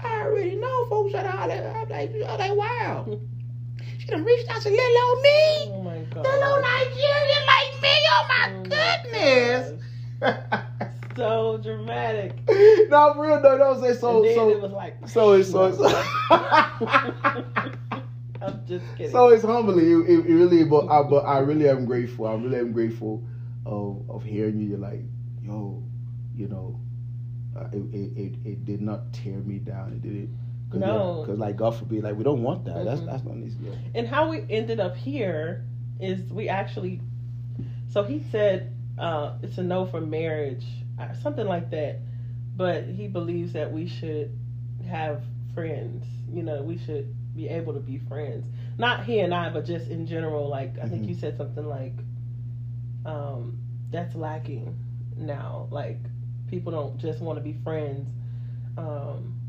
I 0.00 0.22
already 0.22 0.56
know 0.56 0.86
folks 0.88 1.12
that 1.12 1.26
are 1.26 1.38
I'm 1.38 1.88
like, 1.88 2.10
I'm 2.28 2.38
like, 2.38 2.56
wow. 2.56 3.20
She 3.98 4.06
done 4.06 4.24
reached 4.24 4.48
out 4.50 4.62
to 4.62 4.70
little 4.70 5.02
old 5.04 5.22
me. 5.22 5.70
Oh 5.72 5.82
my 5.82 5.98
God. 6.14 6.24
Little 6.24 6.44
old 6.44 6.62
Nigerian 6.62 7.46
like 7.46 7.82
me. 7.82 7.94
Oh 8.10 8.26
my 8.28 8.46
oh 8.54 8.62
goodness. 8.62 9.82
so 11.16 11.58
dramatic. 11.62 12.34
no, 12.90 13.14
for 13.14 13.26
real 13.26 13.42
though. 13.42 13.58
Don't 13.58 13.80
say 13.80 13.94
so. 13.94 14.24
so 14.34 14.50
it 14.50 14.60
was 14.60 14.72
like 14.72 15.08
so. 15.08 15.32
It's 15.32 15.50
so. 15.50 15.72
so 15.72 15.86
I'm 18.42 18.66
just 18.66 18.84
kidding. 18.96 19.12
So 19.12 19.28
it's 19.28 19.44
humbling. 19.44 19.84
It, 19.84 20.10
it, 20.10 20.26
it 20.26 20.34
really, 20.34 20.64
but 20.64 20.88
I, 20.88 21.02
but 21.02 21.20
I 21.20 21.38
really 21.40 21.68
am 21.68 21.84
grateful. 21.84 22.26
I 22.26 22.34
really 22.34 22.58
am 22.58 22.72
grateful 22.72 23.22
of 23.66 24.08
of 24.08 24.24
hearing 24.24 24.60
you. 24.60 24.68
You're 24.70 24.78
like, 24.78 25.02
yo, 25.42 25.82
you 26.34 26.48
know, 26.48 26.80
uh, 27.56 27.68
it, 27.72 27.82
it, 27.94 28.16
it 28.16 28.32
it 28.44 28.64
did 28.64 28.80
not 28.80 29.12
tear 29.12 29.36
me 29.38 29.58
down. 29.58 29.92
It 29.92 30.02
did 30.02 30.30
Cause 30.70 30.80
no, 30.80 31.22
because 31.24 31.38
like 31.38 31.56
God 31.56 31.76
forbid, 31.76 32.04
like 32.04 32.14
we 32.14 32.22
don't 32.22 32.42
want 32.42 32.64
that. 32.66 32.76
Mm-hmm. 32.76 32.84
That's 32.84 33.00
that's 33.00 33.24
not 33.24 33.36
easy. 33.36 33.56
And 33.94 34.06
how 34.06 34.28
we 34.28 34.44
ended 34.48 34.78
up 34.78 34.96
here 34.96 35.64
is 35.98 36.30
we 36.32 36.48
actually. 36.48 37.00
So 37.92 38.04
he 38.04 38.22
said 38.30 38.72
uh, 39.00 39.38
it's 39.42 39.58
a 39.58 39.62
no 39.62 39.86
for 39.86 40.00
marriage, 40.00 40.64
uh, 40.98 41.14
something 41.14 41.46
like 41.46 41.70
that. 41.70 41.98
But 42.56 42.84
he 42.84 43.08
believes 43.08 43.54
that 43.54 43.72
we 43.72 43.88
should 43.88 44.38
have 44.86 45.22
friends. 45.54 46.04
You 46.30 46.42
know, 46.42 46.62
we 46.62 46.78
should 46.78 47.14
be 47.34 47.48
able 47.48 47.72
to 47.72 47.80
be 47.80 47.98
friends. 47.98 48.44
Not 48.78 49.04
he 49.04 49.20
and 49.20 49.34
I, 49.34 49.48
but 49.50 49.64
just 49.64 49.88
in 49.88 50.06
general. 50.06 50.48
Like 50.48 50.74
I 50.76 50.82
mm-hmm. 50.82 50.90
think 50.90 51.08
you 51.08 51.14
said 51.14 51.36
something 51.36 51.66
like, 51.66 51.94
um, 53.06 53.58
that's 53.90 54.14
lacking 54.14 54.78
now. 55.16 55.66
Like 55.70 55.98
people 56.48 56.70
don't 56.70 56.98
just 56.98 57.20
want 57.20 57.38
to 57.38 57.42
be 57.42 57.56
friends. 57.64 58.06
Um, 58.76 59.39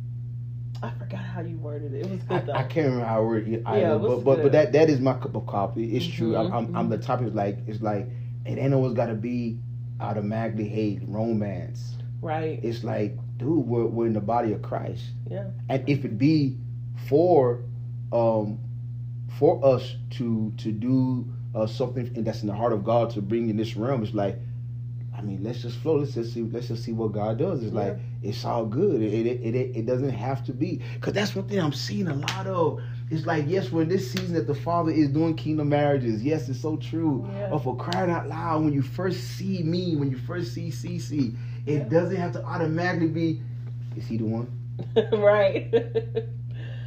I 0.83 0.91
forgot 0.91 1.19
how 1.19 1.41
you 1.41 1.57
worded 1.57 1.93
it. 1.93 2.05
It 2.05 2.09
was 2.09 2.21
good 2.23 2.47
though. 2.47 2.53
I, 2.53 2.59
I 2.59 2.63
can't 2.63 2.87
remember 2.87 3.05
how 3.05 3.17
I 3.17 3.23
worded 3.23 3.53
it. 3.53 3.61
Yeah, 3.65 3.95
it 3.95 3.99
but 3.99 4.23
but 4.23 4.41
but 4.41 4.51
that 4.53 4.73
that 4.73 4.89
is 4.89 4.99
my 4.99 5.13
cup 5.13 5.35
of 5.35 5.45
coffee. 5.45 5.95
It's 5.95 6.05
mm-hmm, 6.05 6.17
true. 6.17 6.35
I'm 6.35 6.51
I'm, 6.51 6.67
mm-hmm. 6.67 6.77
I'm, 6.77 6.89
the 6.89 6.97
type 6.97 7.21
of 7.21 7.35
like 7.35 7.59
it's 7.67 7.81
like 7.81 8.07
it 8.45 8.57
ain't 8.57 8.73
always 8.73 8.93
got 8.93 9.07
to 9.07 9.13
be 9.13 9.59
automatically 9.99 10.67
hate 10.67 11.01
romance. 11.03 11.95
Right. 12.21 12.59
It's 12.63 12.83
like, 12.83 13.15
dude, 13.37 13.65
we're 13.65 13.85
we're 13.85 14.07
in 14.07 14.13
the 14.13 14.21
body 14.21 14.53
of 14.53 14.61
Christ. 14.61 15.03
Yeah. 15.29 15.45
And 15.69 15.87
if 15.87 16.03
it 16.03 16.17
be 16.17 16.57
for 17.07 17.63
um 18.11 18.59
for 19.37 19.63
us 19.63 19.95
to 20.11 20.51
to 20.57 20.71
do 20.71 21.27
uh, 21.53 21.67
something 21.67 22.23
that's 22.23 22.41
in 22.41 22.47
the 22.47 22.55
heart 22.55 22.73
of 22.73 22.83
God 22.83 23.11
to 23.11 23.21
bring 23.21 23.49
in 23.49 23.57
this 23.57 23.75
realm, 23.75 24.03
it's 24.03 24.13
like 24.13 24.37
I 25.15 25.21
mean, 25.21 25.43
let's 25.43 25.61
just 25.61 25.77
flow. 25.79 25.97
Let's 25.97 26.15
just 26.15 26.33
see. 26.33 26.41
Let's 26.41 26.69
just 26.69 26.83
see 26.83 26.93
what 26.93 27.11
God 27.11 27.37
does. 27.37 27.63
It's 27.63 27.73
Yeah. 27.73 27.81
like 27.81 27.99
it's 28.23 28.45
all 28.45 28.65
good. 28.65 29.01
It 29.01 29.13
it, 29.13 29.41
it 29.55 29.55
it 29.77 29.85
doesn't 29.85 30.09
have 30.11 30.43
to 30.45 30.53
be. 30.53 30.81
Cause 31.01 31.13
that's 31.13 31.35
one 31.35 31.47
thing 31.47 31.59
I'm 31.59 31.73
seeing 31.73 32.07
a 32.07 32.13
lot 32.15 32.47
of. 32.47 32.81
It's 33.09 33.25
like 33.25 33.45
yes, 33.47 33.71
we're 33.71 33.81
in 33.83 33.89
this 33.89 34.11
season 34.11 34.33
that 34.35 34.47
the 34.47 34.55
Father 34.55 34.91
is 34.91 35.09
doing 35.09 35.35
kingdom 35.35 35.69
marriages. 35.69 36.23
Yes, 36.23 36.47
it's 36.49 36.61
so 36.61 36.77
true. 36.77 37.27
Yeah. 37.33 37.49
But 37.49 37.59
for 37.63 37.75
crying 37.75 38.09
out 38.11 38.27
loud, 38.29 38.63
when 38.63 38.73
you 38.73 38.81
first 38.81 39.19
see 39.37 39.63
me, 39.63 39.95
when 39.95 40.09
you 40.11 40.17
first 40.17 40.53
see 40.53 40.69
CC, 40.69 41.35
it 41.65 41.73
Yeah. 41.73 41.83
doesn't 41.89 42.15
have 42.17 42.33
to 42.33 42.43
automatically 42.45 43.07
be. 43.09 43.41
Is 43.97 44.07
he 44.07 44.17
the 44.17 44.25
one? 44.25 44.47
right. 45.13 45.73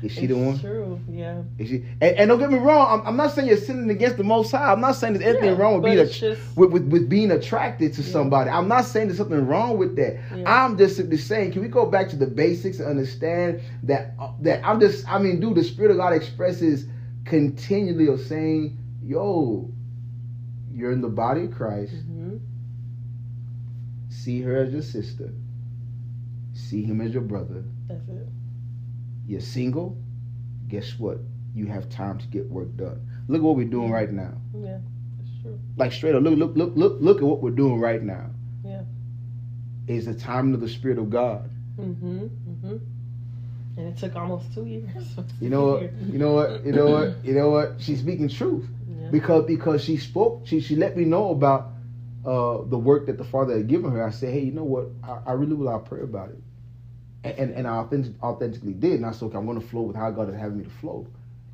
Is 0.04 0.12
she 0.12 0.26
the 0.26 0.36
one? 0.36 0.58
True. 0.60 1.00
Yeah. 1.10 1.42
Is 1.58 1.68
she? 1.70 1.84
And, 2.02 2.16
and 2.16 2.28
don't 2.28 2.38
get 2.38 2.50
me 2.50 2.58
wrong. 2.58 3.00
I'm, 3.00 3.06
I'm 3.06 3.16
not 3.16 3.30
saying 3.32 3.48
you're 3.48 3.56
sinning 3.56 3.88
against 3.90 4.16
the 4.18 4.24
Most 4.24 4.50
High. 4.50 4.70
I'm 4.70 4.80
not 4.80 4.96
saying 4.96 5.14
there's 5.14 5.24
anything 5.24 5.56
Yeah, 5.56 5.62
wrong 5.62 5.74
with 5.80 5.84
being 5.84 5.98
a, 5.98 6.06
just- 6.06 6.40
with, 6.56 6.70
with, 6.72 6.84
with 6.88 7.08
being 7.08 7.30
attracted 7.30 7.94
to 7.94 8.02
Yeah. 8.02 8.12
somebody. 8.12 8.50
I'm 8.50 8.68
not 8.68 8.84
saying 8.84 9.08
there's 9.08 9.16
something 9.18 9.46
wrong 9.46 9.78
with 9.78 9.96
that. 9.96 10.18
Yeah. 10.36 10.44
I'm 10.64 10.76
just 10.76 10.96
simply 10.96 11.16
saying, 11.16 11.52
can 11.52 11.62
we 11.62 11.68
go 11.68 11.86
back 11.86 12.08
to 12.10 12.16
the 12.16 12.26
basics 12.26 12.80
and 12.80 12.88
understand 12.88 13.62
that 13.84 14.12
uh, 14.20 14.32
that 14.40 14.62
I'm 14.64 14.78
just. 14.78 15.08
I 15.10 15.18
mean, 15.18 15.40
dude, 15.40 15.54
the 15.54 15.64
Spirit 15.64 15.90
of 15.90 15.96
God 15.96 16.12
expresses 16.12 16.86
continually 17.24 18.08
of 18.08 18.20
saying, 18.20 18.76
"Yo, 19.02 19.70
you're 20.70 20.92
in 20.92 21.00
the 21.00 21.08
body 21.08 21.44
of 21.44 21.52
Christ. 21.52 21.94
hmm 21.94 22.36
See 24.10 24.40
her 24.42 24.56
as 24.64 24.72
your 24.72 24.82
sister. 24.82 25.32
See 26.52 26.82
him 26.84 27.00
as 27.00 27.12
your 27.12 27.22
brother. 27.22 27.64
That's 27.88 28.08
it. 28.08 28.26
You're 29.26 29.40
single. 29.40 29.96
Guess 30.68 30.98
what? 30.98 31.18
You 31.54 31.66
have 31.66 31.88
time 31.88 32.18
to 32.18 32.26
get 32.26 32.48
work 32.48 32.76
done. 32.76 33.06
Look 33.28 33.42
what 33.42 33.56
we're 33.56 33.64
doing 33.64 33.90
right 33.90 34.10
now. 34.10 34.32
Yeah. 34.54 34.78
It's 35.22 35.42
true. 35.42 35.58
Like 35.76 35.92
straight 35.92 36.14
up, 36.14 36.22
look, 36.22 36.36
look, 36.36 36.52
look, 36.56 36.72
look, 36.76 36.96
look 37.00 37.18
at 37.18 37.24
what 37.24 37.40
we're 37.42 37.50
doing 37.50 37.80
right 37.80 38.02
now. 38.02 38.30
Yeah. 38.64 38.82
Is 39.86 40.06
the 40.06 40.14
timing 40.14 40.54
of 40.54 40.60
the 40.60 40.68
Spirit 40.68 40.98
of 40.98 41.10
God. 41.10 41.50
Mm-hmm. 41.78 42.18
Mm-hmm. 42.18 42.76
And 43.76 43.88
it 43.88 43.96
took 43.98 44.14
almost 44.14 44.52
two 44.54 44.64
years. 44.66 45.04
You 45.40 45.50
know 45.50 45.66
what? 45.72 45.82
You 46.12 46.18
know 46.18 46.32
what? 46.34 46.64
You 46.64 46.72
know 46.72 46.86
what? 46.90 47.24
You 47.24 47.34
know 47.34 47.50
what? 47.50 47.74
She's 47.80 48.00
speaking 48.00 48.28
truth 48.28 48.66
Yeah. 48.88 49.08
because 49.10 49.46
because 49.46 49.82
she 49.82 49.96
spoke. 49.96 50.42
She 50.46 50.60
she 50.60 50.76
let 50.76 50.96
me 50.96 51.04
know 51.04 51.30
about 51.30 51.72
uh, 52.24 52.62
the 52.64 52.78
work 52.78 53.06
that 53.06 53.18
the 53.18 53.24
Father 53.24 53.56
had 53.56 53.66
given 53.68 53.90
her. 53.90 54.06
I 54.06 54.10
said, 54.10 54.32
hey, 54.32 54.40
you 54.40 54.52
know 54.52 54.64
what? 54.64 54.86
I, 55.02 55.30
I 55.30 55.32
really 55.32 55.54
will. 55.54 55.68
I 55.68 55.78
pray 55.78 56.02
about 56.02 56.30
it, 56.30 56.38
and 57.24 57.50
and, 57.54 57.66
I 57.66 57.76
authentic, 57.78 58.12
authentically 58.22 58.74
did. 58.74 58.94
And 58.94 59.06
I 59.06 59.12
said, 59.12 59.26
okay, 59.26 59.38
I'm 59.38 59.46
going 59.46 59.60
to 59.60 59.66
flow 59.66 59.82
with 59.82 59.96
how 59.96 60.10
God 60.10 60.28
is 60.28 60.34
having 60.36 60.58
me 60.58 60.64
to 60.64 60.70
flow. 60.70 61.06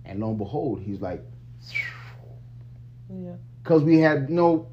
And 0.05 0.21
lo 0.21 0.31
and 0.31 0.39
behold, 0.39 0.81
He's 0.83 1.01
like, 1.01 1.23
Yeah. 3.13 3.33
because 3.63 3.83
we 3.83 3.99
had 3.99 4.29
you 4.29 4.35
know, 4.35 4.67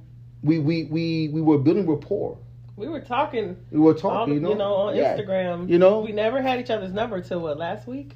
we 0.43 0.59
we 0.59 0.85
we 0.85 1.29
we 1.29 1.41
were 1.41 1.57
building 1.57 1.87
rapport. 1.87 2.37
We 2.75 2.87
were 2.87 3.01
talking, 3.01 3.57
We 3.71 3.79
were 3.79 3.93
all, 3.93 3.97
talking, 3.99 4.35
you, 4.35 4.39
know, 4.55 4.73
on 4.75 4.95
yeah. 4.95 5.17
Instagram. 5.17 5.67
You 5.67 5.79
know? 5.79 5.99
we 6.01 6.11
never 6.11 6.41
had 6.43 6.59
each 6.59 6.69
other's 6.69 6.93
number 6.93 7.19
till 7.21 7.39
what 7.39 7.57
last 7.57 7.87
week. 7.87 8.13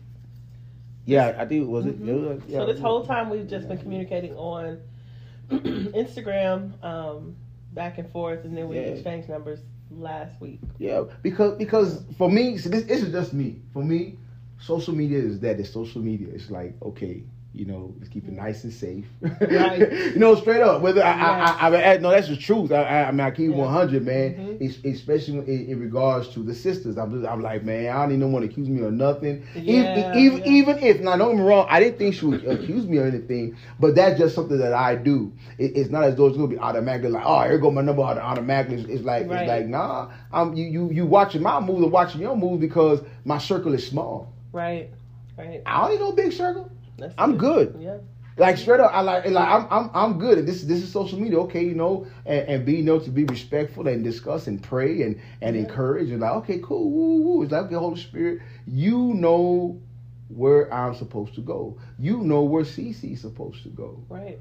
Yeah, 1.06 1.36
I 1.40 1.46
think 1.46 1.64
it 1.64 1.68
was 1.68 1.88
it. 1.88 2.00
Mhm. 2.00 2.08
it 2.08 2.14
was- 2.30 2.42
yeah, 2.48 2.60
so 2.60 2.66
this 2.68 2.80
whole 2.80 3.04
time 3.04 3.32
we've 3.32 3.48
just 3.48 3.68
been 3.68 3.80
communicating 3.80 4.36
on 4.36 4.80
Instagram, 5.50 6.82
um, 6.84 7.36
back 7.74 7.98
and 7.98 8.08
forth, 8.12 8.46
and 8.46 8.56
then 8.56 8.68
we 8.70 8.76
Yeah. 8.76 8.82
exchanged 8.84 9.30
numbers 9.30 9.60
last 9.92 10.40
week. 10.42 10.60
Yeah, 10.78 11.04
because 11.22 11.58
because 11.58 12.04
for 12.18 12.30
me, 12.30 12.58
so 12.58 12.70
this, 12.70 12.84
this 12.84 13.04
is 13.04 13.12
just 13.12 13.34
me. 13.34 13.62
For 13.74 13.84
me, 13.84 14.18
social 14.60 14.94
media 14.94 15.20
is 15.20 15.40
that. 15.42 15.60
It's 15.60 15.72
social 15.72 16.02
media. 16.02 16.28
It's 16.34 16.50
like 16.50 16.76
okay, 16.82 17.24
you 17.54 17.66
know, 17.66 17.94
let's 18.00 18.08
keep 18.08 18.26
it 18.28 18.32
nice 18.34 18.64
and 18.64 18.72
safe. 18.72 19.06
Right. 19.22 19.80
you 19.92 20.20
know, 20.20 20.36
straight 20.36 20.62
up. 20.62 20.82
Whether 20.82 21.04
I. 21.04 21.12
I, 21.12 21.68
I, 21.70 21.94
I, 21.94 21.98
no, 21.98 22.10
that's 22.10 22.30
the 22.30 22.38
truth. 22.38 22.72
I, 22.72 22.82
I, 22.84 23.08
I 23.10 23.12
mean, 23.12 23.20
I 23.20 23.32
keep 23.32 23.50
Yeah. 23.50 23.58
one 23.58 23.74
hundred, 23.74 24.06
man. 24.06 24.58
Mhm. 24.60 24.66
Es- 24.70 24.86
Especially 24.86 25.40
in, 25.40 25.70
in 25.72 25.80
regards 25.82 26.30
to 26.30 26.44
the 26.44 26.56
sisters. 26.56 26.98
I'm 26.98 27.26
I'm 27.26 27.42
like, 27.42 27.64
man, 27.66 27.94
I 27.94 28.02
don't 28.04 28.14
even 28.16 28.32
want 28.32 28.46
to 28.46 28.50
accuse 28.52 28.70
me 28.70 28.82
of 28.84 28.94
nothing. 28.94 29.44
Yeah, 29.54 30.16
even 30.16 30.18
even, 30.18 30.38
yeah. 30.40 30.46
even 30.46 30.78
if 30.80 31.02
now, 31.02 31.18
don't 31.18 31.32
get 31.36 31.42
me 31.42 31.44
wrong, 31.50 31.68
I 31.70 31.82
didn't 31.82 31.98
think 32.00 32.16
she 32.16 32.26
would 32.26 32.46
accuse 32.46 32.86
me 32.88 32.98
of 33.00 33.08
anything, 33.08 33.58
but 33.82 33.96
that's 33.96 34.18
just 34.18 34.34
something 34.34 34.58
that 34.60 34.72
I 34.74 34.96
do. 34.96 35.34
It, 35.58 35.76
it's 35.76 35.90
not 35.90 36.04
as 36.06 36.16
though 36.16 36.28
it's 36.28 36.38
gonna 36.38 36.48
be 36.48 36.58
automatically 36.58 37.10
like, 37.12 37.26
oh, 37.26 37.42
here 37.42 37.58
go 37.58 37.70
my 37.70 37.82
number 37.82 38.02
automatically. 38.02 38.78
It's, 38.80 38.90
it's 38.90 39.04
like 39.04 39.28
Right. 39.28 39.42
it's 39.42 39.50
like, 39.50 39.68
nah, 39.68 40.10
I'm 40.32 40.54
you 40.54 40.66
you 40.68 40.90
you 40.92 41.06
watching 41.06 41.42
my 41.42 41.60
moves 41.60 41.84
or 41.84 41.90
watching 41.90 42.22
your 42.22 42.38
moves 42.38 42.62
because 42.62 43.02
my 43.26 43.40
circle 43.40 43.74
is 43.74 43.86
small. 43.86 44.32
Right, 44.54 44.90
right. 45.38 45.62
I 45.66 45.82
don't 45.82 45.92
need 45.92 46.00
no 46.00 46.12
big 46.14 46.32
circle. 46.32 46.72
That's 47.02 47.16
I'm 47.18 47.34
it. 47.34 47.38
good. 47.38 47.76
Yeah, 47.80 47.98
Like 48.38 48.58
straight 48.58 48.80
up, 48.80 48.92
I 48.94 49.02
like 49.02 49.26
like 49.30 49.48
I'm 49.50 49.68
I'm 49.70 49.90
I'm 49.94 50.20
good. 50.20 50.38
And 50.40 50.48
this 50.48 50.64
this 50.64 50.82
is 50.82 50.92
social 50.92 51.20
media, 51.20 51.40
okay, 51.42 51.64
you 51.66 51.76
know, 51.76 52.08
and, 52.26 52.48
and 52.50 52.66
being 52.66 52.88
able 52.88 53.02
to 53.02 53.10
be 53.12 53.26
respectful 53.26 53.88
and 53.88 54.04
discuss 54.04 54.48
and 54.48 54.62
pray 54.64 55.02
and 55.04 55.20
and 55.42 55.56
Yeah. 55.56 55.64
encourage 55.64 56.10
and 56.12 56.22
like, 56.22 56.32
okay, 56.44 56.60
cool, 56.64 56.90
woo, 56.92 57.22
woo. 57.24 57.44
It's 57.44 57.52
like 57.52 57.70
the 57.70 57.80
Holy 57.80 58.00
Spirit, 58.00 58.40
you 58.66 59.14
know 59.14 59.82
where 60.30 60.74
I'm 60.74 60.96
supposed 60.96 61.36
to 61.36 61.42
go. 61.42 61.78
You 62.00 62.20
know 62.22 62.44
where 62.44 62.64
CC's 62.64 63.20
supposed 63.22 63.64
to 63.64 63.70
go. 63.70 64.04
right, 64.10 64.40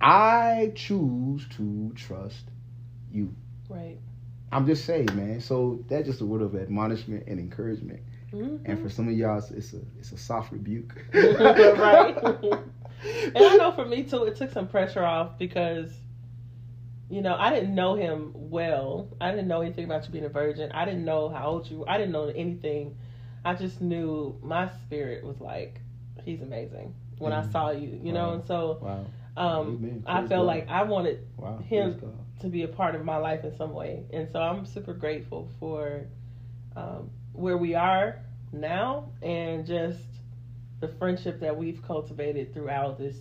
I 0.00 0.72
choose 0.74 1.46
to 1.56 1.92
trust 1.94 2.44
you. 3.12 3.34
right. 3.68 3.98
I'm 4.50 4.66
just 4.66 4.84
saying, 4.84 5.08
man. 5.14 5.40
So 5.40 5.82
that's 5.88 6.06
just 6.06 6.20
a 6.20 6.26
word 6.26 6.42
of 6.42 6.54
admonishment 6.54 7.24
and 7.26 7.40
encouragement. 7.40 8.00
Mhm. 8.32 8.60
And 8.64 8.78
for 8.78 8.88
some 8.88 9.08
of 9.08 9.14
y'all, 9.14 9.38
it's, 9.38 9.50
it's 9.50 9.72
a 9.74 9.80
it's 9.98 10.12
a 10.12 10.16
soft 10.18 10.52
rebuke. 10.52 11.04
right. 11.14 12.16
and 13.34 13.46
I 13.46 13.54
know 13.56 13.72
for 13.72 13.84
me 13.84 14.04
too, 14.04 14.24
it 14.24 14.36
took 14.36 14.50
some 14.50 14.68
pressure 14.68 15.04
off 15.04 15.38
because, 15.38 15.90
you 17.08 17.20
know, 17.22 17.34
I 17.38 17.50
didn't 17.50 17.74
know 17.74 17.94
him 17.94 18.32
well. 18.34 19.08
I 19.20 19.30
didn't 19.30 19.48
know 19.48 19.60
anything 19.60 19.84
about 19.84 20.04
you 20.06 20.10
being 20.10 20.24
a 20.24 20.28
virgin. 20.28 20.70
I 20.72 20.84
didn't 20.84 21.04
know 21.04 21.28
how 21.28 21.46
old 21.48 21.70
you. 21.70 21.84
I 21.86 21.98
didn't 21.98 22.12
know 22.12 22.26
anything. 22.28 22.96
I 23.44 23.54
just 23.54 23.80
knew 23.80 24.38
my 24.42 24.68
spirit 24.68 25.24
was 25.24 25.40
like, 25.40 25.80
he's 26.24 26.42
amazing 26.42 26.94
when 27.18 27.32
I 27.32 27.42
Mhm. 27.42 27.52
saw 27.52 27.70
you. 27.70 27.98
You 28.02 28.12
know, 28.12 28.34
and 28.34 28.44
so 28.44 28.80
Wow. 28.80 29.04
um, 29.36 29.80
I 30.06 30.22
felt 30.22 30.46
God. 30.46 30.46
like 30.46 30.68
I 30.68 30.82
wanted 30.82 31.20
Wow. 31.36 31.58
him- 31.58 32.00
to 32.40 32.48
be 32.48 32.62
a 32.62 32.68
part 32.68 32.94
of 32.94 33.04
my 33.04 33.16
life 33.16 33.44
in 33.44 33.52
some 33.56 33.72
way. 33.72 34.04
And 34.12 34.28
so 34.28 34.40
I'm 34.40 34.64
super 34.64 34.92
grateful 34.94 35.48
for 35.58 36.06
um, 36.76 37.10
where 37.32 37.56
we 37.56 37.74
are 37.74 38.18
now 38.52 39.10
and 39.22 39.66
just 39.66 39.98
the 40.80 40.88
friendship 40.88 41.40
that 41.40 41.56
we've 41.56 41.82
cultivated 41.86 42.52
throughout 42.52 42.98
this 42.98 43.16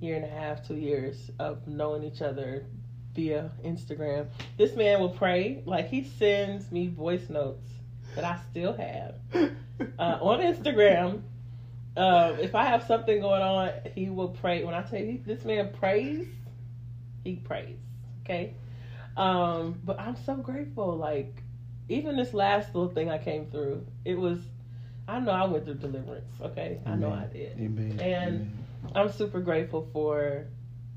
year 0.00 0.16
and 0.16 0.24
a 0.24 0.28
half, 0.28 0.66
two 0.66 0.76
years 0.76 1.30
of 1.38 1.66
knowing 1.68 2.02
each 2.02 2.22
other 2.22 2.66
via 3.14 3.50
Instagram. 3.64 4.26
This 4.56 4.74
man 4.74 5.00
will 5.00 5.10
pray, 5.10 5.62
like 5.66 5.88
he 5.88 6.04
sends 6.04 6.70
me 6.72 6.88
voice 6.88 7.28
notes 7.28 7.68
that 8.14 8.24
I 8.24 8.38
still 8.50 8.72
have 8.72 9.14
uh, 9.98 10.18
on 10.20 10.40
Instagram. 10.40 11.22
Uh, 11.96 12.36
if 12.40 12.54
I 12.54 12.64
have 12.64 12.84
something 12.84 13.20
going 13.20 13.42
on, 13.42 13.70
he 13.94 14.08
will 14.08 14.30
pray. 14.30 14.64
When 14.64 14.74
I 14.74 14.82
tell 14.82 15.00
you 15.00 15.20
this 15.24 15.44
man 15.44 15.70
prays, 15.72 16.26
he 17.22 17.36
prays. 17.36 17.76
Okay. 18.24 18.54
Um, 19.16 19.78
but 19.84 20.00
I'm 20.00 20.16
so 20.24 20.36
grateful. 20.36 20.96
Like, 20.96 21.41
even 21.92 22.16
this 22.16 22.34
last 22.34 22.74
little 22.74 22.90
thing 22.90 23.10
I 23.10 23.18
came 23.18 23.50
through, 23.50 23.86
it 24.04 24.14
was 24.18 24.40
I 25.08 25.18
know 25.18 25.32
I 25.32 25.44
went 25.46 25.64
through 25.64 25.74
deliverance, 25.74 26.32
okay? 26.40 26.80
I 26.86 26.94
know 26.94 27.10
I 27.10 27.26
did. 27.26 27.58
Amen. 27.58 28.00
And- 28.00 28.34
Amen. 28.34 28.58
I'm 28.94 29.10
super 29.12 29.40
grateful 29.40 29.88
for 29.92 30.46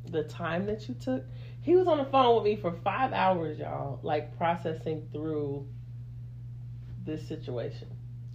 the 0.09 0.23
time 0.23 0.65
that 0.65 0.87
you 0.87 0.95
took. 0.95 1.23
He 1.61 1.75
was 1.75 1.87
on 1.87 1.97
the 1.99 2.05
phone 2.05 2.35
with 2.35 2.43
me 2.43 2.55
for 2.55 2.71
five 2.71 3.13
hours, 3.13 3.59
y'all, 3.59 3.99
like 4.03 4.35
processing 4.37 5.07
through 5.11 5.67
this 7.05 7.27
situation. 7.27 7.89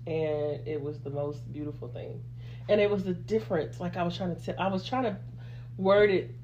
And 0.07 0.67
it 0.67 0.81
was 0.81 1.01
the 1.01 1.11
most 1.11 1.53
beautiful 1.53 1.89
thing. 1.89 2.23
And 2.69 2.81
it 2.81 2.91
was 2.91 3.05
the 3.05 3.13
difference, 3.13 3.81
like 3.81 3.97
I 3.97 4.03
was 4.03 4.17
trying 4.17 4.35
to 4.37 4.43
tell 4.43 4.55
I 4.59 4.69
was 4.69 4.87
trying 4.87 5.05
to 5.05 5.17
word 5.77 6.11
it 6.11 6.35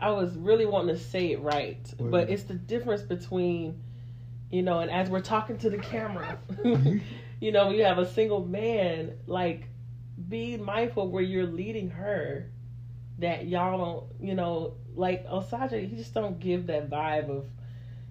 I 0.00 0.10
was 0.10 0.34
really 0.36 0.66
wanting 0.66 0.96
to 0.96 1.00
say 1.00 1.32
it 1.32 1.40
right. 1.40 1.78
Word 1.98 2.10
But 2.10 2.30
it's 2.30 2.44
the 2.44 2.54
difference 2.54 3.02
between 3.02 3.82
you 4.50 4.62
know, 4.62 4.80
and 4.80 4.90
as 4.90 5.08
we're 5.08 5.20
talking 5.20 5.58
to 5.58 5.70
the 5.70 5.78
camera, 5.78 6.38
mm-hmm. 6.50 6.98
you 7.40 7.52
know, 7.52 7.70
you 7.70 7.84
have 7.84 7.98
a 7.98 8.10
single 8.12 8.44
man, 8.44 9.14
like 9.26 9.68
be 10.28 10.56
mindful 10.56 11.10
where 11.10 11.22
you're 11.22 11.46
leading 11.46 11.90
her 11.90 12.50
that 13.18 13.46
y'all 13.46 13.78
don't 13.78 14.28
you 14.28 14.34
know 14.34 14.74
like 14.94 15.26
Osagie 15.26 15.88
he 15.88 15.96
just 15.96 16.14
don't 16.14 16.38
give 16.40 16.66
that 16.66 16.90
vibe 16.90 17.30
of 17.30 17.46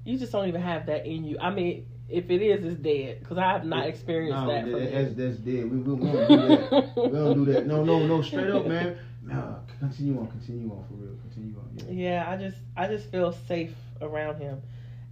you 0.05 0.17
just 0.17 0.31
don't 0.31 0.47
even 0.47 0.61
have 0.61 0.85
that 0.87 1.05
in 1.05 1.23
you 1.23 1.37
I 1.39 1.49
mean 1.49 1.85
if 2.07 2.29
it 2.29 2.41
is 2.41 2.63
it's 2.63 2.79
dead 2.81 3.19
because 3.19 3.37
I 3.37 3.51
have 3.51 3.65
not 3.65 3.87
experienced 3.87 4.39
No, 4.39 4.47
that 4.47 4.65
that- 4.65 4.91
that's 4.91 5.13
that's 5.15 5.37
dead. 5.37 5.71
We, 5.71 5.77
we, 5.77 5.93
we 5.93 6.11
don't 6.11 6.27
do 6.27 6.37
that. 6.37 6.93
we 6.95 7.09
don't 7.11 7.45
do 7.45 7.53
that. 7.53 7.67
No, 7.67 7.83
no, 7.83 8.07
no. 8.07 8.21
Straight 8.23 8.49
up, 8.49 8.65
man. 8.65 8.97
No, 9.23 9.59
continue 9.79 10.19
on. 10.19 10.27
Continue 10.27 10.71
on 10.71 10.83
for 10.87 10.95
real. 10.95 11.15
Continue 11.21 11.55
on. 11.59 11.95
Yeah. 11.95 12.23
yeah 12.25 12.31
I 12.31 12.37
just 12.37 12.57
I 12.75 12.87
just 12.87 13.11
feel 13.11 13.31
safe 13.47 13.75
around 14.01 14.39
him 14.39 14.61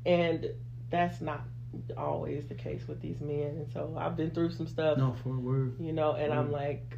and 0.07 0.47
that's 0.89 1.21
not 1.21 1.41
always 1.97 2.47
the 2.47 2.55
case 2.55 2.87
with 2.87 3.01
these 3.01 3.19
men 3.21 3.57
and 3.57 3.67
so 3.73 3.95
I've 3.97 4.15
been 4.15 4.31
through 4.31 4.51
some 4.51 4.67
stuff 4.67 4.97
No, 4.97 5.15
for 5.23 5.35
a 5.35 5.39
word. 5.39 5.75
you 5.79 5.91
know 5.93 6.13
and 6.13 6.33
i'm 6.33 6.47
Mm. 6.47 6.51
like 6.53 6.97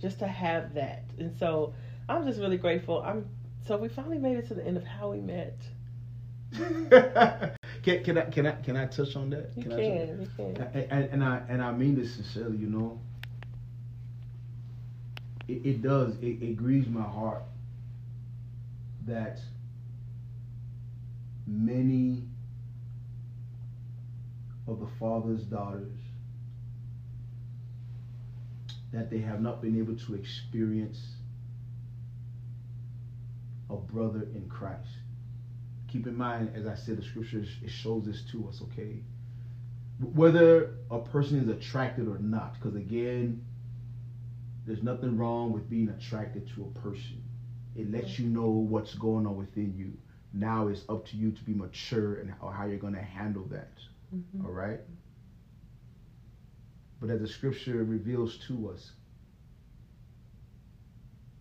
just 0.00 0.18
to 0.18 0.26
have 0.26 0.74
that 0.74 1.04
and 1.18 1.32
so 1.38 1.72
i'm 2.08 2.26
just 2.26 2.40
really 2.40 2.56
grateful 2.58 3.00
i'm 3.02 3.28
so 3.66 3.76
we 3.76 3.88
finally 3.88 4.18
made 4.18 4.36
it 4.36 4.48
to 4.48 4.54
the 4.54 4.66
end 4.66 4.76
of 4.76 4.84
how 4.84 5.10
we 5.10 5.20
met 5.20 5.56
can, 7.82 8.04
can 8.04 8.18
I 8.18 8.22
can 8.30 8.46
I 8.46 8.52
can 8.62 8.76
I 8.76 8.86
touch 8.86 9.16
on 9.16 9.30
that? 9.30 9.50
You 9.56 9.62
can, 9.62 9.72
can, 9.72 9.80
I 9.80 9.84
you 9.84 10.28
can. 10.36 10.56
and, 10.74 10.86
and, 10.92 11.04
and 11.12 11.24
I 11.24 11.42
and 11.48 11.62
I 11.62 11.72
mean 11.72 11.94
this 11.94 12.12
sincerely, 12.14 12.58
you 12.58 12.66
know. 12.68 13.00
It, 15.48 15.64
it 15.64 15.82
does. 15.82 16.14
It, 16.18 16.42
it 16.42 16.56
grieves 16.56 16.88
my 16.88 17.00
heart 17.02 17.42
that 19.06 19.40
many 21.46 22.24
of 24.66 24.80
the 24.80 24.88
father's 24.98 25.42
daughters 25.42 25.98
that 28.92 29.10
they 29.10 29.18
have 29.18 29.40
not 29.40 29.62
been 29.62 29.78
able 29.78 29.96
to 29.96 30.14
experience 30.14 31.00
a 33.70 33.76
brother 33.76 34.28
in 34.34 34.48
Christ. 34.48 34.88
Keep 35.88 36.06
in 36.06 36.16
mind, 36.16 36.52
as 36.54 36.66
I 36.66 36.74
said, 36.74 36.98
the 36.98 37.02
scriptures 37.02 37.48
it 37.62 37.70
shows 37.70 38.04
this 38.04 38.22
to 38.32 38.48
us, 38.48 38.60
okay? 38.62 39.02
Whether 39.98 40.74
a 40.90 40.98
person 40.98 41.38
is 41.38 41.48
attracted 41.48 42.06
or 42.08 42.18
not, 42.18 42.54
because 42.54 42.76
again, 42.76 43.44
there's 44.66 44.82
nothing 44.82 45.16
wrong 45.16 45.52
with 45.52 45.68
being 45.68 45.88
attracted 45.88 46.48
to 46.54 46.62
a 46.62 46.80
person. 46.80 47.22
It 47.74 47.90
lets 47.90 48.18
you 48.18 48.26
know 48.26 48.48
what's 48.48 48.94
going 48.94 49.26
on 49.26 49.36
within 49.36 49.74
you. 49.76 49.92
Now 50.32 50.68
it's 50.68 50.82
up 50.88 51.06
to 51.08 51.16
you 51.16 51.32
to 51.32 51.44
be 51.44 51.52
mature 51.52 52.16
and 52.16 52.32
how, 52.40 52.66
you're 52.66 52.78
going 52.78 52.94
to 52.94 53.02
handle 53.02 53.44
that. 53.50 53.72
Mhm. 54.12 54.44
All 54.44 54.50
right? 54.52 54.80
But 57.00 57.10
as 57.10 57.20
the 57.20 57.26
scripture 57.26 57.84
reveals 57.84 58.36
to 58.48 58.68
us, 58.68 58.92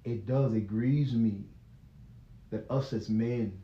it 0.05 0.25
does, 0.25 0.53
it 0.53 0.67
grieves 0.67 1.15
me 1.15 1.45
that 2.51 2.65
us 2.69 2.93
as 2.93 3.09
men, 3.09 3.57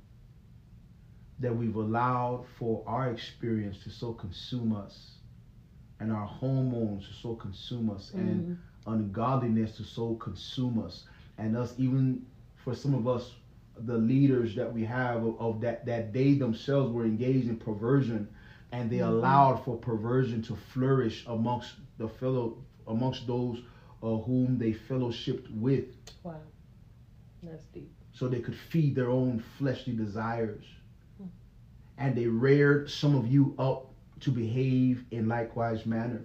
that 1.40 1.56
we've 1.56 1.76
allowed 1.76 2.46
for 2.46 2.84
our 2.88 3.08
experience 3.10 3.78
to 3.84 3.90
so 3.90 4.12
consume 4.14 4.74
us 4.74 5.18
and 6.00 6.12
our 6.12 6.26
hormones 6.26 7.08
to 7.08 7.14
so 7.14 7.34
consume 7.34 7.90
us 7.90 8.12
and 8.16 8.46
Mhm. 8.46 8.58
ungodliness 8.88 9.76
to 9.78 9.84
so 9.84 10.14
consume 10.16 10.80
us 10.80 11.04
and 11.38 11.56
us 11.56 11.74
even 11.78 12.22
for 12.56 12.74
some 12.74 12.94
of 12.94 13.08
us 13.08 13.36
the 13.78 13.98
leaders 13.98 14.56
that 14.56 14.72
we 14.72 14.84
have 14.84 15.24
of, 15.24 15.40
of 15.40 15.62
that 15.62 15.86
that 15.86 16.14
they 16.14 16.34
themselves 16.34 16.90
were 16.90 17.04
engaged 17.06 17.48
in 17.48 17.56
perversion 17.56 18.28
and 18.72 18.90
they 18.90 18.98
Mhm. 18.98 19.08
allowed 19.08 19.64
for 19.64 19.78
perversion 19.78 20.42
to 20.44 20.56
flourish 20.56 21.26
amongst 21.28 21.76
the 21.98 22.08
fellow 22.08 22.58
amongst 22.88 23.28
those 23.28 23.60
uh, 24.04 24.18
whom 24.18 24.58
they 24.58 24.74
fellowshipped 24.74 25.50
with 25.60 25.86
Wow. 26.24 26.36
That's 27.44 27.64
deep. 27.74 27.92
so 28.14 28.28
they 28.28 28.40
could 28.40 28.56
feed 28.56 28.96
their 28.96 29.10
own 29.10 29.40
fleshly 29.58 29.94
desires 29.96 30.64
Hmm. 31.18 31.28
and 31.98 32.16
they 32.16 32.28
reared 32.28 32.90
some 32.90 33.16
of 33.16 33.28
you 33.28 33.56
up 33.60 33.92
to 34.22 34.32
behave 34.32 35.04
in 35.12 35.28
likewise 35.28 35.86
manner 35.86 36.22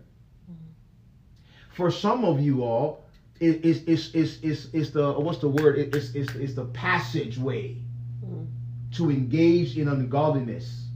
for 1.70 1.90
some 1.90 2.24
of 2.26 2.38
you 2.40 2.62
all, 2.62 3.02
it, 3.40 3.64
it's, 3.64 3.80
it's, 3.86 4.14
it's, 4.14 4.38
it's, 4.42 4.66
it's 4.74 4.90
the 4.90 5.10
what's 5.12 5.38
the 5.38 5.48
word? 5.48 5.78
It, 5.78 5.94
it's, 5.96 6.14
it's, 6.14 6.34
it's 6.34 6.54
the 6.54 6.66
passageway 6.66 7.76
Mm. 8.24 8.46
to 8.92 9.10
engage 9.10 9.76
in 9.78 9.88
ungodliness 9.88 10.86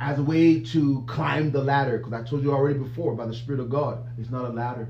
as 0.00 0.18
a 0.18 0.22
way 0.22 0.60
to 0.60 1.04
climb 1.06 1.52
the 1.52 1.62
ladder. 1.62 1.98
Because 1.98 2.14
I 2.14 2.22
told 2.22 2.42
you 2.42 2.52
already 2.52 2.78
before 2.78 3.14
by 3.14 3.26
the 3.26 3.34
Spirit 3.34 3.60
of 3.60 3.68
God, 3.68 4.02
it's 4.18 4.30
not 4.30 4.46
a 4.46 4.48
ladder. 4.48 4.88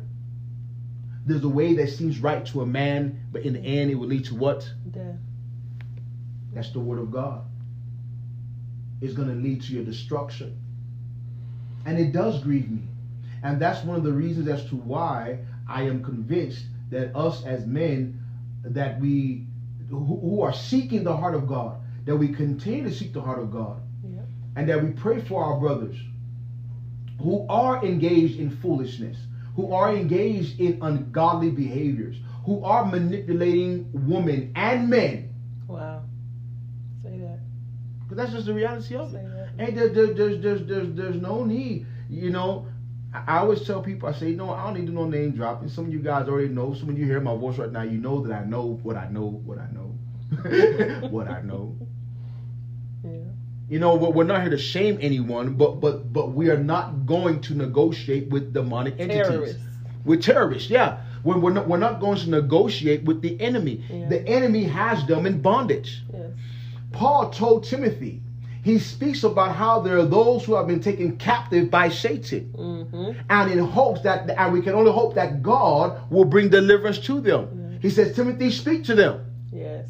There's 1.26 1.44
a 1.44 1.48
way 1.48 1.74
that 1.74 1.90
seems 1.90 2.20
right 2.20 2.46
to 2.46 2.62
a 2.62 2.66
man, 2.66 3.26
but 3.32 3.42
in 3.42 3.54
the 3.54 3.60
end, 3.60 3.90
it 3.90 3.96
will 3.96 4.08
lead 4.08 4.24
to 4.26 4.34
what? 4.34 4.70
Death. 4.90 5.16
That's 6.54 6.72
the 6.72 6.80
word 6.80 7.00
of 7.00 7.10
God. 7.10 7.42
It's 9.00 9.14
going 9.14 9.28
to 9.28 9.34
lead 9.34 9.62
to 9.62 9.74
your 9.74 9.84
destruction. 9.84 10.58
And 11.84 11.98
it 11.98 12.12
does 12.12 12.42
grieve 12.42 12.70
me. 12.70 12.82
And 13.42 13.60
that's 13.60 13.84
one 13.84 13.96
of 13.96 14.04
the 14.04 14.12
reasons 14.12 14.48
as 14.48 14.64
to 14.66 14.76
why 14.76 15.40
I 15.68 15.82
am 15.82 16.02
convinced 16.02 16.64
that 16.90 17.14
us 17.16 17.44
as 17.44 17.66
men, 17.66 18.22
that 18.62 19.00
we 19.00 19.46
who, 19.88 20.04
who 20.04 20.42
are 20.42 20.52
seeking 20.52 21.04
the 21.04 21.16
heart 21.16 21.34
of 21.34 21.46
God, 21.46 21.78
that 22.04 22.16
we 22.16 22.28
continue 22.28 22.84
to 22.84 22.94
seek 22.94 23.12
the 23.12 23.20
heart 23.20 23.38
of 23.38 23.50
God. 23.50 23.80
And 24.56 24.68
that 24.68 24.82
we 24.82 24.90
pray 24.90 25.20
for 25.20 25.44
our 25.44 25.58
brothers 25.58 25.96
who 27.22 27.46
are 27.48 27.84
engaged 27.84 28.38
in 28.38 28.50
foolishness, 28.50 29.16
who 29.54 29.72
are 29.72 29.94
engaged 29.94 30.58
in 30.60 30.78
ungodly 30.82 31.50
behaviors, 31.50 32.16
who 32.44 32.64
are 32.64 32.84
manipulating 32.84 33.88
women 33.92 34.52
and 34.56 34.88
men. 34.88 35.34
Wow. 35.68 36.02
Say 37.02 37.18
that. 37.18 37.40
Because 38.02 38.16
that's 38.16 38.32
just 38.32 38.46
the 38.46 38.54
reality 38.54 38.96
of 38.96 39.14
it. 39.14 39.24
And 39.58 39.76
there, 39.76 39.88
there, 39.88 40.14
there's, 40.14 40.42
there's, 40.42 40.66
there's, 40.66 40.94
there's 40.94 41.16
no 41.16 41.44
need. 41.44 41.86
You 42.08 42.30
know, 42.30 42.66
I 43.12 43.38
always 43.38 43.66
tell 43.66 43.82
people, 43.82 44.08
I 44.08 44.12
say, 44.12 44.32
no, 44.32 44.50
I 44.50 44.64
don't 44.64 44.74
need 44.80 44.86
to 44.86 44.92
know 44.92 45.06
name 45.06 45.32
dropping. 45.32 45.68
Some 45.68 45.86
of 45.86 45.92
you 45.92 46.00
guys 46.00 46.28
already 46.28 46.48
know. 46.48 46.74
Some 46.74 46.88
of 46.88 46.98
you 46.98 47.04
hear 47.04 47.20
my 47.20 47.36
voice 47.36 47.58
right 47.58 47.70
now, 47.70 47.82
you 47.82 47.98
know 47.98 48.24
that 48.26 48.32
I 48.32 48.44
know 48.44 48.78
what 48.82 48.96
I 48.96 49.08
know, 49.10 49.42
what 49.44 49.58
I 49.58 49.68
know, 49.72 51.08
what 51.10 51.28
I 51.28 51.42
know. 51.42 51.76
You 53.70 53.78
know, 53.78 53.94
we're 53.94 54.10
we're 54.10 54.24
not 54.24 54.42
here 54.42 54.50
to 54.50 54.58
shame 54.58 54.98
anyone, 55.00 55.54
but 55.54 55.80
but 55.80 56.12
but 56.12 56.32
we 56.32 56.50
are 56.50 56.58
not 56.58 57.06
going 57.06 57.40
to 57.42 57.54
negotiate 57.54 58.28
with 58.28 58.52
demonic 58.52 58.98
entities. 58.98 59.28
Terrorists. 59.28 59.62
With 60.04 60.22
terrorists, 60.22 60.70
yeah. 60.70 61.02
We're, 61.22 61.38
we're, 61.38 61.52
not, 61.52 61.68
we're 61.68 61.76
not 61.76 62.00
going 62.00 62.16
to 62.18 62.30
negotiate 62.30 63.04
with 63.04 63.20
the 63.20 63.38
enemy. 63.40 63.84
Yeah. 63.90 64.08
The 64.08 64.26
enemy 64.26 64.64
has 64.64 65.06
them 65.06 65.26
in 65.26 65.42
bondage. 65.42 66.02
Yes. 66.10 66.30
Paul 66.92 67.30
told 67.30 67.64
Timothy, 67.64 68.22
he 68.64 68.78
speaks 68.78 69.22
about 69.22 69.54
how 69.54 69.80
there 69.80 69.98
are 69.98 70.06
those 70.06 70.44
who 70.44 70.54
have 70.54 70.66
been 70.66 70.80
taken 70.80 71.18
captive 71.18 71.70
by 71.70 71.90
Satan. 71.90 72.52
Mm-hmm. 72.56 73.20
And 73.28 73.52
in 73.52 73.58
hopes 73.58 74.00
that, 74.00 74.30
and 74.30 74.52
we 74.54 74.62
can 74.62 74.72
only 74.74 74.90
hope 74.90 75.14
that 75.14 75.42
God 75.42 76.10
will 76.10 76.24
bring 76.24 76.48
deliverance 76.48 76.98
to 77.00 77.20
them. 77.20 77.78
He 77.82 77.90
says, 77.90 78.16
Timothy, 78.16 78.50
speak 78.50 78.84
to 78.84 78.94
them 78.94 79.26
Yes. 79.52 79.88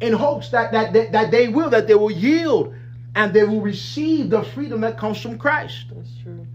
In 0.00 0.12
hopes 0.12 0.50
that, 0.50 0.72
that, 0.72 0.92
that, 0.92 1.12
that 1.12 1.30
they 1.30 1.48
will, 1.48 1.70
that 1.70 1.86
they 1.86 1.94
will 1.94 2.10
yield 2.10 2.74
and 3.14 3.32
they 3.32 3.44
will 3.44 3.62
receive 3.62 4.30
the 4.30 4.42
freedom 4.42 4.82
that 4.82 4.98
comes 4.98 5.20
from 5.20 5.38
Christ. 5.38 5.86
That's 5.90 6.18
true. 6.22 6.46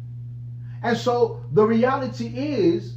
And 0.84 0.97
so 0.97 1.43
the 1.51 1.65
reality 1.65 2.27
is 2.27 2.95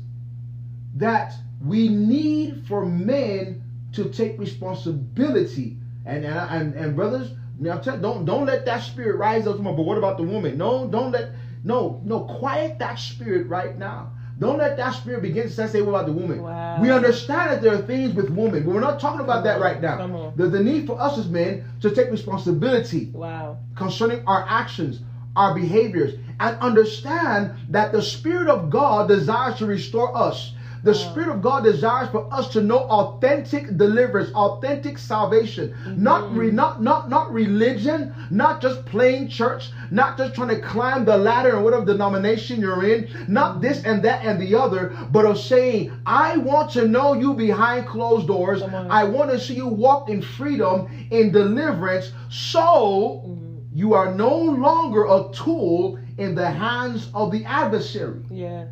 that 0.96 1.34
we 1.64 1.88
need 1.88 2.66
for 2.66 2.84
men 2.84 3.62
to 3.92 4.10
take 4.10 4.38
responsibility. 4.38 5.78
And 6.06 6.24
and 6.24 6.50
and, 6.50 6.74
and 6.74 6.96
brothers, 6.96 7.32
now 7.58 7.78
tell, 7.78 7.98
don't 7.98 8.24
don't 8.26 8.46
let 8.46 8.66
that 8.66 8.82
spirit 8.82 9.16
rise 9.16 9.46
up. 9.46 9.62
But 9.62 9.72
what 9.72 9.96
about 9.96 10.18
the 10.18 10.24
woman? 10.24 10.58
No, 10.58 10.86
don't 10.86 11.12
let 11.12 11.30
no 11.62 12.00
no 12.04 12.20
quiet 12.20 12.78
that 12.80 12.98
spirit 12.98 13.48
right 13.48 13.78
now. 13.78 14.12
Don't 14.38 14.58
let 14.58 14.76
that 14.76 14.94
spirit 14.94 15.22
begin 15.22 15.44
to 15.48 15.68
say 15.68 15.80
what 15.80 15.90
about 15.90 16.06
the 16.06 16.12
woman. 16.12 16.42
Wow. 16.42 16.80
We 16.80 16.90
understand 16.90 17.52
that 17.52 17.62
there 17.62 17.74
are 17.74 17.82
things 17.82 18.14
with 18.14 18.30
women, 18.30 18.64
but 18.64 18.74
we're 18.74 18.80
not 18.80 18.98
talking 18.98 19.20
about 19.20 19.44
that 19.44 19.60
right 19.60 19.80
now. 19.80 20.32
There's 20.36 20.50
the 20.50 20.62
need 20.62 20.86
for 20.86 21.00
us 21.00 21.18
as 21.18 21.28
men 21.28 21.64
to 21.82 21.90
take 21.90 22.10
responsibility 22.10 23.10
Wow. 23.12 23.58
concerning 23.76 24.24
our 24.26 24.44
actions, 24.48 25.00
our 25.36 25.54
behaviors, 25.54 26.14
and 26.40 26.56
understand 26.58 27.52
that 27.68 27.92
the 27.92 28.02
Spirit 28.02 28.48
of 28.48 28.70
God 28.70 29.08
desires 29.08 29.56
to 29.58 29.66
restore 29.66 30.16
us. 30.16 30.52
The 30.84 30.92
Wow. 30.92 30.96
Spirit 30.98 31.28
of 31.30 31.40
God 31.40 31.64
desires 31.64 32.10
for 32.10 32.28
us 32.30 32.48
to 32.48 32.60
know 32.60 32.80
authentic 32.80 33.74
deliverance, 33.78 34.30
authentic 34.34 34.98
salvation, 34.98 35.72
not 35.96 36.36
re, 36.36 36.50
not 36.50 36.82
not 36.82 37.08
not 37.08 37.32
religion, 37.32 38.12
not 38.30 38.60
just 38.60 38.84
plain 38.84 39.26
church, 39.26 39.70
not 39.90 40.18
just 40.18 40.34
trying 40.34 40.48
to 40.50 40.60
climb 40.60 41.06
the 41.06 41.16
ladder 41.16 41.56
in 41.56 41.62
whatever 41.64 41.86
denomination 41.86 42.60
you're 42.60 42.84
in, 42.84 43.08
not 43.28 43.62
this 43.62 43.82
and 43.84 44.02
that 44.02 44.22
and 44.24 44.38
the 44.38 44.54
other, 44.54 44.92
but 45.10 45.24
of 45.24 45.38
saying, 45.38 45.90
I 46.04 46.36
want 46.36 46.70
to 46.72 46.86
know 46.86 47.14
you 47.14 47.32
behind 47.32 47.86
closed 47.86 48.26
doors. 48.26 48.60
I 48.62 49.04
want 49.04 49.30
to 49.30 49.38
see 49.38 49.54
you 49.54 49.68
walk 49.68 50.10
in 50.10 50.20
freedom, 50.20 50.86
in 51.10 51.32
deliverance, 51.32 52.12
so 52.28 53.22
Mhm. 53.24 53.60
you 53.72 53.94
are 53.94 54.14
no 54.14 54.36
longer 54.36 55.04
a 55.06 55.30
tool 55.32 55.98
in 56.18 56.34
the 56.34 56.50
hands 56.50 57.08
of 57.14 57.30
the 57.30 57.42
adversary. 57.46 58.20
Yes. 58.30 58.68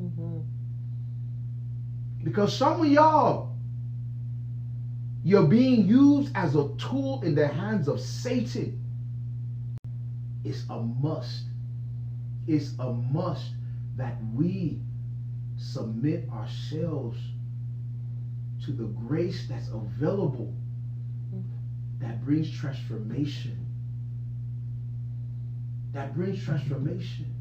Mm-hmm. 0.00 0.38
Because 2.22 2.56
some 2.56 2.80
of 2.80 2.86
y'all, 2.88 3.56
you're 5.24 5.46
being 5.46 5.86
used 5.86 6.32
as 6.34 6.54
a 6.54 6.68
tool 6.78 7.22
in 7.22 7.34
the 7.34 7.46
hands 7.46 7.88
of 7.88 8.00
Satan. 8.00 8.82
It's 10.44 10.64
a 10.70 10.80
must. 10.80 11.44
It's 12.46 12.74
a 12.78 12.92
must 12.92 13.52
that 13.96 14.16
we 14.34 14.80
submit 15.56 16.28
ourselves 16.30 17.18
to 18.64 18.72
the 18.72 18.84
grace 18.84 19.46
that's 19.48 19.68
available 19.68 20.54
that 22.00 22.24
brings 22.24 22.50
transformation. 22.50 23.66
That 25.92 26.14
brings 26.14 26.42
transformation. 26.44 27.34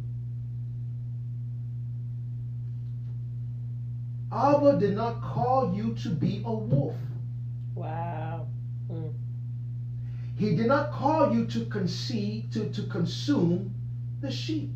Abba 4.31 4.77
did 4.79 4.95
not 4.95 5.21
call 5.21 5.73
you 5.73 5.93
to 5.95 6.09
be 6.09 6.43
a 6.45 6.53
wolf. 6.53 6.95
Wow. 7.75 8.47
Mm. 8.91 9.13
He 10.35 10.55
did 10.55 10.67
not 10.67 10.91
call 10.91 11.33
you 11.33 11.45
to 11.47 11.65
conceive, 11.65 12.49
to, 12.51 12.69
to 12.69 12.83
consume 12.83 13.73
the 14.21 14.31
sheep. 14.31 14.71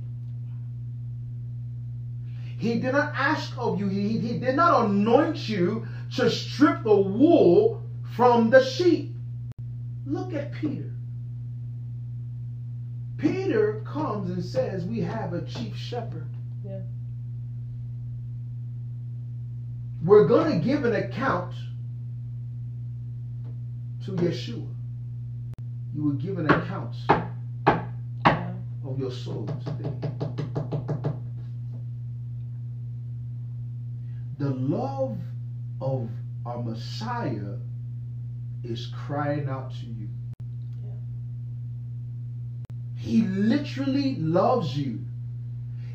He 2.58 2.80
did 2.80 2.94
not 2.94 3.14
ask 3.16 3.54
of 3.58 3.80
you, 3.80 3.88
he, 3.88 4.20
he 4.20 4.38
did 4.40 4.56
not 4.56 4.86
anoint 4.86 5.50
you 5.50 5.88
to 6.16 6.30
strip 6.30 6.84
the 6.84 6.96
wool 6.96 7.84
from 8.16 8.50
the 8.50 8.64
sheep. 8.64 9.16
Look 10.06 10.34
at 10.34 10.52
Peter. 10.54 10.92
Peter 13.18 13.82
comes 13.86 14.30
and 14.30 14.44
says, 14.44 14.86
We 14.86 15.02
have 15.02 15.34
a 15.34 15.42
chief 15.44 15.76
shepherd. 15.76 16.28
Yeah. 16.66 16.82
We're 20.04 20.28
going 20.28 20.60
to 20.60 20.66
give 20.66 20.84
an 20.84 20.96
account 20.96 21.54
to 24.06 24.12
Yeshua. 24.14 24.68
You 25.94 26.04
will 26.04 26.14
give 26.14 26.40
an 26.40 26.50
account 26.50 26.96
of 27.68 28.98
your 29.00 29.12
soul 29.12 29.46
today. 29.64 29.92
The 34.40 34.50
love 34.50 35.20
of 35.82 36.10
our 36.48 36.64
Messiah 36.64 37.58
is 38.64 38.92
crying 39.06 39.48
out 39.48 39.72
to 39.72 39.86
you. 39.86 40.10
Yeah. 40.84 40.94
He 42.96 43.22
literally 43.22 44.16
loves 44.16 44.76
you. 44.76 45.06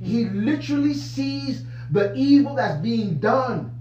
He 0.01 0.27
literally 0.27 0.95
sees 0.95 1.65
the 1.91 2.15
evil 2.15 2.55
that's 2.55 2.81
being 2.81 3.19
done. 3.19 3.76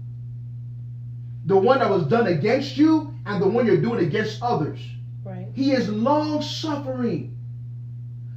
The 1.46 1.56
one 1.56 1.78
that 1.78 1.88
was 1.88 2.04
done 2.06 2.26
against 2.26 2.76
you 2.76 3.14
and 3.24 3.40
the 3.40 3.46
one 3.46 3.66
you're 3.66 3.80
doing 3.80 4.04
against 4.04 4.42
others. 4.42 4.80
Right. 5.24 5.46
He 5.54 5.70
is 5.72 5.88
long 5.88 6.42
suffering 6.42 7.38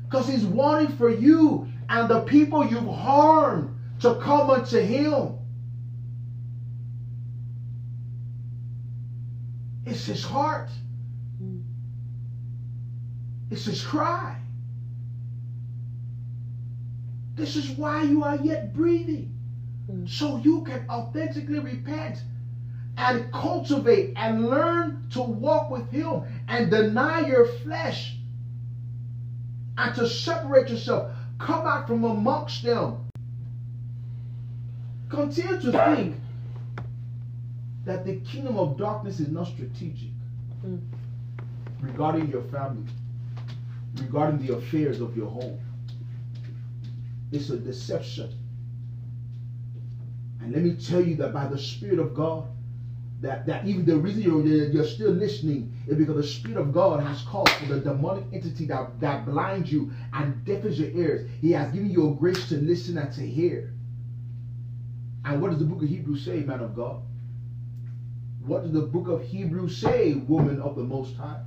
because 0.03 0.27
he's 0.27 0.45
wanting 0.45 0.95
for 0.95 1.10
you 1.10 1.68
and 1.90 2.07
the 2.07 2.22
people 2.22 2.65
you've 2.65 2.86
harmed 2.86 3.76
to 4.02 4.15
come 4.15 4.49
unto 4.52 4.80
him. 4.80 5.36
It's 9.86 10.06
his 10.06 10.23
heart, 10.23 10.69
Mm. 11.41 11.64
it's 13.49 13.65
his 13.65 13.81
cry. 13.81 14.40
This 17.36 17.56
is 17.56 17.72
why 17.72 18.03
you 18.03 18.23
are 18.23 18.36
yet 18.36 18.73
breathing, 18.73 19.34
Mm. 19.90 20.07
so 20.07 20.38
you 20.38 20.61
can 20.61 20.88
authentically 20.90 21.60
repent 21.60 22.23
and 22.99 23.31
cultivate 23.31 24.13
and 24.17 24.49
learn 24.49 25.07
to 25.11 25.21
walk 25.21 25.69
with 25.71 25.89
Him 25.89 26.23
and 26.49 26.69
deny 26.69 27.26
your 27.26 27.45
flesh 27.45 28.17
and 29.77 29.95
to 29.95 30.07
separate 30.07 30.69
yourself. 30.69 31.11
Come 31.39 31.65
out 31.65 31.88
from 31.88 32.03
amongst 32.03 32.63
them. 32.63 33.07
Continue 35.07 35.61
to 35.61 35.71
think 35.71 36.15
that 37.85 38.05
the 38.05 38.17
kingdom 38.17 38.57
of 38.57 38.77
darkness 38.77 39.19
is 39.19 39.30
not 39.30 39.47
strategic 39.47 40.09
Mm. 40.65 40.81
regarding 41.80 42.30
your 42.30 42.41
family, 42.43 42.84
regarding 43.95 44.45
the 44.45 44.53
affairs 44.57 44.99
of 44.99 45.15
your 45.15 45.30
home. 45.30 45.57
It's 47.31 47.49
a 47.49 47.57
deception. 47.57 48.30
And 50.41 50.51
let 50.51 50.63
me 50.63 50.76
tell 50.76 51.01
you 51.01 51.15
that 51.15 51.31
by 51.34 51.47
the 51.47 51.57
Spirit 51.57 51.99
of 51.99 52.13
God, 52.13 52.45
that, 53.21 53.45
that 53.47 53.67
even 53.67 53.85
the 53.85 53.97
reason 53.97 54.21
you're, 54.21 54.45
you're 54.45 54.85
still 54.85 55.11
listening 55.11 55.73
is 55.87 55.97
because 55.97 56.15
the 56.15 56.23
Spirit 56.23 56.57
of 56.57 56.71
God 56.71 57.03
has 57.03 57.21
called 57.23 57.49
for 57.49 57.65
the 57.65 57.79
demonic 57.79 58.23
entity 58.31 58.65
that, 58.67 58.99
that 59.01 59.25
blinds 59.25 59.71
you 59.71 59.91
and 60.13 60.43
deafens 60.45 60.79
your 60.79 60.89
ears. 60.91 61.29
He 61.41 61.51
has 61.51 61.71
given 61.73 61.91
you 61.91 62.11
a 62.11 62.15
grace 62.15 62.47
to 62.49 62.55
listen 62.55 62.97
and 62.97 63.11
to 63.13 63.21
hear. 63.21 63.73
And 65.25 65.41
what 65.41 65.51
does 65.51 65.59
the 65.59 65.65
book 65.65 65.83
of 65.83 65.89
Hebrews 65.89 66.23
say, 66.23 66.39
man 66.39 66.61
of 66.61 66.75
God? 66.75 67.01
What 68.45 68.63
does 68.63 68.71
the 68.71 68.81
book 68.81 69.09
of 69.09 69.21
Hebrews 69.21 69.77
say, 69.77 70.13
woman 70.13 70.61
of 70.61 70.75
the 70.77 70.83
Most 70.83 71.15
High? 71.17 71.41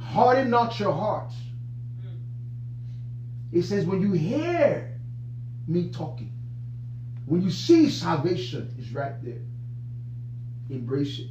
Harden 0.00 0.50
not 0.50 0.78
your 0.80 0.92
hearts. 0.92 1.34
It 3.52 3.62
says, 3.62 3.86
when 3.86 4.00
you 4.00 4.12
hear 4.12 4.98
me 5.68 5.90
talking, 5.90 6.32
when 7.26 7.42
you 7.42 7.50
see 7.50 7.90
salvation 7.90 8.74
is 8.78 8.92
right 8.92 9.22
there, 9.24 9.40
embrace 10.70 11.18
it. 11.18 11.30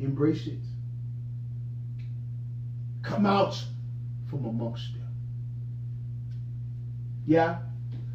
Embrace 0.00 0.46
it. 0.46 0.58
Come 3.02 3.26
out 3.26 3.62
from 4.28 4.44
amongst 4.44 4.92
them. 4.94 5.02
Yeah? 7.26 7.58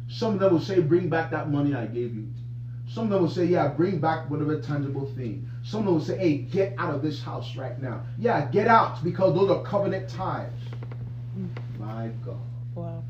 Some 0.08 0.34
of 0.34 0.40
them 0.40 0.52
will 0.52 0.60
say, 0.60 0.80
bring 0.80 1.08
back 1.08 1.30
that 1.30 1.50
money 1.50 1.74
I 1.74 1.86
gave 1.86 2.14
you. 2.14 2.28
Some 2.88 3.04
of 3.04 3.10
them 3.10 3.22
will 3.22 3.30
say, 3.30 3.44
yeah, 3.44 3.68
bring 3.68 4.00
back 4.00 4.28
whatever 4.28 4.60
tangible 4.60 5.06
thing. 5.14 5.48
Some 5.62 5.80
of 5.80 5.86
them 5.86 5.94
will 5.94 6.04
say, 6.04 6.18
hey, 6.18 6.36
get 6.38 6.74
out 6.76 6.92
of 6.92 7.02
this 7.02 7.22
house 7.22 7.54
right 7.54 7.80
now. 7.80 8.02
Yeah, 8.18 8.46
get 8.46 8.66
out 8.66 9.04
because 9.04 9.34
those 9.34 9.48
are 9.50 9.62
covenant 9.62 10.08
ties. 10.08 10.50
My 11.78 12.10
God. 12.24 12.40
Wow. 12.74 13.04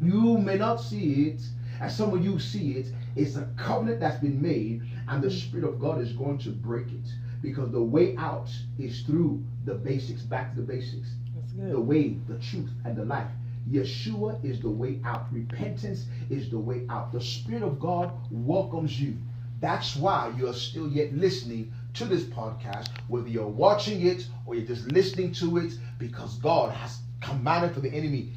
You 0.00 0.38
may 0.38 0.56
not 0.56 0.76
see 0.76 1.30
it, 1.30 1.40
as 1.80 1.96
some 1.96 2.14
of 2.14 2.24
you 2.24 2.38
see 2.38 2.72
it. 2.72 2.86
It's 3.16 3.36
a 3.36 3.48
covenant 3.56 4.00
that's 4.00 4.20
been 4.20 4.40
made, 4.40 4.82
and 5.08 5.22
the 5.22 5.30
Spirit 5.30 5.66
of 5.66 5.80
God 5.80 6.00
is 6.00 6.12
going 6.12 6.38
to 6.38 6.50
break 6.50 6.88
it. 6.88 7.12
Because 7.42 7.70
the 7.70 7.82
way 7.82 8.16
out 8.16 8.48
is 8.78 9.02
through 9.02 9.44
the 9.64 9.74
basics, 9.74 10.22
back 10.22 10.54
to 10.54 10.60
the 10.60 10.66
basics. 10.66 11.08
That's 11.36 11.52
The 11.70 11.80
way, 11.80 12.16
the 12.28 12.38
truth, 12.38 12.70
and 12.84 12.96
the 12.96 13.04
life. 13.04 13.30
Yeshua 13.70 14.42
is 14.44 14.60
the 14.60 14.70
way 14.70 15.00
out. 15.04 15.32
Repentance 15.32 16.06
is 16.30 16.50
the 16.50 16.58
way 16.58 16.86
out. 16.88 17.12
The 17.12 17.20
Spirit 17.20 17.62
of 17.62 17.78
God 17.78 18.12
welcomes 18.30 19.00
you. 19.00 19.16
That's 19.60 19.96
why 19.96 20.32
you're 20.36 20.54
still 20.54 20.88
yet 20.88 21.12
listening 21.12 21.72
to 21.94 22.04
this 22.04 22.24
podcast, 22.24 22.88
whether 23.08 23.28
you're 23.28 23.46
watching 23.46 24.06
it 24.06 24.26
or 24.46 24.54
you're 24.54 24.66
just 24.66 24.90
listening 24.92 25.32
to 25.32 25.58
it, 25.58 25.72
because 25.98 26.38
God 26.38 26.72
has 26.72 26.98
commanded 27.20 27.74
for 27.74 27.80
the 27.80 27.92
enemy 27.92 28.32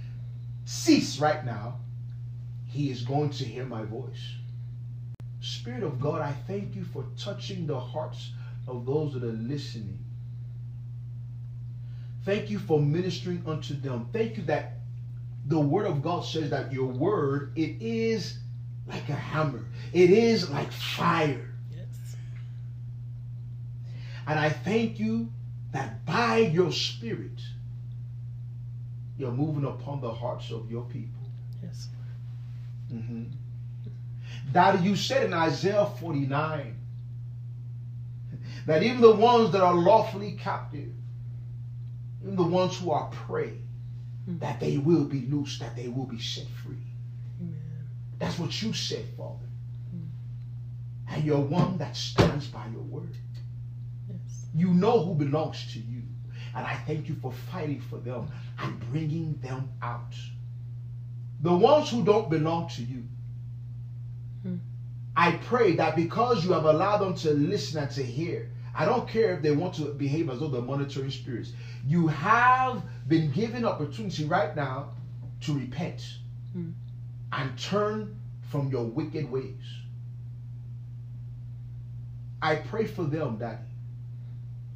cease 0.65 1.19
right 1.19 1.45
now. 1.45 1.77
He 2.68 2.89
is 2.89 3.03
going 3.03 3.30
to 3.31 3.43
hear 3.43 3.65
my 3.65 3.84
voice. 3.84 4.35
Spirit 5.41 5.84
of 5.84 5.99
God, 5.99 6.22
I 6.22 6.31
thank 6.47 6.76
you 6.76 6.84
for 6.84 7.03
touching 7.18 7.65
the 7.65 7.80
hearts 7.80 8.31
of 8.68 8.85
those 8.85 9.13
that 9.13 9.23
are 9.23 9.31
listening. 9.31 9.97
Thank 12.23 12.51
you 12.51 12.59
for 12.59 12.80
ministering 12.80 13.41
unto 13.47 13.73
them. 13.73 14.07
Thank 14.13 14.38
you 14.38 14.43
that 14.43 14.81
the 15.47 15.59
word 15.59 15.88
of 15.88 16.03
God 16.03 16.23
says 16.23 16.51
that 16.51 16.72
your 16.72 16.85
word 16.85 17.53
it 17.55 17.81
is 17.81 18.38
like 18.88 19.09
a 19.09 19.15
hammer. 19.15 19.65
It 19.91 20.11
is 20.11 20.49
like 20.51 20.72
fire. 20.72 21.49
Yes. 21.76 22.15
And 24.27 24.39
I 24.39 24.49
thank 24.49 24.99
you 24.99 25.31
that 25.72 26.05
by 26.05 26.38
your 26.38 26.72
spirit 26.72 27.41
you're 29.18 29.31
moving 29.31 29.65
upon 29.65 30.01
the 30.01 30.11
hearts 30.13 30.51
of 30.51 30.69
your 30.69 30.84
people. 30.84 31.22
Yes. 31.63 31.89
Mhm. 32.91 33.31
Daddy, 34.51 34.83
you 34.83 34.95
said 34.95 35.23
in 35.23 35.33
Isaiah 35.33 35.87
49 35.99 36.75
that 38.65 38.83
even 38.83 39.01
the 39.01 39.15
ones 39.15 39.51
that 39.51 39.61
are 39.61 39.73
lawfully 39.73 40.33
captive, 40.33 40.89
even 42.21 42.35
the 42.35 42.43
ones 42.43 42.77
who 42.77 42.91
are 42.91 43.09
prey, 43.09 43.53
hmm. 44.25 44.37
that 44.39 44.59
they 44.59 44.77
will 44.77 45.05
be 45.05 45.21
loose, 45.21 45.57
that 45.59 45.75
they 45.75 45.87
will 45.87 46.05
be 46.05 46.19
set 46.19 46.45
free. 46.63 46.75
Amen. 47.39 47.87
That's 48.19 48.37
what 48.37 48.61
you 48.61 48.73
said, 48.73 49.05
Father. 49.17 49.47
Hmm. 49.91 51.13
And 51.13 51.23
you're 51.23 51.39
one 51.39 51.77
that 51.77 51.95
stands 51.95 52.47
by 52.47 52.67
your 52.67 52.83
word. 52.83 53.15
Yes. 54.09 54.45
You 54.53 54.73
know 54.73 55.05
who 55.05 55.15
belongs 55.15 55.71
to 55.73 55.79
you. 55.79 56.01
And 56.53 56.67
I 56.67 56.75
thank 56.85 57.07
you 57.07 57.15
for 57.15 57.31
fighting 57.31 57.79
for 57.79 57.97
them 57.97 58.29
and 58.59 58.79
bringing 58.91 59.39
them 59.39 59.69
out. 59.81 60.13
The 61.41 61.53
ones 61.53 61.89
who 61.89 62.03
don't 62.03 62.29
belong 62.29 62.67
to 62.69 62.83
you. 62.83 63.03
I 65.22 65.34
pray 65.34 65.76
that 65.76 65.95
because 65.95 66.43
you 66.43 66.52
have 66.53 66.65
allowed 66.65 66.98
them 66.98 67.14
to 67.18 67.30
listen 67.30 67.77
and 67.77 67.91
to 67.91 68.02
hear, 68.02 68.49
I 68.73 68.85
don't 68.85 69.07
care 69.07 69.35
if 69.35 69.43
they 69.43 69.52
want 69.52 69.76
to 69.76 69.93
behave 69.93 70.31
as 70.31 70.39
though 70.39 70.48
they're 70.48 70.64
monitoring 70.64 71.11
spirits. 71.11 71.53
You 71.85 72.07
have 72.07 72.81
been 73.07 73.30
given 73.31 73.64
opportunity 73.64 74.26
right 74.26 74.56
now 74.56 74.93
to 75.41 75.53
repent 75.53 76.02
Hmm. 76.53 76.72
and 77.31 77.56
turn 77.56 78.19
from 78.49 78.72
your 78.72 78.84
wicked 78.84 79.30
ways. 79.31 79.64
I 82.41 82.56
pray 82.56 82.88
for 82.88 83.03
them, 83.03 83.38
Daddy, 83.38 83.69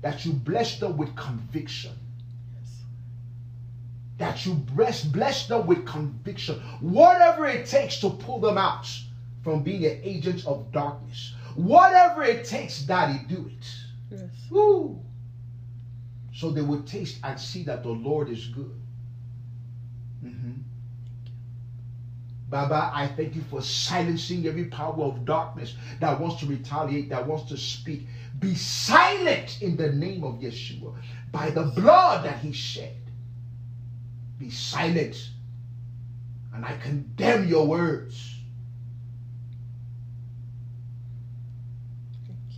that 0.03 0.25
you 0.25 0.33
bless 0.33 0.77
them 0.77 0.95
with 0.95 1.15
conviction. 1.15 1.97
Yes. 2.53 2.83
That 4.19 4.45
you 4.45 4.53
bless, 4.53 5.03
bless 5.03 5.47
them 5.47 5.65
with 5.65 5.87
conviction. 5.87 6.59
Whatever 6.81 7.47
it 7.47 7.65
takes 7.65 7.99
to 8.01 8.11
pull 8.11 8.39
them 8.39 8.59
out 8.59 8.87
from 9.45 9.61
being 9.61 9.85
an 9.85 9.99
agent 10.03 10.43
of 10.47 10.71
darkness. 10.71 11.35
Whatever 11.53 12.23
it 12.23 12.45
takes, 12.45 12.81
Daddy, 12.81 13.19
do 13.29 13.47
it. 13.47 13.67
Yes. 14.09 14.21
Woo! 14.49 14.99
So 16.33 16.49
they 16.49 16.63
would 16.63 16.87
taste 16.87 17.19
and 17.23 17.39
see 17.39 17.61
that 17.65 17.83
the 17.83 17.89
Lord 17.89 18.29
is 18.29 18.47
good. 18.47 18.75
Mm-hmm. 20.25 20.53
Baba, 22.49 22.91
I 22.91 23.07
thank 23.07 23.35
you 23.35 23.43
for 23.43 23.61
silencing 23.61 24.47
every 24.47 24.65
power 24.65 25.03
of 25.03 25.25
darkness 25.25 25.75
that 25.99 26.19
wants 26.19 26.39
to 26.39 26.47
retaliate, 26.47 27.09
that 27.09 27.27
wants 27.27 27.47
to 27.49 27.57
speak. 27.57 28.07
Be 28.39 28.55
silent 28.55 29.61
in 29.61 29.77
the 29.77 29.91
name 29.91 30.23
of 30.23 30.39
Yeshua 30.39 30.95
by 31.31 31.51
the 31.51 31.65
blood 31.75 32.25
that 32.25 32.39
he 32.39 32.51
shed. 32.51 32.97
Be 34.39 34.49
silent. 34.49 35.29
And 36.51 36.65
I 36.65 36.77
condemn 36.77 37.47
your 37.47 37.67
words. 37.67 38.34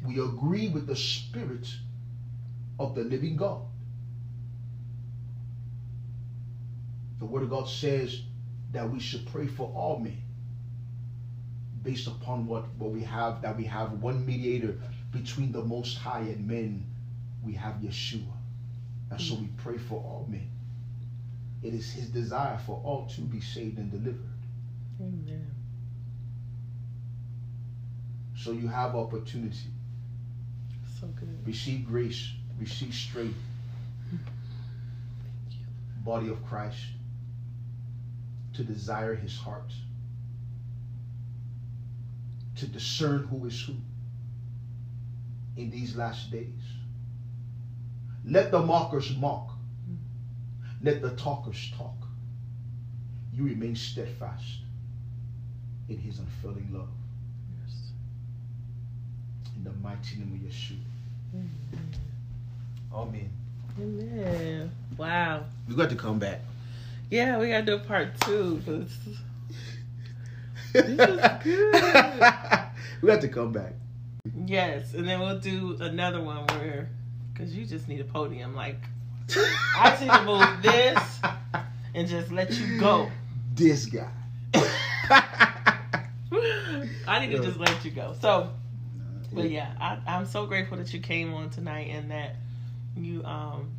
We 0.07 0.21
agree 0.21 0.69
with 0.69 0.87
the 0.87 0.95
spirit 0.95 1.67
of 2.79 2.95
the 2.95 3.03
living 3.03 3.35
God. 3.35 3.61
The 7.19 7.25
Word 7.25 7.43
of 7.43 7.49
God 7.49 7.67
says 7.67 8.21
that 8.71 8.89
we 8.89 9.01
should 9.01 9.25
pray 9.25 9.47
for 9.47 9.69
all 9.75 9.99
men 9.99 10.21
based 11.83 12.07
upon 12.07 12.47
what, 12.47 12.65
what 12.77 12.91
we 12.91 13.03
have, 13.03 13.41
that 13.41 13.57
we 13.57 13.65
have 13.65 14.01
one 14.01 14.25
mediator 14.25 14.77
between 15.11 15.51
the 15.51 15.61
Most 15.61 15.97
High 15.97 16.21
and 16.21 16.47
men. 16.47 16.85
We 17.43 17.53
have 17.53 17.75
Yeshua. 17.75 18.33
And 19.11 19.19
so 19.19 19.35
we 19.35 19.47
pray 19.57 19.77
for 19.77 19.95
all 19.95 20.25
men. 20.29 20.49
It 21.63 21.73
is 21.73 21.91
His 21.91 22.07
desire 22.07 22.59
for 22.65 22.81
all 22.83 23.07
to 23.15 23.21
be 23.21 23.41
saved 23.41 23.77
and 23.77 23.91
delivered. 23.91 24.29
Amen. 25.01 25.47
So 28.35 28.51
you 28.51 28.67
have 28.67 28.95
opportunity. 28.95 29.71
So 30.99 31.07
good. 31.07 31.45
Receive 31.45 31.85
grace. 31.85 32.31
Receive 32.59 32.93
strength. 32.93 33.37
Body 36.03 36.29
of 36.29 36.43
Christ. 36.45 36.79
To 38.55 38.63
desire 38.63 39.13
his 39.13 39.37
heart. 39.37 39.71
To 42.57 42.67
discern 42.67 43.27
who 43.27 43.45
is 43.45 43.61
who. 43.61 43.73
In 45.55 45.69
these 45.69 45.95
last 45.95 46.31
days. 46.31 46.63
Let 48.25 48.51
the 48.51 48.59
mockers 48.59 49.15
mock. 49.17 49.51
Let 50.81 51.01
the 51.01 51.11
talkers 51.11 51.71
talk. 51.77 51.95
You 53.33 53.43
remain 53.43 53.75
steadfast 53.75 54.61
in 55.89 55.97
his 55.97 56.19
unfailing 56.19 56.69
love. 56.73 56.89
Yes. 59.57 59.63
In 59.63 59.63
the 59.63 59.71
mighty 59.81 60.17
name 60.17 60.33
of 60.33 60.51
Yeshua. 60.51 60.77
Mm-hmm. 61.35 62.95
Amen. 62.95 63.29
Amen. 63.79 64.71
Wow. 64.97 65.43
We 65.67 65.75
got 65.75 65.89
to 65.89 65.95
come 65.95 66.19
back. 66.19 66.41
Yeah, 67.11 67.37
we 67.37 67.49
gotta 67.49 67.65
do 67.65 67.75
a 67.75 67.79
part 67.79 68.19
two. 68.21 68.61
'cause 68.65 68.97
This 70.73 70.85
is 70.85 70.97
good. 70.97 71.19
we 73.01 73.07
got 73.07 73.21
to 73.21 73.27
come 73.29 73.51
back. 73.53 73.73
yes, 74.45 74.93
and 74.93 75.07
then 75.07 75.19
we'll 75.21 75.39
do 75.39 75.77
another 75.79 76.21
one 76.21 76.45
where, 76.47 76.89
because 77.33 77.55
you 77.55 77.65
just 77.65 77.87
need 77.87 78.01
a 78.01 78.03
podium. 78.03 78.53
Like, 78.55 78.77
I 79.77 79.89
just 79.91 80.01
need 80.01 80.11
to 80.11 80.25
move 80.25 80.61
this 80.61 81.19
and 81.95 82.07
just 82.07 82.31
let 82.31 82.51
you 82.51 82.79
go. 82.79 83.09
This 83.55 83.85
guy. 83.85 84.09
I 87.07 87.19
need 87.25 87.31
to 87.31 87.39
just 87.43 87.57
let 87.57 87.83
you 87.85 87.91
go. 87.91 88.15
So, 88.21 88.49
but 89.31 89.49
yeah, 89.49 89.73
I, 89.79 89.99
I'm 90.07 90.25
so 90.25 90.45
grateful 90.45 90.77
that 90.77 90.93
you 90.93 90.99
came 90.99 91.33
on 91.33 91.49
tonight 91.49 91.89
and 91.89 92.11
that 92.11 92.35
you 92.95 93.23
um 93.25 93.71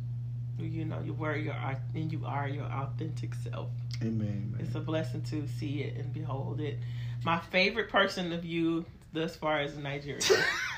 you 0.57 0.85
know 0.85 0.99
you 1.03 1.13
were 1.13 1.35
your 1.35 1.55
and 1.95 2.11
you 2.11 2.23
are 2.25 2.47
your 2.47 2.65
authentic 2.65 3.33
self. 3.35 3.69
Amen. 4.01 4.55
It's 4.59 4.75
a 4.75 4.79
blessing 4.79 5.21
to 5.23 5.47
see 5.47 5.81
it 5.83 5.97
and 5.97 6.13
behold 6.13 6.61
it. 6.61 6.77
My 7.23 7.39
favorite 7.39 7.89
person 7.89 8.31
of 8.31 8.45
you 8.45 8.85
thus 9.11 9.35
far 9.35 9.61
is 9.61 9.77
Nigeria. 9.77 10.21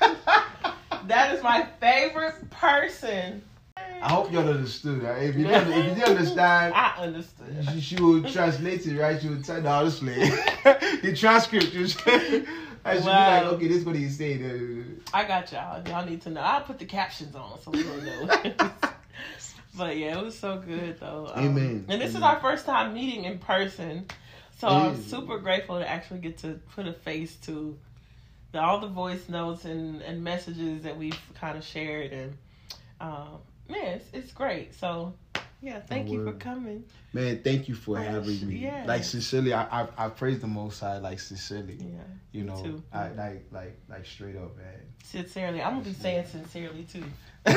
that 1.06 1.34
is 1.34 1.42
my 1.42 1.66
favorite 1.80 2.50
person. 2.50 3.42
I 3.76 4.08
hope 4.08 4.32
y'all 4.32 4.48
understood. 4.48 5.02
Right? 5.02 5.22
If 5.22 5.36
you 5.36 5.44
didn't, 5.44 5.72
if 5.72 5.84
you 5.84 5.94
didn't 5.94 6.18
understand, 6.18 6.74
I 6.76 6.94
understood. 6.98 7.68
she, 7.72 7.80
she 7.80 8.02
would 8.02 8.26
translate 8.28 8.86
it, 8.86 8.98
right? 8.98 9.20
She 9.20 9.28
would 9.28 9.44
tell, 9.44 9.60
no, 9.60 9.70
honestly, 9.70 10.14
the 10.64 11.14
transcript. 11.16 11.72
You 12.84 12.90
I 12.90 12.94
should 12.96 13.04
Wow. 13.06 13.40
be 13.40 13.44
like, 13.44 13.54
okay, 13.54 13.68
this 13.68 13.76
is 13.78 13.84
what 13.84 13.96
he's 13.96 14.16
saying. 14.18 15.02
I 15.14 15.24
got 15.24 15.52
y'all. 15.52 15.86
Y'all 15.88 16.04
need 16.04 16.22
to 16.22 16.30
know. 16.30 16.40
I'll 16.40 16.62
put 16.62 16.78
the 16.78 16.84
captions 16.84 17.34
on 17.34 17.60
so 17.60 17.70
we 17.70 17.82
don't 17.82 18.04
know. 18.04 18.26
but 19.76 19.96
yeah, 19.96 20.18
it 20.18 20.24
was 20.24 20.38
so 20.38 20.58
good 20.58 20.98
though. 20.98 21.30
Um, 21.32 21.44
Amen. 21.44 21.84
And 21.88 22.00
this 22.00 22.14
is 22.14 22.22
our 22.22 22.40
first 22.40 22.66
time 22.66 22.94
meeting 22.94 23.24
in 23.24 23.38
person. 23.38 24.06
So 24.58 24.68
It 24.68 24.70
I'm 24.70 24.96
super 24.96 25.38
grateful 25.38 25.78
to 25.78 25.88
actually 25.88 26.20
get 26.20 26.38
to 26.38 26.60
put 26.74 26.86
a 26.86 26.92
face 26.92 27.36
to 27.46 27.76
the, 28.52 28.60
all 28.60 28.78
the 28.80 28.86
voice 28.88 29.28
notes 29.28 29.64
and, 29.64 30.02
and 30.02 30.22
messages 30.22 30.82
that 30.82 30.96
we've 30.96 31.18
kind 31.34 31.56
of 31.58 31.64
shared. 31.64 32.12
And 32.12 32.36
um, 33.00 33.38
man, 33.68 33.96
it's, 33.96 34.06
it's 34.12 34.32
great. 34.32 34.74
So 34.74 35.14
yeah, 35.62 35.80
thank 35.80 36.10
you 36.10 36.24
for 36.24 36.32
coming. 36.34 36.84
Man, 37.12 37.40
thank 37.42 37.68
you 37.68 37.74
for 37.74 37.98
Oh, 37.98 38.02
having 38.02 38.46
me. 38.48 38.56
yeah. 38.56 38.84
Like 38.86 39.04
sincerely, 39.04 39.52
I, 39.54 39.82
I 39.82 39.88
I 39.96 40.08
praise 40.08 40.40
the 40.40 40.46
Most 40.46 40.80
High. 40.80 40.98
Like 40.98 41.20
sincerely, 41.20 41.74
Yeah, 41.80 42.02
you 42.32 42.44
know, 42.44 42.60
too. 42.62 42.82
I 42.92 43.08
like 43.12 43.46
like 43.52 43.78
like 43.88 44.04
straight 44.06 44.36
up, 44.36 44.56
man. 44.56 44.80
sincerely. 45.04 45.62
I'm 45.62 45.74
gonna 45.74 45.84
be 45.84 45.92
saying 45.94 46.26
sincerely 46.26 46.84
too. 46.84 47.04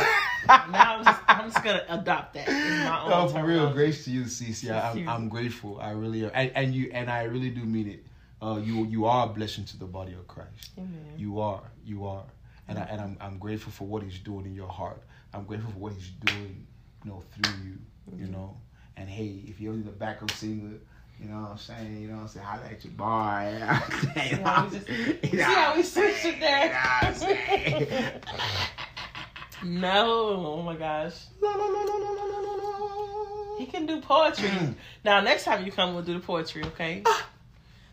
Now 0.47 0.97
I'm 0.97 1.05
just 1.05 1.21
I'm 1.27 1.51
just 1.51 1.63
gonna 1.63 1.83
adopt 1.89 2.33
that. 2.35 2.47
in 2.47 2.83
my 2.83 3.01
own 3.01 3.09
No, 3.09 3.27
for 3.27 3.43
real, 3.43 3.71
grace 3.73 4.05
to 4.05 4.11
you, 4.11 4.23
Cece. 4.25 4.69
I, 4.71 4.91
I'm, 4.91 5.09
I'm 5.09 5.29
grateful. 5.29 5.79
I 5.79 5.91
really 5.91 6.23
am, 6.25 6.31
and, 6.35 6.51
and 6.55 6.75
you 6.75 6.91
and 6.93 7.09
I 7.09 7.23
really 7.23 7.49
do 7.49 7.61
mean 7.65 7.87
it. 7.89 8.05
Uh, 8.41 8.57
you 8.63 8.85
you 8.85 9.05
are 9.05 9.25
a 9.25 9.29
blessing 9.29 9.65
to 9.65 9.77
the 9.77 9.85
body 9.85 10.13
of 10.13 10.27
Christ. 10.27 10.69
Amen. 10.77 10.91
You 11.17 11.39
are, 11.39 11.63
you 11.83 12.05
are, 12.05 12.25
and 12.67 12.77
I, 12.77 12.83
and 12.83 13.01
I'm 13.01 13.17
I'm 13.21 13.37
grateful 13.39 13.71
for 13.71 13.85
what 13.87 14.03
He's 14.03 14.19
doing 14.19 14.45
in 14.45 14.53
your 14.53 14.67
heart. 14.69 15.01
I'm 15.33 15.45
grateful 15.45 15.71
for 15.71 15.79
what 15.79 15.93
He's 15.93 16.09
doing, 16.09 16.67
you 17.03 17.09
know, 17.11 17.23
through 17.33 17.53
you. 17.65 17.77
You 18.11 18.27
Mhm. 18.27 18.31
know, 18.31 18.57
and 18.97 19.09
hey, 19.09 19.41
if 19.47 19.59
you're 19.59 19.75
the 19.75 19.91
backup 19.91 20.31
singer. 20.31 20.77
You 21.17 21.29
know 21.29 21.39
what 21.43 21.51
I'm 21.51 21.57
saying? 21.57 22.01
You 22.01 22.07
know 22.09 22.15
what 22.15 22.21
I'm 22.23 22.27
saying? 22.27 22.45
Holla 22.45 22.65
at 22.69 22.83
your 22.83 22.91
bar. 22.93 23.49
You 23.49 23.59
know 23.59 23.65
what 23.65 23.87
I'm 23.89 24.03
saying? 24.11 24.35
See 24.35 24.41
how 24.43 24.65
we 24.65 24.69
just- 24.69 24.89
You 24.89 25.29
see 25.29 25.41
how 25.41 25.75
we 25.77 25.83
switched 25.83 26.25
it 26.25 26.39
there? 26.41 27.71
You 27.79 27.85
know? 27.85 29.79
No, 29.81 30.57
oh 30.57 30.61
my 30.61 30.75
gosh. 30.75 31.13
La, 31.41 31.51
la, 31.51 31.65
la, 31.65 31.81
la, 31.83 31.95
la, 31.95 32.11
la, 32.11 32.39
la, 32.39 32.51
la. 32.51 33.57
He 33.57 33.65
can 33.65 33.85
do 33.85 34.01
poetry. 34.01 34.49
Mm. 34.49 34.75
now 35.05 35.21
next 35.21 35.45
time 35.45 35.65
you 35.65 35.71
come 35.71 35.93
we'll 35.93 36.03
do 36.03 36.13
the 36.13 36.19
poetry, 36.19 36.63
okay? 36.65 37.03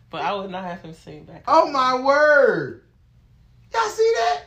But 0.09 0.21
I 0.23 0.33
would 0.33 0.51
not 0.51 0.65
have 0.65 0.81
him 0.81 0.93
sing 0.93 1.23
back. 1.23 1.45
Oh 1.47 1.71
my 1.71 1.95
word! 1.99 2.83
Y'all 3.73 3.87
see 3.89 4.13
that? 4.17 4.41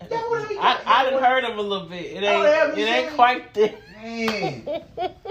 I, 0.00 0.80
I 0.86 1.10
done 1.10 1.22
heard 1.22 1.44
him 1.44 1.58
a 1.58 1.62
little 1.62 1.88
bit. 1.88 2.04
It 2.04 2.22
ain't 2.22 2.78
it 2.78 2.82
ain't 2.82 3.14
quite 3.14 3.54
there. 3.54 3.74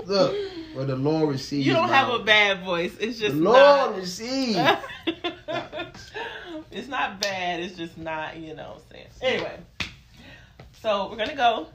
Look, 0.06 0.36
where 0.74 0.86
the 0.86 0.96
Lord 0.96 1.30
receives. 1.30 1.66
You 1.66 1.74
don't 1.74 1.90
have 1.90 2.10
a 2.10 2.20
bad 2.24 2.64
voice. 2.64 2.96
It's 3.00 3.20
The 3.20 3.28
just 3.28 3.36
Lord 3.38 3.56
not 3.56 3.96
receives. 3.96 4.60
it's 6.72 6.88
not 6.88 7.22
bad. 7.22 7.62
It's 7.62 7.76
just 7.78 7.98
not, 7.98 8.38
you 8.38 8.56
know 8.56 8.74
what 8.74 8.82
I'm 8.92 8.92
saying. 8.92 9.08
Anyway, 9.22 9.60
so 10.82 11.10
we're 11.10 11.18
gonna 11.18 11.36
go. 11.36 11.68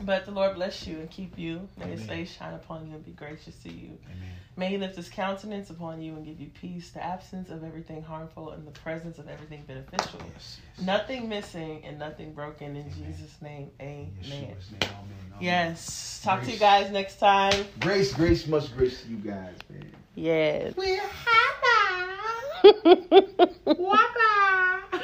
But 0.00 0.24
the 0.24 0.32
Lord 0.32 0.54
bless 0.54 0.86
you 0.86 0.96
and 0.96 1.10
keep 1.10 1.38
you. 1.38 1.68
May 1.78 1.88
His 1.88 2.02
face 2.04 2.34
shine 2.36 2.54
upon 2.54 2.88
you 2.88 2.94
and 2.94 3.04
be 3.04 3.12
gracious 3.12 3.54
to 3.64 3.68
you. 3.70 3.98
Amen. 4.06 4.33
May 4.56 4.68
He 4.68 4.78
lift 4.78 4.96
His 4.96 5.08
countenance 5.08 5.70
upon 5.70 6.00
you 6.00 6.14
and 6.14 6.24
give 6.24 6.40
you 6.40 6.48
peace, 6.48 6.90
the 6.90 7.04
absence 7.04 7.50
of 7.50 7.64
everything 7.64 8.02
harmful 8.02 8.50
and 8.50 8.66
the 8.66 8.70
presence 8.70 9.18
of 9.18 9.28
everything 9.28 9.64
beneficial. 9.66 10.20
Yes, 10.32 10.58
yes. 10.76 10.86
Nothing 10.86 11.28
missing 11.28 11.84
and 11.84 11.98
nothing 11.98 12.32
broken. 12.32 12.76
In 12.76 12.82
Amen. 12.82 12.92
Jesus' 12.96 13.42
name, 13.42 13.70
amen. 13.80 14.12
Yeshua's 14.22 14.30
name, 14.30 14.80
amen, 14.82 15.32
amen. 15.32 15.38
Yes. 15.40 16.20
Talk 16.22 16.42
to 16.44 16.50
you 16.50 16.58
guys 16.58 16.90
next 16.90 17.18
time. 17.18 17.66
Grace, 17.80 18.12
grace, 18.12 18.46
much 18.46 18.74
grace 18.76 19.02
to 19.02 19.08
you 19.08 19.16
guys, 19.16 19.56
man. 19.68 19.90
Yes. 20.14 20.74
We're 20.76 21.00
happy. 21.00 21.44
Waka. 23.64 25.00